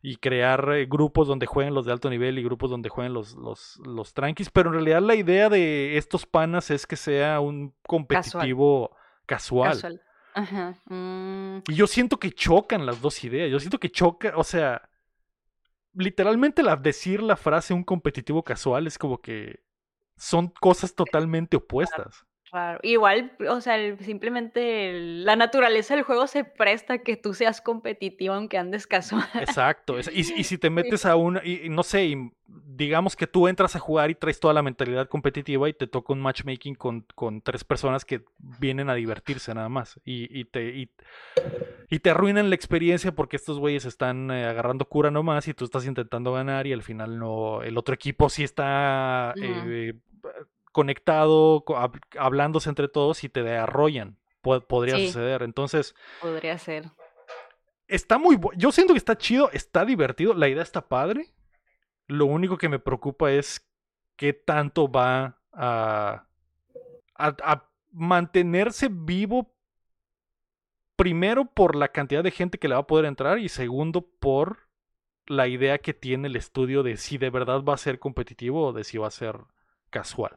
y 0.00 0.16
crear 0.16 0.70
eh, 0.74 0.86
grupos 0.86 1.26
donde 1.26 1.46
jueguen 1.46 1.74
los 1.74 1.86
de 1.86 1.92
alto 1.92 2.08
nivel 2.08 2.38
y 2.38 2.44
grupos 2.44 2.70
donde 2.70 2.88
jueguen 2.88 3.14
los, 3.14 3.34
los, 3.34 3.80
los 3.84 4.14
tranquis. 4.14 4.50
Pero 4.50 4.68
en 4.68 4.74
realidad 4.74 5.02
la 5.02 5.16
idea 5.16 5.48
de 5.48 5.96
estos 5.96 6.24
panas 6.24 6.70
es 6.70 6.86
que 6.86 6.96
sea 6.96 7.40
un 7.40 7.74
competitivo 7.86 8.96
casual. 9.26 9.72
Casual. 9.72 10.02
Ajá. 10.34 10.76
mm, 10.86 11.62
Y 11.68 11.74
yo 11.74 11.86
siento 11.86 12.18
que 12.18 12.32
chocan 12.32 12.86
las 12.86 13.00
dos 13.00 13.24
ideas. 13.24 13.50
Yo 13.50 13.58
siento 13.58 13.80
que 13.80 13.90
choca, 13.90 14.34
o 14.36 14.44
sea, 14.44 14.88
literalmente 15.94 16.62
la, 16.62 16.76
decir 16.76 17.22
la 17.22 17.36
frase 17.36 17.74
un 17.74 17.84
competitivo 17.84 18.42
casual 18.42 18.86
es 18.86 18.98
como 18.98 19.20
que 19.20 19.64
son 20.16 20.48
cosas 20.60 20.94
totalmente 20.94 21.56
opuestas. 21.56 22.26
Raro. 22.54 22.78
Igual, 22.82 23.32
o 23.48 23.60
sea, 23.60 23.76
el- 23.76 23.98
simplemente 23.98 24.90
el- 24.90 25.24
la 25.24 25.36
naturaleza 25.36 25.94
del 25.94 26.04
juego 26.04 26.26
se 26.26 26.44
presta 26.44 26.94
a 26.94 26.98
que 26.98 27.16
tú 27.16 27.34
seas 27.34 27.60
competitivo 27.60 28.32
aunque 28.34 28.56
andes 28.56 28.86
casual. 28.86 29.28
Exacto. 29.34 29.98
Y, 30.00 30.20
y 30.20 30.44
si 30.44 30.56
te 30.56 30.70
metes 31.00 31.04
a 31.04 31.16
un, 31.16 31.40
y, 31.44 31.68
no 31.68 31.82
sé, 31.82 32.04
y 32.06 32.30
digamos 32.46 33.16
que 33.16 33.26
tú 33.26 33.48
entras 33.48 33.76
a 33.76 33.78
jugar 33.78 34.10
y 34.10 34.14
traes 34.14 34.40
toda 34.40 34.54
la 34.54 34.62
mentalidad 34.62 35.08
competitiva 35.08 35.68
y 35.68 35.72
te 35.74 35.86
toca 35.86 36.12
un 36.12 36.20
matchmaking 36.20 36.74
con, 36.74 37.04
con 37.14 37.40
tres 37.42 37.64
personas 37.64 38.04
que 38.04 38.22
vienen 38.38 38.88
a 38.90 38.94
divertirse 38.94 39.52
nada 39.54 39.68
más. 39.68 40.00
Y, 40.04 40.28
y 40.38 40.44
te, 40.44 40.68
y, 40.70 40.90
y 41.90 41.98
te 42.00 42.10
arruinan 42.10 42.48
la 42.50 42.54
experiencia 42.54 43.12
porque 43.12 43.36
estos 43.36 43.58
güeyes 43.58 43.84
están 43.84 44.30
eh, 44.30 44.44
agarrando 44.46 44.84
cura 44.86 45.10
nomás 45.10 45.46
y 45.48 45.54
tú 45.54 45.64
estás 45.64 45.86
intentando 45.86 46.32
ganar 46.32 46.66
y 46.66 46.72
al 46.72 46.82
final 46.82 47.18
no, 47.18 47.62
el 47.62 47.76
otro 47.78 47.94
equipo 47.94 48.28
sí 48.28 48.42
está 48.44 49.34
eh, 49.40 49.94
conectado, 50.74 51.62
co- 51.64 51.76
hab- 51.76 52.00
hablándose 52.18 52.68
entre 52.68 52.88
todos 52.88 53.24
y 53.24 53.28
te 53.30 53.48
arrollan. 53.56 54.18
Po- 54.42 54.60
podría 54.60 54.96
Sí. 54.96 55.06
suceder. 55.06 55.42
Entonces, 55.42 55.94
Podría 56.20 56.58
ser. 56.58 56.90
está 57.88 58.18
muy 58.18 58.38
Yo 58.56 58.72
siento 58.72 58.92
que 58.92 58.98
está 58.98 59.16
chido, 59.16 59.50
está 59.52 59.84
divertido, 59.86 60.34
la 60.34 60.48
idea 60.48 60.62
está 60.62 60.86
padre. 60.88 61.32
Lo 62.08 62.26
único 62.26 62.58
que 62.58 62.68
me 62.68 62.78
preocupa 62.78 63.30
es 63.32 63.66
qué 64.16 64.32
tanto 64.34 64.90
va 64.90 65.38
a, 65.52 66.26
a, 67.14 67.26
a 67.42 67.70
mantenerse 67.92 68.88
vivo. 68.90 69.54
Primero 70.96 71.46
por 71.46 71.74
la 71.74 71.88
cantidad 71.88 72.22
de 72.22 72.30
gente 72.30 72.58
que 72.58 72.68
le 72.68 72.74
va 72.74 72.82
a 72.82 72.86
poder 72.86 73.04
entrar 73.06 73.38
y 73.38 73.48
segundo 73.48 74.02
por 74.02 74.68
la 75.26 75.48
idea 75.48 75.78
que 75.78 75.94
tiene 75.94 76.28
el 76.28 76.36
estudio 76.36 76.82
de 76.82 76.96
si 76.98 77.16
de 77.18 77.30
verdad 77.30 77.62
va 77.64 77.74
a 77.74 77.78
ser 77.78 77.98
competitivo 77.98 78.66
o 78.68 78.72
de 78.72 78.84
si 78.84 78.98
va 78.98 79.08
a 79.08 79.10
ser 79.10 79.38
casual. 79.90 80.36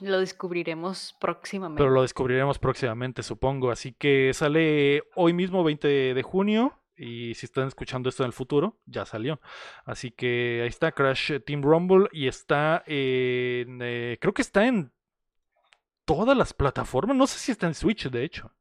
Lo 0.00 0.20
descubriremos 0.20 1.16
próximamente. 1.20 1.82
Pero 1.82 1.90
lo 1.90 2.02
descubriremos 2.02 2.58
próximamente, 2.58 3.22
supongo. 3.22 3.70
Así 3.70 3.92
que 3.92 4.32
sale 4.34 5.04
hoy 5.14 5.32
mismo, 5.32 5.64
20 5.64 6.14
de 6.14 6.22
junio. 6.22 6.78
Y 6.96 7.34
si 7.34 7.46
están 7.46 7.68
escuchando 7.68 8.08
esto 8.10 8.22
en 8.22 8.28
el 8.28 8.32
futuro, 8.32 8.78
ya 8.84 9.06
salió. 9.06 9.40
Así 9.84 10.10
que 10.10 10.60
ahí 10.62 10.68
está 10.68 10.92
Crash 10.92 11.40
Team 11.46 11.62
Rumble. 11.62 12.08
Y 12.12 12.28
está 12.28 12.82
en. 12.86 13.80
eh, 13.82 14.18
creo 14.20 14.34
que 14.34 14.42
está 14.42 14.66
en 14.66 14.92
todas 16.04 16.36
las 16.36 16.52
plataformas. 16.52 17.16
No 17.16 17.26
sé 17.26 17.38
si 17.38 17.52
está 17.52 17.66
en 17.66 17.74
Switch, 17.74 18.08
de 18.10 18.24
hecho. 18.24 18.52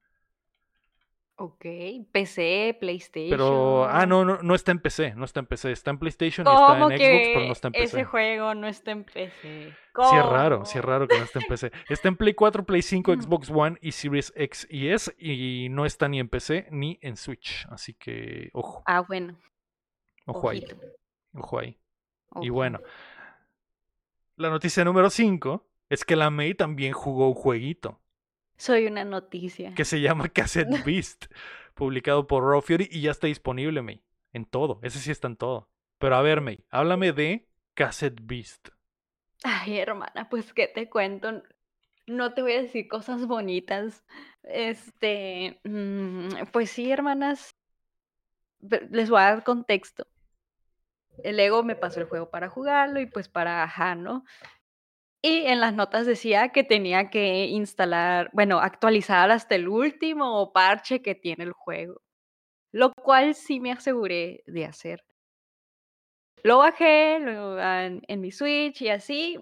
Ok, 1.35 1.65
PC, 2.11 2.77
PlayStation. 2.79 3.31
Pero. 3.31 3.85
Ah, 3.85 4.05
no, 4.05 4.23
no, 4.23 4.39
no 4.43 4.53
está 4.53 4.71
en 4.71 4.79
PC. 4.79 5.15
No 5.15 5.25
está 5.25 5.39
en 5.39 5.47
PC. 5.47 5.71
Está 5.71 5.89
en 5.89 5.97
PlayStation 5.97 6.45
y 6.45 6.49
está 6.51 6.67
¿Cómo 6.67 6.91
en 6.91 6.97
Xbox, 6.99 7.27
pero 7.33 7.45
no 7.47 7.51
está 7.51 7.67
en 7.69 7.71
PC. 7.73 7.83
ese 7.85 8.03
juego 8.05 8.53
no 8.55 8.67
está 8.67 8.91
en 8.91 9.03
PC? 9.05 9.73
Sí 10.09 10.15
es 10.15 10.25
raro, 10.25 10.65
sí 10.65 10.77
es 10.77 10.81
¿Cómo? 10.83 10.91
raro 10.93 11.07
que 11.07 11.17
no 11.17 11.23
esté 11.23 11.39
en 11.39 11.45
PC. 11.47 11.71
Está 11.89 12.07
en 12.09 12.15
Play 12.17 12.33
4, 12.35 12.63
Play 12.63 12.81
5, 12.83 13.11
Mm. 13.15 13.21
Xbox 13.23 13.49
One 13.49 13.77
y 13.81 13.91
Series 13.91 14.31
X 14.35 14.67
y 14.69 14.89
S 14.89 15.15
y 15.17 15.67
no 15.71 15.85
está 15.87 16.07
ni 16.07 16.19
en 16.19 16.29
PC 16.29 16.67
ni 16.69 16.99
en 17.01 17.17
Switch. 17.17 17.65
Así 17.71 17.93
que 17.95 18.49
ojo, 18.53 18.83
Ah, 18.85 18.99
bueno. 19.01 19.35
ojo 20.27 20.47
ahí, 20.49 20.63
ojo 21.33 21.57
ahí. 21.59 21.77
Y 22.41 22.49
bueno, 22.49 22.79
la 24.35 24.49
noticia 24.49 24.83
número 24.85 25.09
5 25.09 25.65
es 25.89 26.05
que 26.05 26.15
la 26.15 26.29
May 26.29 26.53
también 26.53 26.93
jugó 26.93 27.27
un 27.29 27.33
jueguito 27.33 27.99
Soy 28.61 28.85
una 28.85 29.03
noticia. 29.03 29.73
que 29.73 29.85
se 29.85 30.01
llama 30.01 30.29
Cassette 30.29 30.69
Beast, 30.85 31.25
publicado 31.73 32.27
por 32.27 32.43
Raw 32.43 32.61
Fury 32.61 32.87
y 32.91 33.01
ya 33.01 33.09
está 33.09 33.25
disponible, 33.25 33.81
May, 33.81 34.03
en 34.33 34.45
todo. 34.45 34.79
Ese 34.83 34.99
sí 34.99 35.09
está 35.09 35.27
en 35.27 35.35
todo. 35.35 35.67
Pero 35.97 36.15
a 36.15 36.21
ver, 36.21 36.41
May, 36.41 36.63
háblame 36.69 37.11
de 37.11 37.49
Cassette 37.73 38.19
Beast. 38.21 38.69
Ay, 39.43 39.79
hermana, 39.79 40.29
pues 40.29 40.53
qué 40.53 40.67
te 40.67 40.91
cuento. 40.91 41.41
No 42.05 42.35
te 42.35 42.43
voy 42.43 42.51
a 42.51 42.61
decir 42.61 42.87
cosas 42.87 43.25
bonitas. 43.25 44.05
Este, 44.43 45.59
mm, 45.63 46.45
pues 46.51 46.69
sí, 46.69 46.91
hermanas. 46.91 47.55
Les 48.59 49.09
voy 49.09 49.21
a 49.21 49.31
dar 49.31 49.43
contexto. 49.43 50.05
El 51.23 51.39
ego 51.39 51.63
me 51.63 51.75
pasó 51.75 51.99
el 51.99 52.05
juego 52.05 52.29
para 52.29 52.47
jugarlo 52.47 52.99
y 52.99 53.07
pues 53.07 53.27
para 53.27 53.63
ajá, 53.63 53.95
¿no? 53.95 54.23
Y 55.23 55.45
en 55.45 55.59
las 55.59 55.73
notas 55.75 56.07
decía 56.07 56.49
que 56.49 56.63
tenía 56.63 57.09
que 57.11 57.45
instalar, 57.45 58.31
bueno, 58.33 58.59
actualizar 58.59 59.29
hasta 59.31 59.55
el 59.55 59.67
último 59.67 60.51
parche 60.51 61.01
que 61.03 61.13
tiene 61.15 61.43
el 61.43 61.53
juego. 61.53 62.01
Lo 62.71 62.93
cual 62.93 63.35
sí 63.35 63.59
me 63.59 63.71
aseguré 63.71 64.43
de 64.47 64.65
hacer. 64.65 65.03
Lo 66.43 66.59
bajé 66.59 67.15
en, 67.17 68.21
mi 68.21 68.31
Switch 68.31 68.81
y 68.81 68.89
así. 68.89 69.37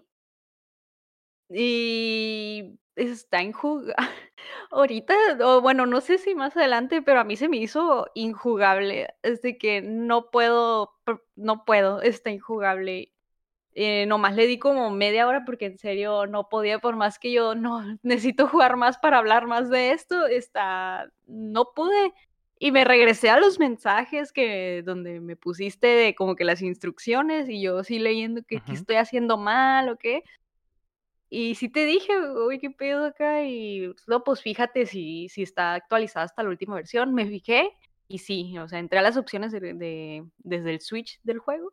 Y 1.49 2.77
está 2.95 3.41
injugable. 3.41 3.95
Ahorita, 4.71 5.15
o 5.41 5.61
bueno, 5.61 5.85
no 5.85 6.01
sé 6.01 6.17
si 6.17 6.35
más 6.35 6.55
adelante, 6.57 7.01
pero 7.01 7.19
a 7.21 7.23
mí 7.23 7.35
se 7.37 7.49
me 7.49 7.57
hizo 7.57 8.07
injugable. 8.15 9.07
Es 9.23 9.41
que 9.59 9.81
no 9.81 10.29
puedo, 10.31 10.91
no 11.35 11.65
puedo, 11.65 12.01
está 12.01 12.31
injugable. 12.31 13.13
Eh, 13.75 14.05
nomás 14.07 14.35
le 14.35 14.47
di 14.47 14.57
como 14.57 14.89
media 14.89 15.27
hora 15.27 15.45
porque 15.45 15.67
en 15.67 15.77
serio 15.77 16.25
no 16.25 16.49
podía, 16.49 16.79
por 16.79 16.95
más 16.95 17.19
que 17.19 17.31
yo 17.31 17.55
no 17.55 17.81
necesito 18.03 18.47
jugar 18.47 18.77
más 18.77 18.97
para 18.97 19.17
hablar 19.17 19.47
más 19.47 19.69
de 19.69 19.91
esto, 19.91 20.27
está, 20.27 21.11
no 21.27 21.71
pude. 21.75 22.13
Y 22.61 22.71
me 22.71 22.83
regresé 22.83 23.29
a 23.29 23.39
los 23.39 23.57
mensajes 23.57 24.33
que 24.33 24.83
donde 24.85 25.21
me 25.21 25.37
pusiste 25.37 25.87
de 25.87 26.13
como 26.13 26.35
que 26.35 26.43
las 26.43 26.61
instrucciones 26.61 27.47
y 27.47 27.61
yo 27.61 27.83
sí 27.85 27.99
leyendo 27.99 28.43
que 28.43 28.61
estoy 28.67 28.97
haciendo 28.97 29.37
mal 29.37 29.87
o 29.87 29.97
qué. 29.97 30.23
Y 31.29 31.55
sí 31.55 31.69
te 31.69 31.85
dije, 31.85 32.17
oye, 32.17 32.59
¿qué 32.59 32.71
pedo 32.71 33.05
acá? 33.05 33.43
Y 33.45 33.93
no, 34.07 34.23
pues 34.23 34.41
fíjate 34.41 34.87
si, 34.87 35.29
si 35.29 35.43
está 35.43 35.75
actualizada 35.75 36.25
hasta 36.25 36.43
la 36.43 36.49
última 36.49 36.75
versión. 36.75 37.13
Me 37.13 37.27
fijé 37.27 37.77
y 38.09 38.17
sí, 38.17 38.57
o 38.57 38.67
sea, 38.67 38.79
entré 38.79 38.99
a 38.99 39.03
las 39.03 39.15
opciones 39.15 39.51
de, 39.53 39.59
de- 39.61 40.25
desde 40.39 40.71
el 40.71 40.81
Switch 40.81 41.19
del 41.23 41.39
juego 41.39 41.71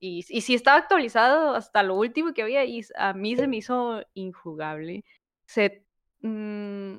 y, 0.00 0.24
y 0.28 0.40
sí 0.40 0.54
estaba 0.54 0.78
actualizado 0.78 1.54
hasta 1.54 1.82
lo 1.84 1.94
último 1.94 2.32
que 2.34 2.42
había 2.42 2.64
y 2.64 2.80
a 2.96 3.12
mí 3.12 3.36
se 3.36 3.46
me 3.46 3.58
hizo 3.58 4.02
injugable. 4.14 5.04
Se, 5.46 5.84
mm, 6.22 6.96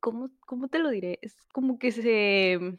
¿cómo, 0.00 0.30
cómo 0.46 0.68
te 0.68 0.78
lo 0.78 0.90
diré? 0.90 1.18
Es 1.22 1.36
como 1.52 1.78
que 1.78 1.90
se... 1.90 2.78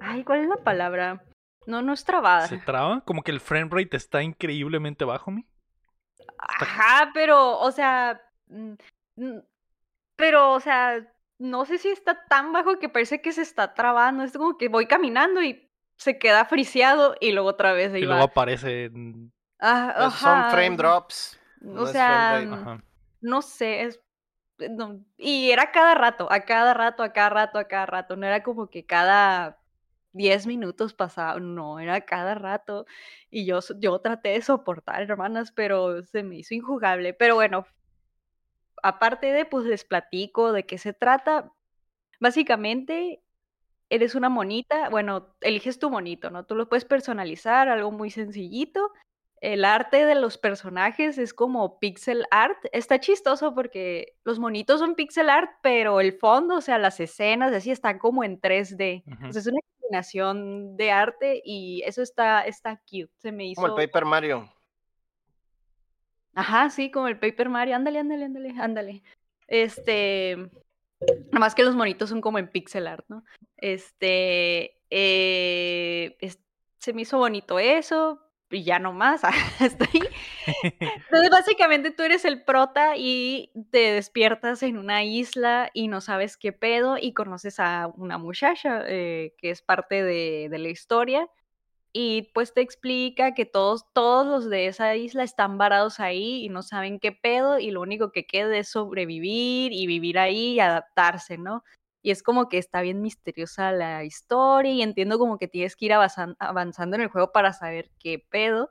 Ay, 0.00 0.24
¿cuál 0.24 0.40
es 0.40 0.48
la 0.48 0.56
palabra? 0.56 1.24
No, 1.66 1.82
no 1.82 1.92
es 1.92 2.04
trabada. 2.04 2.46
¿Se 2.46 2.58
traba? 2.58 3.02
Como 3.04 3.22
que 3.22 3.30
el 3.32 3.40
frame 3.40 3.68
rate 3.70 3.96
está 3.96 4.22
increíblemente 4.22 5.04
bajo, 5.04 5.30
mi. 5.30 5.46
Ajá, 6.38 7.10
pero, 7.14 7.58
o 7.58 7.70
sea, 7.72 8.20
mm, 8.46 8.74
mm, 9.16 9.38
pero, 10.16 10.52
o 10.52 10.60
sea, 10.60 11.12
no 11.44 11.66
sé 11.66 11.78
si 11.78 11.88
está 11.88 12.24
tan 12.26 12.52
bajo 12.52 12.78
que 12.78 12.88
parece 12.88 13.20
que 13.20 13.32
se 13.32 13.42
está 13.42 13.74
trabando. 13.74 14.24
Es 14.24 14.32
como 14.32 14.56
que 14.56 14.68
voy 14.68 14.86
caminando 14.86 15.42
y 15.42 15.70
se 15.96 16.18
queda 16.18 16.44
friseado 16.46 17.14
y 17.20 17.32
luego 17.32 17.50
otra 17.50 17.72
vez 17.72 17.92
Y 17.92 17.96
ahí 17.96 18.02
luego 18.02 18.20
va. 18.20 18.24
aparece. 18.24 18.90
Ah, 19.60 20.10
son 20.18 20.50
frame 20.50 20.76
drops. 20.76 21.38
O 21.62 21.66
no 21.66 21.86
sea, 21.86 22.42
frame 22.42 22.82
no 23.20 23.40
sé, 23.40 23.82
es, 23.82 24.00
eh, 24.58 24.68
no, 24.68 25.02
y 25.16 25.50
era 25.50 25.72
cada 25.72 25.94
rato, 25.94 26.30
a 26.30 26.40
cada 26.40 26.74
rato, 26.74 27.02
a 27.02 27.12
cada 27.12 27.30
rato, 27.30 27.58
a 27.58 27.64
cada 27.64 27.86
rato, 27.86 28.16
no 28.16 28.26
era 28.26 28.42
como 28.42 28.68
que 28.68 28.84
cada 28.84 29.58
10 30.12 30.46
minutos 30.46 30.92
pasaba, 30.92 31.40
no, 31.40 31.80
era 31.80 32.02
cada 32.02 32.34
rato, 32.34 32.84
y 33.30 33.46
yo, 33.46 33.60
yo 33.78 33.98
traté 34.00 34.30
de 34.30 34.42
soportar, 34.42 35.02
hermanas, 35.02 35.52
pero 35.52 36.02
se 36.02 36.22
me 36.22 36.36
hizo 36.36 36.54
injugable, 36.54 37.14
pero 37.14 37.34
bueno, 37.34 37.66
aparte 38.82 39.32
de, 39.32 39.44
pues 39.44 39.64
les 39.66 39.84
platico 39.84 40.52
de 40.52 40.66
qué 40.66 40.78
se 40.78 40.92
trata, 40.92 41.52
básicamente 42.20 43.22
eres 43.90 44.14
una 44.14 44.28
monita, 44.28 44.88
bueno, 44.88 45.34
eliges 45.40 45.78
tu 45.78 45.90
monito, 45.90 46.30
¿no? 46.30 46.44
Tú 46.46 46.54
lo 46.54 46.68
puedes 46.68 46.84
personalizar, 46.84 47.68
algo 47.68 47.90
muy 47.90 48.10
sencillito. 48.10 48.92
El 49.40 49.64
arte 49.64 50.06
de 50.06 50.14
los 50.14 50.38
personajes 50.38 51.18
es 51.18 51.34
como 51.34 51.78
pixel 51.78 52.24
art. 52.30 52.56
Está 52.72 52.98
chistoso 52.98 53.54
porque 53.54 54.16
los 54.24 54.38
monitos 54.38 54.80
son 54.80 54.94
pixel 54.94 55.28
art, 55.28 55.50
pero 55.62 56.00
el 56.00 56.14
fondo, 56.14 56.56
o 56.56 56.60
sea, 56.62 56.78
las 56.78 56.98
escenas, 56.98 57.52
así 57.52 57.70
están 57.70 57.98
como 57.98 58.24
en 58.24 58.40
3D. 58.40 59.04
Ujú. 59.06 59.28
O 59.28 59.32
sea, 59.32 59.40
es 59.40 59.46
una 59.46 59.60
combinación 59.78 60.76
de 60.76 60.90
arte 60.90 61.42
y 61.44 61.82
eso 61.84 62.00
está, 62.02 62.40
está 62.42 62.80
cute. 62.90 63.12
Se 63.18 63.32
me 63.32 63.46
hizo. 63.46 63.60
Como 63.60 63.78
el 63.78 63.86
Paper 63.86 64.06
Mario. 64.06 64.50
Ajá, 66.34 66.70
sí, 66.70 66.90
como 66.90 67.08
el 67.08 67.18
Paper 67.18 67.48
Mario. 67.48 67.76
Ándale, 67.76 67.98
ándale, 67.98 68.24
ándale, 68.24 68.54
ándale. 68.58 69.02
Este. 69.46 70.50
Nomás 71.32 71.54
que 71.54 71.64
los 71.64 71.74
monitos 71.76 72.08
son 72.08 72.20
como 72.20 72.38
en 72.38 72.48
pixel 72.48 72.86
art, 72.86 73.04
¿no? 73.08 73.24
Este. 73.56 74.80
eh, 74.90 76.16
es- 76.20 76.40
se 76.78 76.92
me 76.92 77.02
hizo 77.02 77.18
bonito 77.18 77.58
eso. 77.58 78.20
Y 78.50 78.62
ya 78.62 78.78
no 78.78 78.92
más. 78.92 79.22
Hasta 79.60 79.84
ahí. 79.94 80.00
Entonces, 80.80 81.30
básicamente 81.30 81.90
tú 81.90 82.02
eres 82.02 82.24
el 82.24 82.44
prota 82.44 82.96
y 82.96 83.50
te 83.70 83.92
despiertas 83.92 84.62
en 84.62 84.76
una 84.78 85.02
isla 85.02 85.70
y 85.72 85.88
no 85.88 86.00
sabes 86.00 86.36
qué 86.36 86.52
pedo 86.52 86.96
y 87.00 87.12
conoces 87.14 87.58
a 87.58 87.88
una 87.96 88.18
muchacha 88.18 88.82
eh, 88.86 89.34
que 89.38 89.50
es 89.50 89.62
parte 89.62 90.02
de, 90.02 90.48
de 90.50 90.58
la 90.58 90.68
historia 90.68 91.28
y 91.96 92.32
pues 92.34 92.52
te 92.52 92.60
explica 92.60 93.34
que 93.34 93.46
todos, 93.46 93.86
todos 93.92 94.26
los 94.26 94.50
de 94.50 94.66
esa 94.66 94.96
isla 94.96 95.22
están 95.22 95.58
varados 95.58 96.00
ahí 96.00 96.44
y 96.44 96.48
no 96.48 96.62
saben 96.64 96.98
qué 96.98 97.12
pedo 97.12 97.60
y 97.60 97.70
lo 97.70 97.80
único 97.80 98.10
que 98.10 98.26
queda 98.26 98.56
es 98.58 98.68
sobrevivir 98.68 99.72
y 99.72 99.86
vivir 99.86 100.18
ahí 100.18 100.54
y 100.54 100.60
adaptarse, 100.60 101.38
¿no? 101.38 101.62
Y 102.02 102.10
es 102.10 102.24
como 102.24 102.48
que 102.48 102.58
está 102.58 102.80
bien 102.80 103.00
misteriosa 103.00 103.70
la 103.70 104.04
historia 104.04 104.72
y 104.72 104.82
entiendo 104.82 105.20
como 105.20 105.38
que 105.38 105.46
tienes 105.46 105.76
que 105.76 105.86
ir 105.86 105.92
avanzando 105.92 106.96
en 106.96 107.02
el 107.02 107.08
juego 107.08 107.30
para 107.30 107.52
saber 107.52 107.92
qué 108.00 108.18
pedo. 108.28 108.70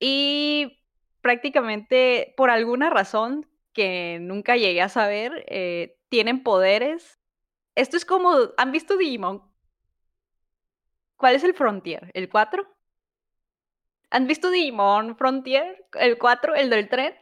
Y 0.00 0.80
prácticamente 1.20 2.34
por 2.38 2.50
alguna 2.50 2.88
razón 2.88 3.46
que 3.74 4.18
nunca 4.22 4.56
llegué 4.56 4.80
a 4.80 4.88
saber, 4.88 5.44
eh, 5.48 5.98
tienen 6.08 6.42
poderes. 6.42 7.18
Esto 7.74 7.98
es 7.98 8.06
como, 8.06 8.32
¿han 8.56 8.72
visto 8.72 8.96
Digimon? 8.96 9.51
¿Cuál 11.22 11.36
es 11.36 11.44
el 11.44 11.54
Frontier? 11.54 12.10
¿El 12.14 12.28
4? 12.28 12.66
¿Han 14.10 14.26
visto 14.26 14.50
Digimon 14.50 15.14
Frontier? 15.16 15.86
¿El 15.92 16.18
4? 16.18 16.56
¿El 16.56 16.68
del 16.68 16.88
tren? 16.88 17.14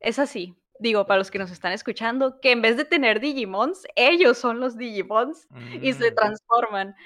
Es 0.00 0.18
así. 0.18 0.56
Digo, 0.78 1.06
para 1.06 1.18
los 1.18 1.30
que 1.30 1.38
nos 1.38 1.50
están 1.50 1.72
escuchando, 1.72 2.40
que 2.40 2.52
en 2.52 2.62
vez 2.62 2.78
de 2.78 2.86
tener 2.86 3.20
Digimons, 3.20 3.86
ellos 3.94 4.38
son 4.38 4.58
los 4.58 4.78
Digimons 4.78 5.48
y 5.82 5.92
se 5.92 6.12
mm. 6.12 6.14
transforman. 6.14 6.96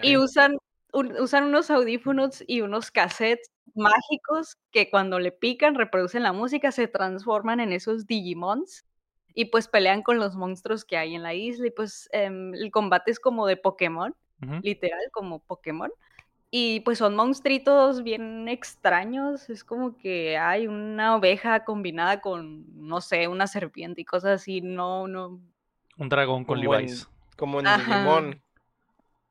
Y 0.00 0.16
usan, 0.16 0.56
usan 0.94 1.44
unos 1.44 1.70
audífonos 1.70 2.42
y 2.46 2.62
unos 2.62 2.90
cassettes 2.90 3.50
mágicos 3.74 4.56
que 4.72 4.88
cuando 4.88 5.18
le 5.18 5.32
pican, 5.32 5.74
reproducen 5.74 6.22
la 6.22 6.32
música, 6.32 6.72
se 6.72 6.88
transforman 6.88 7.60
en 7.60 7.74
esos 7.74 8.06
Digimons 8.06 8.86
y 9.34 9.44
pues 9.44 9.68
pelean 9.68 10.02
con 10.02 10.18
los 10.18 10.34
monstruos 10.34 10.86
que 10.86 10.96
hay 10.96 11.14
en 11.14 11.22
la 11.22 11.34
isla 11.34 11.66
y 11.66 11.70
pues 11.70 12.08
em, 12.12 12.54
el 12.54 12.70
combate 12.70 13.10
es 13.10 13.20
como 13.20 13.46
de 13.46 13.58
Pokémon 13.58 14.16
literal, 14.62 15.00
como 15.12 15.40
Pokémon. 15.40 15.90
Y 16.50 16.80
pues 16.80 16.98
son 16.98 17.14
monstruitos 17.14 18.02
bien 18.02 18.48
extraños. 18.48 19.48
Es 19.50 19.62
como 19.62 19.96
que 19.96 20.36
hay 20.36 20.66
una 20.66 21.14
oveja 21.14 21.64
combinada 21.64 22.20
con, 22.20 22.64
no 22.74 23.00
sé, 23.00 23.28
una 23.28 23.46
serpiente 23.46 24.00
y 24.00 24.04
cosas 24.04 24.40
así. 24.40 24.60
No, 24.60 25.06
no. 25.06 25.40
Un 25.96 26.08
dragón 26.08 26.44
con 26.44 26.60
Levi's. 26.60 27.08
como 27.36 27.60
en 27.60 27.66
Digimon. 27.66 28.42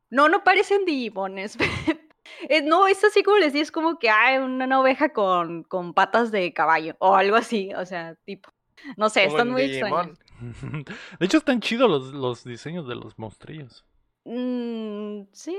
No, 0.10 0.30
no 0.30 0.43
parecen 0.43 0.86
Digimones. 0.86 1.57
no, 2.64 2.88
es 2.88 3.03
así 3.03 3.22
como 3.22 3.38
les 3.38 3.51
digo, 3.51 3.64
es 3.64 3.72
como 3.72 3.99
que 3.99 4.10
hay 4.10 4.38
una, 4.38 4.80
oveja 4.80 5.10
con, 5.10 5.64
con 5.64 5.93
patas 5.93 6.32
de 6.32 6.53
caballo 6.53 6.95
o 6.99 7.16
algo 7.16 7.36
así. 7.36 7.74
O 7.74 7.86
sea, 7.86 8.16
tipo. 8.24 8.49
No 8.95 9.10
sé, 9.10 9.26
están 9.26 9.49
muy 9.49 9.64
extraños. 9.64 10.18
De 11.20 11.26
hecho, 11.26 11.38
están 11.38 11.60
chidos 11.60 11.89
los, 11.89 12.14
los 12.14 12.43
diseños 12.45 12.88
de 12.88 12.95
los 12.95 13.20
monstrillos. 13.20 13.86
Mm, 14.32 15.23
sí, 15.32 15.57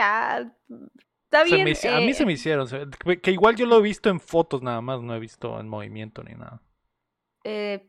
ah, 0.00 0.42
está 1.26 1.44
bien. 1.44 1.60
a 1.60 1.64
mí 1.64 2.12
se 2.12 2.26
me 2.26 2.32
eh. 2.32 2.34
hicieron, 2.34 2.68
que 3.22 3.30
igual 3.30 3.54
yo 3.54 3.66
lo 3.66 3.78
he 3.78 3.82
visto 3.82 4.10
en 4.10 4.18
fotos 4.18 4.62
nada 4.62 4.80
más, 4.80 5.00
no 5.00 5.14
he 5.14 5.20
visto 5.20 5.60
en 5.60 5.68
movimiento 5.68 6.24
ni 6.24 6.34
nada. 6.34 6.60
Eh, 7.44 7.86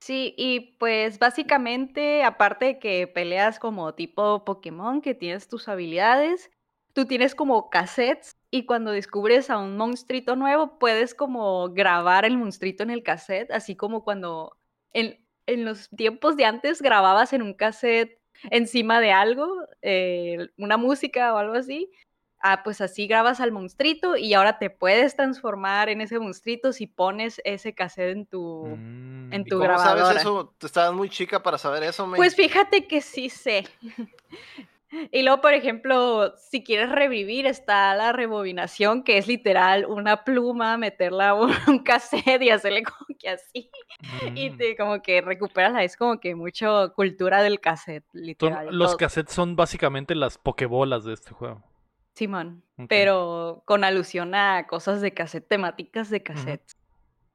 sí, 0.00 0.34
y 0.36 0.76
pues 0.80 1.20
básicamente, 1.20 2.24
aparte 2.24 2.64
de 2.64 2.78
que 2.80 3.06
peleas 3.06 3.60
como 3.60 3.94
tipo 3.94 4.44
Pokémon, 4.44 5.00
que 5.00 5.14
tienes 5.14 5.46
tus 5.46 5.68
habilidades, 5.68 6.50
tú 6.92 7.04
tienes 7.04 7.36
como 7.36 7.70
cassettes 7.70 8.32
y 8.50 8.66
cuando 8.66 8.90
descubres 8.90 9.48
a 9.48 9.58
un 9.58 9.76
monstruito 9.76 10.34
nuevo, 10.34 10.80
puedes 10.80 11.14
como 11.14 11.68
grabar 11.68 12.24
el 12.24 12.36
monstruito 12.36 12.82
en 12.82 12.90
el 12.90 13.04
cassette, 13.04 13.52
así 13.52 13.76
como 13.76 14.02
cuando 14.02 14.58
en, 14.92 15.24
en 15.46 15.64
los 15.64 15.88
tiempos 15.90 16.36
de 16.36 16.46
antes 16.46 16.82
grababas 16.82 17.32
en 17.32 17.42
un 17.42 17.54
cassette 17.54 18.18
encima 18.50 19.00
de 19.00 19.12
algo, 19.12 19.48
eh, 19.82 20.48
una 20.56 20.76
música 20.76 21.34
o 21.34 21.38
algo 21.38 21.54
así, 21.54 21.90
ah, 22.40 22.62
pues 22.62 22.80
así 22.80 23.06
grabas 23.06 23.40
al 23.40 23.52
monstruito 23.52 24.16
y 24.16 24.34
ahora 24.34 24.58
te 24.58 24.70
puedes 24.70 25.16
transformar 25.16 25.88
en 25.88 26.00
ese 26.00 26.18
monstruito 26.18 26.72
si 26.72 26.86
pones 26.86 27.40
ese 27.44 27.74
cassette 27.74 28.16
en 28.16 28.26
tu, 28.26 28.66
mm. 28.66 29.32
en 29.32 29.44
tu 29.44 29.62
¿Y 29.62 29.66
cómo 29.66 29.78
sabes 29.78 30.16
eso? 30.16 30.54
Estabas 30.62 30.94
muy 30.94 31.08
chica 31.08 31.42
para 31.42 31.58
saber 31.58 31.82
eso, 31.82 32.10
Pues 32.14 32.34
fíjate 32.34 32.86
que 32.86 33.00
sí 33.00 33.28
sé. 33.28 33.66
Y 35.10 35.22
luego, 35.22 35.40
por 35.40 35.52
ejemplo, 35.52 36.34
si 36.36 36.62
quieres 36.62 36.90
revivir, 36.90 37.46
está 37.46 37.94
la 37.96 38.12
rebobinación, 38.12 39.02
que 39.02 39.18
es 39.18 39.26
literal 39.26 39.84
una 39.86 40.22
pluma, 40.22 40.76
meterla 40.78 41.30
a 41.30 41.34
un 41.34 41.50
cassette 41.84 42.42
y 42.42 42.50
hacerle 42.50 42.84
como 42.84 43.18
que 43.18 43.30
así. 43.30 43.70
Y 44.34 44.50
mm. 44.50 44.56
te, 44.56 44.76
como 44.76 45.02
que 45.02 45.20
recuperas, 45.20 45.74
es 45.82 45.96
como 45.96 46.20
que 46.20 46.34
mucha 46.34 46.88
cultura 46.90 47.42
del 47.42 47.60
cassette, 47.60 48.04
literal. 48.12 48.68
los 48.70 48.96
cassettes 48.96 49.34
son 49.34 49.56
básicamente 49.56 50.14
las 50.14 50.38
pokebolas 50.38 51.04
de 51.04 51.14
este 51.14 51.32
juego. 51.32 51.62
Simón, 52.14 52.62
pero 52.88 53.62
con 53.66 53.84
alusión 53.84 54.34
a 54.34 54.66
cosas 54.66 55.02
de 55.02 55.12
cassette, 55.12 55.48
temáticas 55.48 56.08
de 56.08 56.22
cassette. 56.22 56.72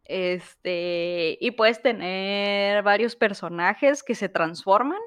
Este, 0.06 1.38
y 1.40 1.52
puedes 1.52 1.82
tener 1.82 2.82
varios 2.82 3.16
personajes 3.16 4.02
que 4.02 4.16
se 4.16 4.28
transforman 4.28 5.00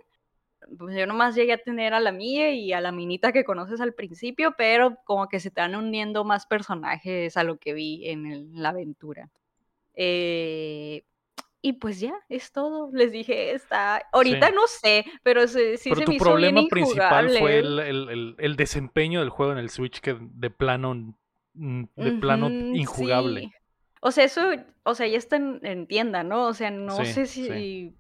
pues 0.75 0.97
yo 0.97 1.07
nomás 1.07 1.35
llegué 1.35 1.53
a 1.53 1.59
tener 1.59 1.95
a 1.95 2.01
la 2.01 2.12
mía 2.12 2.53
y 2.53 2.72
a 2.72 2.81
la 2.81 2.93
minita 2.93 3.33
que 3.33 3.45
conoces 3.45 3.81
al 3.81 3.95
principio, 3.95 4.55
pero 4.57 4.97
como 5.05 5.29
que 5.29 5.41
se 5.41 5.51
van 5.51 5.75
uniendo 5.75 6.25
más 6.25 6.47
personajes 6.47 7.37
a 7.37 7.45
lo 7.45 7.59
que 7.59 7.72
vi 7.72 8.09
en, 8.09 8.62
la 8.62 8.70
aventura. 8.70 9.31
Eh, 9.95 11.05
y 11.62 11.72
pues 11.75 11.99
ya, 11.99 12.14
es 12.29 12.53
todo. 12.53 12.91
Les 12.93 13.11
dije, 13.11 13.53
está. 13.53 14.03
Ahorita 14.12 14.51
no 14.51 14.66
sé, 14.66 15.07
pero 15.22 15.49
sí, 15.49 15.79
sí 15.79 15.91
pero 15.91 16.05
tu 16.05 16.16
problema 16.18 16.62
principal 16.68 17.31
fue 17.39 17.61
el, 17.61 18.55
desempeño 18.57 19.20
del 19.20 19.31
juego 19.31 19.53
en 19.53 19.59
el 19.59 19.70
Switch, 19.70 20.01
que 20.01 20.14
de 20.20 20.51
plano, 20.51 21.16
de 21.55 22.12
plano 22.20 22.51
injugable. 22.51 23.51
O 24.01 24.11
sea, 24.11 24.25
eso, 24.25 24.43
o 24.83 24.95
sea, 24.95 25.07
ya 25.07 25.16
está 25.16 25.37
en, 25.37 25.87
tienda, 25.87 26.22
¿no? 26.22 26.49
O 26.49 26.53
sea, 26.53 26.70
no 26.70 27.03
sé 27.05 27.25
si 27.25 27.95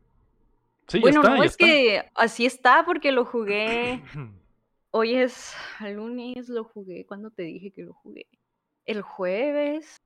bueno, 1.00 1.22
no, 1.22 1.42
es 1.42 1.56
que 1.56 2.04
así 2.14 2.46
está 2.46 2.84
porque 2.84 3.12
lo 3.12 3.24
jugué. 3.24 4.02
Hoy 4.90 5.14
es 5.16 5.54
lunes, 5.80 6.48
lo 6.48 6.64
jugué. 6.64 7.04
¿Cuándo 7.06 7.30
te 7.30 7.42
dije 7.42 7.72
que 7.72 7.82
lo 7.82 7.94
jugué? 7.94 8.26
El 8.84 9.02
jueves. 9.02 10.00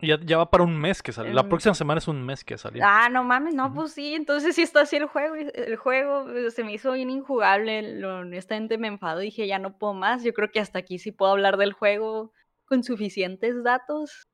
Ya, 0.00 0.18
ya 0.20 0.38
va 0.38 0.50
para 0.50 0.64
un 0.64 0.80
mes 0.80 1.02
que 1.02 1.12
sale. 1.12 1.32
La 1.32 1.48
próxima 1.48 1.74
semana 1.74 1.98
es 1.98 2.08
un 2.08 2.24
mes 2.24 2.42
que 2.42 2.58
salió. 2.58 2.82
Ah, 2.84 3.08
no 3.08 3.22
mames, 3.22 3.54
no, 3.54 3.72
pues 3.72 3.92
sí. 3.92 4.14
Entonces 4.14 4.56
sí 4.56 4.62
está 4.62 4.80
así 4.80 4.96
el 4.96 5.06
juego. 5.06 5.34
El 5.36 5.76
juego 5.76 6.28
eh, 6.30 6.50
se 6.50 6.64
me 6.64 6.72
hizo 6.72 6.92
bien 6.92 7.10
injugable. 7.10 8.00
Lo, 8.00 8.20
honestamente 8.20 8.78
me 8.78 8.88
enfado. 8.88 9.20
Dije, 9.20 9.46
ya 9.46 9.58
no 9.58 9.78
puedo 9.78 9.94
más. 9.94 10.24
Yo 10.24 10.32
creo 10.32 10.50
que 10.50 10.60
hasta 10.60 10.78
aquí 10.78 10.98
sí 10.98 11.12
puedo 11.12 11.32
hablar 11.32 11.56
del 11.56 11.72
juego 11.72 12.32
con 12.64 12.82
suficientes 12.82 13.62
datos. 13.62 14.28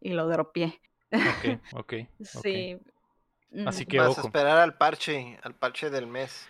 Y 0.00 0.10
lo 0.10 0.28
dropié. 0.28 0.80
Ok, 1.12 1.60
ok. 1.74 1.94
sí. 2.20 2.78
Así 3.66 3.86
que 3.86 3.98
Vas 3.98 4.18
a 4.18 4.22
esperar 4.22 4.58
al 4.58 4.76
parche, 4.76 5.38
al 5.42 5.54
parche 5.54 5.90
del 5.90 6.06
mes. 6.06 6.48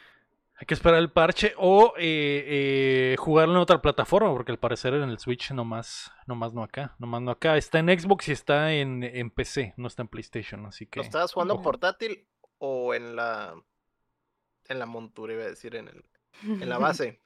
Hay 0.58 0.66
que 0.66 0.72
esperar 0.72 0.98
el 0.98 1.10
parche 1.10 1.52
o 1.58 1.92
eh, 1.98 2.44
eh, 2.46 3.16
jugarlo 3.18 3.54
en 3.54 3.60
otra 3.60 3.82
plataforma, 3.82 4.32
porque 4.32 4.52
al 4.52 4.58
parecer 4.58 4.94
en 4.94 5.10
el 5.10 5.18
Switch 5.18 5.52
nomás, 5.52 6.10
nomás 6.26 6.54
no 6.54 6.62
acá, 6.62 6.94
nomás 6.98 7.20
no 7.20 7.30
acá. 7.30 7.58
Está 7.58 7.78
en 7.78 7.88
Xbox 7.88 8.28
y 8.28 8.32
está 8.32 8.72
en, 8.72 9.02
en 9.02 9.30
PC, 9.30 9.74
no 9.76 9.86
está 9.86 10.02
en 10.02 10.08
PlayStation, 10.08 10.64
así 10.64 10.86
que. 10.86 11.00
¿Lo 11.00 11.04
estabas 11.04 11.32
jugando 11.32 11.60
portátil 11.60 12.26
o 12.58 12.94
en 12.94 13.16
la 13.16 13.54
en 14.68 14.78
la 14.78 14.86
montura, 14.86 15.34
iba 15.34 15.44
a 15.44 15.48
decir, 15.48 15.76
en 15.76 15.88
el 15.88 16.04
en 16.42 16.68
la 16.68 16.78
base? 16.78 17.20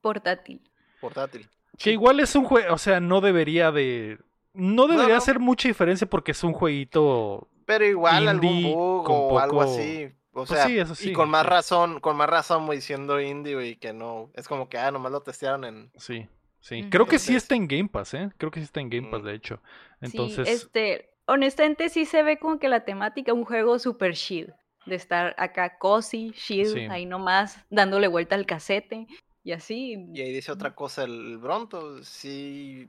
portátil. 0.00 0.60
Portátil. 1.00 1.48
Que 1.78 1.92
igual 1.92 2.20
es 2.20 2.34
un 2.34 2.44
juego, 2.44 2.74
o 2.74 2.78
sea, 2.78 3.00
no 3.00 3.20
debería 3.20 3.70
de. 3.70 4.18
No 4.54 4.86
debería 4.86 5.16
hacer 5.16 5.38
mucha 5.38 5.68
diferencia 5.68 6.06
porque 6.06 6.32
es 6.32 6.44
un 6.44 6.52
jueguito 6.52 7.48
pero 7.72 7.86
igual 7.86 8.28
algún 8.28 8.62
bug 8.62 9.10
o 9.10 9.38
algo 9.38 9.62
así. 9.62 10.12
O 10.34 10.44
pues 10.46 10.48
sea, 10.48 10.68
y 10.68 11.12
con 11.12 11.28
más 11.28 11.44
razón, 11.44 12.00
con 12.00 12.16
más 12.16 12.28
razón 12.28 12.68
diciendo 12.70 13.20
indie, 13.20 13.66
y 13.66 13.76
que 13.76 13.92
no, 13.92 14.30
es 14.34 14.48
como 14.48 14.68
que, 14.68 14.78
ah, 14.78 14.90
nomás 14.90 15.12
lo 15.12 15.20
testearon 15.20 15.64
en... 15.64 15.92
Sí, 15.96 16.26
sí. 16.60 16.88
Creo 16.90 17.06
que 17.06 17.18
sí 17.18 17.34
está 17.34 17.54
en 17.54 17.68
Game 17.68 17.88
Pass, 17.88 18.14
¿eh? 18.14 18.30
Creo 18.38 18.50
que 18.50 18.60
sí 18.60 18.64
está 18.64 18.80
en 18.80 18.88
Game 18.88 19.10
Pass, 19.10 19.22
mm. 19.22 19.26
de 19.26 19.34
hecho. 19.34 19.60
Entonces... 20.00 20.48
Sí, 20.48 20.54
este, 20.54 21.10
honestamente 21.26 21.90
sí 21.90 22.06
se 22.06 22.22
ve 22.22 22.38
como 22.38 22.58
que 22.58 22.68
la 22.68 22.86
temática, 22.86 23.34
un 23.34 23.44
juego 23.44 23.78
super 23.78 24.14
chill, 24.14 24.54
de 24.86 24.94
estar 24.94 25.34
acá 25.36 25.76
cozy, 25.78 26.32
chill, 26.32 26.90
ahí 26.90 27.04
nomás, 27.04 27.58
dándole 27.68 28.08
vuelta 28.08 28.34
al 28.34 28.46
casete, 28.46 29.06
y 29.44 29.52
así. 29.52 30.06
Y 30.14 30.20
ahí 30.22 30.32
dice 30.32 30.50
otra 30.50 30.74
cosa 30.74 31.04
el 31.04 31.36
Bronto, 31.36 32.02
sí, 32.04 32.88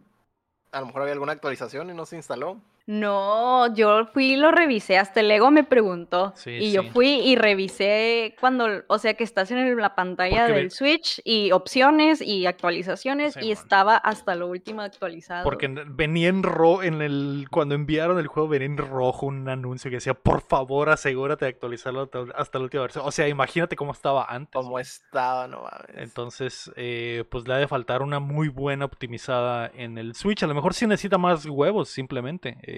a 0.71 0.79
lo 0.79 0.85
mejor 0.85 1.01
había 1.01 1.13
alguna 1.13 1.33
actualización 1.33 1.89
y 1.89 1.93
no 1.93 2.05
se 2.05 2.15
instaló. 2.15 2.61
No, 2.85 3.73
yo 3.73 4.07
fui 4.07 4.33
y 4.33 4.35
lo 4.35 4.51
revisé, 4.51 4.97
hasta 4.97 5.21
el 5.21 5.31
Ego 5.31 5.51
me 5.51 5.63
preguntó. 5.63 6.33
Sí, 6.35 6.51
y 6.51 6.71
yo 6.73 6.83
fui 6.83 7.07
y 7.21 7.37
revisé 7.37 8.35
cuando, 8.41 8.67
o 8.87 8.97
sea, 8.99 9.13
que 9.13 9.23
estás 9.23 9.49
en 9.51 9.77
la 9.77 9.95
pantalla 9.95 10.41
Porque 10.41 10.51
ve- 10.53 10.59
del 10.59 10.71
Switch 10.71 11.21
y 11.23 11.51
opciones 11.53 12.21
y 12.21 12.45
actualizaciones 12.45 13.37
y 13.41 13.51
estaba 13.51 13.95
hasta 13.95 14.35
lo 14.35 14.47
último 14.47 14.81
actualizado. 14.81 15.45
Porque 15.45 15.67
en- 15.67 15.95
venía 15.95 16.27
en 16.27 16.43
rojo, 16.43 16.83
en 16.83 17.01
el, 17.01 17.47
cuando 17.49 17.73
enviaron 17.75 18.19
el 18.19 18.27
juego 18.27 18.49
venía 18.49 18.65
en 18.67 18.77
rojo 18.77 19.27
un 19.27 19.47
anuncio 19.47 19.89
que 19.89 19.97
decía, 19.97 20.13
por 20.13 20.41
favor 20.41 20.89
asegúrate 20.89 21.45
de 21.45 21.49
actualizarlo 21.51 22.01
hasta- 22.01 22.25
hasta 22.35 22.57
la 22.59 22.65
última 22.65 22.81
versión. 22.83 23.05
O 23.07 23.11
sea, 23.11 23.29
imagínate 23.29 23.77
cómo 23.77 23.93
estaba 23.93 24.25
antes. 24.25 24.51
Como 24.61 24.77
estaba, 24.77 25.47
no 25.47 25.61
mames. 25.61 25.95
Entonces, 25.95 26.69
eh, 26.75 27.23
pues 27.29 27.47
le 27.47 27.53
ha 27.53 27.57
de 27.57 27.67
faltar 27.67 28.01
una 28.01 28.19
muy 28.19 28.49
buena 28.49 28.83
optimizada 28.85 29.71
en 29.73 29.97
el 29.97 30.15
Switch. 30.15 30.43
A 30.43 30.47
lo 30.47 30.53
mejor 30.53 30.73
sí 30.73 30.85
necesita 30.85 31.17
más 31.17 31.45
huevos, 31.45 31.87
simplemente. 31.89 32.57
eh, 32.63 32.72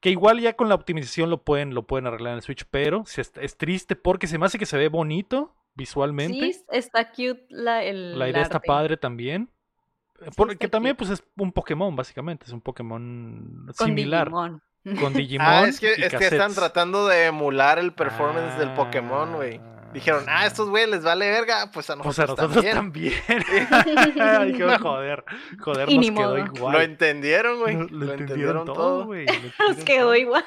que 0.00 0.10
igual 0.10 0.40
ya 0.40 0.54
con 0.54 0.68
la 0.68 0.74
optimización 0.74 1.28
lo 1.30 1.42
pueden, 1.42 1.74
lo 1.74 1.86
pueden 1.86 2.06
arreglar 2.06 2.32
en 2.32 2.36
el 2.36 2.42
Switch, 2.42 2.64
pero 2.70 3.04
es, 3.04 3.32
es 3.36 3.56
triste 3.56 3.96
porque 3.96 4.26
se 4.26 4.38
me 4.38 4.46
hace 4.46 4.58
que 4.58 4.66
se 4.66 4.78
ve 4.78 4.88
bonito 4.88 5.54
visualmente. 5.74 6.52
Sí, 6.52 6.64
está 6.70 7.10
cute 7.10 7.46
la, 7.50 7.82
el 7.84 8.18
la 8.18 8.28
idea 8.28 8.42
está 8.42 8.56
arte. 8.56 8.66
padre 8.66 8.96
también. 8.96 9.50
Eh, 10.20 10.26
Sí, 10.26 10.30
Porque 10.36 10.68
también 10.68 10.96
cute. 10.96 11.08
pues 11.08 11.20
es 11.20 11.26
un 11.36 11.52
Pokémon, 11.52 11.94
básicamente. 11.96 12.44
Es 12.46 12.52
un 12.52 12.60
Pokémon 12.60 13.66
Con 13.76 13.86
similar. 13.88 14.26
Digimon. 14.28 14.62
Con 15.00 15.12
Digimon. 15.14 15.46
Ah, 15.46 15.64
es 15.66 15.80
que, 15.80 15.94
y 15.98 16.02
es 16.02 16.14
que 16.14 16.24
están 16.26 16.54
tratando 16.54 17.06
de 17.08 17.26
emular 17.26 17.78
el 17.78 17.92
performance 17.94 18.58
del 18.58 18.72
Pokémon, 18.74 19.32
güey. 19.34 19.60
Dijeron, 19.92 20.24
ah, 20.28 20.46
estos 20.46 20.68
güeyes 20.70 20.88
les 20.88 21.02
vale 21.02 21.28
verga, 21.30 21.70
pues 21.72 21.90
a 21.90 21.96
Pues 21.96 22.18
a 22.18 22.26
nosotros, 22.26 22.38
nosotros 22.38 22.54
también. 22.76 23.14
también. 23.26 24.46
Dijeron, 24.52 24.78
joder, 24.78 25.24
joder, 25.60 25.90
Y 25.90 25.96
nos 25.98 26.06
quedó 26.10 26.14
modo. 26.28 26.38
igual. 26.38 26.72
Lo 26.72 26.80
entendieron, 26.80 27.58
güey. 27.60 27.74
Lo, 27.76 27.82
Lo, 27.88 28.06
lo 28.06 28.12
entendieron 28.14 28.64
todo. 28.66 29.06
güey. 29.06 29.26
Nos 29.68 29.76
quedó 29.84 30.04
todo. 30.06 30.16
igual. 30.16 30.44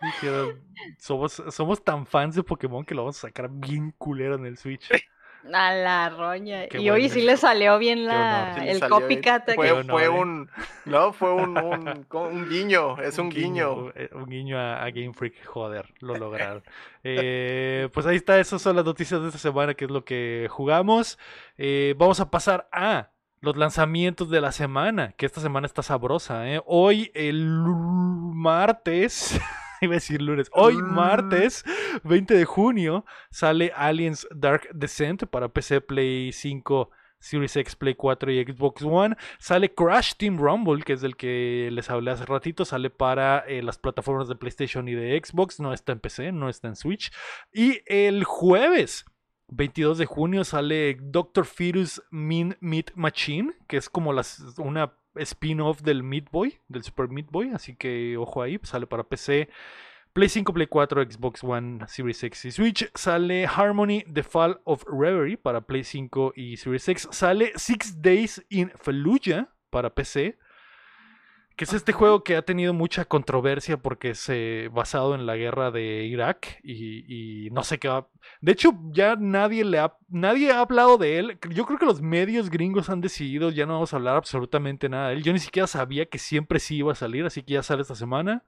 Dijeron, 0.00 0.60
somos, 0.98 1.42
somos 1.50 1.82
tan 1.82 2.06
fans 2.06 2.34
de 2.36 2.42
Pokémon 2.42 2.84
que 2.84 2.94
lo 2.94 3.02
vamos 3.02 3.18
a 3.18 3.28
sacar 3.28 3.48
bien 3.50 3.92
culero 3.98 4.34
en 4.36 4.46
el 4.46 4.56
Switch. 4.58 4.88
A 5.52 5.74
la 5.74 6.08
roña. 6.08 6.68
Qué 6.68 6.80
y 6.80 6.88
hoy 6.90 7.08
sí 7.08 7.20
le 7.20 7.36
salió 7.36 7.78
bien 7.78 8.06
la. 8.06 8.56
Sí 8.58 8.68
el 8.68 8.80
copycat. 8.88 9.54
Fue, 9.54 9.72
honor, 9.72 9.90
fue 9.90 10.04
eh. 10.04 10.08
un. 10.08 10.50
No, 10.86 11.12
fue 11.12 11.32
un, 11.32 11.58
un, 11.58 12.48
guiño. 12.48 12.98
Es 12.98 13.18
un, 13.18 13.28
guiño. 13.28 13.90
eh, 13.94 14.08
Un 14.12 14.26
guiño 14.26 14.58
a, 14.58 14.82
a 14.82 14.90
Game 14.90 15.12
Freak. 15.12 15.44
Joder, 15.44 15.92
lo 16.00 16.16
lograron. 16.16 16.62
Eh, 17.06 17.90
pues 17.92 18.06
ahí 18.06 18.16
está, 18.16 18.40
esas 18.40 18.62
son 18.62 18.76
las 18.76 18.84
noticias 18.86 19.20
de 19.20 19.26
esta 19.26 19.38
semana, 19.38 19.74
que 19.74 19.84
es 19.84 19.90
lo 19.90 20.06
que 20.06 20.46
jugamos. 20.50 21.18
Eh, 21.58 21.94
vamos 21.98 22.18
a 22.20 22.30
pasar 22.30 22.66
a 22.72 23.10
los 23.42 23.58
lanzamientos 23.58 24.30
de 24.30 24.40
la 24.40 24.52
semana, 24.52 25.12
que 25.12 25.26
esta 25.26 25.42
semana 25.42 25.66
está 25.66 25.82
sabrosa. 25.82 26.48
¿eh? 26.50 26.62
Hoy, 26.64 27.10
el 27.14 27.46
martes, 27.46 29.38
iba 29.84 29.94
a 29.94 29.96
decir 29.96 30.20
lunes, 30.20 30.50
hoy 30.52 30.74
martes 30.76 31.64
20 32.04 32.34
de 32.34 32.44
junio 32.44 33.04
sale 33.30 33.72
Aliens 33.76 34.26
Dark 34.34 34.68
Descent 34.74 35.24
para 35.24 35.48
PC, 35.48 35.80
Play 35.80 36.32
5, 36.32 36.90
Series 37.24 37.56
X, 37.56 37.74
Play 37.74 37.94
4 37.94 38.32
y 38.32 38.44
Xbox 38.44 38.82
One. 38.82 39.16
Sale 39.38 39.72
Crash 39.72 40.12
Team 40.16 40.36
Rumble, 40.36 40.82
que 40.82 40.92
es 40.92 41.00
del 41.00 41.16
que 41.16 41.70
les 41.72 41.88
hablé 41.88 42.10
hace 42.10 42.26
ratito. 42.26 42.66
Sale 42.66 42.90
para 42.90 43.38
eh, 43.40 43.62
las 43.62 43.78
plataformas 43.78 44.28
de 44.28 44.36
PlayStation 44.36 44.86
y 44.88 44.94
de 44.94 45.20
Xbox. 45.24 45.58
No 45.58 45.72
está 45.72 45.92
en 45.92 46.00
PC, 46.00 46.32
no 46.32 46.50
está 46.50 46.68
en 46.68 46.76
Switch. 46.76 47.10
Y 47.50 47.80
el 47.86 48.24
jueves 48.24 49.06
22 49.48 49.98
de 49.98 50.06
junio 50.06 50.44
sale 50.44 50.98
Doctor 51.00 51.46
Fetus 51.46 52.02
Mean 52.10 52.56
Meat 52.60 52.90
Machine, 52.94 53.54
que 53.68 53.78
es 53.78 53.88
como 53.88 54.12
las, 54.12 54.40
una 54.58 54.94
spin-off 55.16 55.82
del 55.82 56.02
Meat 56.02 56.30
Boy, 56.30 56.58
del 56.68 56.82
Super 56.82 57.08
Meat 57.08 57.30
Boy. 57.30 57.50
Así 57.54 57.74
que 57.76 58.16
ojo 58.16 58.42
ahí, 58.42 58.58
sale 58.62 58.86
para 58.86 59.04
PC. 59.04 59.48
Play 60.12 60.28
5, 60.28 60.52
Play 60.52 60.68
4, 60.68 61.10
Xbox 61.10 61.42
One, 61.42 61.88
Series 61.88 62.22
X 62.22 62.44
y 62.44 62.50
Switch. 62.52 62.90
Sale 62.94 63.46
Harmony 63.46 64.04
The 64.04 64.22
Fall 64.22 64.60
of 64.64 64.84
Reverie 64.86 65.36
para 65.36 65.62
Play 65.62 65.82
5 65.82 66.34
y 66.36 66.56
Series 66.56 66.88
X. 66.88 67.08
Sale 67.10 67.52
Six 67.56 68.00
Days 68.00 68.44
in 68.48 68.70
Fallujah 68.80 69.48
para 69.70 69.92
PC. 69.92 70.38
Que 71.56 71.64
es 71.64 71.72
este 71.72 71.92
juego 71.92 72.24
que 72.24 72.36
ha 72.36 72.42
tenido 72.42 72.74
mucha 72.74 73.04
controversia 73.04 73.76
porque 73.76 74.10
es 74.10 74.28
eh, 74.28 74.68
basado 74.72 75.14
en 75.14 75.24
la 75.24 75.36
guerra 75.36 75.70
de 75.70 76.04
Irak 76.04 76.58
y, 76.64 77.46
y 77.46 77.50
no 77.50 77.62
sé 77.62 77.78
qué 77.78 77.86
va. 77.86 78.08
De 78.40 78.52
hecho, 78.52 78.72
ya 78.90 79.14
nadie 79.14 79.64
le 79.64 79.78
ha, 79.78 79.96
nadie 80.08 80.50
ha 80.50 80.60
hablado 80.60 80.98
de 80.98 81.18
él. 81.18 81.38
Yo 81.50 81.64
creo 81.64 81.78
que 81.78 81.86
los 81.86 82.02
medios 82.02 82.50
gringos 82.50 82.90
han 82.90 83.00
decidido 83.00 83.50
ya 83.50 83.66
no 83.66 83.74
vamos 83.74 83.92
a 83.92 83.96
hablar 83.96 84.16
absolutamente 84.16 84.88
nada 84.88 85.08
de 85.08 85.14
él. 85.14 85.22
Yo 85.22 85.32
ni 85.32 85.38
siquiera 85.38 85.68
sabía 85.68 86.06
que 86.06 86.18
siempre 86.18 86.58
sí 86.58 86.78
iba 86.78 86.90
a 86.90 86.96
salir, 86.96 87.24
así 87.24 87.44
que 87.44 87.54
ya 87.54 87.62
sale 87.62 87.82
esta 87.82 87.94
semana. 87.94 88.42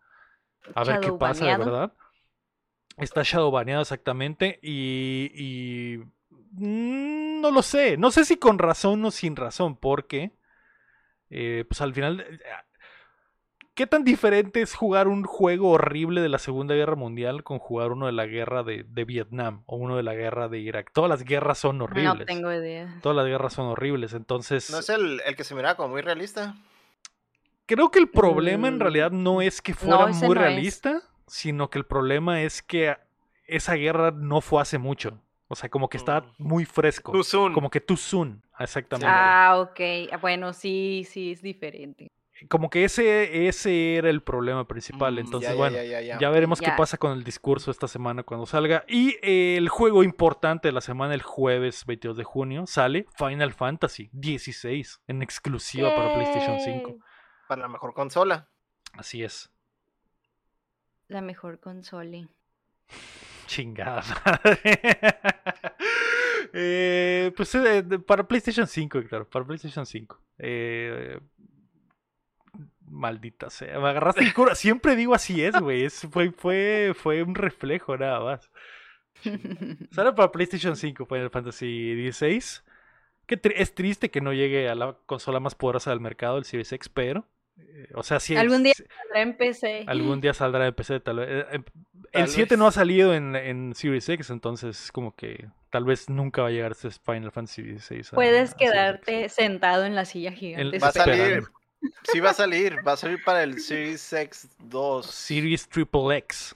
A 0.74 0.82
ver 0.82 0.98
qué 0.98 1.12
pasa 1.12 1.44
de 1.46 1.57
verdad. 1.59 1.92
Está 2.96 3.22
shadow 3.22 3.52
baneado 3.52 3.82
exactamente 3.82 4.59
y, 4.62 5.30
y 5.34 5.98
no 6.59 7.50
lo 7.50 7.62
sé. 7.62 7.96
No 7.96 8.11
sé 8.11 8.24
si 8.24 8.36
con 8.36 8.59
razón 8.59 9.04
o 9.04 9.11
sin 9.11 9.36
razón, 9.36 9.76
porque 9.76 10.32
eh, 11.30 11.64
pues 11.68 11.80
al 11.80 11.92
final 11.92 12.20
eh, 12.20 12.38
¿Qué 13.77 13.87
tan 13.87 14.05
diferente 14.05 14.62
es 14.62 14.74
jugar 14.74 15.07
un 15.07 15.24
juego 15.24 15.68
horrible 15.72 16.22
de 16.22 16.31
la 16.31 16.39
Segunda 16.39 16.74
Guerra 16.74 16.97
Mundial 16.97 17.45
con 17.45 17.59
jugar 17.59 17.93
uno 17.93 18.07
de 18.07 18.12
la 18.12 18.24
guerra 18.24 18.62
de, 18.62 18.85
de 18.89 19.05
Vietnam 19.05 19.64
o 19.66 19.77
uno 19.77 19.99
de 19.99 20.03
la 20.03 20.14
guerra 20.14 20.49
de 20.49 20.59
Irak? 20.61 20.93
Todas 20.95 21.11
las 21.11 21.24
guerras 21.24 21.59
son 21.59 21.83
horribles. 21.83 22.20
No 22.20 22.24
tengo 22.24 22.51
idea. 22.55 22.89
Todas 23.03 23.16
las 23.16 23.27
guerras 23.27 23.53
son 23.53 23.66
horribles. 23.66 24.14
Entonces, 24.14 24.70
¿No 24.70 24.79
es 24.79 24.89
el, 24.89 25.20
el 25.27 25.37
que 25.37 25.45
se 25.45 25.55
miraba 25.55 25.77
como 25.77 25.91
muy 25.91 26.01
realista? 26.01 26.55
creo 27.66 27.91
que 27.91 27.99
el 27.99 28.09
problema 28.09 28.68
en 28.68 28.77
Mm, 28.77 28.81
realidad 28.81 29.11
no 29.11 29.43
es 29.43 29.61
que 29.61 29.74
fuera 29.74 30.07
muy 30.07 30.20
no 30.22 30.33
es. 30.33 30.39
realista, 30.39 31.03
sino 31.27 31.68
que 31.68 31.79
el 31.79 31.85
problema 31.85 32.41
es 32.43 32.62
que 32.62 32.97
esa 33.47 33.74
guerra 33.74 34.11
no 34.11 34.41
fue 34.41 34.62
hace 34.62 34.79
mucho. 34.79 35.20
O 35.49 35.55
sea, 35.55 35.68
como 35.68 35.91
que 35.91 35.99
está 35.99 36.22
Mm. 36.22 36.33
muy 36.39 36.64
fresco. 36.64 37.12
Too 37.12 37.24
soon. 37.24 37.53
Como 37.53 37.68
que 37.68 37.83
too 37.83 37.99
soon, 37.99 38.43
exactamente. 38.59 39.12
Ah, 39.12 39.59
ok. 39.61 39.81
Ah, 40.12 40.16
Bueno, 40.16 40.55
sí, 40.55 41.07
sí, 41.07 41.33
es 41.33 41.43
diferente. 41.43 42.09
Como 42.49 42.68
que 42.68 42.84
ese, 42.84 43.49
ese 43.49 43.97
era 43.97 44.11
el 44.11 44.22
problema 44.22 44.66
principal. 44.68 45.14
Mm, 45.14 45.18
Entonces, 45.18 45.51
ya, 45.51 45.57
bueno, 45.57 45.76
ya, 45.76 45.84
ya, 45.84 46.01
ya. 46.03 46.18
Ya 46.18 46.30
veremos 46.30 46.61
qué 46.61 46.70
pasa 46.76 46.99
con 46.99 47.12
el 47.12 47.24
discurso 47.24 47.70
esta 47.70 47.89
semana 47.89 48.22
cuando 48.22 48.47
salga. 48.47 48.84
Y 48.89 49.16
eh, 49.22 49.57
el 49.57 49.68
juego 49.68 50.03
importante 50.03 50.68
de 50.68 50.72
la 50.72 50.80
semana, 50.82 51.14
el 51.14 51.22
jueves 51.22 51.87
22 51.87 52.16
de 52.16 52.24
junio, 52.24 52.66
sale 52.66 53.07
Final 53.16 53.53
Fantasy 53.55 54.11
16 54.12 55.03
en 55.07 55.22
exclusiva 55.22 55.95
para 55.95 56.14
PlayStation 56.14 56.61
5. 56.61 56.91
Yay. 56.91 56.99
Para 57.49 57.62
la 57.62 57.68
mejor 57.68 57.95
consola. 57.95 58.49
Así 58.93 59.22
es. 59.22 59.51
La 61.09 61.22
mejor 61.22 61.61
consola. 61.61 62.28
Chingada 63.47 64.03
madre. 64.24 64.80
Eh, 66.59 67.32
pues 67.37 67.55
eh, 67.55 67.82
para 68.07 68.26
PlayStation 68.26 68.66
5, 68.66 69.03
claro, 69.09 69.28
para 69.28 69.45
PlayStation 69.45 69.84
5. 69.84 70.22
Eh, 70.39 71.20
maldita 72.97 73.51
sea, 73.51 73.78
me 73.78 73.88
agarraste 73.88 74.22
en 74.22 74.32
cura. 74.32 74.55
Siempre 74.55 74.97
digo 74.97 75.14
así 75.14 75.44
es, 75.44 75.55
güey. 75.61 75.84
es- 75.84 76.07
fue, 76.11 76.30
fue, 76.32 76.92
fue 76.94 77.22
un 77.22 77.34
reflejo 77.34 77.97
nada 77.97 78.20
más. 78.20 78.51
Sale 79.92 80.12
para 80.12 80.30
PlayStation 80.32 80.76
5 80.76 81.07
Final 81.07 81.30
Fantasy 81.30 82.11
XVI. 82.12 82.42
Que 83.26 83.40
tri- 83.40 83.55
es 83.57 83.74
triste 83.74 84.11
que 84.11 84.20
no 84.20 84.32
llegue 84.32 84.68
a 84.68 84.74
la 84.74 84.97
consola 85.07 85.40
más 85.40 85.55
poderosa 85.55 85.90
del 85.90 86.01
mercado, 86.01 86.38
el 86.38 86.44
Series 86.44 86.70
X, 86.72 86.88
pero. 86.88 87.26
eh, 87.59 87.88
o 87.94 88.03
sea. 88.03 88.18
Algún 88.38 88.62
día 88.62 88.74
Saldrá 88.74 89.22
en 89.22 89.36
PC. 89.36 89.84
algún 89.86 90.20
día 90.20 90.34
saldrá 90.34 90.66
en 90.66 90.74
PC, 90.74 91.01
tal 91.01 91.16
vez. 91.18 91.28
Eh, 91.30 91.47
eh, 91.53 91.61
Tal 92.12 92.22
El 92.22 92.28
7 92.28 92.57
no 92.57 92.66
ha 92.68 92.72
salido 92.72 93.14
en, 93.14 93.34
en 93.34 93.74
Series 93.74 94.09
X, 94.09 94.30
entonces 94.30 94.92
como 94.92 95.14
que 95.16 95.49
tal 95.70 95.84
vez 95.84 96.09
nunca 96.09 96.42
va 96.42 96.49
a 96.49 96.51
llegar 96.53 96.72
este 96.72 96.90
Final 96.90 97.32
Fantasy 97.32 97.78
XVI. 97.78 98.03
Puedes 98.14 98.53
a 98.53 98.57
quedarte 98.57 99.28
sentado 99.28 99.84
en 99.84 99.94
la 99.97 100.05
silla 100.05 100.30
gigante. 100.32 100.78
Va 100.78 100.88
a 100.88 100.92
salir. 100.92 101.42
Sí 102.12 102.20
va 102.20 102.31
a 102.31 102.35
salir. 102.35 102.77
Va 102.87 102.93
a 102.93 102.97
salir 102.97 103.22
para 103.24 103.43
el 103.43 103.61
Series 103.61 104.12
X2. 104.12 105.03
Series 105.05 105.68
Triple 105.68 106.16
X. 106.18 106.55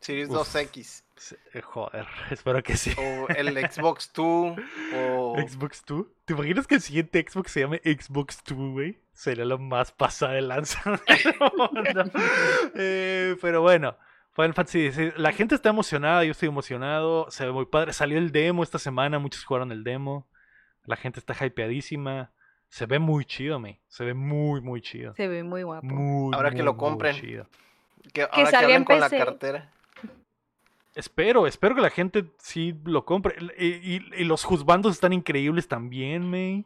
Series 0.00 0.28
Uf. 0.28 0.54
2X. 0.54 1.02
Sí, 1.16 1.34
eh, 1.54 1.62
Joder, 1.62 2.06
espero 2.30 2.62
que 2.62 2.76
sí. 2.76 2.92
O 2.98 3.28
el 3.28 3.56
Xbox 3.70 4.12
2. 4.12 4.56
O. 4.94 5.36
Xbox 5.38 5.84
2. 5.86 6.06
¿Te 6.24 6.34
imaginas 6.34 6.66
que 6.66 6.76
el 6.76 6.80
siguiente 6.82 7.24
Xbox 7.26 7.52
se 7.52 7.60
llame 7.60 7.80
Xbox 7.84 8.42
2, 8.44 8.72
güey? 8.72 9.00
Sería 9.12 9.46
lo 9.46 9.58
más 9.58 9.92
pasada 9.92 10.34
de 10.34 10.42
lanza. 10.42 10.80
Eh, 12.74 13.36
pero 13.40 13.62
bueno, 13.62 13.96
Final 14.34 14.52
Fantasy 14.52 14.92
XVI. 14.92 15.12
La 15.16 15.32
gente 15.32 15.54
está 15.54 15.70
emocionada, 15.70 16.22
yo 16.24 16.32
estoy 16.32 16.48
emocionado. 16.48 17.30
Se 17.30 17.46
ve 17.46 17.52
muy 17.52 17.64
padre. 17.66 17.94
Salió 17.94 18.18
el 18.18 18.30
demo 18.30 18.62
esta 18.62 18.78
semana, 18.78 19.18
muchos 19.18 19.44
jugaron 19.44 19.72
el 19.72 19.82
demo. 19.82 20.28
La 20.84 20.96
gente 20.96 21.18
está 21.18 21.34
hypeadísima. 21.34 22.30
Se 22.68 22.86
ve 22.86 22.98
muy 22.98 23.24
chido, 23.24 23.58
me. 23.58 23.80
Se 23.88 24.04
ve 24.04 24.14
muy, 24.14 24.60
muy 24.60 24.80
chido. 24.82 25.14
Se 25.14 25.28
ve 25.28 25.42
muy 25.42 25.62
guapo. 25.62 25.86
Muy, 25.86 26.34
Ahora 26.34 26.50
que 26.50 26.56
muy, 26.56 26.64
lo 26.64 26.72
muy 26.74 26.80
compren. 26.80 27.16
chido. 27.16 27.46
Que 28.12 28.22
ahora 28.22 28.34
que 28.36 28.44
salga 28.46 28.58
hablen 28.60 28.76
en 28.78 28.84
con 28.84 29.00
la 29.00 29.10
cartera. 29.10 29.70
Espero, 30.94 31.46
espero 31.46 31.74
que 31.74 31.80
la 31.82 31.90
gente 31.90 32.24
sí 32.38 32.74
lo 32.84 33.04
compre. 33.04 33.36
Y, 33.58 33.96
y- 33.96 34.10
y 34.16 34.24
los 34.24 34.44
juzbandos 34.44 34.92
están 34.94 35.12
increíbles 35.12 35.68
también, 35.68 36.28
May. 36.30 36.64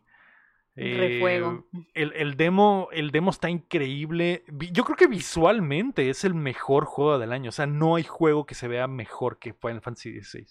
Refuego. 0.77 1.67
Eh, 1.75 1.87
el, 1.95 2.13
el 2.15 2.37
demo, 2.37 2.89
el 2.93 3.11
demo 3.11 3.31
está 3.33 3.51
increíble. 3.51 4.45
Yo 4.73 4.85
creo 4.85 4.97
que 4.97 5.09
visualmente 5.09 6.09
es 6.11 6.25
el 6.25 6.35
mejor 6.35 6.85
juego 6.85 7.19
del 7.19 7.33
año. 7.33 7.49
O 7.49 7.53
sea, 7.53 7.67
no 7.67 7.97
hay 7.97 8.05
juego 8.05 8.47
que 8.47 8.55
se 8.55 8.69
vea 8.69 8.87
mejor 8.87 9.39
que 9.39 9.53
Final 9.53 9.81
Fantasy 9.81 10.21
XVI. 10.23 10.47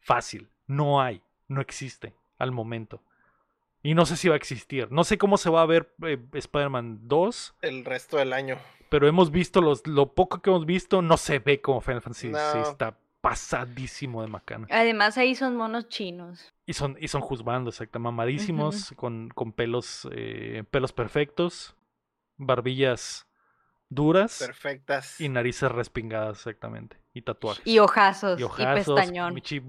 Fácil. 0.00 0.50
No 0.66 1.00
hay. 1.00 1.22
No 1.46 1.60
existe 1.60 2.14
al 2.38 2.50
momento. 2.50 3.02
Y 3.82 3.94
no 3.94 4.04
sé 4.06 4.16
si 4.16 4.28
va 4.28 4.34
a 4.34 4.36
existir. 4.36 4.90
No 4.90 5.04
sé 5.04 5.18
cómo 5.18 5.38
se 5.38 5.50
va 5.50 5.62
a 5.62 5.66
ver 5.66 5.94
eh, 6.02 6.18
Spider-Man 6.32 7.08
2. 7.08 7.54
El 7.62 7.84
resto 7.84 8.18
del 8.18 8.32
año. 8.32 8.58
Pero 8.88 9.08
hemos 9.08 9.30
visto 9.30 9.60
los, 9.60 9.86
lo 9.86 10.12
poco 10.12 10.42
que 10.42 10.50
hemos 10.50 10.66
visto. 10.66 11.00
No 11.00 11.16
se 11.16 11.38
ve 11.38 11.60
como 11.60 11.80
Final 11.80 12.02
Fantasy. 12.02 12.32
Está 12.62 12.96
pasadísimo 13.20 14.22
de 14.22 14.28
macana. 14.28 14.66
Además, 14.70 15.18
ahí 15.18 15.34
son 15.34 15.56
monos 15.56 15.88
chinos. 15.88 16.52
Y 16.66 16.72
son, 16.72 16.96
y 17.00 17.08
son 17.08 17.20
juzgando, 17.20 17.70
exacto, 17.70 17.98
mamadísimos, 17.98 18.92
con, 18.96 19.28
con 19.28 19.52
pelos, 19.52 20.08
eh, 20.12 20.64
pelos 20.70 20.92
perfectos, 20.92 21.74
barbillas 22.36 23.26
duras 23.90 24.38
Perfectas. 24.38 25.20
y 25.20 25.28
narices 25.28 25.70
respingadas, 25.70 26.38
exactamente. 26.38 26.96
Y 27.12 27.22
tatuajes. 27.22 27.66
Y 27.66 27.78
ojazos. 27.80 28.38
Y 28.38 28.42
Y, 28.42 28.44
ojazos, 28.44 28.94
pestañón. 28.98 29.34
michi- 29.34 29.62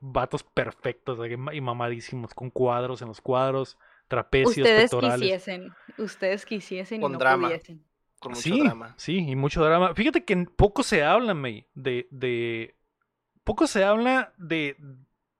vatos 0.00 0.42
perfectos 0.42 1.18
y 1.52 1.60
mamadísimos, 1.60 2.34
con 2.34 2.50
cuadros 2.50 3.02
en 3.02 3.08
los 3.08 3.20
cuadros, 3.20 3.78
trapecios, 4.08 4.56
Ustedes 4.56 4.90
pectorales. 4.90 5.20
quisiesen. 5.20 5.72
Ustedes 5.98 6.44
quisiesen 6.46 7.00
Con 7.00 7.12
y 7.12 7.14
no 7.14 7.18
drama. 7.18 7.48
pudiesen. 7.48 7.84
Con 8.18 8.32
mucho 8.32 8.42
Sí, 8.42 8.60
drama. 8.60 8.94
sí, 8.96 9.18
y 9.18 9.36
mucho 9.36 9.62
drama. 9.62 9.94
Fíjate 9.94 10.24
que 10.24 10.36
poco 10.56 10.82
se 10.82 11.04
habla, 11.04 11.34
May, 11.34 11.66
de, 11.74 12.08
de... 12.10 12.74
Poco 13.44 13.66
se 13.66 13.84
habla 13.84 14.32
de 14.38 14.76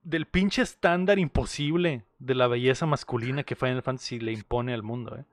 del 0.02 0.26
pinche 0.26 0.62
estándar 0.62 1.18
imposible 1.18 2.04
de 2.20 2.36
la 2.36 2.46
belleza 2.46 2.86
masculina 2.86 3.42
que 3.42 3.56
Final 3.56 3.82
Fantasy 3.82 4.20
le 4.20 4.30
impone 4.30 4.72
al 4.72 4.84
mundo, 4.84 5.16
¿eh? 5.16 5.24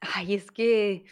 Ay, 0.00 0.34
es 0.34 0.52
que. 0.52 1.04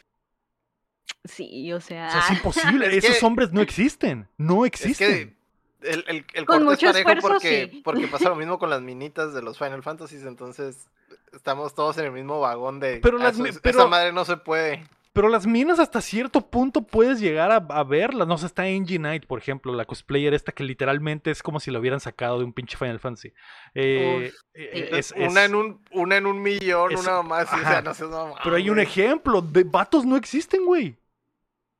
Sí, 1.25 1.73
o 1.73 1.81
sea. 1.81 2.09
O 2.09 2.11
sea, 2.11 2.21
es 2.21 2.31
imposible. 2.31 2.87
Es 2.97 3.05
Esos 3.05 3.19
que- 3.19 3.27
hombres 3.27 3.53
no 3.53 3.61
existen. 3.61 4.29
No 4.39 4.65
Es 4.65 4.69
existen. 4.73 5.37
que 5.81 5.91
el, 5.91 6.05
el, 6.09 6.27
el 6.35 6.47
Con 6.47 6.65
corte 6.65 6.65
mucho 6.65 6.87
es 6.89 6.93
parejo 7.05 7.11
esfuerzo, 7.11 7.29
porque, 7.41 7.69
sí. 7.73 7.81
porque 7.85 8.09
pasa 8.09 8.29
lo 8.29 8.37
mismo 8.43 8.59
con 8.59 8.71
las 8.71 8.83
minitas 8.83 9.33
de 9.35 9.43
los 9.43 9.59
Final 9.59 9.83
Fantasies, 9.83 10.23
entonces 10.25 10.89
estamos 11.33 11.75
todos 11.75 11.99
en 11.99 12.07
el 12.07 12.13
mismo 12.13 12.41
vagón 12.41 12.79
de 12.81 12.99
Pero 13.03 13.19
"Ah, 13.19 13.25
las 13.25 13.35
eso- 13.35 13.43
mi- 13.43 13.49
esa 13.51 13.61
pero- 13.61 13.89
madre 13.89 14.13
no 14.13 14.25
se 14.25 14.37
puede. 14.37 14.85
Pero 15.15 15.29
las 15.29 15.47
minas 15.47 15.79
hasta 15.79 16.01
cierto 16.01 16.41
punto 16.49 16.87
puedes 16.87 17.21
llegar 17.21 17.51
a, 17.51 17.57
a 17.57 17.85
verlas. 17.85 18.27
No 18.27 18.39
sé, 18.39 18.47
está 18.47 18.63
Angie 18.63 18.97
Knight, 18.99 19.27
por 19.27 19.39
ejemplo, 19.39 19.75
la 19.75 19.85
cosplayer 19.85 20.33
esta 20.33 20.53
que 20.53 20.65
literalmente 20.65 21.31
es 21.31 21.43
como 21.43 21.61
si 21.61 21.71
lo 21.71 21.81
hubieran 21.81 22.01
sacado 22.01 22.39
de 22.39 22.45
un 22.47 22.53
pinche 22.55 22.79
Final 22.79 22.99
Fantasy. 22.99 23.33
Eh, 23.75 24.31
Uf, 24.33 24.35
eh, 24.55 24.89
es- 24.93 25.13
una 25.13 25.45
es- 25.45 25.51
en 25.51 25.55
un 25.55 25.85
una 25.91 26.17
en 26.17 26.25
un 26.27 26.41
millón, 26.41 26.93
es- 26.93 27.01
una 27.01 27.21
más, 27.23 27.53
o 27.53 27.57
ajá. 27.57 27.71
sea, 27.71 27.83
no 27.83 27.93
sé, 27.93 28.05
no 28.05 28.35
Pero 28.43 28.57
hay 28.57 28.71
un 28.71 28.79
ejemplo. 28.79 29.43
De 29.43 29.65
vatos 29.65 30.07
no 30.07 30.17
existen, 30.17 30.65
güey. 30.65 30.97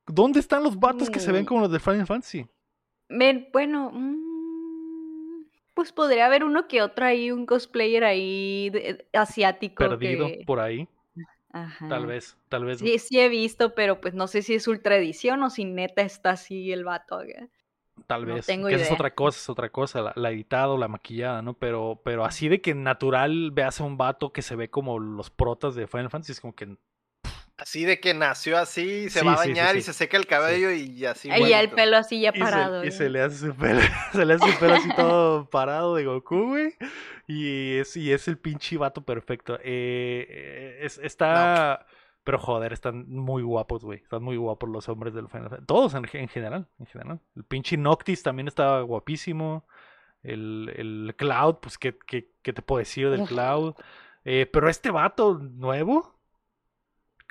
¿Dónde 0.07 0.39
están 0.41 0.63
los 0.63 0.79
vatos 0.79 1.09
que 1.09 1.21
se 1.21 1.33
ven 1.33 1.45
Mm. 1.45 1.47
como 1.47 1.61
los 1.63 1.73
de 1.73 1.81
Final 1.81 2.07
Fantasy? 2.07 2.47
Men, 3.09 3.49
bueno. 3.53 3.91
mm, 3.95 5.45
pues 5.75 5.91
podría 5.93 6.27
haber 6.27 6.45
uno 6.45 6.69
que 6.69 6.83
otro 6.83 7.07
ahí, 7.07 7.31
un 7.31 7.47
cosplayer 7.47 8.05
ahí 8.05 8.69
de- 8.71 9.07
asiático. 9.15 9.77
Perdido 9.77 10.27
que- 10.27 10.43
por 10.47 10.61
ahí. 10.61 10.87
Ajá. 11.53 11.87
Tal 11.89 12.07
vez, 12.07 12.37
tal 12.49 12.65
vez. 12.65 12.79
Sí, 12.79 12.99
sí 12.99 13.21
he 13.21 13.29
visto, 13.29 13.75
pero 13.75 14.01
pues 14.01 14.15
no 14.15 14.27
sé 14.27 14.43
si 14.43 14.55
es 14.55 14.67
ultra 14.67 14.97
edición 14.97 15.43
o 15.43 15.51
si 15.51 15.65
neta 15.65 16.03
está 16.03 16.31
así 16.31 16.73
el 16.73 16.85
vato. 16.85 17.21
Tal 18.07 18.27
no 18.27 18.35
vez. 18.35 18.47
tengo 18.47 18.69
que 18.69 18.75
esa 18.75 18.85
es 18.85 18.93
otra 18.93 19.15
cosa, 19.15 19.39
es 19.39 19.51
otra 19.51 19.69
cosa. 19.71 20.01
La, 20.01 20.13
la 20.17 20.31
editada 20.31 20.69
o 20.71 20.79
la 20.79 20.89
maquillada, 20.89 21.43
¿no? 21.43 21.55
Pero, 21.55 22.01
pero 22.05 22.25
así 22.25 22.49
de 22.49 22.63
que 22.63 22.75
natural 22.75 23.51
veas 23.51 23.81
a 23.81 23.85
un 23.85 23.99
vato 23.99 24.33
que 24.33 24.41
se 24.41 24.57
ve 24.57 24.71
como 24.71 24.99
los 24.99 25.31
protas 25.31 25.75
de 25.75 25.87
Final 25.87 26.11
Fantasy, 26.11 26.33
es 26.33 26.41
como 26.41 26.55
que. 26.55 26.77
Así 27.63 27.85
de 27.85 28.01
que 28.01 28.13
nació 28.13 28.59
así, 28.59 29.09
se 29.09 29.21
Sí, 29.21 29.27
va 29.27 29.35
a 29.35 29.37
sí, 29.39 29.43
sí, 29.45 29.49
bañar 29.51 29.77
y 29.77 29.83
se 29.83 29.93
seca 29.93 30.17
el 30.17 30.27
cabello 30.27 30.71
y 30.73 31.05
así. 31.07 31.31
Ahí 31.31 31.49
ya 31.51 31.61
el 31.61 31.71
pelo 31.71 31.97
así 31.97 32.21
ya 32.21 32.31
Y 32.31 32.39
se, 32.39 32.45
parado. 32.45 32.85
y 32.85 32.91
se 32.91 33.09
le 33.09 33.23
hace 33.23 33.37
su 33.47 33.55
pelo, 33.55 33.81
se 34.13 34.25
le 34.27 34.35
hace 34.35 34.53
su 34.53 34.59
pelo 34.59 34.75
así 34.75 34.89
todo 34.97 35.49
parado 35.49 35.95
de 35.95 36.05
Goku, 36.05 36.49
güey. 36.49 36.75
Y 37.29 37.77
es, 37.79 37.97
y 37.97 38.13
es 38.13 38.27
el 38.27 38.37
pinche 38.39 38.77
vato 38.79 39.03
perfecto. 39.05 39.59
Eh, 39.63 40.79
es- 40.83 40.99
está. 40.99 41.87
Pero 42.25 42.39
joder, 42.39 42.73
están 42.73 43.09
muy 43.09 43.43
guapos, 43.43 43.85
güey. 43.85 43.99
Están 44.01 44.23
muy 44.23 44.37
guapos 44.37 44.69
los 44.69 44.89
hombres 44.89 45.13
del 45.15 45.29
Final 45.29 45.49
Fantasy. 45.51 45.67
Todos 45.67 45.95
en, 45.95 46.09
en 46.13 46.29
general, 46.29 46.69
en 46.79 46.87
general. 46.87 47.21
El 47.35 47.45
pinche 47.45 47.77
Noctis 47.77 48.23
también 48.23 48.47
estaba 48.49 48.81
guapísimo. 48.83 49.67
El, 50.23 50.73
el 50.77 51.15
Cloud, 51.17 51.57
pues, 51.61 51.79
¿qué, 51.79 51.99
qué, 52.07 52.31
qué 52.43 52.53
te 52.53 52.63
puedo 52.63 52.79
decir 52.79 53.11
del. 53.11 53.25
Cloud? 53.27 53.75
Eh, 54.25 54.47
pero 54.53 54.69
este 54.69 54.93
vato 54.93 55.35
nuevo, 55.39 56.15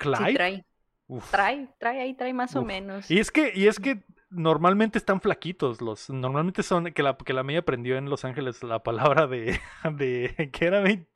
Sí, 0.02 0.34
trae, 0.34 0.64
uf. 1.06 1.30
trae, 1.30 1.68
trae 1.78 2.00
ahí, 2.00 2.14
trae 2.14 2.32
más 2.32 2.54
o 2.56 2.62
menos. 2.62 3.10
Y 3.10 3.18
es 3.18 3.30
que, 3.30 3.52
y 3.54 3.66
es 3.66 3.78
que 3.80 4.02
normalmente 4.30 4.98
están 4.98 5.20
flaquitos 5.20 5.80
los, 5.82 6.08
normalmente 6.10 6.62
son, 6.62 6.84
que 6.92 7.02
la, 7.02 7.16
que 7.16 7.32
la 7.32 7.42
media 7.42 7.60
aprendió 7.60 7.96
en 7.98 8.08
Los 8.08 8.24
Ángeles 8.24 8.62
la 8.62 8.82
palabra 8.82 9.26
de, 9.26 9.60
de, 9.92 10.50
¿qué 10.52 10.64
era? 10.66 10.80
güey? 10.80 11.06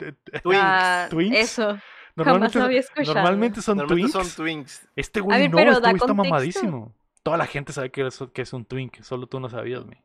Twinks. 0.43 0.61
Ah, 0.63 1.07
Twinks. 1.11 1.37
Eso. 1.39 1.79
Normalmente, 2.15 2.59
lo 2.59 2.65
había 2.65 2.81
escuchado. 2.81 3.15
normalmente 3.15 3.61
son 3.63 3.77
Normalmente 3.79 4.13
twinks. 4.13 4.33
son 4.33 4.45
twinks. 4.45 4.89
Este 4.97 5.21
güey 5.21 5.39
ver, 5.43 5.51
no, 5.51 5.57
pero 5.59 5.71
este 5.73 5.83
da 5.83 5.89
güey 5.91 5.97
está 5.97 6.07
contexto. 6.07 6.31
mamadísimo. 6.31 6.95
Toda 7.23 7.37
la 7.37 7.47
gente 7.47 7.73
sabe 7.73 7.91
que 7.91 8.07
es, 8.07 8.19
que 8.33 8.43
es 8.43 8.53
un 8.53 8.65
twink, 8.65 9.03
solo 9.03 9.27
tú 9.27 9.39
no 9.41 9.49
sabías, 9.51 9.83
güey. 9.85 9.99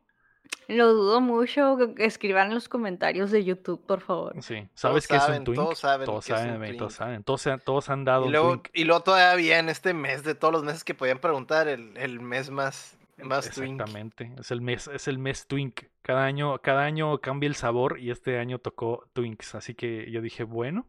Lo 0.68 0.92
dudo 0.94 1.20
mucho. 1.20 1.76
Escriban 1.98 2.48
en 2.48 2.54
los 2.54 2.68
comentarios 2.68 3.30
de 3.30 3.44
YouTube, 3.44 3.84
por 3.84 4.00
favor. 4.00 4.34
Sí, 4.42 4.66
¿sabes 4.74 5.06
que 5.06 5.16
es 5.16 5.20
un 5.22 5.26
saben, 5.26 5.44
twink? 5.44 5.56
todos 5.58 5.78
saben 5.78 6.06
Todos 6.06 6.24
que 6.26 6.32
es 6.32 6.38
saben, 6.38 6.54
un 6.62 6.76
todos 6.76 6.78
twink. 6.78 6.90
saben. 6.90 7.24
Todos, 7.24 7.42
se- 7.42 7.58
todos 7.58 7.90
han 7.90 8.04
dado 8.04 8.22
Y 8.22 8.26
un 8.26 8.32
luego, 8.32 8.48
twink. 8.52 8.68
y 8.72 8.84
luego 8.84 9.02
todavía 9.02 9.58
en 9.58 9.68
este 9.68 9.92
mes 9.92 10.22
de 10.24 10.34
todos 10.34 10.52
los 10.52 10.62
meses 10.64 10.84
que 10.84 10.94
podían 10.94 11.18
preguntar, 11.18 11.68
el, 11.68 11.96
el 11.96 12.20
mes 12.20 12.50
más, 12.50 12.96
más 13.18 13.50
twink. 13.50 13.72
Exactamente, 13.80 14.32
es 14.38 14.50
el 14.50 14.60
mes, 14.60 14.88
es 14.88 15.08
el 15.08 15.18
mes 15.18 15.46
Twink. 15.46 15.80
Cada 16.00 16.24
año, 16.24 16.58
cada 16.60 16.82
año 16.84 17.20
cambia 17.20 17.48
el 17.48 17.54
sabor 17.56 17.98
y 17.98 18.10
este 18.10 18.38
año 18.38 18.58
tocó 18.58 19.08
Twinks. 19.12 19.54
Así 19.56 19.74
que 19.74 20.10
yo 20.10 20.22
dije, 20.22 20.44
bueno, 20.44 20.86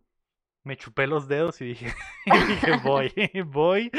me 0.63 0.77
chupé 0.77 1.07
los 1.07 1.27
dedos 1.27 1.59
y 1.61 1.65
dije, 1.65 1.93
y 2.25 2.31
dije 2.47 2.71
voy, 2.83 3.11
voy. 3.47 3.91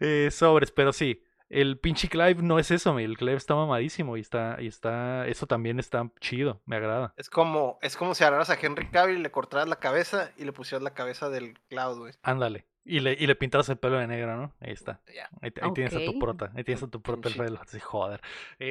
eh, 0.00 0.28
sobres, 0.30 0.70
pero 0.70 0.92
sí. 0.92 1.22
El 1.48 1.78
pinche 1.78 2.08
Clive 2.08 2.42
no 2.42 2.58
es 2.58 2.70
eso, 2.70 2.98
el 2.98 3.16
Clive 3.16 3.36
está 3.36 3.54
mamadísimo 3.54 4.16
y 4.16 4.20
está, 4.20 4.56
y 4.60 4.66
está, 4.66 5.26
eso 5.28 5.46
también 5.46 5.78
está 5.78 6.10
chido, 6.20 6.60
me 6.66 6.76
agrada. 6.76 7.14
Es 7.16 7.30
como, 7.30 7.78
es 7.82 7.96
como 7.96 8.14
si 8.14 8.24
agarraras 8.24 8.50
a 8.50 8.58
Henry 8.60 8.88
Cavill 8.88 9.18
y 9.18 9.22
le 9.22 9.30
cortaras 9.30 9.68
la 9.68 9.76
cabeza 9.76 10.32
y 10.36 10.44
le 10.44 10.52
pusieras 10.52 10.82
la 10.82 10.94
cabeza 10.94 11.30
del 11.30 11.58
Cloud, 11.68 11.98
güey. 11.98 12.12
Ándale. 12.22 12.66
Y 12.88 13.00
le, 13.00 13.14
y 13.18 13.26
le 13.26 13.34
pintaras 13.34 13.68
el 13.68 13.78
pelo 13.78 13.98
de 13.98 14.06
negro, 14.06 14.36
¿no? 14.36 14.52
Ahí 14.60 14.72
está. 14.72 15.00
Ya. 15.12 15.28
Ahí, 15.40 15.52
ahí 15.60 15.72
tienes 15.72 15.94
a 15.94 16.04
tu 16.04 16.18
prota. 16.20 16.52
Ahí 16.54 16.62
tienes 16.62 16.84
a 16.84 16.86
tu 16.86 17.02
prota 17.02 17.28
el 17.28 17.34
pelo. 17.34 17.60
Sí, 17.66 17.80
joder. 17.80 18.20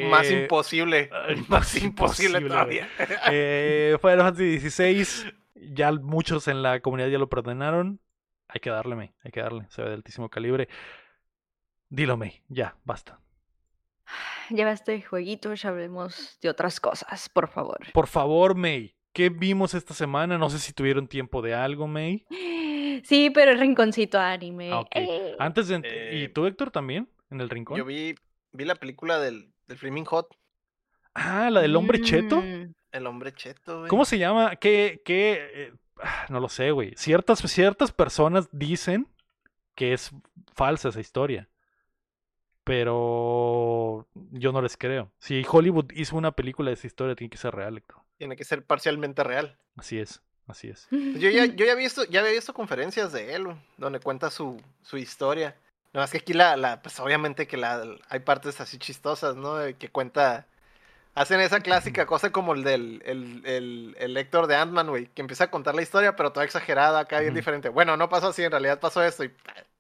más 0.10 0.30
Eh, 0.30 0.44
imposible. 0.44 1.10
más 1.50 1.76
imposible, 1.76 2.40
imposible, 2.40 2.42
todavía. 2.42 2.88
Eh, 3.32 3.98
Final 4.02 4.20
Fantasy 4.20 4.70
XVI, 4.70 5.34
ya 5.56 5.92
muchos 5.92 6.48
en 6.48 6.62
la 6.62 6.80
comunidad 6.80 7.10
ya 7.10 7.18
lo 7.18 7.28
perdonaron. 7.28 8.00
Hay 8.48 8.62
que 8.62 8.70
darle, 8.70 8.96
May, 8.96 9.14
hay 9.24 9.32
que 9.32 9.42
darle. 9.42 9.66
Se 9.70 9.82
ve 9.82 9.90
de 9.90 9.96
altísimo 9.96 10.30
calibre. 10.30 10.70
Dilo, 11.96 12.18
May, 12.18 12.42
ya, 12.50 12.76
basta. 12.84 13.22
Ya 14.50 14.66
basta 14.66 14.92
de 14.92 15.02
jueguitos, 15.02 15.64
hablemos 15.64 16.38
de 16.42 16.50
otras 16.50 16.82
cosas, 16.82 17.30
por 17.30 17.48
favor. 17.48 17.80
Por 17.94 18.08
favor, 18.08 18.54
May, 18.54 18.94
¿qué 19.14 19.30
vimos 19.30 19.74
esta 19.74 19.94
semana? 19.94 20.38
No 20.38 20.50
sé 20.50 20.60
si 20.60 20.74
tuvieron 20.74 21.08
tiempo 21.08 21.42
de 21.42 21.54
algo, 21.54 21.88
May. 21.88 22.26
Sí, 23.06 23.30
pero 23.34 23.52
el 23.52 23.60
rinconcito 23.60 24.20
anime. 24.20 24.72
Ah, 24.74 24.84
eh. 24.94 25.38
Antes 25.40 25.70
de... 25.70 25.76
¿Y 26.12 26.24
Eh, 26.26 26.30
tú, 26.30 26.46
Héctor, 26.46 26.70
también? 26.70 27.10
¿En 27.30 27.40
el 27.40 27.50
rincón? 27.50 27.78
Yo 27.78 27.86
vi, 27.86 28.14
vi 28.52 28.66
la 28.66 28.76
película 28.76 29.18
del, 29.20 29.54
del 29.68 29.78
Flaming 29.78 30.06
Hot, 30.06 30.36
Ah, 31.14 31.50
la 31.50 31.62
del 31.62 31.78
hombre 31.78 32.02
cheto. 32.02 32.42
Mm, 32.42 32.74
el 32.92 33.08
hombre 33.08 33.32
cheto, 33.34 33.78
güey. 33.80 33.90
¿Cómo 33.90 34.04
se 34.04 34.18
llama? 34.18 34.58
¿Qué, 34.58 35.02
qué? 35.06 35.50
eh, 35.54 35.74
ah, 36.04 36.26
no 36.28 36.42
lo 36.42 36.50
sé, 36.50 36.72
güey. 36.72 36.92
Ciertas, 36.98 37.40
ciertas 37.40 37.94
personas 37.94 38.50
dicen 38.52 39.08
que 39.76 39.94
es 39.94 40.12
falsa 40.54 40.90
esa 40.90 41.00
historia. 41.00 41.48
Pero 42.66 44.08
yo 44.32 44.52
no 44.52 44.62
les 44.62 44.76
creo. 44.76 45.12
Si 45.20 45.46
Hollywood 45.48 45.92
hizo 45.94 46.18
una 46.18 46.32
película 46.32 46.72
de 46.72 46.74
esa 46.74 46.88
historia, 46.88 47.16
tiene 47.16 47.30
que 47.30 47.38
ser 47.38 47.54
real, 47.54 47.78
Héctor. 47.78 47.98
Tiene 48.18 48.36
que 48.36 48.44
ser 48.44 48.66
parcialmente 48.66 49.24
real. 49.24 49.56
Así 49.78 50.00
es, 50.00 50.24
así 50.48 50.70
es. 50.70 50.88
Pues 50.90 51.14
Yo 51.20 51.30
ya, 51.30 51.46
yo 51.46 51.64
ya 51.64 51.74
había 51.74 51.84
visto, 51.84 52.04
ya 52.06 52.22
había 52.22 52.32
visto 52.32 52.56
conferencias 52.56 53.14
de 53.14 53.36
él, 53.36 53.48
donde 53.78 54.00
cuenta 54.00 54.32
su, 54.32 54.60
su 54.82 54.98
historia. 54.98 55.56
Nada 55.94 56.06
más 56.06 56.12
que 56.12 56.18
aquí 56.18 56.34
la, 56.34 56.58
la, 56.58 56.82
pues 56.82 57.00
obviamente 57.00 57.48
que 57.48 57.56
la, 57.56 57.84
hay 58.10 58.20
partes 58.22 58.60
así 58.60 58.80
chistosas, 58.80 59.36
¿no? 59.36 59.58
Que 59.78 59.90
cuenta. 59.90 60.48
Hacen 61.14 61.40
esa 61.42 61.60
clásica 61.60 62.06
cosa 62.08 62.32
como 62.32 62.56
el 62.56 62.64
del 62.64 63.04
el, 63.06 63.44
el, 63.46 63.96
el 64.00 64.18
Héctor 64.18 64.48
de 64.48 64.56
Ant-Man, 64.56 64.90
güey, 64.90 65.06
que 65.06 65.22
empieza 65.22 65.46
a 65.46 65.52
contar 65.52 65.76
la 65.76 65.84
historia, 65.84 66.16
pero 66.16 66.32
toda 66.32 66.46
exagerada, 66.46 67.00
acá 67.00 67.20
bien 67.20 67.36
diferente. 67.36 67.70
Bueno, 67.70 67.96
no 67.96 68.10
pasó 68.10 68.30
así, 68.30 68.42
en 68.44 68.52
realidad 68.52 68.80
pasó 68.80 69.04
esto 69.04 69.24
y. 69.24 69.32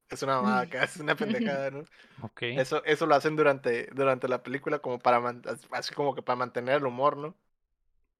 es 0.10 0.22
una 0.24 0.36
mamada 0.38 0.62
acá, 0.62 0.84
es 0.84 0.97
una 0.97 1.16
pendejada, 1.16 1.72
¿no? 1.72 1.84
Ok. 2.22 2.43
Eso, 2.43 2.84
eso 2.86 3.06
lo 3.06 3.16
hacen 3.16 3.36
durante, 3.36 3.88
durante 3.93 4.28
la 4.28 4.41
película 4.43 4.80
como 4.80 4.99
para 4.99 5.22
así 5.72 5.93
como 5.93 6.16
que 6.16 6.22
para 6.22 6.38
mantener 6.38 6.78
el 6.78 6.86
humor, 6.86 7.18
¿no? 7.18 7.36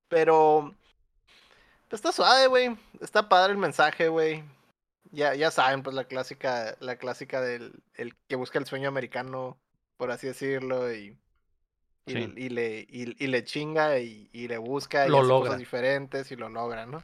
Pero, 0.10 0.74
Está 1.92 2.12
suave, 2.12 2.48
güey. 2.48 2.76
Está 3.00 3.30
padre 3.30 3.54
el 3.54 3.58
mensaje, 3.60 4.08
güey. 4.10 4.44
Ya, 5.12 5.34
ya 5.36 5.50
saben, 5.52 5.82
pues 5.84 5.96
la 5.96 6.06
clásica, 6.06 6.76
la 6.80 6.98
clásica 6.98 7.40
del 7.42 7.74
el 7.94 8.16
que 8.28 8.36
busca 8.36 8.60
el 8.60 8.66
sueño 8.66 8.90
americano, 8.90 9.58
por 9.98 10.12
así 10.12 10.28
decirlo, 10.28 10.92
y, 10.92 11.16
y, 12.06 12.12
Sí. 12.12 12.34
y 12.36 12.50
le, 12.50 12.80
y, 12.90 13.24
y 13.24 13.28
le 13.28 13.44
chinga 13.46 14.00
y, 14.00 14.30
y 14.34 14.48
le 14.48 14.58
busca 14.58 15.06
y 15.06 15.10
Lo 15.10 15.20
hace 15.20 15.28
logra. 15.28 15.48
cosas 15.50 15.60
diferentes 15.60 16.32
y 16.32 16.36
lo 16.36 16.50
logra, 16.50 16.86
¿no? 16.86 17.02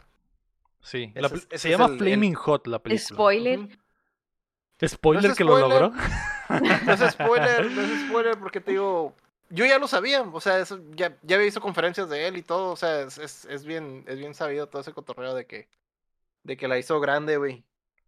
Sí. 0.82 1.12
La 1.16 1.28
es- 1.28 1.48
se 1.62 1.70
llama 1.70 1.86
el- 1.86 1.92
el- 1.94 1.98
Flaming 2.00 2.34
Hot 2.34 2.68
la 2.68 2.80
película. 2.80 3.08
Spoiler. 3.16 3.80
Spoiler 4.88 5.24
No 5.24 5.32
es 5.32 5.38
que 5.38 5.44
lo 5.44 5.58
logró. 5.58 5.94
No 6.50 6.94
es 6.94 7.12
spoiler, 7.14 7.72
no 7.72 7.82
es 7.82 8.02
spoiler 8.08 8.38
porque 8.38 8.60
te 8.60 8.72
digo, 8.72 9.16
yo 9.50 9.66
ya 9.66 9.80
lo 9.80 9.88
sabía, 9.88 10.22
o 10.22 10.42
sea, 10.42 10.60
eso, 10.60 10.82
ya, 10.92 11.18
ya 11.22 11.36
había 11.36 11.46
visto 11.46 11.62
conferencias 11.62 12.10
de 12.10 12.28
él 12.28 12.36
y 12.36 12.42
todo, 12.42 12.72
o 12.74 12.76
sea, 12.76 13.02
es, 13.02 13.18
es, 13.18 13.46
es 13.46 13.64
bien, 13.66 14.04
es 14.08 14.18
bien 14.18 14.34
sabido 14.34 14.68
todo 14.68 14.82
ese 14.82 14.92
cotorreo 14.92 15.34
de 15.34 15.46
que, 15.46 15.70
de 16.44 16.58
que 16.58 16.68
la 16.68 16.78
hizo 16.78 17.00
grande, 17.00 17.38
güey, 17.38 17.64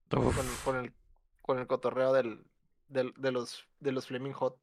con, 0.09 0.33
con 0.65 0.75
el, 0.77 0.93
con 1.41 1.59
el 1.59 1.67
cotorreo 1.67 2.11
del, 2.11 2.43
del, 2.89 3.13
de 3.17 3.31
los, 3.31 3.65
de 3.79 3.91
los 3.93 4.07
Flaming 4.07 4.33
Hot. 4.33 4.57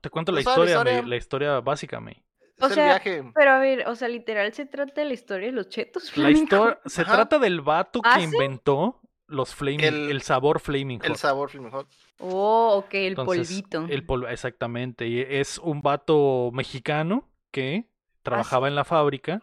te 0.00 0.08
cuento 0.08 0.32
la 0.32 0.40
¿no 0.40 0.44
sabes 0.44 0.56
la 0.58 0.64
historia, 0.64 0.92
historia? 0.92 1.08
la 1.08 1.16
historia 1.16 1.60
básica, 1.60 2.00
May. 2.00 2.22
Es 2.56 2.62
O 2.64 2.68
sea, 2.70 2.84
viaje. 2.84 3.24
Pero 3.34 3.50
a 3.50 3.58
ver, 3.58 3.88
o 3.88 3.94
sea, 3.96 4.08
literal 4.08 4.52
se 4.54 4.66
trata 4.66 5.00
de 5.02 5.06
la 5.06 5.14
historia 5.14 5.48
de 5.48 5.52
los 5.52 5.68
chetos. 5.68 6.16
La 6.16 6.30
historia 6.30 6.80
se 6.86 7.02
Ajá. 7.02 7.12
trata 7.12 7.38
del 7.38 7.60
vato 7.60 8.00
¿Ah, 8.04 8.14
que 8.14 8.20
sí? 8.20 8.24
inventó 8.24 9.00
los 9.32 9.54
flaming, 9.54 9.80
el, 9.84 10.10
El- 10.10 10.22
sabor 10.22 10.60
Flaming 10.60 10.98
Hot. 11.00 11.06
El 11.08 11.16
sabor 11.16 11.50
Flaming 11.50 11.70
Hot. 11.72 11.88
Oh, 12.18 12.76
ok, 12.84 12.94
el 12.94 13.06
Entonces, 13.08 13.48
polvito. 13.48 13.86
El 13.88 14.04
polvo, 14.04 14.28
exactamente. 14.28 15.08
Y 15.08 15.20
es 15.20 15.58
un 15.58 15.82
vato 15.82 16.50
mexicano 16.52 17.24
¿Ah, 17.28 17.48
que 17.50 17.88
trabajaba 18.22 18.68
en 18.68 18.74
la 18.74 18.84
fábrica. 18.84 19.42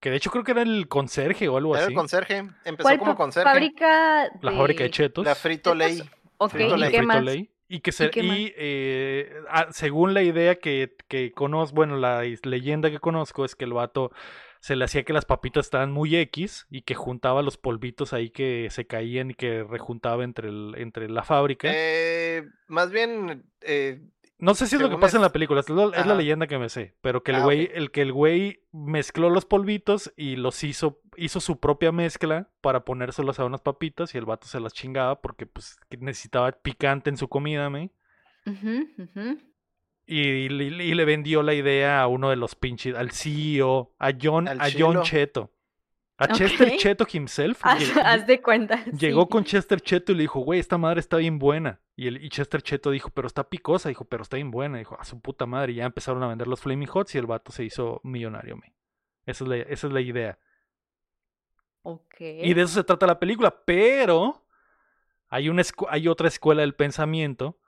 Que 0.00 0.10
de 0.10 0.16
hecho 0.16 0.30
creo 0.30 0.44
que 0.44 0.52
era 0.52 0.62
el 0.62 0.86
conserje 0.86 1.48
o 1.48 1.56
algo 1.56 1.74
Era 1.74 1.84
así. 1.86 1.92
el 1.92 1.96
conserje, 1.98 2.36
empezó 2.64 2.82
¿Cuál 2.82 2.98
como 2.98 3.16
conserje. 3.16 3.48
fábrica 3.50 4.30
La 4.42 4.52
fábrica 4.52 4.84
de 4.84 4.90
chetos. 4.90 5.24
La 5.24 5.34
Frito 5.34 5.74
Lay. 5.74 6.02
Ok, 6.36 6.50
Frito 6.52 6.76
¿y 6.76 6.80
Lay. 6.80 6.90
qué 6.92 7.02
más? 7.02 7.16
Frito-Lay, 7.16 7.50
Y 7.68 7.80
que 7.80 7.90
se, 7.90 8.04
y, 8.14 8.52
eh, 8.56 9.32
ah, 9.50 9.66
según 9.72 10.14
la 10.14 10.22
idea 10.22 10.54
que, 10.54 10.94
que 11.08 11.32
conozco, 11.32 11.74
bueno, 11.74 11.96
la 11.96 12.22
leyenda 12.44 12.90
que 12.92 13.00
conozco 13.00 13.44
es 13.44 13.56
que 13.56 13.64
el 13.64 13.72
vato 13.72 14.12
se 14.60 14.76
le 14.76 14.84
hacía 14.84 15.04
que 15.04 15.12
las 15.12 15.24
papitas 15.24 15.66
estaban 15.66 15.90
muy 15.92 16.16
X 16.16 16.66
y 16.70 16.82
que 16.82 16.94
juntaba 16.94 17.42
los 17.42 17.56
polvitos 17.56 18.12
ahí 18.12 18.30
que 18.30 18.68
se 18.70 18.86
caían 18.86 19.30
y 19.30 19.34
que 19.34 19.62
rejuntaba 19.64 20.24
entre, 20.24 20.48
el, 20.48 20.74
entre 20.78 21.08
la 21.08 21.22
fábrica. 21.22 21.68
Eh, 21.72 22.44
más 22.66 22.90
bien, 22.90 23.44
eh, 23.62 24.00
No 24.38 24.54
sé 24.54 24.66
si 24.66 24.76
es 24.76 24.82
lo 24.82 24.88
que 24.90 24.98
pasa 24.98 25.16
en 25.16 25.22
la 25.22 25.32
película, 25.32 25.60
es, 25.60 25.68
lo- 25.68 25.92
es 25.92 26.06
la 26.06 26.14
leyenda 26.14 26.46
que 26.46 26.58
me 26.58 26.68
sé, 26.68 26.94
pero 27.00 27.22
que 27.22 27.32
el 27.32 27.38
Ah, 27.38 27.44
güey, 27.44 27.70
el 27.74 27.90
que 27.90 28.02
el 28.02 28.12
güey 28.12 28.60
mezcló 28.72 29.30
los 29.30 29.44
polvitos 29.44 30.12
y 30.16 30.36
los 30.36 30.62
hizo, 30.62 31.00
hizo 31.16 31.40
su 31.40 31.58
propia 31.58 31.90
mezcla 31.90 32.48
para 32.60 32.84
ponérselos 32.84 33.40
a 33.40 33.44
unas 33.44 33.60
papitas 33.62 34.14
y 34.14 34.18
el 34.18 34.26
vato 34.26 34.46
se 34.46 34.60
las 34.60 34.72
chingaba 34.74 35.20
porque 35.20 35.46
pues 35.46 35.76
necesitaba 35.98 36.52
picante 36.52 37.10
en 37.10 37.16
su 37.16 37.28
comida, 37.28 37.68
me. 37.70 37.90
Ujú, 38.46 38.88
ujú. 38.98 39.38
Y, 40.10 40.48
le- 40.48 40.84
y 40.86 40.94
le 40.94 41.04
vendió 41.04 41.42
la 41.42 41.52
idea 41.52 42.00
a 42.00 42.06
uno 42.06 42.30
de 42.30 42.36
los 42.36 42.54
pinches, 42.54 42.94
al 42.94 43.10
CEO, 43.10 43.94
a 43.98 44.10
John, 44.18 44.48
Al 44.48 44.58
a 44.60 44.68
John. 44.76 45.02
Cheto. 45.02 45.52
A 46.16 46.28
Chester. 46.28 46.76
Cheto 46.78 47.06
himself. 47.12 47.60
Haz, 47.62 47.78
llegó- 47.80 48.00
haz 48.02 48.26
de 48.26 48.40
cuenta. 48.40 48.84
Llegó 48.98 49.22
sí. 49.24 49.28
con 49.28 49.44
Chester 49.44 49.80
Cheto 49.82 50.12
y 50.12 50.14
le 50.16 50.22
dijo, 50.22 50.40
güey, 50.40 50.58
esta 50.60 50.78
madre 50.78 51.00
está 51.00 51.18
bien 51.18 51.38
buena. 51.38 51.80
Y, 51.94 52.06
el, 52.08 52.24
y 52.24 52.28
Chester 52.30 52.62
Cheto 52.62 52.90
dijo, 52.90 53.10
pero 53.10 53.26
está 53.28 53.48
picosa. 53.50 53.88
Dijo, 53.90 54.06
pero 54.06 54.22
está 54.22 54.36
bien 54.36 54.50
buena. 54.50 54.78
Dijo, 54.78 54.96
a 54.98 55.04
su 55.04 55.20
puta 55.20 55.44
madre. 55.46 55.72
Y 55.72 55.74
ya 55.76 55.84
empezaron 55.84 56.22
a 56.22 56.28
vender 56.28 56.48
los 56.48 56.60
Flaming 56.60 56.88
Hots 56.92 57.14
y 57.14 57.18
el 57.18 57.26
vato 57.26 57.52
se 57.52 57.64
hizo 57.64 58.00
millonario, 58.02 58.56
me. 58.56 58.74
Esa 59.26 59.44
es 59.44 59.48
la, 59.50 59.56
esa 59.58 59.86
es 59.88 59.92
la 59.92 60.00
idea. 60.00 60.38
Ok. 61.82 62.14
Y 62.20 62.54
de 62.54 62.62
eso 62.62 62.74
se 62.74 62.84
trata 62.84 63.06
la 63.06 63.18
película. 63.20 63.62
Pero 63.64 64.44
hay, 65.28 65.48
una 65.50 65.62
escu- 65.62 65.86
hay 65.90 66.08
otra 66.08 66.28
escuela 66.28 66.62
del 66.62 66.74
pensamiento 66.74 67.58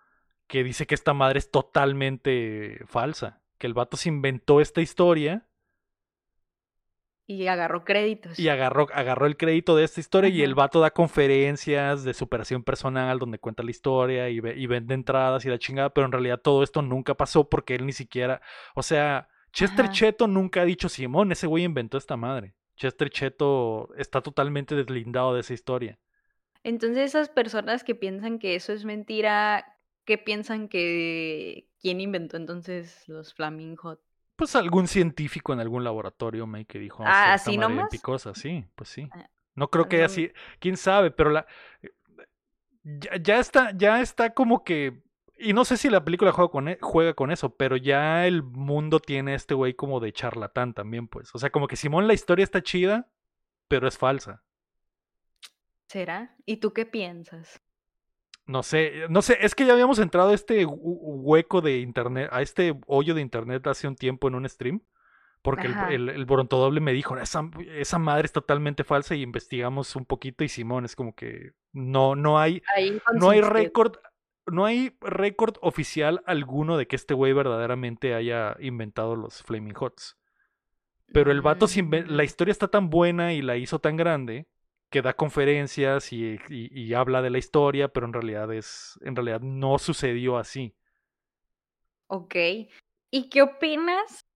que 0.50 0.64
dice 0.64 0.86
que 0.86 0.94
esta 0.96 1.14
madre 1.14 1.38
es 1.38 1.50
totalmente 1.50 2.80
falsa. 2.86 3.40
Que 3.58 3.66
el 3.68 3.74
vato 3.74 3.96
se 3.96 4.08
inventó 4.08 4.60
esta 4.60 4.80
historia 4.80 5.46
Y 7.26 7.46
agarró 7.46 7.84
créditos. 7.84 8.36
y 8.38 8.48
agarró, 8.48 8.88
agarró 8.92 9.26
el 9.26 9.36
crédito 9.36 9.76
de 9.76 9.84
esta 9.84 10.00
historia 10.00 10.28
y 10.28 10.42
el 10.42 10.56
vato 10.56 10.80
da 10.80 10.90
conferencias 10.90 12.02
de 12.02 12.12
superación 12.12 12.64
personal 12.64 13.20
donde 13.20 13.38
cuenta 13.38 13.62
la 13.62 13.70
historia 13.70 14.28
y, 14.28 14.40
ve- 14.40 14.56
y 14.56 14.66
vende 14.66 14.94
entradas 14.94 15.44
y 15.44 15.48
la 15.48 15.58
chingada, 15.58 15.90
pero 15.94 16.06
en 16.06 16.12
realidad 16.12 16.40
todo 16.40 16.64
esto 16.64 16.82
nunca 16.82 17.14
pasó 17.14 17.48
porque 17.48 17.76
él 17.76 17.86
ni 17.86 17.92
siquiera, 17.92 18.40
o 18.74 18.82
sea, 18.82 19.28
Chester 19.52 19.84
Ajá. 19.84 19.94
Cheto 19.94 20.26
nunca 20.26 20.62
ha 20.62 20.64
dicho, 20.64 20.88
Simón, 20.88 21.30
ese 21.32 21.46
güey 21.46 21.62
inventó 21.64 21.98
esta 21.98 22.16
madre. 22.16 22.54
Chester 22.76 23.10
Cheto 23.10 23.94
está 23.96 24.20
totalmente 24.22 24.74
deslindado 24.74 25.34
de 25.34 25.40
esa 25.40 25.54
historia. 25.54 25.98
Entonces 26.64 26.98
esas 27.10 27.28
personas 27.28 27.84
que 27.84 27.94
piensan 27.94 28.38
que 28.38 28.54
eso 28.56 28.72
es 28.72 28.84
mentira, 28.84 29.76
¿qué 30.04 30.18
piensan 30.18 30.68
que 30.68 31.68
quién 31.80 32.00
inventó 32.00 32.36
entonces 32.36 33.08
los 33.08 33.34
Flaming 33.34 33.76
Hot? 33.76 34.00
Pues 34.36 34.56
algún 34.56 34.88
científico 34.88 35.52
en 35.52 35.60
algún 35.60 35.84
laboratorio, 35.84 36.46
me 36.46 36.64
que 36.64 36.78
dijo, 36.78 37.04
Ah, 37.04 37.12
"Sí, 37.12 37.30
esta 37.30 37.52
¿así 37.52 37.58
nomás? 37.58 37.90
picosa, 37.90 38.34
sí, 38.34 38.64
pues 38.74 38.88
sí. 38.88 39.12
Ah, 39.12 39.28
No 39.54 39.68
creo 39.70 39.88
que 39.88 40.02
así, 40.02 40.32
quién 40.60 40.76
sabe, 40.76 41.10
pero 41.10 41.30
la 41.30 41.46
ya, 42.82 43.16
ya 43.22 43.38
está, 43.40 43.72
ya 43.76 44.00
está 44.00 44.30
como 44.34 44.64
que 44.64 45.02
y 45.42 45.54
no 45.54 45.64
sé 45.64 45.78
si 45.78 45.88
la 45.88 46.04
película 46.04 46.32
juega 46.32 46.50
con, 46.50 46.68
e- 46.68 46.78
juega 46.82 47.14
con 47.14 47.30
eso, 47.30 47.56
pero 47.56 47.76
ya 47.78 48.26
el 48.26 48.42
mundo 48.42 49.00
tiene 49.00 49.34
este 49.34 49.54
güey 49.54 49.72
como 49.74 49.98
de 49.98 50.12
charlatán 50.12 50.74
también, 50.74 51.08
pues. 51.08 51.34
O 51.34 51.38
sea, 51.38 51.48
como 51.50 51.66
que 51.66 51.76
Simón 51.76 52.06
la 52.06 52.12
historia 52.12 52.44
está 52.44 52.62
chida, 52.62 53.08
pero 53.68 53.88
es 53.88 53.98
falsa. 53.98 54.42
¿Será? 55.88 56.34
¿Y 56.46 56.56
tú 56.56 56.72
qué 56.72 56.86
piensas? 56.86 57.60
No 58.50 58.62
sé, 58.62 59.06
no 59.08 59.22
sé, 59.22 59.38
es 59.40 59.54
que 59.54 59.64
ya 59.66 59.72
habíamos 59.74 59.98
entrado 59.98 60.30
a 60.30 60.34
este 60.34 60.66
hu- 60.66 60.78
hueco 60.82 61.60
de 61.60 61.78
internet, 61.78 62.28
a 62.32 62.42
este 62.42 62.74
hoyo 62.86 63.14
de 63.14 63.20
internet 63.20 63.66
hace 63.66 63.86
un 63.88 63.96
tiempo 63.96 64.28
en 64.28 64.34
un 64.34 64.48
stream, 64.48 64.82
porque 65.42 65.68
el, 65.68 65.76
el, 65.82 66.08
el 66.10 66.24
Borontodoble 66.26 66.80
me 66.80 66.92
dijo, 66.92 67.16
esa, 67.18 67.48
esa 67.76 67.98
madre 67.98 68.26
es 68.26 68.32
totalmente 68.32 68.84
falsa 68.84 69.14
y 69.14 69.22
investigamos 69.22 69.96
un 69.96 70.06
poquito 70.06 70.44
y 70.44 70.48
Simón 70.48 70.84
es 70.84 70.96
como 70.96 71.14
que 71.14 71.52
no, 71.72 72.16
no 72.16 72.38
hay, 72.40 72.62
Ahí 72.76 73.00
no 73.12 73.30
hay 73.30 73.40
récord, 73.42 73.96
no 74.46 74.64
hay 74.66 74.96
récord 75.00 75.56
oficial 75.62 76.22
alguno 76.26 76.76
de 76.78 76.86
que 76.88 76.96
este 76.96 77.14
güey 77.14 77.32
verdaderamente 77.32 78.14
haya 78.14 78.56
inventado 78.60 79.16
los 79.16 79.42
Flaming 79.42 79.74
Hots. 79.78 80.16
Pero 81.12 81.32
el 81.32 81.40
vato, 81.42 81.66
la 81.66 82.22
Mm, 82.22 82.24
historia 82.24 82.52
está 82.52 82.68
tan 82.68 82.90
buena 82.90 83.32
y 83.32 83.42
la 83.42 83.56
hizo 83.56 83.80
tan 83.80 83.96
grande 83.96 84.46
que 84.90 85.02
da 85.02 85.14
conferencias 85.14 86.12
y, 86.12 86.38
y- 86.48 86.70
y 86.82 86.94
habla 86.94 87.22
de 87.22 87.30
la 87.30 87.38
historia, 87.38 87.88
pero 87.88 88.06
en 88.06 88.12
realidad 88.12 88.52
es, 88.52 88.98
en 89.02 89.16
realidad 89.16 89.40
no 89.40 89.78
sucedió 89.78 90.36
así. 90.38 90.74
Ok. 92.08 92.34
¿Y 93.10 93.28
qué 93.30 93.42
opinas 93.42 94.26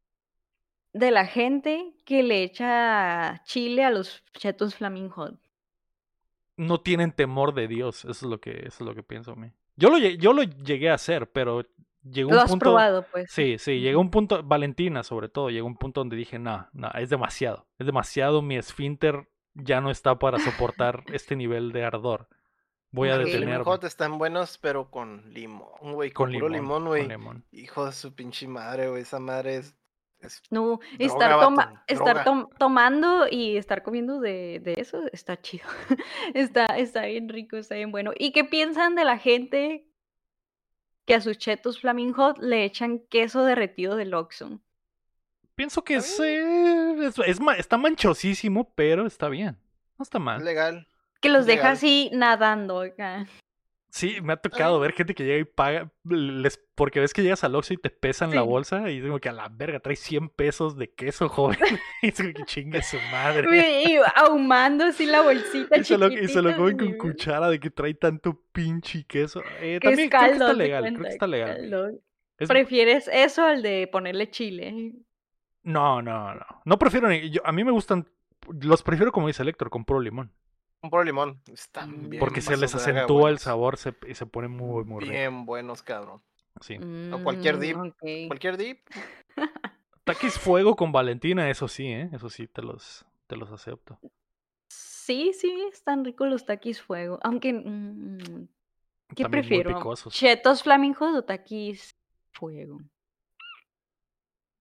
de 0.92 1.11
la 1.11 1.26
gente 1.26 1.94
que 2.05 2.22
le 2.22 2.42
echa 2.42 3.42
chile 3.44 3.84
a 3.84 3.90
los 3.90 4.22
chetos 4.38 4.76
Flaming 4.76 5.09
Hot? 5.11 5.38
No 6.57 6.80
tienen 6.80 7.11
temor 7.12 7.52
de 7.55 7.66
Dios, 7.66 8.05
eso 8.05 8.11
es 8.11 8.22
lo 8.22 8.40
que, 8.40 8.50
eso 8.66 8.66
es 8.66 8.80
lo 8.82 8.94
que 8.94 9.02
pienso 9.02 9.32
a 9.32 9.36
mí. 9.36 9.50
Yo 9.76 9.90
lo, 9.90 9.98
yo 9.98 10.32
lo 10.32 10.42
llegué 10.44 10.88
a 10.90 10.94
hacer, 10.94 11.30
pero 11.32 11.66
llegó 12.05 12.30
¿Lo 12.30 12.36
un 12.36 12.42
has 12.42 12.50
punto. 12.50 12.64
probado, 12.64 13.05
pues? 13.11 13.28
Sí, 13.32 13.59
sí, 13.59 13.80
llegó 13.80 14.00
un 14.00 14.11
punto, 14.11 14.40
Valentina 14.44 15.02
sobre 15.02 15.28
todo, 15.28 15.50
llegó 15.50 15.66
un 15.66 15.76
punto 15.76 16.00
donde 16.00 16.14
dije, 16.16 16.38
no, 16.38 16.68
no, 16.72 16.90
es 16.92 17.11
demasiado, 17.11 17.66
es 17.78 17.86
demasiado, 17.86 18.40
mi 18.40 18.57
esfínter 18.57 19.28
ya 19.55 19.80
no 19.80 19.90
está 19.90 20.18
para 20.18 20.38
soportar 20.38 21.05
este 21.12 21.36
nivel 21.36 21.72
de 21.72 21.84
ardor. 21.84 22.28
Voy 22.90 23.09
a 23.09 23.14
Ok. 23.14 23.20
los 23.20 23.28
Flaming 23.30 23.40
detenerme. 23.46 23.64
Hot 23.64 23.84
están 23.84 24.18
buenos, 24.18 24.59
pero 24.59 24.90
con 24.90 25.32
limón, 25.32 25.68
güey. 25.94 26.11
Con, 26.12 26.30
Con 26.30 26.34
puro 26.34 26.48
limón, 26.48 26.86
güey. 26.86 27.09
limón. 27.09 27.44
Hijo 27.50 27.86
de 27.86 27.92
su 27.92 28.14
pinche 28.14 28.46
madre, 28.46 28.88
güey. 28.88 29.02
Esa 29.02 29.18
madre 29.18 29.57
es. 29.57 29.74
es- 30.20 30.40
No, 30.50 30.78
Droga, 30.78 30.86
estar, 30.98 31.40
toma- 31.40 31.66
vato, 31.66 31.80
estar 31.88 32.07
droga. 32.14 32.24
tom- 32.24 32.48
tomando 32.59 33.26
y 33.30 33.57
estar 33.57 33.82
comiendo 33.82 34.20
de, 34.20 34.61
de 34.62 34.74
eso 34.78 35.02
está 35.12 35.40
chido. 35.40 35.64
está, 36.34 36.66
está 36.78 37.07
bien 37.07 37.28
rico, 37.28 37.57
está 37.57 37.74
bien 37.74 37.90
bueno. 37.90 38.12
¿Y 38.16 38.30
qué 38.32 38.44
piensan 38.44 38.94
de 38.94 39.05
la 39.05 39.18
gente 39.18 39.86
que 41.05 41.14
a 41.16 41.20
sus 41.20 41.36
chetos 41.36 41.80
Flaming 41.80 42.12
Hot 42.12 42.38
le 42.38 42.64
echan 42.64 43.00
queso 43.11 43.44
derretido 43.44 43.96
del 43.96 44.14
Oxxo? 44.14 44.61
Pienso 45.55 45.82
que 45.84 45.94
es, 45.96 46.18
eh, 46.20 47.07
es- 47.07 47.18
es 47.26 47.40
ma- 47.40 47.55
está 47.57 47.76
manchosísimo, 47.76 48.72
pero 48.74 49.07
está 49.07 49.28
bien. 49.28 49.57
No 49.98 50.02
está 50.02 50.18
es 50.18 50.24
mal. 50.24 50.44
legal. 50.44 50.88
Que 51.20 51.28
los 51.28 51.46
deja 51.46 51.59
Legal. 51.62 51.72
así 51.74 52.11
nadando 52.12 52.80
acá. 52.80 53.26
Sí, 53.90 54.16
me 54.20 54.32
ha 54.32 54.36
tocado 54.36 54.80
ver 54.80 54.92
gente 54.92 55.14
que 55.14 55.24
llega 55.24 55.38
y 55.38 55.44
paga, 55.44 55.88
les, 56.02 56.61
porque 56.74 56.98
ves 56.98 57.14
que 57.14 57.22
llegas 57.22 57.44
al 57.44 57.55
Oxxo 57.55 57.74
y 57.74 57.76
te 57.76 57.90
pesan 57.90 58.34
la 58.34 58.42
bolsa 58.42 58.90
y 58.90 59.00
digo 59.00 59.20
que 59.20 59.28
a 59.28 59.32
la 59.32 59.48
verga 59.48 59.78
trae 59.78 59.94
100 59.94 60.30
pesos 60.30 60.76
de 60.76 60.92
queso, 60.92 61.28
joven. 61.28 61.59
y 62.02 62.11
como 62.11 62.32
que 62.32 62.42
chingue 62.44 62.82
su 62.82 62.96
madre. 63.12 63.46
Y 63.86 63.96
ahumando 64.16 64.84
así 64.84 65.07
la 65.07 65.22
bolsita 65.22 65.78
Y 65.78 65.84
se, 65.84 65.96
lo, 65.96 66.09
y 66.09 66.26
se 66.26 66.42
lo 66.42 66.57
comen 66.57 66.76
con 66.76 66.98
cuchara 66.98 67.48
de 67.48 67.61
que 67.61 67.70
trae 67.70 67.94
tanto 67.94 68.42
pinche 68.50 69.05
queso. 69.05 69.40
Eh, 69.61 69.78
Que 69.80 69.88
también 69.88 70.09
es 70.09 70.11
creo 70.11 70.26
que 70.26 70.32
está 70.32 70.52
legal, 70.52 70.84
creo 70.92 71.02
que 71.05 71.09
está 71.09 71.26
legal. 71.28 71.57
caldo. 71.57 71.90
Es- 72.38 72.48
¿Prefieres 72.48 73.09
eso 73.12 73.44
al 73.44 73.62
de 73.62 73.86
ponerle 73.86 74.28
chile? 74.28 74.92
No, 75.64 76.00
no, 76.02 76.34
no. 76.34 76.46
No 76.64 76.78
prefiero 76.78 77.08
ni. 77.08 77.30
yo- 77.30 77.42
a 77.44 77.52
mí 77.52 77.64
me 77.64 77.72
gustan 77.72 78.06
los 78.60 78.82
prefiero 78.82 79.10
como 79.12 79.26
dice 79.26 79.42
Héctor, 79.42 79.70
con 79.70 79.84
puro 79.84 80.00
limón. 80.00 80.30
Un 80.82 80.90
puro 80.90 81.02
limón. 81.02 81.40
Están 81.50 82.04
Mm. 82.06 82.08
bien. 82.10 82.20
Porque 82.20 82.40
se 82.42 82.56
les 82.56 82.74
acentúa 82.74 83.30
el 83.30 83.38
sabor 83.38 83.76
se- 83.78 83.94
y 84.06 84.14
se 84.14 84.26
pone 84.26 84.48
muy, 84.48 84.84
muy 84.84 85.00
rico. 85.00 85.12
Bien 85.12 85.46
buenos, 85.46 85.82
cabrón. 85.82 86.22
Sí. 86.60 86.76
O 87.12 87.22
cualquier 87.22 87.56
Mm, 87.56 87.60
dip, 87.60 87.76
ok. 87.78 88.02
Cualquier 88.28 88.56
dip. 88.56 88.80
Taquis 90.04 90.38
fuego 90.38 90.76
con 90.76 90.92
Valentina, 90.92 91.48
eso 91.48 91.66
sí, 91.66 91.86
¿eh? 91.86 92.10
Eso 92.12 92.28
sí, 92.28 92.46
te 92.46 92.60
los, 92.62 93.06
te 93.26 93.36
los 93.36 93.50
acepto. 93.50 93.98
Sí, 94.68 95.32
sí, 95.32 95.50
están 95.72 96.04
ricos 96.04 96.28
los 96.28 96.44
taquis 96.44 96.80
fuego. 96.82 97.18
Aunque, 97.22 97.52
mm, 97.54 98.18
¿qué 99.16 99.22
También 99.22 99.30
prefiero? 99.30 99.94
¿Chetos 100.10 100.62
flamingos 100.62 101.14
o 101.16 101.24
taquis 101.24 101.96
fuego? 102.32 102.80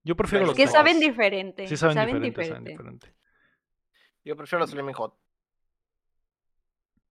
Yo 0.03 0.15
prefiero 0.15 0.43
Es 0.43 0.47
los 0.49 0.57
que 0.57 0.65
dos. 0.65 0.73
saben 0.73 0.99
diferente. 0.99 1.67
Sí, 1.67 1.77
saben, 1.77 1.95
saben 1.95 2.21
diferente, 2.21 2.45
saben 2.45 2.63
diferente. 2.65 3.07
diferente. 3.07 3.23
Yo 4.25 4.35
prefiero 4.35 4.59
los 4.61 4.71
Flaming 4.71 4.93
Hot. 4.95 5.17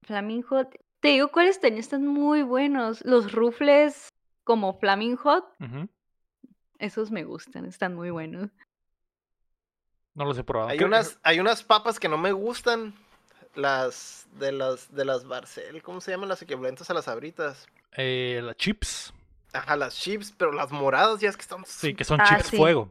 Flaming 0.03 0.43
Hot. 0.43 0.75
Te 1.01 1.09
digo 1.09 1.29
cuáles 1.29 1.61
tenían, 1.61 1.81
están 1.81 2.07
muy 2.07 2.43
buenos. 2.43 3.05
Los 3.05 3.33
rufles 3.33 4.09
como 4.45 4.79
Flaming 4.79 5.17
Hot, 5.17 5.45
esos 6.79 7.11
me 7.11 7.25
gustan, 7.25 7.65
están 7.65 7.95
muy 7.95 8.11
buenos. 8.11 8.51
No 10.15 10.25
los 10.25 10.37
he 10.39 10.45
probado. 10.45 10.71
Hay 10.71 10.77
Creo- 10.77 10.89
unas, 10.89 11.19
hay 11.23 11.41
unas 11.41 11.63
papas 11.63 11.99
que 11.99 12.09
no 12.09 12.19
me 12.19 12.33
gustan. 12.33 12.95
Las 13.55 14.27
de 14.39 14.51
las 14.51 14.95
de 14.95 15.05
las 15.05 15.27
Barcel, 15.27 15.83
¿cómo 15.83 16.01
se 16.01 16.11
llaman 16.11 16.31
las 16.31 16.41
equivalentes 16.41 16.89
a 16.89 16.95
las 16.95 17.07
abritas? 17.09 17.67
eh, 17.99 18.41
las 18.43 18.57
chips. 18.57 19.13
Ajá, 19.53 19.77
las 19.77 19.95
chips, 19.97 20.33
pero 20.37 20.53
las 20.53 20.71
moradas 20.73 21.21
ya 21.21 21.29
es 21.29 21.37
que 21.37 21.43
están 21.43 21.65
Sí, 21.67 21.95
que 21.95 22.05
son 22.05 22.21
Ah, 22.21 22.25
chips 22.29 22.47
sí. 22.49 22.57
fuego. 22.57 22.91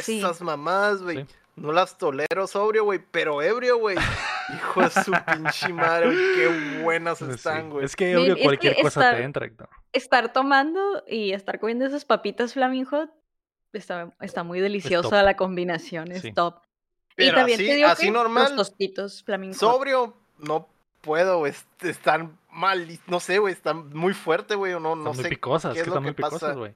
Sí. 0.00 0.18
esas 0.18 0.40
mamás, 0.42 1.02
güey. 1.02 1.18
Sí. 1.18 1.26
No 1.56 1.72
las 1.72 1.96
tolero 1.96 2.46
sobrio, 2.46 2.84
güey, 2.84 3.00
pero 3.10 3.40
ebrio, 3.40 3.78
güey. 3.78 3.96
Hijo 4.54 4.82
de 4.82 4.90
su 4.90 5.10
pinche 5.10 5.72
madre, 5.72 6.06
güey. 6.06 6.18
Qué 6.36 6.80
buenas 6.82 7.18
Pues 7.20 7.30
están, 7.36 7.70
güey. 7.70 7.84
Es 7.84 7.96
que 7.96 8.12
que 8.36 8.42
cualquier 8.42 8.76
cosa 8.82 9.12
te 9.12 9.22
entra, 9.22 9.46
Héctor. 9.46 9.68
Estar 9.92 10.32
tomando 10.32 11.02
y 11.08 11.32
estar 11.32 11.58
comiendo 11.58 11.86
esas 11.86 12.04
papitas 12.04 12.52
Flaming 12.52 12.84
Hot 12.86 13.10
está, 13.72 14.12
está 14.20 14.42
muy 14.42 14.60
deliciosa 14.60 15.22
la 15.22 15.36
combinación, 15.36 16.12
es 16.12 16.22
Sí. 16.22 16.32
top. 16.32 16.60
Pero 17.14 17.32
y 17.32 17.34
también 17.34 17.58
así- 17.60 17.66
te 17.68 17.74
digo 17.76 17.88
así 17.88 18.06
que 18.06 18.10
normal, 18.12 18.54
los 18.54 18.68
tostitos 18.68 19.22
Flaming 19.22 19.52
Hot. 19.52 19.58
Sobrio, 19.58 20.14
no 20.38 20.68
puedo, 21.06 21.38
güey. 21.38 21.52
est- 21.52 21.84
Están 21.84 22.38
mal, 22.50 22.86
no 23.06 23.20
sé, 23.20 23.38
güey. 23.38 23.54
Están 23.54 23.88
muy 23.94 24.12
fuerte, 24.12 24.54
güey. 24.56 24.74
o 24.74 24.80
No, 24.80 24.90
Están 24.90 25.04
no 25.04 25.12
muy 25.14 25.22
sé. 25.24 25.30
picosas, 25.30 25.72
qué 25.72 25.78
es 25.80 25.84
que 25.84 25.90
lo 25.90 25.94
están 25.94 26.02
muy 26.02 26.12
que 26.14 26.22
picosas, 26.22 26.56
güey. 26.56 26.74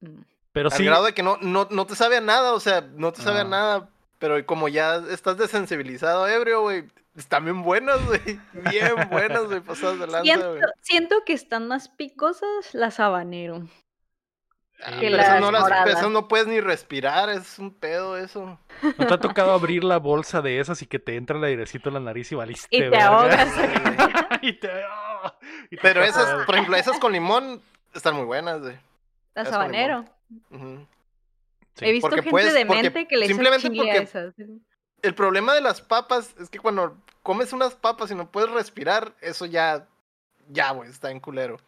Mm. 0.00 0.20
Pero 0.52 0.70
Al 0.70 0.76
sí, 0.76 0.84
grado 0.84 1.04
de 1.04 1.12
que 1.12 1.22
no, 1.22 1.36
no, 1.42 1.68
no 1.70 1.86
te 1.86 1.94
sabe 1.94 2.16
a 2.16 2.20
nada, 2.22 2.52
o 2.54 2.60
sea, 2.60 2.80
no 2.80 3.12
te 3.12 3.20
sabe 3.20 3.38
a 3.40 3.42
Ah. 3.42 3.44
nada. 3.44 3.88
Pero 4.18 4.44
como 4.46 4.68
ya 4.68 4.96
estás 5.10 5.36
desensibilizado, 5.36 6.26
ebrio, 6.26 6.62
güey. 6.62 6.84
Están 7.16 7.44
bien 7.44 7.62
buenas, 7.62 8.04
güey. 8.06 8.20
Bien 8.72 8.94
buenas, 9.10 9.44
güey. 9.46 9.60
Pasadas 9.60 9.98
de 9.98 10.06
lanza, 10.06 10.22
Siento, 10.22 10.50
güey. 10.50 10.62
siento 10.82 11.16
que 11.26 11.32
están 11.32 11.66
más 11.68 11.88
picosas 11.88 12.74
las 12.74 13.00
habanero. 13.00 13.62
Ah, 14.84 15.00
que 15.00 15.10
las 15.10 15.40
no 15.40 15.50
las, 15.50 15.68
esas 15.88 16.08
no 16.10 16.28
puedes 16.28 16.46
ni 16.46 16.60
respirar, 16.60 17.28
es 17.30 17.58
un 17.58 17.74
pedo 17.74 18.16
eso. 18.16 18.60
¿no 18.96 19.06
te 19.06 19.14
ha 19.14 19.18
tocado 19.18 19.52
abrir 19.52 19.82
la 19.82 19.98
bolsa 19.98 20.40
de 20.40 20.60
esas 20.60 20.82
y 20.82 20.86
que 20.86 21.00
te 21.00 21.16
entra 21.16 21.36
el 21.36 21.42
airecito 21.44 21.88
en 21.88 21.94
la 21.94 22.00
nariz 22.00 22.30
y 22.30 22.36
valiste, 22.36 22.68
Y 22.70 22.88
te 22.88 22.96
ahogas. 23.00 23.48
y 24.42 24.52
te, 24.52 24.68
y 25.70 25.76
te 25.76 25.82
Pero 25.82 26.04
esas, 26.04 26.44
por 26.46 26.54
ejemplo, 26.54 26.76
esas 26.76 26.98
con 27.00 27.12
limón 27.12 27.60
están 27.92 28.14
muy 28.14 28.24
buenas, 28.24 28.60
güey. 28.60 28.76
Las 29.34 29.52
habanero. 29.52 30.04
Sí. 31.74 31.84
He 31.84 31.92
visto 31.92 32.08
porque 32.08 32.22
gente 32.22 32.30
puedes- 32.30 32.66
porque 32.66 32.76
demente 32.76 33.08
que 33.08 33.16
le 33.16 33.26
simplemente 33.26 33.66
a 33.66 33.70
porque- 33.70 33.98
esas. 33.98 34.34
El 35.02 35.14
problema 35.14 35.54
de 35.54 35.60
las 35.60 35.80
papas 35.80 36.34
es 36.40 36.50
que 36.50 36.58
cuando 36.58 36.96
comes 37.22 37.52
unas 37.52 37.74
papas 37.74 38.10
y 38.10 38.14
no 38.14 38.30
puedes 38.30 38.50
respirar, 38.50 39.12
eso 39.20 39.46
ya, 39.46 39.86
ya, 40.48 40.72
güey, 40.72 40.90
está 40.90 41.10
en 41.10 41.20
culero. 41.20 41.58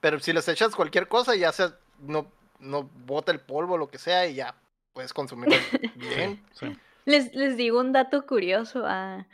Pero 0.00 0.18
si 0.20 0.32
les 0.32 0.46
echas 0.48 0.74
cualquier 0.76 1.08
cosa, 1.08 1.34
ya 1.36 1.52
sea, 1.52 1.74
no, 2.00 2.30
no 2.58 2.82
bota 3.06 3.32
el 3.32 3.40
polvo, 3.40 3.78
lo 3.78 3.88
que 3.88 3.98
sea, 3.98 4.26
y 4.26 4.34
ya 4.34 4.54
puedes 4.92 5.12
consumirlo 5.12 5.54
bien. 5.94 6.44
Sí. 6.52 6.76
Les, 7.06 7.34
les 7.34 7.56
digo 7.56 7.80
un 7.80 7.92
dato 7.92 8.26
curioso. 8.26 8.84
ah, 8.86 9.26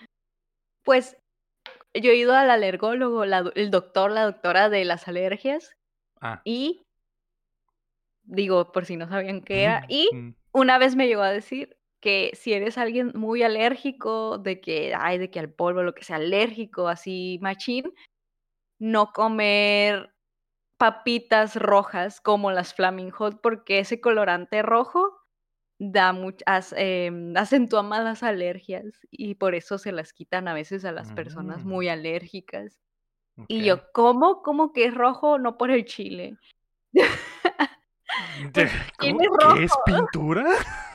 Pues 0.85 1.17
yo 1.95 2.11
he 2.11 2.17
ido 2.17 2.35
al 2.35 2.51
alergólogo, 2.51 3.25
la 3.25 3.51
el 3.55 3.71
doctor, 3.71 4.11
la 4.13 4.25
doctora 4.25 4.69
de 4.69 4.85
las 4.85 5.09
alergias, 5.09 5.73
Ah. 6.21 6.41
y 6.45 6.83
digo, 8.25 8.73
por 8.73 8.87
si 8.87 8.97
no 8.97 9.09
sabían 9.09 9.41
qué 9.43 9.65
era, 9.65 9.85
y 9.89 10.09
Mm. 10.13 10.35
una 10.53 10.79
vez 10.79 10.97
me 10.97 11.07
llegó 11.07 11.23
a 11.23 11.31
decir 11.31 11.77
que 12.01 12.31
si 12.35 12.53
eres 12.53 12.79
alguien 12.79 13.13
muy 13.15 13.43
alérgico, 13.43 14.39
de 14.39 14.61
que, 14.61 14.95
ay, 14.97 15.19
de 15.19 15.31
que 15.31 15.39
al 15.41 15.51
polvo, 15.51 15.83
lo 15.83 15.95
que 15.95 16.05
sea 16.05 16.17
alérgico, 16.17 16.89
así 16.89 17.39
machín, 17.43 17.93
no 18.79 19.13
comer 19.13 20.13
papitas 20.79 21.57
rojas 21.57 22.21
como 22.21 22.51
las 22.51 22.75
Flaming 22.75 23.11
Hot, 23.11 23.41
porque 23.43 23.79
ese 23.79 24.01
colorante 24.01 24.63
rojo 24.63 25.13
da 25.79 26.13
muchas, 26.13 26.75
acentúa 27.37 27.83
más 27.83 28.03
las 28.05 28.23
alergias 28.23 28.85
y 29.11 29.35
por 29.35 29.55
eso 29.55 29.79
se 29.79 29.93
las 29.93 30.13
quitan 30.13 30.49
a 30.49 30.55
veces 30.55 30.85
a 30.85 30.93
las 30.93 31.13
personas 31.13 31.65
Mm. 31.65 31.69
muy 31.69 31.89
alérgicas. 31.89 32.81
Y 33.49 33.65
yo, 33.65 33.93
¿cómo? 33.93 34.43
¿Cómo 34.43 34.73
que 34.73 34.87
es 34.87 34.95
rojo? 34.95 35.39
No 35.39 35.59
por 35.59 35.71
el 35.71 35.85
chile. 35.85 36.37
De- 38.53 38.71
¿Cómo? 38.99 39.21
es 39.21 39.55
¿Qué 39.59 39.65
es 39.65 39.73
pintura? 39.85 40.45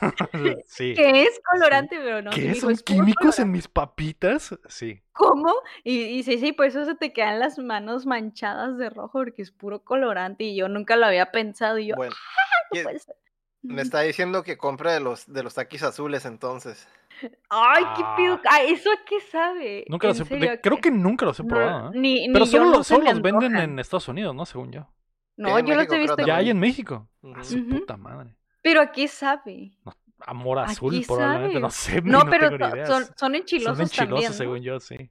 sí. 0.66 0.94
Que 0.94 1.22
es 1.24 1.40
colorante, 1.50 1.96
pero 1.98 2.22
no. 2.22 2.30
¿Qué 2.30 2.54
son 2.54 2.72
"Es 2.72 2.82
puro 2.82 2.96
químicos 2.98 3.16
colorante". 3.36 3.42
en 3.42 3.50
mis 3.50 3.68
papitas? 3.68 4.58
Sí. 4.68 5.00
¿Cómo? 5.12 5.52
Y, 5.84 6.00
y 6.02 6.22
sí, 6.22 6.38
sí, 6.38 6.52
por 6.52 6.66
eso 6.66 6.84
se 6.84 6.94
te 6.94 7.12
quedan 7.12 7.38
las 7.38 7.58
manos 7.58 8.06
manchadas 8.06 8.78
de 8.78 8.90
rojo, 8.90 9.12
porque 9.20 9.42
es 9.42 9.50
puro 9.50 9.84
colorante 9.84 10.44
y 10.44 10.56
yo 10.56 10.68
nunca 10.68 10.96
lo 10.96 11.06
había 11.06 11.30
pensado 11.30 11.78
y 11.78 11.88
yo, 11.88 11.96
Bueno, 11.96 12.14
"No 12.72 12.80
y- 12.80 12.82
puede 12.82 12.98
ser". 12.98 13.14
me 13.62 13.82
está 13.82 14.00
diciendo 14.00 14.42
que 14.42 14.56
compre 14.58 14.90
de 14.92 15.00
los, 15.00 15.32
de 15.32 15.42
los 15.44 15.54
taquis 15.54 15.82
azules 15.84 16.24
entonces. 16.24 16.88
Ay, 17.50 17.84
qué 17.96 18.02
pido. 18.16 18.40
Ah. 18.50 18.62
¿eso 18.62 18.90
a 18.90 19.04
qué 19.06 19.20
sabe? 19.20 19.84
Nunca 19.88 20.08
los 20.08 20.16
¿En 20.18 20.22
he, 20.24 20.28
serio 20.28 20.48
de- 20.48 20.54
a 20.54 20.60
creo 20.60 20.76
qué? 20.76 20.82
que 20.82 20.90
nunca 20.90 21.24
los 21.26 21.38
he 21.38 21.42
No, 21.44 21.48
probado. 21.50 21.88
¿eh? 21.88 21.92
Ni, 21.94 22.26
ni 22.26 22.32
Pero 22.32 22.46
yo 22.46 22.50
solo, 22.64 22.70
no 22.78 22.82
solo 22.84 23.04
los 23.04 23.22
venden 23.22 23.56
en 23.56 23.78
Estados 23.78 24.08
Unidos, 24.08 24.34
¿no? 24.34 24.44
Según 24.46 24.72
yo. 24.72 24.88
No, 25.42 25.58
yo 25.58 25.74
los 25.74 25.76
México 25.76 25.94
he 25.94 25.98
creo 25.98 26.00
visto 26.00 26.16
también. 26.16 26.26
Ya 26.26 26.36
hay 26.36 26.44
aquí. 26.44 26.50
en 26.50 26.58
México. 26.60 27.08
A 27.34 27.42
su 27.44 27.58
Ujú. 27.58 27.68
puta 27.80 27.96
madre. 27.96 28.36
Pero 28.62 28.80
¿a 28.80 28.92
qué 28.92 29.08
sabe? 29.08 29.72
Amor 30.24 30.58
azul, 30.60 30.92
Aquí 30.92 31.04
probablemente. 31.06 31.58
No 31.60 31.70
sabe. 31.70 31.72
sé, 31.72 32.00
No, 32.04 32.18
no, 32.24 32.30
pero 32.30 32.50
son, 32.86 33.04
son 33.16 33.34
enchilosos, 33.34 33.76
Son 33.76 33.80
enchilosos, 33.80 33.96
también, 33.96 34.32
¿no? 34.32 34.36
según 34.38 34.62
yo, 34.62 34.80
sí. 34.80 35.10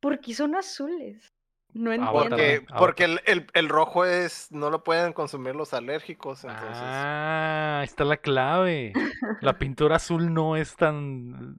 ¿Por 0.00 0.20
qué 0.20 0.34
son 0.34 0.54
azules? 0.54 1.32
No 1.72 1.92
entiendo. 1.92 2.36
Porque, 2.78 3.04
el, 3.04 3.20
el, 3.24 3.46
el 3.54 3.68
rojo 3.68 4.04
es, 4.04 4.50
no 4.52 4.68
lo 4.70 4.84
pueden 4.84 5.12
consumir 5.12 5.54
los 5.56 5.72
alérgicos, 5.72 6.44
entonces. 6.44 6.88
Ah, 6.88 7.78
ahí 7.80 7.84
está 7.84 8.04
la 8.04 8.16
clave. 8.18 8.92
La 9.40 9.52
pintura 9.58 9.96
azul 9.96 10.32
no 10.32 10.56
es 10.56 10.76
tan. 10.76 11.56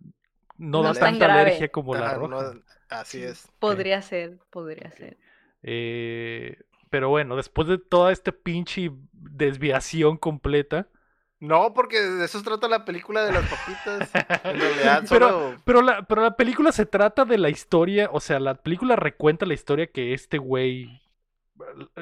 No, 0.57 0.82
No 0.82 0.84
da 0.84 0.93
tanta 0.93 1.26
grave. 1.26 1.51
alergia 1.51 1.70
como 1.72 1.95
la 1.95 2.07
Ajá, 2.07 2.18
roja. 2.18 2.51
no, 2.51 2.61
así 2.89 3.24
es. 3.24 3.47
Podría 3.59 4.01
ser, 4.01 4.38
podría 4.51 4.91
ser. 4.91 5.18
Eh, 5.64 6.57
pero 6.93 7.09
bueno, 7.09 7.35
después 7.35 7.67
de 7.67 7.79
toda 7.79 8.11
esta 8.11 8.31
pinche 8.31 8.91
desviación 9.13 10.15
completa. 10.15 10.87
No, 11.39 11.73
porque 11.73 11.99
de 11.99 12.26
eso 12.26 12.38
se 12.38 12.45
trata 12.45 12.68
la 12.68 12.85
película 12.85 13.26
de 13.26 13.31
las 13.31 13.49
papitas. 13.49 14.11
En 14.43 14.59
realidad, 14.59 15.03
Pero- 15.09 15.27
solo. 15.27 15.61
Pero 15.65 15.81
la, 15.81 16.03
pero 16.03 16.22
la 16.22 16.35
película 16.38 16.72
se 16.72 16.85
trata 16.85 17.26
de 17.26 17.39
la 17.39 17.49
historia, 17.49 18.11
o 18.13 18.19
sea, 18.19 18.39
la 18.39 18.53
película 18.53 18.95
recuenta 18.95 19.47
la 19.47 19.55
historia 19.55 19.88
que 19.88 20.13
este 20.13 20.38
güey. 20.38 21.01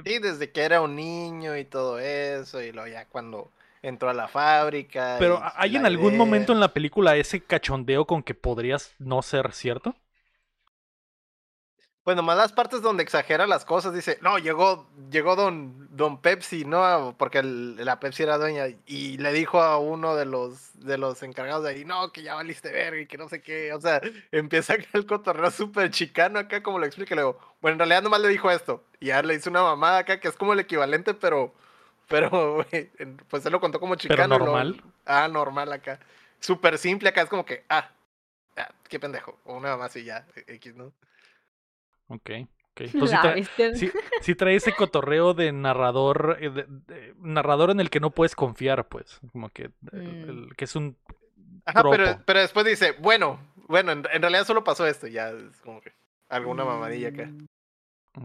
Sí, 0.04 0.20
desde 0.20 0.52
que 0.52 0.60
era 0.60 0.82
un 0.82 0.98
niño 0.98 1.56
y 1.56 1.64
todo 1.64 1.98
eso, 1.98 2.62
y 2.62 2.74
luego 2.74 2.90
ya 2.90 3.06
cuando 3.08 3.50
entró 3.82 4.10
a 4.10 4.14
la 4.14 4.28
fábrica. 4.28 5.16
Pero 5.20 5.42
¿hay 5.56 5.78
en 5.78 5.86
algún 5.86 6.18
momento 6.18 6.52
en 6.52 6.60
la 6.60 6.74
película 6.74 7.16
ese 7.16 7.40
cachondeo 7.40 8.06
con 8.06 8.24
que 8.24 8.34
podrías 8.34 8.94
no 9.00 9.22
ser 9.22 9.54
cierto? 9.54 9.96
Pues 12.04 12.18
nomás 12.18 12.36
las 12.36 12.52
partes 12.52 12.82
donde 12.82 13.04
exagera 13.04 13.46
las 13.46 13.64
cosas, 13.64 13.94
dice, 13.94 14.18
no, 14.22 14.40
llegó, 14.40 14.90
llegó 15.12 15.36
don, 15.36 15.88
don 15.96 16.20
Pepsi, 16.20 16.66
¿no? 16.66 17.14
Porque 17.18 17.38
el- 17.40 17.76
la 17.86 18.00
Pepsi 18.00 18.24
era 18.24 18.40
dueña, 18.40 18.66
y 18.88 19.18
le 19.20 19.32
dijo 19.32 19.62
a 19.62 19.78
uno 19.78 20.16
de 20.16 20.26
los, 20.26 20.72
de 20.80 20.98
los 20.98 21.22
encargados 21.22 21.64
de 21.64 21.70
ahí, 21.70 21.86
no, 21.86 22.12
que 22.12 22.24
ya 22.24 22.34
valiste 22.34 22.72
verga 22.72 23.00
y 23.02 23.06
que 23.06 23.20
no 23.20 23.30
sé 23.30 23.44
qué. 23.44 23.72
O 23.74 23.80
sea, 23.80 24.02
empieza 24.32 24.76
el 24.94 25.06
cotorreo 25.06 25.52
súper 25.52 25.92
chicano 25.92 26.40
acá, 26.40 26.64
como 26.64 26.80
lo 26.80 26.88
explica, 26.88 27.14
y 27.14 27.18
luego, 27.18 27.38
bueno, 27.62 27.74
en 27.74 27.80
realidad 27.80 28.02
nomás 28.02 28.22
le 28.22 28.30
dijo 28.30 28.50
esto, 28.50 28.84
y 29.00 29.08
ya 29.08 29.22
le 29.22 29.36
hizo 29.36 29.52
una 29.52 29.62
mamada 29.62 30.00
acá, 30.00 30.20
que 30.20 30.28
es 30.28 30.36
como 30.36 30.54
el 30.54 30.60
equivalente, 30.60 31.14
pero, 31.14 31.54
pero, 32.08 32.66
pues 33.30 33.46
él 33.46 33.52
lo 33.52 33.60
contó 33.60 33.80
como 33.80 33.94
chicano. 33.96 34.40
luego- 34.40 34.46
normal. 34.46 34.82
ah, 35.06 35.28
normal 35.28 35.72
acá. 35.72 36.00
Súper 36.40 36.80
simple 36.80 37.10
acá, 37.10 37.22
es 37.22 37.30
como 37.30 37.46
que, 37.46 37.64
ah, 37.70 37.92
ah, 38.58 38.70
qué 38.90 39.00
pendejo, 39.00 39.38
o 39.46 39.54
una 39.58 39.70
mamá 39.70 39.86
así 39.86 40.04
ya, 40.04 40.26
X, 40.48 40.74
¿no? 40.76 40.92
Ok, 42.14 42.30
ok. 42.72 42.82
Entonces 42.94 43.10
sí 43.12 43.22
trae, 43.22 43.36
bestia. 43.36 43.76
sí- 43.76 43.92
sí 44.22 44.36
trae 44.36 44.56
ese 44.56 44.72
cotorreo 44.74 45.34
de 45.34 45.52
narrador, 45.52 46.38
eh, 46.40 46.50
de- 46.50 46.66
de- 46.68 47.14
narrador 47.20 47.72
en 47.72 47.80
el 47.80 47.90
que 47.90 48.00
no 48.00 48.12
puedes 48.12 48.36
confiar, 48.36 48.88
pues. 48.88 49.20
Como 49.32 49.50
que, 49.50 49.72
el- 49.92 50.26
Mm. 50.26 50.30
el- 50.30 50.56
que 50.56 50.66
es 50.66 50.76
un 50.76 50.98
Ajá, 51.66 51.84
pero, 52.26 52.40
después 52.40 52.66
dice, 52.66 52.94
bueno, 53.00 53.40
bueno, 53.68 53.92
en, 53.92 54.04
en 54.12 54.22
realidad 54.22 54.46
solo 54.46 54.64
pasó 54.64 54.86
esto, 54.88 55.08
ya 55.08 55.30
es 55.30 55.62
como 55.62 55.80
que 55.82 55.94
alguna 56.30 56.66
mamadilla 56.66 57.10
acá. 57.10 57.26
Mm, 57.26 57.46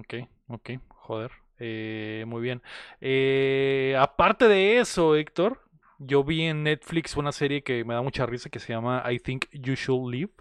Ok, 0.01 0.15
ok, 0.49 0.71
joder. 0.89 1.31
Eh, 1.59 2.25
muy 2.27 2.43
bien. 2.43 2.61
Eh, 3.01 3.97
aparte 3.99 4.49
de 4.49 4.79
eso, 4.79 5.15
Héctor, 5.15 5.61
yo 5.99 6.25
vi 6.25 6.43
en 6.43 6.65
Netflix 6.65 7.17
una 7.17 7.31
serie 7.33 7.63
que 7.63 7.85
me 7.85 7.95
da 7.95 8.03
mucha 8.03 8.27
risa 8.27 8.51
que 8.51 8.59
se 8.59 8.73
llama 8.73 9.05
I 9.11 9.19
Think 9.21 9.47
You 9.53 9.75
Should 9.75 10.13
Live, 10.13 10.33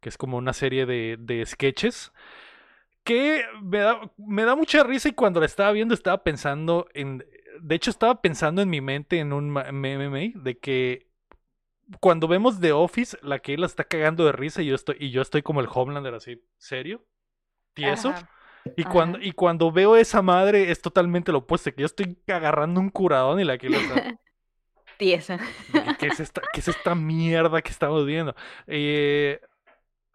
que 0.00 0.08
es 0.08 0.16
como 0.16 0.36
una 0.36 0.52
serie 0.52 0.86
de, 0.86 1.16
de 1.18 1.44
sketches 1.44 2.12
que 3.06 3.44
me 3.62 3.78
da, 3.78 4.12
me 4.18 4.44
da 4.44 4.54
mucha 4.54 4.82
risa 4.82 5.08
y 5.08 5.12
cuando 5.12 5.40
la 5.40 5.46
estaba 5.46 5.72
viendo 5.72 5.94
estaba 5.94 6.22
pensando 6.22 6.88
en... 6.92 7.24
De 7.60 7.74
hecho, 7.74 7.90
estaba 7.90 8.20
pensando 8.20 8.60
en 8.60 8.68
mi 8.68 8.82
mente 8.82 9.18
en 9.18 9.32
un 9.32 9.50
meme 9.50 10.32
de 10.34 10.58
que 10.58 11.06
cuando 12.00 12.28
vemos 12.28 12.60
The 12.60 12.72
Office, 12.72 13.16
la 13.22 13.38
que 13.38 13.54
él 13.54 13.60
la 13.60 13.66
está 13.66 13.84
cagando 13.84 14.26
de 14.26 14.32
risa 14.32 14.60
y 14.60 14.66
yo 14.66 14.74
estoy, 14.74 14.96
y 14.98 15.10
yo 15.10 15.22
estoy 15.22 15.42
como 15.42 15.60
el 15.60 15.68
Homelander 15.72 16.14
así, 16.14 16.42
¿serio? 16.58 17.06
¿Tieso? 17.72 18.10
Ajá. 18.10 18.28
Y 18.76 18.84
cuando, 18.84 19.18
y 19.20 19.32
cuando 19.32 19.70
veo 19.70 19.96
esa 19.96 20.22
madre 20.22 20.70
es 20.70 20.80
totalmente 20.80 21.30
lo 21.30 21.38
opuesto, 21.38 21.72
que 21.72 21.82
yo 21.82 21.86
estoy 21.86 22.18
agarrando 22.26 22.80
un 22.80 22.90
curadón 22.90 23.40
y 23.40 23.44
la 23.44 23.58
que 23.58 23.70
lo 23.70 23.78
está... 23.78 24.18
Tiesa. 24.98 25.38
¿Qué 25.98 26.06
es, 26.06 26.20
esta, 26.20 26.40
qué 26.54 26.60
es 26.60 26.68
esta 26.68 26.94
mierda 26.94 27.60
que 27.60 27.70
estamos 27.70 28.06
viendo? 28.06 28.34
Eh, 28.66 29.40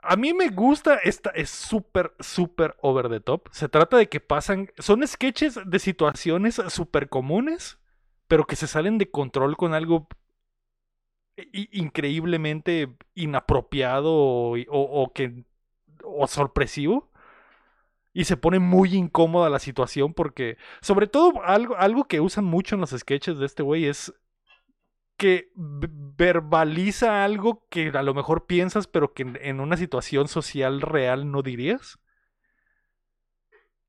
a 0.02 0.16
mí 0.16 0.34
me 0.34 0.50
gusta, 0.50 0.96
esta 0.98 1.30
es 1.32 1.50
súper, 1.50 2.14
súper 2.20 2.76
over 2.82 3.10
the 3.10 3.20
top. 3.20 3.48
Se 3.52 3.70
trata 3.70 3.98
de 3.98 4.10
que 4.10 4.20
pasan, 4.20 4.72
son 4.80 5.08
sketches 5.08 5.60
de 5.66 5.80
situaciones 5.80 6.62
súper 6.70 7.10
comunes, 7.10 7.80
pero 8.28 8.46
que 8.46 8.56
se 8.56 8.68
salen 8.68 8.98
de 8.98 9.12
control 9.12 9.58
con 9.58 9.74
algo 9.74 10.08
increíblemente 11.72 12.96
inapropiado 13.16 14.12
o, 14.14 14.56
o- 14.58 15.04
o 15.04 15.14
que 15.14 15.44
o 16.04 16.28
sorpresivo 16.28 17.10
y 18.14 18.26
se 18.26 18.38
pone 18.38 18.60
muy 18.60 18.94
incómoda 18.96 19.50
la 19.50 19.60
situación 19.60 20.14
porque 20.14 20.58
sobre 20.82 21.08
todo 21.08 21.42
algo, 21.44 21.78
algo 21.78 22.06
que 22.06 22.20
usan 22.20 22.44
mucho 22.46 22.76
en 22.76 22.82
los 22.82 22.92
sketches 22.92 23.38
de 23.38 23.46
este 23.46 23.64
güey 23.64 23.86
es 23.86 24.14
que 25.22 25.52
verbaliza 25.56 27.24
algo 27.26 27.68
que 27.70 27.90
a 27.90 28.04
lo 28.04 28.14
mejor 28.16 28.48
piensas 28.48 28.88
pero 28.88 29.14
que 29.14 29.24
en, 29.24 29.38
en 29.42 29.60
una 29.62 29.78
situación 29.78 30.28
social 30.28 30.82
real 30.82 31.32
no 31.32 31.44
dirías 31.44 32.00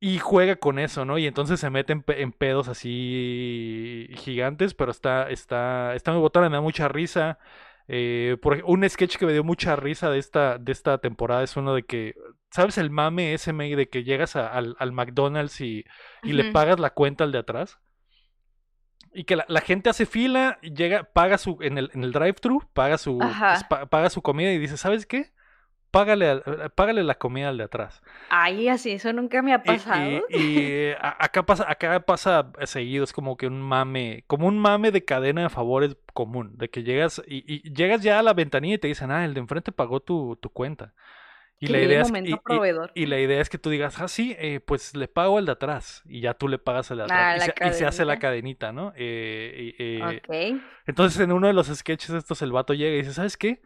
y 0.00 0.18
juega 0.18 0.56
con 0.56 0.78
eso, 0.78 1.04
¿no? 1.04 1.16
Y 1.18 1.26
entonces 1.26 1.60
se 1.60 1.70
mete 1.70 1.92
en, 1.92 2.02
pe- 2.02 2.22
en 2.22 2.32
pedos 2.32 2.68
así 2.68 4.08
gigantes, 4.16 4.74
pero 4.74 4.90
está, 4.90 5.30
está, 5.30 5.94
está 5.94 6.12
muy 6.12 6.20
botana, 6.20 6.48
me 6.48 6.56
da 6.56 6.60
mucha 6.60 6.88
risa. 6.88 7.38
Eh, 7.88 8.36
por 8.42 8.62
un 8.64 8.88
sketch 8.88 9.16
que 9.16 9.26
me 9.26 9.32
dio 9.32 9.44
mucha 9.44 9.76
risa 9.76 10.10
de 10.10 10.18
esta, 10.18 10.58
de 10.58 10.72
esta 10.72 10.98
temporada 10.98 11.42
es 11.44 11.56
uno 11.56 11.74
de 11.74 11.84
que, 11.84 12.14
¿sabes 12.50 12.78
el 12.78 12.90
mame 12.90 13.34
ese 13.34 13.52
May, 13.52 13.74
de 13.76 13.88
que 13.88 14.02
llegas 14.04 14.34
a- 14.36 14.48
al, 14.48 14.74
al 14.78 14.92
McDonald's 14.92 15.60
y, 15.60 15.84
y 16.22 16.32
le 16.32 16.44
pagas 16.44 16.80
la 16.80 16.90
cuenta 16.90 17.24
al 17.24 17.32
de 17.32 17.38
atrás? 17.38 17.78
Y 19.14 19.24
que 19.24 19.36
la, 19.36 19.44
la 19.48 19.60
gente 19.60 19.90
hace 19.90 20.06
fila, 20.06 20.58
llega, 20.62 21.04
paga 21.04 21.36
su, 21.38 21.58
en 21.60 21.76
el, 21.78 21.90
en 21.94 22.04
el 22.04 22.12
drive-thru, 22.12 22.62
paga 22.72 22.96
su, 22.98 23.18
pa- 23.68 23.86
paga 23.86 24.08
su 24.10 24.22
comida 24.22 24.52
y 24.52 24.58
dice, 24.58 24.76
¿sabes 24.76 25.04
qué? 25.06 25.30
Págale, 25.90 26.26
al- 26.30 26.72
págale 26.74 27.02
la 27.04 27.16
comida 27.16 27.50
al 27.50 27.58
de 27.58 27.64
atrás. 27.64 28.00
Ay, 28.30 28.68
así, 28.68 28.92
eso 28.92 29.12
nunca 29.12 29.42
me 29.42 29.52
ha 29.52 29.62
pasado. 29.62 30.22
Y, 30.30 30.38
y 30.38 30.90
a- 30.92 31.16
acá 31.22 31.44
pasa, 31.44 31.70
acá 31.70 32.00
pasa 32.00 32.50
seguido, 32.64 33.04
es 33.04 33.12
como 33.12 33.36
que 33.36 33.46
un 33.46 33.60
mame, 33.60 34.24
como 34.26 34.46
un 34.48 34.58
mame 34.58 34.90
de 34.90 35.04
cadena 35.04 35.42
de 35.42 35.50
favores 35.50 35.94
común, 36.14 36.56
de 36.56 36.70
que 36.70 36.82
llegas 36.82 37.20
y, 37.26 37.44
y 37.46 37.74
llegas 37.74 38.00
ya 38.02 38.18
a 38.18 38.22
la 38.22 38.32
ventanilla 38.32 38.76
y 38.76 38.78
te 38.78 38.88
dicen, 38.88 39.10
ah, 39.10 39.26
el 39.26 39.34
de 39.34 39.40
enfrente 39.40 39.70
pagó 39.72 40.00
tu, 40.00 40.36
tu 40.36 40.48
cuenta. 40.48 40.94
Y 41.62 41.68
la 41.68 41.80
idea 41.80 42.00
es 42.02 42.10
y- 42.10 42.32
y- 42.32 42.36
proveedor. 42.36 42.90
y 42.94 43.06
la 43.06 43.20
idea 43.20 43.40
es 43.40 43.48
que 43.48 43.56
tú 43.58 43.70
digas, 43.70 44.00
ah, 44.00 44.08
sí, 44.08 44.34
eh, 44.38 44.58
pues 44.60 44.96
le 44.96 45.06
pago 45.06 45.38
al 45.38 45.46
de 45.46 45.52
atrás. 45.52 46.02
Y 46.06 46.20
ya 46.20 46.34
tú 46.34 46.48
le 46.48 46.58
pagas 46.58 46.90
al 46.90 46.98
de 46.98 47.04
atrás. 47.04 47.20
Ah, 47.20 47.36
y, 47.36 47.40
se, 47.40 47.68
y 47.68 47.72
se 47.78 47.86
hace 47.86 48.04
la 48.04 48.18
cadenita. 48.18 48.72
¿no? 48.72 48.92
Eh, 48.96 49.74
eh, 49.78 50.20
Ok. 50.24 50.60
entonces 50.86 51.20
en 51.20 51.30
uno 51.32 51.46
de 51.46 51.52
los 51.52 51.68
sketches 51.68 52.10
estos 52.10 52.42
el 52.42 52.50
vato 52.52 52.74
llega 52.74 52.94
y 52.94 52.98
dice, 52.98 53.12
¿sabes 53.14 53.36
qué? 53.36 53.62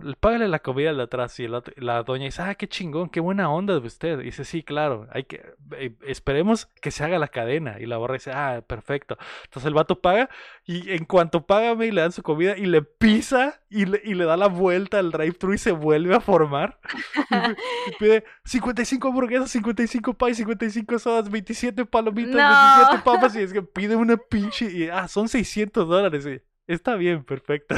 Le- 0.00 0.16
Págale 0.16 0.48
la 0.48 0.58
comida 0.58 0.90
al 0.90 0.96
de 0.96 1.02
atrás. 1.04 1.38
Y 1.40 1.46
la 1.48 2.02
doña 2.02 2.24
dice, 2.24 2.42
ah, 2.42 2.54
qué 2.54 2.66
chingón, 2.68 3.08
qué 3.08 3.20
buena 3.20 3.50
onda 3.50 3.78
de 3.78 3.86
usted. 3.86 4.20
Y 4.20 4.24
dice, 4.24 4.44
sí, 4.44 4.62
claro, 4.62 5.06
hay 5.12 5.24
que, 5.24 5.54
eh, 5.76 5.94
esperemos 6.06 6.66
que 6.80 6.90
se 6.90 7.04
haga 7.04 7.18
la 7.18 7.28
cadena. 7.28 7.76
Y 7.80 7.86
la 7.86 7.96
borra 7.96 8.14
dice, 8.14 8.32
ah, 8.32 8.62
perfecto. 8.66 9.16
Entonces 9.44 9.66
el 9.68 9.74
vato 9.74 10.00
paga 10.00 10.28
y 10.64 10.90
en 10.90 11.04
cuanto 11.04 11.46
paga, 11.46 11.74
me 11.74 11.90
le 11.92 12.00
dan 12.00 12.12
su 12.12 12.22
comida 12.22 12.56
y 12.56 12.66
le 12.66 12.82
pisa 12.82 13.60
y 13.70 13.86
le, 13.86 14.00
y 14.04 14.14
le 14.14 14.24
da 14.24 14.36
la 14.36 14.48
vuelta 14.48 14.98
al 14.98 15.10
drive-thru 15.10 15.54
y 15.54 15.58
se 15.58 15.72
vuelve 15.72 16.14
a 16.14 16.20
formar. 16.20 16.78
Y, 17.14 17.34
pi- 17.34 17.54
y 17.86 17.92
pide 17.98 18.24
55 18.44 19.08
hamburguesas, 19.08 19.50
55 19.50 20.14
pay, 20.14 20.34
55 20.34 20.98
sodas, 20.98 21.30
27 21.30 21.84
palomitas, 21.86 22.34
No. 22.34 22.84
27 22.94 23.02
papas. 23.04 23.36
Y 23.36 23.40
es 23.42 23.52
que 23.52 23.62
pide 23.62 23.94
una 23.96 24.16
pinche. 24.16 24.70
Y, 24.70 24.88
ah, 24.88 25.06
son 25.08 25.28
600 25.28 25.88
dólares. 25.88 26.26
Y, 26.26 26.40
Está 26.66 26.94
bien, 26.96 27.22
perfecto. 27.24 27.74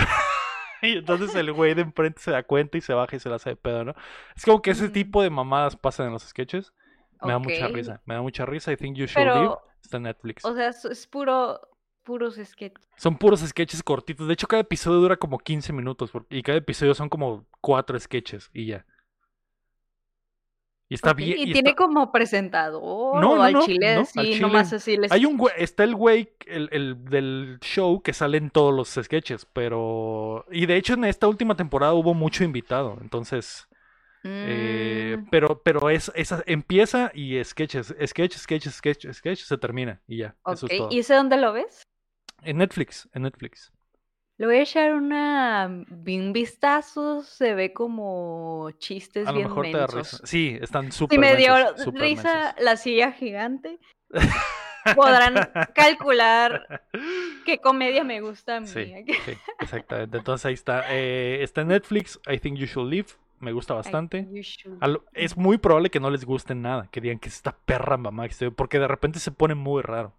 Y 0.89 0.99
entonces 0.99 1.35
el 1.35 1.53
güey 1.53 1.75
de 1.75 1.83
enfrente 1.83 2.21
se 2.21 2.31
da 2.31 2.43
cuenta 2.43 2.79
y 2.79 2.81
se 2.81 2.95
baja 2.95 3.17
y 3.17 3.21
se 3.21 3.29
la 3.29 3.37
hace 3.37 3.51
de 3.51 3.57
pedo, 3.57 3.85
¿no? 3.85 3.95
Es 4.37 4.45
como 4.45 4.63
que 4.63 4.71
ese 4.71 4.89
tipo 4.89 5.23
de 5.23 5.31
mamadas 5.31 5.77
pasan 5.77 6.07
en 6.07 6.13
los 6.13 6.23
sketches. 6.23 6.73
Me 7.23 7.33
da 7.33 7.39
mucha 7.39 7.69
risa. 7.69 8.03
Me 8.05 8.15
da 8.15 8.23
mucha 8.23 8.45
risa. 8.47 8.73
I 8.73 8.77
think 8.77 8.97
you 8.97 9.07
should 9.07 9.27
live. 9.27 9.35
Pero, 9.35 9.63
Está 9.83 9.97
en 9.99 10.03
Netflix. 10.05 10.45
o 10.45 10.55
sea, 10.55 10.69
es, 10.69 10.85
es 10.85 11.07
puro, 11.07 11.61
puros 12.03 12.35
sketches. 12.43 12.89
Son 12.97 13.17
puros 13.17 13.41
sketches 13.41 13.83
cortitos. 13.83 14.27
De 14.27 14.35
hecho, 14.35 14.47
cada 14.49 14.63
episodio 14.63 14.99
dura 15.01 15.17
como 15.17 15.39
15 15.39 15.73
minutos. 15.73 16.11
por- 16.11 16.27
Y 16.29 16.43
cada 16.43 16.59
episodio 16.59 16.93
son 16.95 17.09
como 17.09 17.47
cuatro 17.61 17.99
sketches 17.99 18.51
y 18.53 18.67
ya. 18.67 18.85
Y 20.89 20.95
está 20.95 21.13
bien. 21.15 21.39
Y 21.39 21.43
y 21.51 21.53
tiene 21.53 21.71
está- 21.71 21.83
como 21.85 22.13
presentador 22.13 23.21
No, 23.21 23.37
no, 23.37 23.43
al 23.43 23.53
no, 23.55 23.65
chile 23.65 23.97
no, 23.97 24.01
así, 24.03 24.19
al 24.21 24.27
chile. 24.27 24.41
nomás 24.41 24.73
así 24.73 24.97
les... 24.97 25.11
Hay 25.11 25.25
un 25.25 25.37
güey, 25.37 25.53
está 25.59 25.83
el 25.85 25.95
güey, 25.97 26.33
el, 26.47 26.69
el 26.73 27.05
del 27.05 27.59
show 27.61 28.01
que 28.03 28.13
sale 28.13 28.39
en 28.39 28.51
todos 28.51 28.73
los 28.73 28.89
sketches, 28.91 29.47
pero... 29.53 30.45
Y 30.51 30.67
de 30.67 30.77
hecho 30.77 30.95
en 30.95 31.05
esta 31.05 31.27
última 31.27 31.57
temporada 31.57 31.93
hubo 31.95 32.15
mucho 32.15 32.45
invitado, 32.45 32.99
entonces... 33.01 33.67
eh, 34.23 35.17
Mm, 35.19 35.29
pero 35.31 35.63
pero 35.63 35.89
es, 35.89 36.11
esa 36.17 36.43
empieza 36.47 37.11
y 37.15 37.43
sketches, 37.45 37.95
sketch, 38.07 38.35
sketch, 38.37 38.69
sketch, 38.69 39.07
sketch, 39.13 39.41
se 39.43 39.57
termina 39.59 40.01
y 40.09 40.19
ya, 40.19 40.35
eso 40.53 40.67
ok, 40.67 40.73
es 40.73 40.79
todo. 40.79 40.89
¿y 40.91 40.99
ese 40.99 41.15
dónde 41.15 41.37
lo 41.37 41.53
ves? 41.53 41.83
En 42.43 42.59
Netflix, 42.59 43.09
en 43.13 43.23
Netflix. 43.23 43.73
Le 44.39 44.47
voy 44.47 44.57
a 44.57 44.63
echar 44.63 44.95
una, 44.95 45.67
un 45.67 46.33
vistazo, 46.33 47.23
se 47.23 47.55
ve 47.55 47.73
como 47.73 48.71
chistes 48.79 49.27
A 49.27 49.33
lo 49.33 49.39
bien 49.39 49.49
mejor 49.49 49.65
te 49.71 49.79
da 49.79 49.87
risa. 49.87 50.19
Sí, 50.25 50.59
están 50.61 50.93
Si 50.93 50.99
súper 50.99 51.21
me 51.21 51.37
dio 51.37 51.55
mensos, 51.55 51.87
risa 51.95 52.43
mensos. 52.43 52.65
la 52.65 52.77
silla 52.77 53.13
gigante, 53.13 53.79
podrán 54.95 55.35
calcular 55.75 56.83
qué 57.47 57.59
comedia 57.59 58.05
me 58.05 58.21
gusta 58.21 58.57
a 58.57 58.61
mí. 58.61 58.67
Sí, 58.67 58.93
sí, 59.25 59.33
exactamente. 59.61 60.19
Entonces 60.19 60.45
ahí 60.45 60.55
está. 60.55 60.85
eh, 60.95 61.43
está 61.43 61.63
en 61.63 61.69
Netflix, 61.69 62.21
I 62.31 62.39
Think 62.39 62.59
You 62.59 62.67
Should 62.67 62.91
Live. 62.91 63.09
Me 63.41 63.53
gusta 63.53 63.75
bastante. 63.75 64.27
lo- 64.89 65.05
es 65.13 65.37
muy 65.37 65.59
probable 65.59 65.91
que 65.91 66.01
no 66.01 66.11
les 66.11 66.25
guste 66.25 66.55
nada, 66.55 66.89
que 66.91 67.01
digan 67.01 67.19
que 67.19 67.29
es 67.29 67.37
esta 67.37 67.57
perra 67.57 67.97
mamá 67.97 68.27
porque 68.55 68.79
de 68.79 68.89
repente 68.89 69.19
se 69.19 69.31
pone 69.31 69.55
muy 69.55 69.83
raro. 69.83 70.13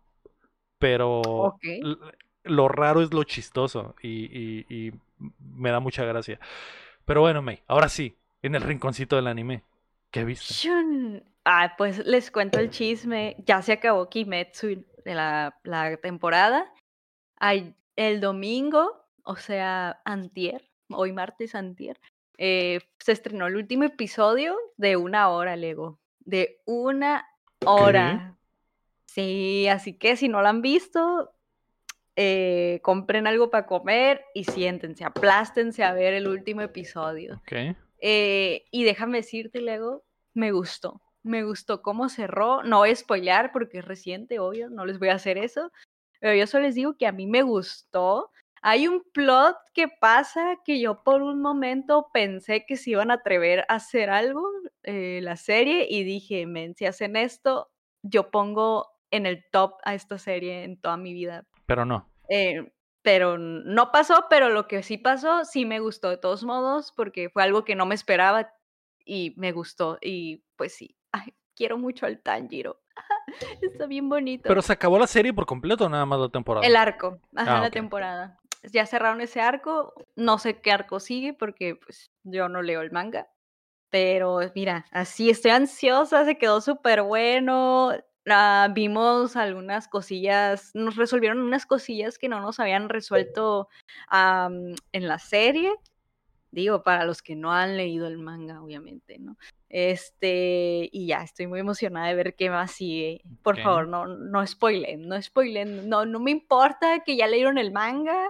Pero 0.79 1.21
Ok. 1.21 1.63
Lo 2.47 2.67
raro 2.67 3.01
es 3.01 3.13
lo 3.13 3.23
chistoso 3.23 3.95
y, 4.01 4.25
y- 4.25 4.65
y 4.69 4.91
me 5.39 5.71
da 5.71 5.79
mucha 5.79 6.03
gracia. 6.05 6.39
Pero 7.05 7.21
bueno, 7.21 7.41
May, 7.41 7.61
ahora 7.67 7.89
sí, 7.89 8.17
en 8.41 8.55
el 8.55 8.61
rinconcito 8.61 9.15
del 9.15 9.27
anime. 9.27 9.63
¿Qué 10.11 10.23
viste? 10.23 10.53
Shun. 10.53 11.23
Ah, 11.45 11.75
pues 11.77 12.05
les 12.05 12.31
cuento 12.31 12.59
el 12.59 12.69
chisme. 12.69 13.35
Ya 13.45 13.61
se 13.61 13.73
acabó 13.73 14.09
Kimetsu 14.09 14.83
de 15.05 15.15
la, 15.15 15.57
la 15.63 15.97
temporada. 15.97 16.71
Ay- 17.37 17.73
el 17.95 18.21
domingo, 18.21 19.05
o 19.23 19.35
sea, 19.37 20.01
antier, 20.05 20.69
hoy 20.89 21.11
martes 21.13 21.55
antier, 21.55 21.99
eh, 22.37 22.79
se 22.99 23.11
estrenó 23.11 23.47
el 23.47 23.55
último 23.55 23.85
episodio 23.85 24.55
de 24.77 24.97
una 24.97 25.29
hora, 25.29 25.55
Lego. 25.55 25.99
De 26.19 26.61
una 26.65 27.27
hora. 27.65 28.35
Sí, 29.07 29.67
así 29.67 29.93
que 29.93 30.15
si 30.15 30.29
no 30.29 30.41
lo 30.41 30.47
han 30.47 30.61
visto, 30.61 31.31
eh, 32.19 32.79
compren 32.81 33.27
algo 33.27 33.51
para 33.51 33.67
comer 33.67 34.25
y 34.33 34.43
siéntense, 34.43 35.05
aplástense 35.05 35.83
a 35.83 35.93
ver 35.93 36.15
el 36.15 36.27
último 36.27 36.61
episodio. 36.61 37.35
Ok. 37.35 37.77
Eh, 37.99 38.65
y 38.71 38.83
déjame 38.83 39.19
decirte, 39.19 39.61
Lego, 39.61 40.03
me 40.33 40.51
gustó. 40.51 40.99
Me 41.21 41.43
gustó 41.43 41.83
cómo 41.83 42.09
cerró. 42.09 42.63
No 42.63 42.79
voy 42.79 42.89
a 42.89 42.95
spoilear 42.95 43.51
porque 43.51 43.79
es 43.79 43.85
reciente, 43.85 44.39
obvio, 44.39 44.71
no 44.71 44.87
les 44.87 44.97
voy 44.97 45.09
a 45.09 45.13
hacer 45.13 45.37
eso. 45.37 45.71
Pero 46.19 46.33
yo 46.33 46.47
solo 46.47 46.63
les 46.63 46.73
digo 46.73 46.97
que 46.97 47.05
a 47.05 47.11
mí 47.11 47.27
me 47.27 47.43
gustó. 47.43 48.31
Hay 48.63 48.87
un 48.87 49.03
plot 49.13 49.55
que 49.75 49.87
pasa 49.87 50.57
que 50.65 50.79
yo 50.79 51.03
por 51.03 51.21
un 51.21 51.39
momento 51.39 52.09
pensé 52.11 52.65
que 52.65 52.77
se 52.77 52.91
iban 52.91 53.11
a 53.11 53.15
atrever 53.15 53.59
a 53.69 53.75
hacer 53.75 54.09
algo, 54.09 54.43
eh, 54.81 55.19
la 55.21 55.35
serie, 55.35 55.85
y 55.87 56.03
dije, 56.03 56.47
men, 56.47 56.73
si 56.75 56.87
hacen 56.87 57.15
esto, 57.15 57.69
yo 58.01 58.31
pongo 58.31 58.87
en 59.11 59.27
el 59.27 59.45
top 59.51 59.75
a 59.83 59.93
esta 59.93 60.17
serie 60.17 60.63
en 60.63 60.81
toda 60.81 60.97
mi 60.97 61.13
vida. 61.13 61.45
Pero 61.67 61.85
no. 61.85 62.09
Eh, 62.29 62.73
pero 63.03 63.37
no 63.37 63.91
pasó, 63.91 64.25
pero 64.29 64.49
lo 64.49 64.67
que 64.67 64.81
sí 64.83 64.97
pasó 64.97 65.45
sí 65.45 65.65
me 65.65 65.79
gustó 65.79 66.09
de 66.09 66.17
todos 66.17 66.43
modos 66.43 66.91
porque 66.95 67.29
fue 67.29 67.43
algo 67.43 67.63
que 67.63 67.75
no 67.75 67.85
me 67.85 67.95
esperaba 67.95 68.51
y 69.05 69.33
me 69.37 69.51
gustó 69.51 69.97
y 70.01 70.43
pues 70.57 70.73
sí, 70.73 70.97
ay, 71.11 71.33
quiero 71.55 71.77
mucho 71.77 72.05
al 72.05 72.19
Tanjiro. 72.19 72.81
Está 73.61 73.85
bien 73.85 74.09
bonito. 74.09 74.43
Pero 74.47 74.61
se 74.61 74.73
acabó 74.73 74.97
la 74.99 75.07
serie 75.07 75.33
por 75.33 75.45
completo 75.45 75.87
nada 75.87 76.05
más 76.05 76.19
la 76.19 76.29
temporada. 76.29 76.65
El 76.65 76.75
arco, 76.75 77.19
ajá, 77.35 77.57
Ah, 77.57 77.61
la 77.61 77.67
ok. 77.67 77.73
temporada. 77.73 78.39
Ya 78.73 78.85
cerraron 78.85 79.21
ese 79.21 79.39
arco, 79.39 79.93
no 80.15 80.39
sé 80.39 80.59
qué 80.59 80.71
arco 80.71 80.99
sigue 80.99 81.33
porque 81.33 81.75
pues 81.75 82.11
yo 82.23 82.49
no 82.49 82.61
leo 82.61 82.81
el 82.81 82.91
manga. 82.91 83.29
Pero 83.89 84.39
mira, 84.53 84.85
así 84.91 85.29
estoy 85.29 85.51
ansiosa, 85.51 86.25
se 86.25 86.37
quedó 86.37 86.59
súper 86.59 87.03
bueno. 87.03 87.91
Ah, 88.29 88.69
vimos 88.73 89.35
algunas 89.35 89.87
cosillas, 89.87 90.71
nos 90.73 90.97
resolvieron 90.97 91.39
unas 91.39 91.65
cosillas 91.65 92.17
que 92.17 92.27
no 92.27 92.41
nos 92.41 92.59
habían 92.59 92.89
resuelto 92.89 93.69
en 94.11 95.07
la 95.07 95.19
serie. 95.19 95.73
Digo, 96.51 96.83
para 96.83 97.05
los 97.05 97.21
que 97.21 97.35
no 97.35 97.53
han 97.53 97.77
leído 97.77 98.07
el 98.07 98.17
manga, 98.17 98.61
obviamente, 98.61 99.19
¿no? 99.19 99.37
Este, 99.69 100.89
y 100.91 101.07
ya, 101.07 101.23
estoy 101.23 101.47
muy 101.47 101.59
emocionada 101.59 102.07
de 102.07 102.15
ver 102.15 102.35
qué 102.35 102.49
más 102.49 102.71
sigue. 102.71 103.21
Por 103.43 103.59
favor, 103.59 103.87
no, 103.87 104.07
no 104.07 104.45
spoilen, 104.47 105.07
no 105.07 105.21
spoilen, 105.21 105.89
no, 105.89 106.05
no 106.05 106.19
me 106.19 106.31
importa 106.31 107.03
que 107.05 107.17
ya 107.17 107.27
leyeron 107.27 107.57
el 107.57 107.71
manga, 107.71 108.29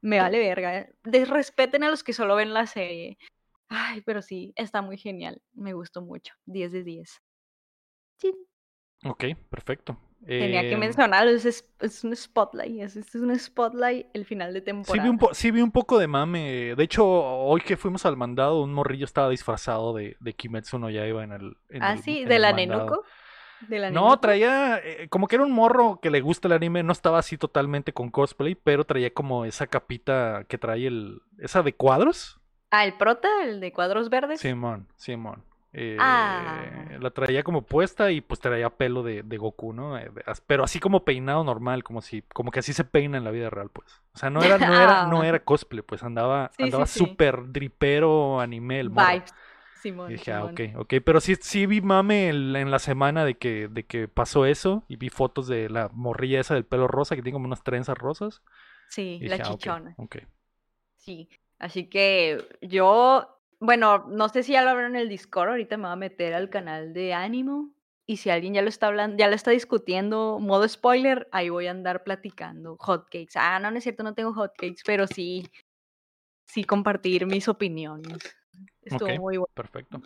me 0.00 0.18
vale 0.18 0.38
verga. 0.38 0.88
Respeten 1.04 1.84
a 1.84 1.90
los 1.90 2.02
que 2.02 2.12
solo 2.12 2.36
ven 2.36 2.54
la 2.54 2.66
serie. 2.66 3.18
Ay, 3.68 4.00
pero 4.02 4.22
sí, 4.22 4.52
está 4.56 4.82
muy 4.82 4.98
genial, 4.98 5.40
me 5.54 5.72
gustó 5.72 6.02
mucho, 6.02 6.34
10 6.46 6.72
de 6.72 6.82
10. 6.82 7.22
Chin. 8.18 8.34
Ok, 9.04 9.24
perfecto. 9.50 9.98
Tenía 10.24 10.60
que 10.62 10.74
Em, 10.74 10.78
mencionarlo, 10.80 11.32
es, 11.32 11.44
es- 11.80 12.04
un 12.04 12.14
spotlight, 12.14 12.80
es, 12.82 12.96
es 12.96 13.14
un 13.16 13.36
spotlight 13.36 14.06
el 14.14 14.24
final 14.24 14.54
de 14.54 14.60
Sí 14.60 14.64
temporada. 14.66 15.02
vi, 15.02 15.08
un 15.08 15.18
po- 15.18 15.34
sí 15.34 15.50
vi 15.50 15.60
un 15.60 15.72
poco 15.72 15.98
de 15.98 16.06
mame. 16.06 16.74
De 16.76 16.84
hecho, 16.84 17.04
hoy 17.04 17.60
que 17.60 17.76
fuimos 17.76 18.06
al 18.06 18.16
mandado, 18.16 18.62
un 18.62 18.72
morrillo 18.72 19.04
estaba 19.04 19.28
disfrazado 19.30 19.92
de, 19.92 20.16
de 20.20 20.32
Kimetsu 20.34 20.78
no 20.78 20.90
Yaiba 20.90 21.24
en 21.24 21.32
el. 21.32 21.56
en 21.70 21.82
ah, 21.82 21.94
el- 21.94 21.98
sí, 21.98 22.20
en 22.20 22.28
de 22.28 22.36
el 22.36 22.42
la. 22.42 22.52
Nenuco. 22.52 23.02
De 23.68 23.78
la 23.80 23.90
No, 23.90 24.18
traía. 24.20 24.78
eh, 24.78 25.08
como 25.08 25.26
que 25.26 25.36
era 25.36 25.44
un 25.44 25.52
morro 25.52 25.98
que 26.00 26.10
le 26.10 26.20
gusta 26.20 26.46
el 26.48 26.52
anime. 26.54 26.82
No 26.84 26.92
estaba 26.92 27.18
así 27.18 27.36
totalmente 27.36 27.92
con 27.92 28.10
cosplay, 28.10 28.54
pero 28.54 28.84
traía 28.84 29.12
como 29.12 29.44
esa 29.44 29.66
capita 29.66 30.44
que 30.48 30.56
trae 30.58 30.86
el. 30.86 31.20
Esa 31.38 31.62
de 31.64 31.72
cuadros. 31.74 32.40
Ah, 32.70 32.84
el 32.84 32.94
prota, 32.96 33.28
el 33.44 33.58
de 33.60 33.72
cuadros 33.72 34.08
verdes. 34.08 34.40
Simón, 34.40 34.86
Simón. 34.96 35.44
Eh, 35.74 35.96
Ah. 35.98 36.64
La 37.00 37.10
traía 37.10 37.42
como 37.42 37.62
puesta 37.62 38.10
y 38.12 38.20
pues 38.20 38.40
traía 38.40 38.68
pelo 38.70 39.02
de, 39.02 39.22
de 39.22 39.36
Goku, 39.38 39.72
¿no? 39.72 39.98
Eh, 39.98 40.10
Pero 40.46 40.64
así 40.64 40.78
como 40.80 41.04
peinado 41.04 41.42
normal, 41.44 41.82
como 41.82 42.02
si, 42.02 42.22
como 42.34 42.50
que 42.50 42.60
así 42.60 42.72
se 42.72 42.84
peina 42.84 43.16
en 43.18 43.24
la 43.24 43.30
vida 43.30 43.48
real, 43.50 43.70
pues. 43.70 43.88
O 44.14 44.18
sea, 44.18 44.28
no 44.30 44.42
era, 44.42 44.58
no 44.58 44.74
era, 44.74 45.06
no 45.08 45.22
Ah. 45.22 45.26
era 45.26 45.42
cosplay, 45.44 45.82
pues 45.82 46.02
andaba, 46.02 46.50
Sí, 46.56 46.64
andaba 46.64 46.86
sí. 46.86 46.98
súper 46.98 47.50
dripero 47.52 48.40
anime 48.40 48.80
el. 48.80 48.90
Vibes. 48.90 49.32
Simón. 49.80 50.10
Y 50.10 50.14
dije, 50.14 50.32
ah, 50.32 50.44
ok, 50.44 50.60
ok. 50.76 50.94
Pero 51.04 51.20
sí, 51.20 51.34
sí 51.40 51.66
vi 51.66 51.80
mame 51.80 52.28
el- 52.28 52.54
en 52.54 52.70
la 52.70 52.78
semana 52.78 53.24
de 53.24 53.34
que, 53.36 53.66
de 53.68 53.84
que 53.84 54.06
pasó 54.06 54.46
eso 54.46 54.84
y 54.86 54.94
vi 54.96 55.08
fotos 55.08 55.48
de 55.48 55.68
la 55.68 55.88
morrilla 55.92 56.38
esa 56.38 56.54
del 56.54 56.64
pelo 56.64 56.86
rosa 56.86 57.16
que 57.16 57.22
tiene 57.22 57.34
como 57.34 57.46
unas 57.46 57.64
trenzas 57.64 57.98
rosas. 57.98 58.42
Sí, 58.88 59.18
Y 59.20 59.26
la 59.28 59.38
dije, 59.38 59.48
ah, 59.48 59.50
chichona. 59.52 59.94
ok. 59.96 60.16
Sí. 60.96 61.28
Así 61.58 61.88
que 61.88 62.46
yo, 62.60 63.41
bueno, 63.62 64.04
no 64.08 64.28
sé 64.28 64.42
si 64.42 64.52
ya 64.52 64.62
lo 64.62 64.70
abrieron 64.70 64.96
en 64.96 65.02
el 65.02 65.08
Discord, 65.08 65.50
ahorita 65.50 65.76
me 65.76 65.84
voy 65.84 65.92
a 65.92 65.96
meter 65.96 66.34
al 66.34 66.50
canal 66.50 66.92
de 66.92 67.14
Ánimo. 67.14 67.70
Y 68.04 68.16
si 68.16 68.28
alguien 68.28 68.54
ya 68.54 68.62
lo 68.62 68.68
está 68.68 68.88
hablando, 68.88 69.16
ya 69.16 69.28
lo 69.28 69.36
está 69.36 69.52
discutiendo, 69.52 70.40
modo 70.40 70.68
spoiler, 70.68 71.28
ahí 71.30 71.48
voy 71.48 71.68
a 71.68 71.70
andar 71.70 72.02
platicando. 72.02 72.76
Hotcakes. 72.76 73.36
Ah, 73.36 73.60
no, 73.60 73.70
no 73.70 73.78
es 73.78 73.84
cierto, 73.84 74.02
no 74.02 74.14
tengo 74.14 74.34
hotcakes, 74.34 74.82
pero 74.84 75.06
sí, 75.06 75.48
sí 76.44 76.64
compartir 76.64 77.26
mis 77.26 77.46
opiniones. 77.46 78.18
Estuvo 78.82 79.08
muy 79.08 79.36
bueno. 79.36 79.46
Perfecto. 79.54 80.02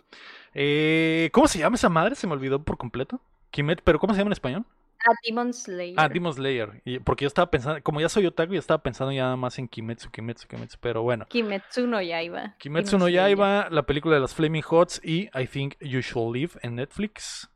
Eh, 0.53 1.31
¿Cómo 1.33 1.47
se 1.47 1.57
llama 1.57 1.75
esa 1.75 1.89
madre? 1.89 2.13
Se 2.13 2.27
me 2.27 2.33
olvidó 2.33 2.63
por 2.63 2.77
completo. 2.77 3.19
Kimet, 3.49 3.81
pero 3.83 3.97
¿cómo 3.97 4.13
se 4.13 4.19
llama 4.19 4.29
en 4.29 4.33
español? 4.33 4.65
Ah, 5.09 5.13
Demon 5.25 5.53
Slayer. 5.53 5.95
Ah, 5.97 6.09
Demon 6.09 6.33
Slayer. 6.33 6.81
Y- 6.85 6.99
porque 6.99 7.23
yo 7.23 7.27
estaba 7.27 7.49
pensando, 7.49 7.81
como 7.83 8.01
ya 8.01 8.09
soy 8.09 8.25
otaku, 8.25 8.53
yo 8.53 8.59
estaba 8.59 8.81
pensando 8.83 9.11
ya 9.11 9.23
nada 9.23 9.35
más 9.35 9.57
en 9.59 9.67
Kimetsu, 9.67 10.09
Kimetsu, 10.11 10.47
Kimetsu. 10.47 10.77
Pero 10.81 11.01
bueno. 11.03 11.25
Kimetsu 11.27 11.87
no 11.87 12.01
Yaiba. 12.01 12.55
Kimetsu 12.57 12.97
Demon 12.97 13.07
no. 13.07 13.09
Yaiba, 13.09 13.69
la 13.69 13.83
película 13.85 14.15
de 14.15 14.21
las 14.21 14.33
Flaming 14.33 14.63
Hots 14.69 14.99
y 15.03 15.29
I 15.33 15.47
Think 15.47 15.75
You 15.79 16.01
Should 16.01 16.35
Live 16.35 16.51
en 16.61 16.75
Netflix. 16.75 17.49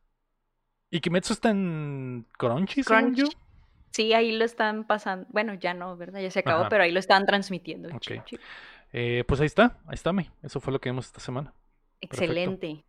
¿Y 0.90 1.00
Kimetsu 1.00 1.34
está 1.34 1.50
en 1.50 2.26
Crunchy, 2.38 2.84
según 2.84 3.16
yo? 3.16 3.26
Crunch. 3.26 3.38
Sí, 3.92 4.14
ahí 4.14 4.32
lo 4.32 4.46
están 4.46 4.86
pasando. 4.88 5.28
Bueno, 5.30 5.54
ya 5.54 5.74
no, 5.74 5.98
¿verdad? 5.98 6.22
Ya 6.22 6.32
se 6.32 6.40
acabó, 6.40 6.62
Ajá. 6.62 6.70
pero 6.70 6.84
ahí 6.84 6.92
lo 6.92 7.00
están 7.00 7.26
transmitiendo. 7.26 7.90
Ok. 7.90 8.00
Chip, 8.02 8.26
chip. 8.26 8.42
Eh, 8.94 9.24
pues 9.28 9.40
ahí 9.42 9.48
está, 9.48 9.80
ahí 9.88 9.94
está, 9.96 10.14
May. 10.14 10.30
Eso 10.42 10.60
fue 10.62 10.72
lo 10.74 10.80
que 10.80 10.90
vimos 10.90 11.06
esta 11.06 11.20
semana. 11.20 11.54
Excelente. 12.00 12.86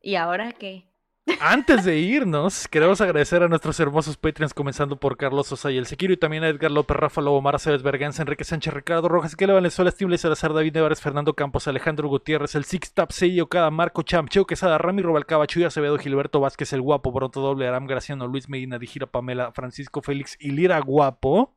¿Y 0.00 0.14
ahora 0.14 0.52
qué? 0.52 0.87
Antes 1.40 1.84
de 1.84 1.98
irnos, 1.98 2.68
queremos 2.68 3.00
agradecer 3.00 3.42
a 3.42 3.48
nuestros 3.48 3.78
hermosos 3.80 4.16
Patreons, 4.16 4.54
comenzando 4.54 4.96
por 4.96 5.16
Carlos 5.16 5.46
Sosa 5.46 5.70
y 5.70 5.76
el 5.76 5.86
Sequiro, 5.86 6.12
y 6.12 6.16
también 6.16 6.44
a 6.44 6.48
Edgar 6.48 6.70
López, 6.70 6.96
Rafa 6.96 7.20
Lobo, 7.20 7.40
Mara 7.40 7.58
Cebes 7.58 7.82
Berganza, 7.82 8.22
Enrique 8.22 8.44
Sánchez, 8.44 8.72
Ricardo 8.72 9.08
Rojas, 9.08 9.36
Kele 9.36 9.52
Valenzuela, 9.52 9.90
Steve 9.90 10.18
Salazar, 10.18 10.52
David 10.52 10.74
Nevares, 10.74 11.00
Fernando 11.00 11.34
Campos, 11.34 11.68
Alejandro 11.68 12.08
Gutiérrez, 12.08 12.54
el 12.54 12.64
Six 12.64 12.92
Tap, 12.92 13.12
Sello, 13.12 13.48
Cada, 13.48 13.70
Marco 13.70 14.02
Champ, 14.02 14.28
Cheo 14.28 14.46
Quesada, 14.46 14.78
Rami 14.78 15.02
Rubalcaba, 15.02 15.46
Chuy 15.46 15.64
Acevedo, 15.64 15.98
Gilberto 15.98 16.40
Vázquez, 16.40 16.72
el 16.72 16.82
Guapo, 16.82 17.12
Bronto 17.12 17.40
Doble, 17.40 17.68
Aram 17.68 17.86
Graciano, 17.86 18.26
Luis 18.26 18.48
Medina, 18.48 18.78
Dijira 18.78 19.06
Pamela, 19.06 19.52
Francisco 19.52 20.02
Félix 20.02 20.36
y 20.40 20.50
Lira 20.50 20.80
Guapo. 20.80 21.56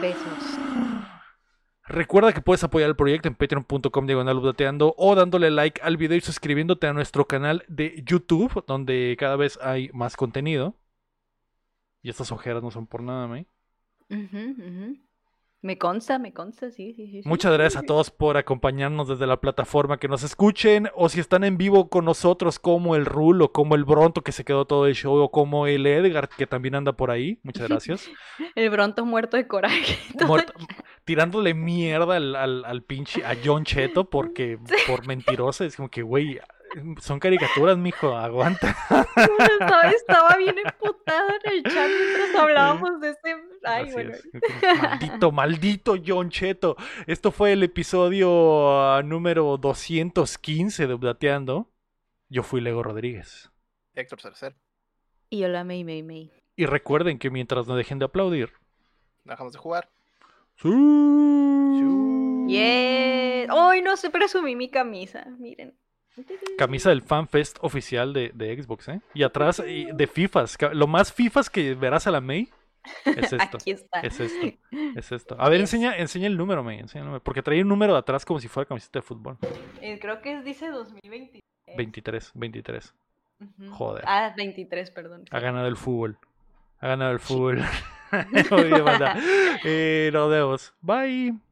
Besos. 0.00 1.17
Recuerda 1.88 2.32
que 2.32 2.40
puedes 2.40 2.62
apoyar 2.64 2.90
el 2.90 2.96
proyecto 2.96 3.28
en 3.28 3.34
patreon.com 3.34 4.06
diagonal 4.06 4.40
o 4.96 5.14
dándole 5.14 5.50
like 5.50 5.80
al 5.82 5.96
video 5.96 6.18
y 6.18 6.20
suscribiéndote 6.20 6.86
a 6.86 6.92
nuestro 6.92 7.26
canal 7.26 7.64
de 7.68 8.02
YouTube, 8.06 8.64
donde 8.66 9.16
cada 9.18 9.36
vez 9.36 9.58
hay 9.62 9.90
más 9.92 10.16
contenido. 10.16 10.74
Y 12.02 12.10
estas 12.10 12.30
ojeras 12.30 12.62
no 12.62 12.70
son 12.70 12.86
por 12.86 13.02
nada. 13.02 13.26
Ujú, 13.26 13.44
ujú. 14.10 14.96
Me 15.60 15.76
consta, 15.76 16.20
me 16.20 16.32
consta, 16.32 16.70
sí, 16.70 16.94
sí, 16.94 17.08
sí. 17.10 17.22
Muchas 17.24 17.52
gracias 17.52 17.82
a 17.82 17.86
todos 17.86 18.10
por 18.12 18.36
acompañarnos 18.36 19.08
desde 19.08 19.26
la 19.26 19.40
plataforma 19.40 19.98
que 19.98 20.06
nos 20.06 20.22
escuchen 20.22 20.88
o 20.94 21.08
si 21.08 21.18
están 21.18 21.42
en 21.42 21.58
vivo 21.58 21.88
con 21.88 22.04
nosotros 22.04 22.60
como 22.60 22.94
el 22.94 23.04
Rulo, 23.04 23.50
como 23.50 23.74
el 23.74 23.84
Bronto 23.84 24.22
que 24.22 24.30
se 24.30 24.44
quedó 24.44 24.66
todo 24.66 24.86
el 24.86 24.94
show 24.94 25.16
o 25.16 25.30
como 25.32 25.66
el 25.66 25.84
Edgar 25.86 26.28
que 26.28 26.46
también 26.46 26.76
anda 26.76 26.92
por 26.92 27.10
ahí. 27.10 27.40
Muchas 27.42 27.68
gracias. 27.68 28.08
El 28.54 28.70
Bronto 28.70 29.04
muerto 29.04 29.36
de 29.36 29.48
coraje. 29.48 29.98
Muerto- 30.26 30.52
tirándole 31.08 31.54
mierda 31.54 32.16
al, 32.16 32.36
al, 32.36 32.64
al 32.66 32.82
pinche 32.82 33.24
a 33.24 33.34
John 33.42 33.64
Cheto 33.64 34.10
porque 34.10 34.58
por 34.86 35.06
mentirosa 35.06 35.64
es 35.64 35.74
como 35.74 35.88
que 35.88 36.02
güey 36.02 36.38
son 37.00 37.18
caricaturas 37.18 37.78
mijo 37.78 38.14
aguanta 38.14 38.76
estaba, 39.58 39.90
estaba 39.90 40.36
bien 40.36 40.56
emputada 40.58 41.34
en 41.44 41.52
el 41.52 41.62
chat 41.62 41.88
mientras 41.88 42.34
hablábamos 42.42 43.00
de 43.00 43.08
este. 43.08 43.36
Ay, 43.64 43.84
Así 43.84 43.92
bueno. 43.94 44.12
es. 44.12 44.28
maldito 44.82 45.32
maldito 45.32 45.94
John 46.06 46.28
Cheto 46.28 46.76
esto 47.06 47.32
fue 47.32 47.52
el 47.54 47.62
episodio 47.62 48.78
ah, 48.78 49.02
número 49.02 49.56
215 49.56 50.86
de 50.86 50.92
Updateando 50.92 51.70
yo 52.28 52.42
fui 52.42 52.60
Lego 52.60 52.82
Rodríguez 52.82 53.50
Héctor 53.94 54.20
Cercer. 54.20 54.54
Y 55.30 55.42
hola, 55.44 55.64
May, 55.64 55.84
May, 55.84 56.02
May. 56.02 56.30
y 56.54 56.66
recuerden 56.66 57.18
que 57.18 57.30
mientras 57.30 57.66
no 57.66 57.76
dejen 57.76 57.98
de 57.98 58.04
aplaudir 58.04 58.52
Dejamos 59.24 59.54
de 59.54 59.58
jugar. 59.58 59.88
¡Sí! 60.62 60.68
Yeah. 62.48 63.52
Hoy 63.54 63.82
no 63.82 63.96
sé 63.96 64.10
presumí 64.10 64.56
mi 64.56 64.70
camisa. 64.70 65.26
Miren. 65.38 65.74
Camisa 66.56 66.88
del 66.88 67.02
FanFest 67.02 67.58
oficial 67.60 68.12
de, 68.12 68.32
de 68.34 68.60
Xbox, 68.60 68.88
¿eh? 68.88 69.00
Y 69.14 69.22
atrás 69.22 69.62
y 69.66 69.84
de 69.92 70.06
FIFAs. 70.06 70.56
Lo 70.72 70.86
más 70.86 71.12
FIFAs 71.12 71.48
que 71.50 71.74
verás 71.74 72.06
a 72.06 72.10
la 72.10 72.20
May 72.20 72.48
es 73.04 73.32
esto. 73.32 73.58
Aquí 73.58 73.70
está. 73.70 74.00
Es 74.00 74.18
esto. 74.18 74.46
Es 74.96 75.12
esto. 75.12 75.36
A 75.38 75.48
ver, 75.48 75.60
Yes. 75.60 75.72
enseña, 75.74 75.96
enseña 75.96 76.26
el 76.26 76.36
número, 76.36 76.64
May. 76.64 76.78
Enseña 76.80 77.02
el 77.02 77.06
número. 77.06 77.22
Porque 77.22 77.42
trae 77.42 77.62
un 77.62 77.68
número 77.68 77.92
de 77.92 77.98
atrás 78.00 78.24
como 78.24 78.40
si 78.40 78.48
fuera 78.48 78.66
camiseta 78.66 78.98
de 78.98 79.02
fútbol. 79.02 79.36
Eh, 79.80 79.98
creo 80.00 80.20
que 80.22 80.32
es- 80.38 80.44
dice 80.44 80.68
2023. 80.70 81.76
23, 81.76 82.32
23. 82.34 82.94
Ujú. 83.40 83.70
Joder. 83.72 84.04
Ah, 84.06 84.32
23, 84.36 84.90
perdón. 84.90 85.24
Ha 85.30 85.38
ganado 85.38 85.68
el 85.68 85.76
fútbol. 85.76 86.18
Ha 86.80 86.88
ganado 86.88 87.12
el 87.12 87.20
fútbol. 87.20 87.60
Eh, 89.64 90.10
nos 90.12 90.30
vemos. 90.30 90.74
Bye. 90.80 91.47